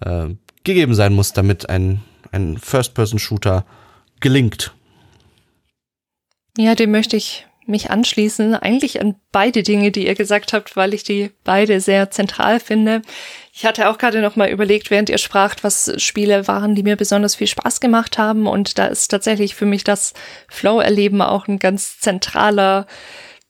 äh, 0.00 0.26
gegeben 0.64 0.94
sein 0.94 1.14
muss, 1.14 1.32
damit 1.32 1.70
ein, 1.70 2.02
ein 2.32 2.58
First-Person-Shooter 2.58 3.64
gelingt. 4.20 4.74
Ja, 6.58 6.74
dem 6.74 6.90
möchte 6.90 7.16
ich 7.16 7.46
mich 7.66 7.90
anschließen, 7.90 8.54
eigentlich 8.54 9.00
an 9.00 9.14
beide 9.30 9.62
Dinge, 9.62 9.90
die 9.90 10.06
ihr 10.06 10.14
gesagt 10.14 10.52
habt, 10.52 10.76
weil 10.76 10.94
ich 10.94 11.04
die 11.04 11.30
beide 11.44 11.80
sehr 11.80 12.10
zentral 12.10 12.60
finde. 12.60 13.02
Ich 13.52 13.66
hatte 13.66 13.88
auch 13.88 13.98
gerade 13.98 14.20
noch 14.20 14.36
mal 14.36 14.48
überlegt, 14.48 14.90
während 14.90 15.10
ihr 15.10 15.18
spracht, 15.18 15.62
was 15.62 15.92
Spiele 16.02 16.48
waren, 16.48 16.74
die 16.74 16.82
mir 16.82 16.96
besonders 16.96 17.34
viel 17.36 17.46
Spaß 17.46 17.80
gemacht 17.80 18.18
haben. 18.18 18.46
Und 18.46 18.78
da 18.78 18.86
ist 18.86 19.08
tatsächlich 19.08 19.54
für 19.54 19.66
mich 19.66 19.84
das 19.84 20.14
Flow-Erleben 20.48 21.22
auch 21.22 21.48
ein 21.48 21.58
ganz 21.58 21.98
zentraler 22.00 22.86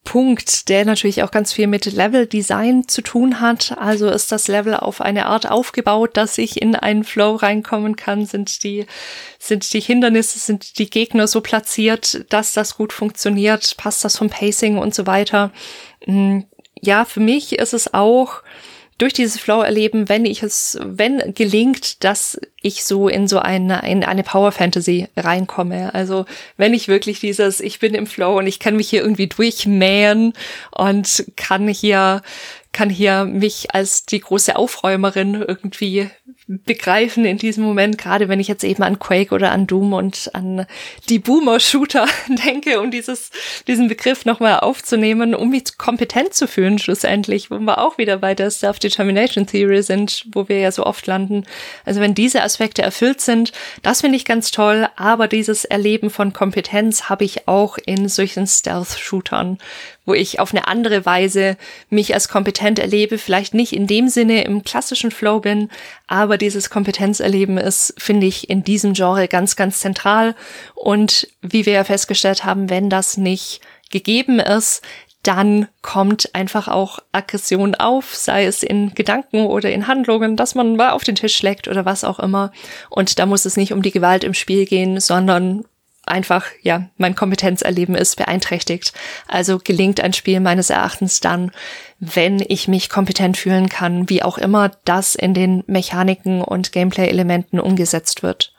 Punkt, 0.04 0.68
der 0.68 0.84
natürlich 0.84 1.22
auch 1.22 1.30
ganz 1.30 1.52
viel 1.52 1.68
mit 1.68 1.86
Level-Design 1.86 2.88
zu 2.88 3.02
tun 3.02 3.40
hat. 3.40 3.76
Also 3.78 4.08
ist 4.08 4.32
das 4.32 4.48
Level 4.48 4.74
auf 4.74 5.00
eine 5.00 5.26
Art 5.26 5.48
aufgebaut, 5.48 6.16
dass 6.16 6.38
ich 6.38 6.60
in 6.60 6.74
einen 6.74 7.04
Flow 7.04 7.36
reinkommen 7.36 7.94
kann? 7.94 8.26
Sind 8.26 8.64
die, 8.64 8.86
sind 9.38 9.72
die 9.72 9.80
Hindernisse, 9.80 10.40
sind 10.40 10.78
die 10.78 10.90
Gegner 10.90 11.28
so 11.28 11.40
platziert, 11.40 12.24
dass 12.30 12.52
das 12.52 12.76
gut 12.76 12.92
funktioniert? 12.92 13.76
Passt 13.76 14.04
das 14.04 14.16
vom 14.16 14.28
Pacing 14.28 14.76
und 14.76 14.92
so 14.92 15.06
weiter? 15.06 15.52
Hm, 16.04 16.46
ja, 16.80 17.04
für 17.04 17.20
mich 17.20 17.58
ist 17.58 17.72
es 17.72 17.94
auch 17.94 18.42
durch 19.02 19.12
dieses 19.12 19.40
Flow 19.40 19.62
erleben, 19.62 20.08
wenn 20.08 20.24
ich 20.24 20.44
es, 20.44 20.78
wenn 20.80 21.34
gelingt, 21.34 22.04
dass 22.04 22.40
ich 22.60 22.84
so 22.84 23.08
in 23.08 23.26
so 23.26 23.40
eine, 23.40 23.82
in 23.90 24.04
eine 24.04 24.22
Power 24.22 24.52
Fantasy 24.52 25.08
reinkomme. 25.16 25.92
Also 25.92 26.24
wenn 26.56 26.72
ich 26.72 26.86
wirklich 26.86 27.18
dieses, 27.18 27.58
ich 27.58 27.80
bin 27.80 27.94
im 27.94 28.06
Flow 28.06 28.38
und 28.38 28.46
ich 28.46 28.60
kann 28.60 28.76
mich 28.76 28.88
hier 28.88 29.02
irgendwie 29.02 29.26
durchmähen 29.26 30.34
und 30.70 31.24
kann 31.34 31.66
hier 31.66 32.22
kann 32.70 32.88
hier 32.88 33.24
mich 33.24 33.74
als 33.74 34.06
die 34.06 34.20
große 34.20 34.54
Aufräumerin 34.54 35.44
irgendwie 35.46 36.08
begreifen 36.48 37.24
in 37.24 37.38
diesem 37.38 37.62
Moment, 37.62 37.98
gerade 37.98 38.28
wenn 38.28 38.40
ich 38.40 38.48
jetzt 38.48 38.64
eben 38.64 38.82
an 38.82 38.98
Quake 38.98 39.32
oder 39.32 39.52
an 39.52 39.66
Doom 39.66 39.92
und 39.92 40.30
an 40.34 40.66
die 41.08 41.20
Boomer-Shooter 41.20 42.06
denke, 42.44 42.80
um 42.80 42.90
dieses, 42.90 43.30
diesen 43.68 43.88
Begriff 43.88 44.24
nochmal 44.24 44.60
aufzunehmen, 44.60 45.34
um 45.34 45.50
mich 45.50 45.78
kompetent 45.78 46.34
zu 46.34 46.48
fühlen 46.48 46.78
schlussendlich, 46.78 47.50
wo 47.50 47.58
wir 47.58 47.78
auch 47.78 47.96
wieder 47.96 48.18
bei 48.18 48.34
der 48.34 48.50
Self-Determination 48.50 49.46
Theory 49.46 49.82
sind, 49.82 50.26
wo 50.32 50.48
wir 50.48 50.58
ja 50.58 50.72
so 50.72 50.84
oft 50.84 51.06
landen. 51.06 51.44
Also 51.84 52.00
wenn 52.00 52.14
diese 52.14 52.42
Aspekte 52.42 52.82
erfüllt 52.82 53.20
sind, 53.20 53.52
das 53.82 54.00
finde 54.00 54.16
ich 54.16 54.24
ganz 54.24 54.50
toll, 54.50 54.88
aber 54.96 55.28
dieses 55.28 55.64
Erleben 55.64 56.10
von 56.10 56.32
Kompetenz 56.32 57.08
habe 57.08 57.24
ich 57.24 57.46
auch 57.46 57.78
in 57.86 58.08
solchen 58.08 58.46
Stealth-Shootern, 58.46 59.58
wo 60.04 60.14
ich 60.14 60.40
auf 60.40 60.52
eine 60.52 60.66
andere 60.66 61.06
Weise 61.06 61.56
mich 61.88 62.14
als 62.14 62.28
kompetent 62.28 62.78
erlebe, 62.78 63.18
vielleicht 63.18 63.54
nicht 63.54 63.72
in 63.72 63.86
dem 63.86 64.08
Sinne 64.08 64.44
im 64.44 64.64
klassischen 64.64 65.10
Flow 65.10 65.40
bin, 65.40 65.70
aber 66.08 66.31
dieses 66.38 66.70
Kompetenzerleben 66.70 67.58
ist, 67.58 67.94
finde 67.98 68.26
ich, 68.26 68.50
in 68.50 68.64
diesem 68.64 68.92
Genre 68.92 69.28
ganz, 69.28 69.56
ganz 69.56 69.80
zentral. 69.80 70.34
Und 70.74 71.28
wie 71.40 71.66
wir 71.66 71.74
ja 71.74 71.84
festgestellt 71.84 72.44
haben, 72.44 72.70
wenn 72.70 72.90
das 72.90 73.16
nicht 73.16 73.60
gegeben 73.90 74.38
ist, 74.38 74.82
dann 75.22 75.68
kommt 75.82 76.34
einfach 76.34 76.66
auch 76.66 76.98
Aggression 77.12 77.76
auf, 77.76 78.14
sei 78.14 78.44
es 78.44 78.64
in 78.64 78.92
Gedanken 78.94 79.46
oder 79.46 79.70
in 79.70 79.86
Handlungen, 79.86 80.36
dass 80.36 80.56
man 80.56 80.74
mal 80.76 80.90
auf 80.90 81.04
den 81.04 81.14
Tisch 81.14 81.36
schlägt 81.36 81.68
oder 81.68 81.84
was 81.84 82.02
auch 82.02 82.18
immer. 82.18 82.50
Und 82.90 83.18
da 83.20 83.26
muss 83.26 83.44
es 83.44 83.56
nicht 83.56 83.72
um 83.72 83.82
die 83.82 83.92
Gewalt 83.92 84.24
im 84.24 84.34
Spiel 84.34 84.66
gehen, 84.66 84.98
sondern 84.98 85.64
einfach, 86.06 86.46
ja, 86.62 86.88
mein 86.96 87.14
Kompetenzerleben 87.14 87.94
ist 87.94 88.16
beeinträchtigt. 88.16 88.92
Also 89.28 89.58
gelingt 89.62 90.00
ein 90.00 90.12
Spiel 90.12 90.40
meines 90.40 90.70
Erachtens 90.70 91.20
dann, 91.20 91.52
wenn 92.00 92.44
ich 92.46 92.68
mich 92.68 92.88
kompetent 92.88 93.36
fühlen 93.36 93.68
kann, 93.68 94.08
wie 94.08 94.22
auch 94.22 94.38
immer 94.38 94.70
das 94.84 95.14
in 95.14 95.34
den 95.34 95.62
Mechaniken 95.66 96.42
und 96.42 96.72
Gameplay-Elementen 96.72 97.60
umgesetzt 97.60 98.22
wird. 98.22 98.52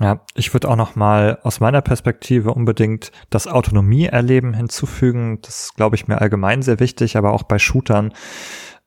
Ja, 0.00 0.20
ich 0.34 0.54
würde 0.54 0.68
auch 0.68 0.76
noch 0.76 0.96
mal 0.96 1.38
aus 1.42 1.60
meiner 1.60 1.82
Perspektive 1.82 2.54
unbedingt 2.54 3.12
das 3.28 3.46
Autonomie-Erleben 3.46 4.54
hinzufügen. 4.54 5.40
Das 5.42 5.74
glaube 5.76 5.96
ich 5.96 6.08
mir 6.08 6.22
allgemein 6.22 6.62
sehr 6.62 6.80
wichtig, 6.80 7.18
aber 7.18 7.32
auch 7.32 7.42
bei 7.42 7.58
Shootern 7.58 8.14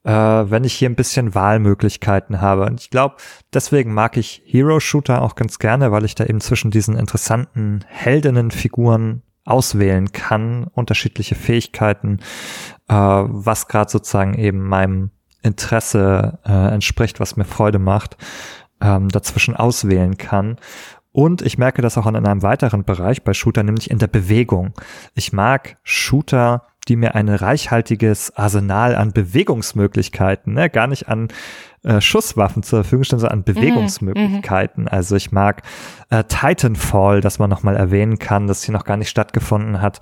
äh, 0.04 0.12
wenn 0.12 0.64
ich 0.64 0.74
hier 0.74 0.90
ein 0.90 0.96
bisschen 0.96 1.34
Wahlmöglichkeiten 1.34 2.42
habe. 2.42 2.66
Und 2.66 2.82
ich 2.82 2.90
glaube, 2.90 3.16
deswegen 3.54 3.94
mag 3.94 4.18
ich 4.18 4.42
Hero-Shooter 4.46 5.22
auch 5.22 5.36
ganz 5.36 5.60
gerne, 5.60 5.92
weil 5.92 6.06
ich 6.06 6.16
da 6.16 6.26
eben 6.26 6.42
zwischen 6.42 6.72
diesen 6.72 6.98
interessanten 6.98 7.84
Heldinnenfiguren 7.88 9.24
auswählen 9.46 10.12
kann, 10.12 10.66
unterschiedliche 10.74 11.36
Fähigkeiten, 11.36 12.20
äh, 12.88 12.94
was 12.96 13.68
gerade 13.68 13.90
sozusagen 13.90 14.36
eben 14.36 14.68
meinem 14.68 15.12
Interesse 15.42 16.40
äh, 16.46 16.74
entspricht, 16.74 17.20
was 17.20 17.36
mir 17.36 17.44
Freude 17.44 17.80
macht, 17.80 18.18
ähm, 18.82 19.10
dazwischen 19.10 19.56
auswählen 19.56 20.18
kann. 20.18 20.58
Und 21.14 21.44
ich 21.44 21.58
merke 21.58 21.82
das 21.82 21.98
auch 21.98 22.08
in 22.08 22.16
einem 22.16 22.42
weiteren 22.42 22.84
Bereich 22.84 23.24
bei 23.24 23.34
Shooter, 23.34 23.64
nämlich 23.64 23.90
in 23.90 24.00
der 24.00 24.08
Bewegung. 24.08 24.74
Ich 25.14 25.32
mag 25.32 25.78
Shooter, 25.84 26.64
die 26.88 26.96
mir 26.96 27.16
ein 27.16 27.30
reichhaltiges 27.30 28.36
Arsenal 28.36 28.96
an 28.96 29.14
Bewegungsmöglichkeiten, 29.14 30.54
ne, 30.54 30.70
gar 30.70 30.88
nicht 30.88 31.08
an 31.08 31.30
äh, 31.84 32.02
Schusswaffen 32.02 32.64
zur 32.64 32.84
Verfügung 32.84 33.04
stellen, 33.04 33.20
sondern 33.20 33.40
an 33.40 33.46
mhm, 33.48 33.54
Bewegungsmöglichkeiten. 33.54 34.84
Mhm. 34.84 34.90
Also 34.90 35.16
ich 35.16 35.32
mag 35.32 35.62
äh, 36.10 36.24
Titanfall, 36.24 37.22
das 37.22 37.40
man 37.40 37.50
nochmal 37.50 37.76
erwähnen 37.76 38.18
kann, 38.18 38.48
das 38.48 38.64
hier 38.64 38.74
noch 38.74 38.84
gar 38.84 38.98
nicht 38.98 39.10
stattgefunden 39.10 39.82
hat, 39.82 40.00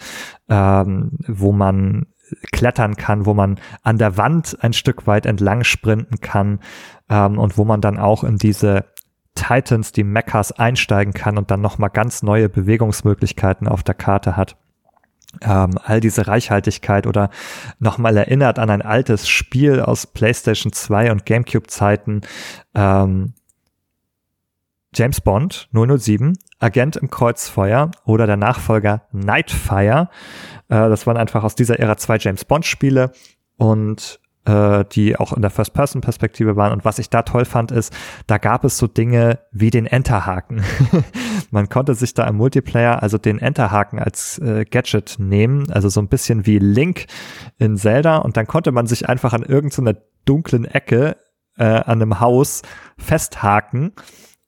ähm, 0.50 1.18
wo 1.28 1.52
man 1.52 2.08
klettern 2.54 2.96
kann, 2.96 3.26
wo 3.26 3.34
man 3.34 3.60
an 3.84 3.98
der 3.98 4.16
Wand 4.16 4.58
ein 4.62 4.72
Stück 4.72 5.06
weit 5.06 5.26
entlang 5.26 5.66
sprinten 5.66 6.22
kann 6.22 6.60
ähm, 7.10 7.38
und 7.38 7.58
wo 7.58 7.66
man 7.66 7.82
dann 7.82 8.00
auch 8.00 8.24
in 8.24 8.38
diese 8.38 8.86
Titans, 9.41 9.91
die 9.91 10.03
Mechas 10.03 10.51
einsteigen 10.51 11.13
kann 11.13 11.38
und 11.38 11.49
dann 11.49 11.61
nochmal 11.61 11.89
ganz 11.89 12.22
neue 12.22 12.47
Bewegungsmöglichkeiten 12.47 13.68
auf 13.68 13.81
der 13.81 13.95
Karte 13.95 14.38
hat. 14.38 14.55
Ähm, 15.41 15.80
all 15.84 15.99
diese 15.99 16.27
Reichhaltigkeit 16.27 17.07
oder 17.07 17.30
nochmal 17.80 18.18
erinnert 18.18 18.59
an 18.59 18.69
ein 18.69 18.81
altes 18.81 19.30
Spiel 19.30 19.80
aus 19.80 20.05
PlayStation 20.05 20.73
2 20.73 21.11
und 21.11 21.26
GameCube 21.26 21.68
Zeiten. 21.68 22.22
Ähm, 22.76 23.34
James 24.93 25.22
Bond 25.22 25.69
007, 25.72 26.38
Agent 26.59 26.97
im 26.97 27.09
Kreuzfeuer 27.09 27.91
oder 28.03 28.27
der 28.27 28.38
Nachfolger 28.38 29.07
Nightfire. 29.13 30.09
Äh, 30.68 30.89
das 30.89 31.07
waren 31.07 31.18
einfach 31.18 31.43
aus 31.43 31.55
dieser 31.55 31.80
Ära 31.80 31.97
zwei 31.97 32.18
James 32.18 32.45
Bond 32.45 32.65
Spiele 32.65 33.13
und 33.57 34.19
äh, 34.45 34.85
die 34.91 35.15
auch 35.18 35.34
in 35.34 35.41
der 35.41 35.51
First-Person-Perspektive 35.51 36.55
waren. 36.55 36.72
Und 36.72 36.85
was 36.85 36.99
ich 36.99 37.09
da 37.09 37.22
toll 37.22 37.45
fand, 37.45 37.72
ist, 37.72 37.93
da 38.27 38.38
gab 38.38 38.63
es 38.63 38.77
so 38.77 38.88
Dinge 38.88 39.39
wie 39.51 39.69
den 39.69 39.85
Enterhaken. 39.85 40.63
Man 41.51 41.69
konnte 41.69 41.95
sich 41.95 42.13
da 42.13 42.27
im 42.27 42.38
Multiplayer 42.38 43.03
also 43.03 43.18
den 43.18 43.39
Enterhaken 43.39 43.99
als 43.99 44.39
äh, 44.39 44.65
Gadget 44.65 45.18
nehmen, 45.19 45.69
also 45.72 45.89
so 45.89 46.01
ein 46.01 46.07
bisschen 46.07 46.45
wie 46.45 46.59
Link 46.59 47.05
in 47.57 47.77
Zelda. 47.77 48.18
Und 48.18 48.38
dann 48.38 48.47
konnte 48.47 48.72
man 48.72 48.88
sich 48.88 49.07
einfach 49.07 49.34
an 49.34 49.43
irgendeiner 49.43 49.95
dunklen 50.26 50.65
Ecke 50.65 51.18
äh, 51.57 51.63
an 51.63 52.01
einem 52.01 52.19
Haus 52.19 52.61
festhaken 52.97 53.93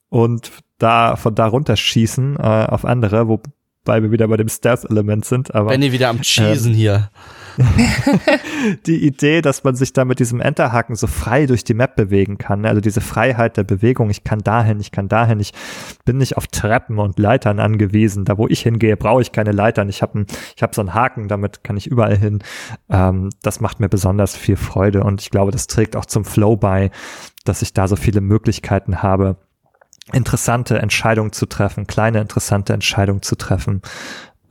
und 0.10 0.52
da 0.78 1.16
von 1.16 1.36
da 1.36 1.48
runterschießen 1.48 2.38
äh, 2.38 2.42
auf 2.42 2.86
andere, 2.86 3.28
wobei 3.28 4.02
wir 4.02 4.12
wieder 4.12 4.28
bei 4.28 4.38
dem 4.38 4.50
Stealth-Element 4.50 5.26
sind. 5.26 5.54
Aber 5.54 5.70
Benny 5.70 5.92
wieder 5.92 6.10
am 6.10 6.22
Cheesen 6.22 6.74
äh, 6.74 6.76
hier. 6.76 7.10
die 8.86 9.06
Idee, 9.06 9.42
dass 9.42 9.64
man 9.64 9.76
sich 9.76 9.94
da 9.94 10.06
mit 10.06 10.20
diesem 10.20 10.42
Enterhaken 10.42 10.96
so 10.96 11.08
frei 11.08 11.46
durch 11.46 11.64
die 11.64 11.74
Map 11.74 11.96
bewegen 11.96 12.38
kann. 12.38 12.62
Ne? 12.62 12.70
Also 12.70 12.82
diese 12.82 13.02
Freiheit 13.02 13.58
der 13.58 13.64
Bewegung. 13.64 14.10
Ich 14.10 14.24
kann 14.24 14.40
dahin, 14.40 14.80
ich 14.80 14.92
kann 14.92 15.08
dahin. 15.08 15.40
Ich 15.40 15.54
bin 16.06 16.18
nicht 16.18 16.38
auf 16.38 16.48
Treppen 16.48 17.00
und 17.00 17.20
Leitern 17.20 17.60
angewiesen. 17.60 18.26
Da, 18.26 18.38
wo 18.38 18.48
ich 18.48 18.62
hingehe, 18.62 18.98
brauche 18.98 19.22
ich 19.22 19.32
keine 19.32 19.52
Leitern. 19.52 19.90
Ich 19.90 20.02
habe 20.02 20.26
hab 20.62 20.76
so 20.76 20.82
einen 20.82 20.94
Haken, 20.94 21.28
damit 21.28 21.64
kann 21.64 21.78
ich 21.78 21.88
überall 21.88 22.18
hin. 22.18 22.40
Ähm, 22.90 23.30
das 23.42 23.60
macht 23.60 23.80
mir 23.80 23.90
besonders 23.90 24.36
viel 24.36 24.58
Freude 24.58 25.04
und 25.04 25.22
ich 25.22 25.30
glaube, 25.30 25.52
das 25.52 25.68
trägt 25.68 25.96
auch 25.96 26.06
zum 26.06 26.26
Flow 26.26 26.56
bei, 26.56 26.92
dass 27.46 27.62
ich 27.62 27.74
da 27.74 27.88
so 27.88 27.96
viele 27.96 28.22
Möglichkeiten 28.22 29.02
habe, 29.04 29.38
interessante 30.12 30.80
Entscheidungen 30.80 31.32
zu 31.32 31.46
treffen, 31.46 31.88
kleine 31.88 32.22
interessante 32.22 32.74
Entscheidungen 32.74 33.22
zu 33.22 33.36
treffen 33.36 33.82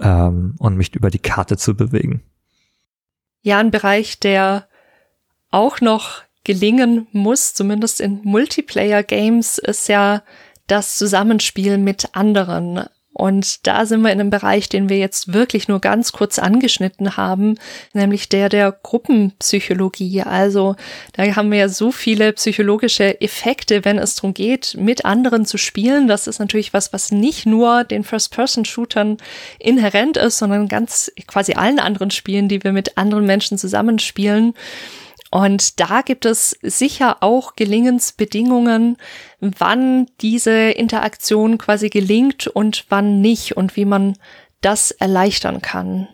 ähm, 0.00 0.54
und 0.58 0.76
mich 0.76 0.94
über 0.94 1.10
die 1.10 1.18
Karte 1.18 1.56
zu 1.56 1.76
bewegen 1.76 2.22
ja 3.42 3.58
ein 3.58 3.70
Bereich, 3.70 4.18
der 4.18 4.66
auch 5.50 5.80
noch 5.80 6.22
gelingen 6.44 7.06
muss, 7.12 7.54
zumindest 7.54 8.00
in 8.00 8.20
Multiplayer-Games, 8.24 9.58
ist 9.58 9.88
ja 9.88 10.22
das 10.66 10.96
Zusammenspiel 10.96 11.78
mit 11.78 12.14
anderen. 12.14 12.86
Und 13.14 13.66
da 13.66 13.84
sind 13.84 14.00
wir 14.00 14.10
in 14.10 14.20
einem 14.20 14.30
Bereich, 14.30 14.68
den 14.70 14.88
wir 14.88 14.96
jetzt 14.96 15.34
wirklich 15.34 15.68
nur 15.68 15.80
ganz 15.80 16.12
kurz 16.12 16.38
angeschnitten 16.38 17.16
haben, 17.16 17.58
nämlich 17.92 18.28
der 18.30 18.48
der 18.48 18.72
Gruppenpsychologie. 18.72 20.22
Also 20.22 20.76
da 21.12 21.24
haben 21.36 21.50
wir 21.50 21.58
ja 21.58 21.68
so 21.68 21.92
viele 21.92 22.32
psychologische 22.32 23.20
Effekte, 23.20 23.84
wenn 23.84 23.98
es 23.98 24.14
darum 24.14 24.32
geht, 24.32 24.76
mit 24.78 25.04
anderen 25.04 25.44
zu 25.44 25.58
spielen. 25.58 26.08
Das 26.08 26.26
ist 26.26 26.38
natürlich 26.38 26.72
was, 26.72 26.92
was 26.94 27.12
nicht 27.12 27.44
nur 27.44 27.84
den 27.84 28.02
First-Person-Shootern 28.02 29.18
inhärent 29.58 30.16
ist, 30.16 30.38
sondern 30.38 30.68
ganz 30.68 31.12
quasi 31.26 31.52
allen 31.52 31.80
anderen 31.80 32.10
Spielen, 32.10 32.48
die 32.48 32.64
wir 32.64 32.72
mit 32.72 32.96
anderen 32.96 33.26
Menschen 33.26 33.58
zusammenspielen. 33.58 34.54
Und 35.32 35.80
da 35.80 36.02
gibt 36.02 36.26
es 36.26 36.58
sicher 36.60 37.22
auch 37.22 37.56
Gelingensbedingungen, 37.56 38.98
wann 39.40 40.06
diese 40.20 40.52
Interaktion 40.52 41.56
quasi 41.56 41.88
gelingt 41.88 42.48
und 42.48 42.84
wann 42.90 43.22
nicht 43.22 43.56
und 43.56 43.74
wie 43.74 43.86
man 43.86 44.18
das 44.60 44.90
erleichtern 44.90 45.62
kann. 45.62 46.06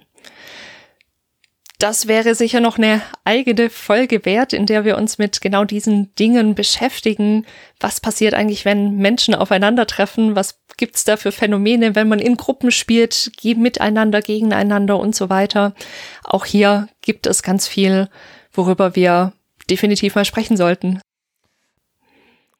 Das 1.81 2.07
wäre 2.07 2.37
sicher 2.37 2.61
noch 2.61 2.79
eine 2.79 3.03
eigene 3.25 3.71
Folge 3.71 4.25
wert, 4.25 4.53
in 4.53 4.67
der 4.67 4.85
wir 4.85 4.97
uns 4.97 5.19
mit 5.19 5.41
genau 5.41 5.65
diesen 5.65 6.15
Dingen 6.15 6.55
beschäftigen. 6.55 7.45
Was 7.81 8.01
passiert 8.01 8.35
eigentlich, 8.35 8.65
wenn 8.65 8.99
Menschen 8.99 9.35
aufeinandertreffen? 9.35 10.37
Was 10.37 10.61
gibt's 10.77 11.03
da 11.03 11.17
für 11.17 11.33
Phänomene, 11.33 11.97
wenn 11.97 12.07
man 12.07 12.21
in 12.21 12.37
Gruppen 12.37 12.71
spielt, 12.71 13.33
miteinander, 13.43 14.23
gegeneinander 14.23 14.97
und 14.97 15.17
so 15.17 15.29
weiter? 15.29 15.75
Auch 16.23 16.45
hier 16.45 16.89
gibt 17.03 17.27
es 17.27 17.43
ganz 17.43 17.67
viel 17.67 18.09
worüber 18.53 18.95
wir 18.97 19.33
definitiv 19.71 20.15
mal 20.15 20.25
sprechen 20.25 20.57
sollten. 20.57 21.01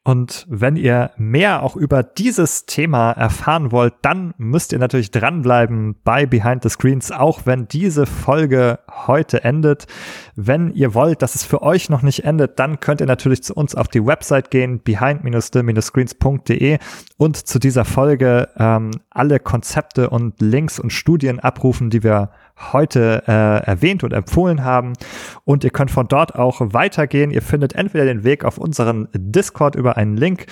Und 0.05 0.45
wenn 0.49 0.77
ihr 0.77 1.11
mehr 1.17 1.61
auch 1.61 1.75
über 1.75 2.03
dieses 2.03 2.65
Thema 2.65 3.11
erfahren 3.11 3.71
wollt, 3.73 3.93
dann 4.01 4.33
müsst 4.37 4.71
ihr 4.71 4.79
natürlich 4.79 5.11
dranbleiben 5.11 5.97
bei 6.03 6.25
Behind 6.25 6.63
the 6.63 6.69
Screens, 6.69 7.11
auch 7.11 7.41
wenn 7.45 7.67
diese 7.67 8.05
Folge 8.05 8.79
heute 9.07 9.43
endet. 9.43 9.87
Wenn 10.35 10.71
ihr 10.71 10.93
wollt, 10.93 11.21
dass 11.21 11.35
es 11.35 11.43
für 11.43 11.61
euch 11.61 11.89
noch 11.89 12.01
nicht 12.01 12.23
endet, 12.23 12.59
dann 12.59 12.79
könnt 12.79 13.01
ihr 13.01 13.07
natürlich 13.07 13.43
zu 13.43 13.53
uns 13.53 13.75
auf 13.75 13.89
die 13.89 14.05
Website 14.05 14.51
gehen, 14.51 14.81
behind-the-screens.de 14.81 16.77
und 17.17 17.35
zu 17.35 17.59
dieser 17.59 17.83
Folge 17.83 18.47
ähm, 18.57 18.91
alle 19.09 19.39
Konzepte 19.39 20.09
und 20.09 20.41
Links 20.41 20.79
und 20.79 20.93
Studien 20.93 21.41
abrufen, 21.41 21.89
die 21.89 22.03
wir 22.03 22.31
heute 22.73 23.23
äh, 23.27 23.65
erwähnt 23.65 24.03
und 24.03 24.13
empfohlen 24.13 24.63
haben. 24.63 24.93
Und 25.45 25.63
ihr 25.63 25.69
könnt 25.69 25.91
von 25.91 26.07
dort 26.07 26.35
auch 26.35 26.59
weitergehen. 26.59 27.31
Ihr 27.31 27.41
findet 27.41 27.73
entweder 27.73 28.05
den 28.05 28.23
Weg 28.23 28.43
auf 28.43 28.57
unseren 28.57 29.07
Discord 29.13 29.75
über 29.75 29.88
einen 29.97 30.17
Link. 30.17 30.47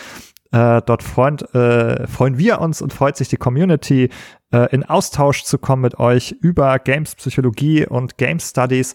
Äh, 0.51 0.81
dort 0.85 1.03
freund, 1.03 1.53
äh, 1.53 2.07
freuen 2.07 2.37
wir 2.37 2.61
uns 2.61 2.81
und 2.81 2.93
freut 2.93 3.17
sich 3.17 3.27
die 3.27 3.37
Community, 3.37 4.09
äh, 4.51 4.73
in 4.73 4.83
Austausch 4.83 5.43
zu 5.43 5.57
kommen 5.57 5.81
mit 5.81 5.99
euch 5.99 6.31
über 6.39 6.79
Games 6.79 7.15
Psychologie 7.15 7.85
und 7.85 8.17
Game 8.17 8.39
Studies. 8.39 8.93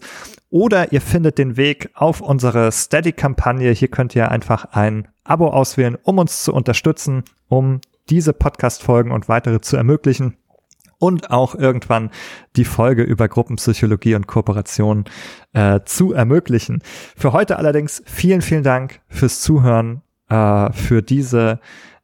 Oder 0.49 0.91
ihr 0.91 1.01
findet 1.01 1.37
den 1.37 1.55
Weg 1.55 1.91
auf 1.93 2.21
unsere 2.21 2.71
Steady-Kampagne. 2.71 3.71
Hier 3.71 3.87
könnt 3.87 4.15
ihr 4.15 4.31
einfach 4.31 4.65
ein 4.71 5.07
Abo 5.23 5.47
auswählen, 5.47 5.97
um 6.01 6.17
uns 6.17 6.43
zu 6.43 6.53
unterstützen, 6.53 7.23
um 7.47 7.81
diese 8.09 8.33
Podcast-Folgen 8.33 9.11
und 9.11 9.29
weitere 9.29 9.61
zu 9.61 9.77
ermöglichen 9.77 10.37
und 10.97 11.31
auch 11.31 11.53
irgendwann 11.53 12.11
die 12.55 12.65
Folge 12.65 13.03
über 13.03 13.27
Gruppenpsychologie 13.27 14.15
und 14.15 14.25
Kooperation 14.27 15.05
äh, 15.53 15.81
zu 15.85 16.13
ermöglichen. 16.13 16.81
Für 17.15 17.33
heute 17.33 17.57
allerdings 17.57 18.01
vielen, 18.05 18.41
vielen 18.41 18.63
Dank 18.63 19.01
fürs 19.07 19.41
Zuhören, 19.41 20.01
äh, 20.33 20.73
für 20.73 21.03
diese 21.03 21.59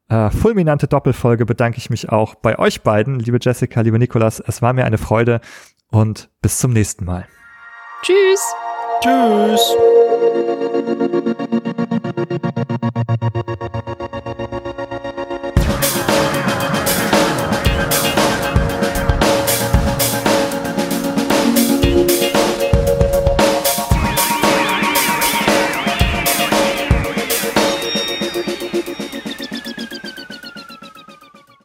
äh, 0.07 0.30
fulminante 0.30 0.88
Doppelfolge 0.88 1.45
bedanke 1.45 1.80
ich 1.80 1.89
mich 1.89 2.10
auch 2.10 2.35
bei 2.35 2.60
euch 2.60 2.84
beiden, 2.84 3.19
liebe 3.19 3.39
Jessica, 3.41 3.81
liebe 3.81 3.97
Nikolas. 3.97 4.39
Es 4.39 4.61
war 4.61 4.73
mir 4.73 4.85
eine 4.85 4.99
Freude 4.99 5.41
und 5.89 6.30
bis 6.41 6.60
zum 6.60 6.72
nächsten 6.72 7.06
Mal. 7.06 7.26
Tschüss. 8.03 8.53
Tschüss. 9.01 9.76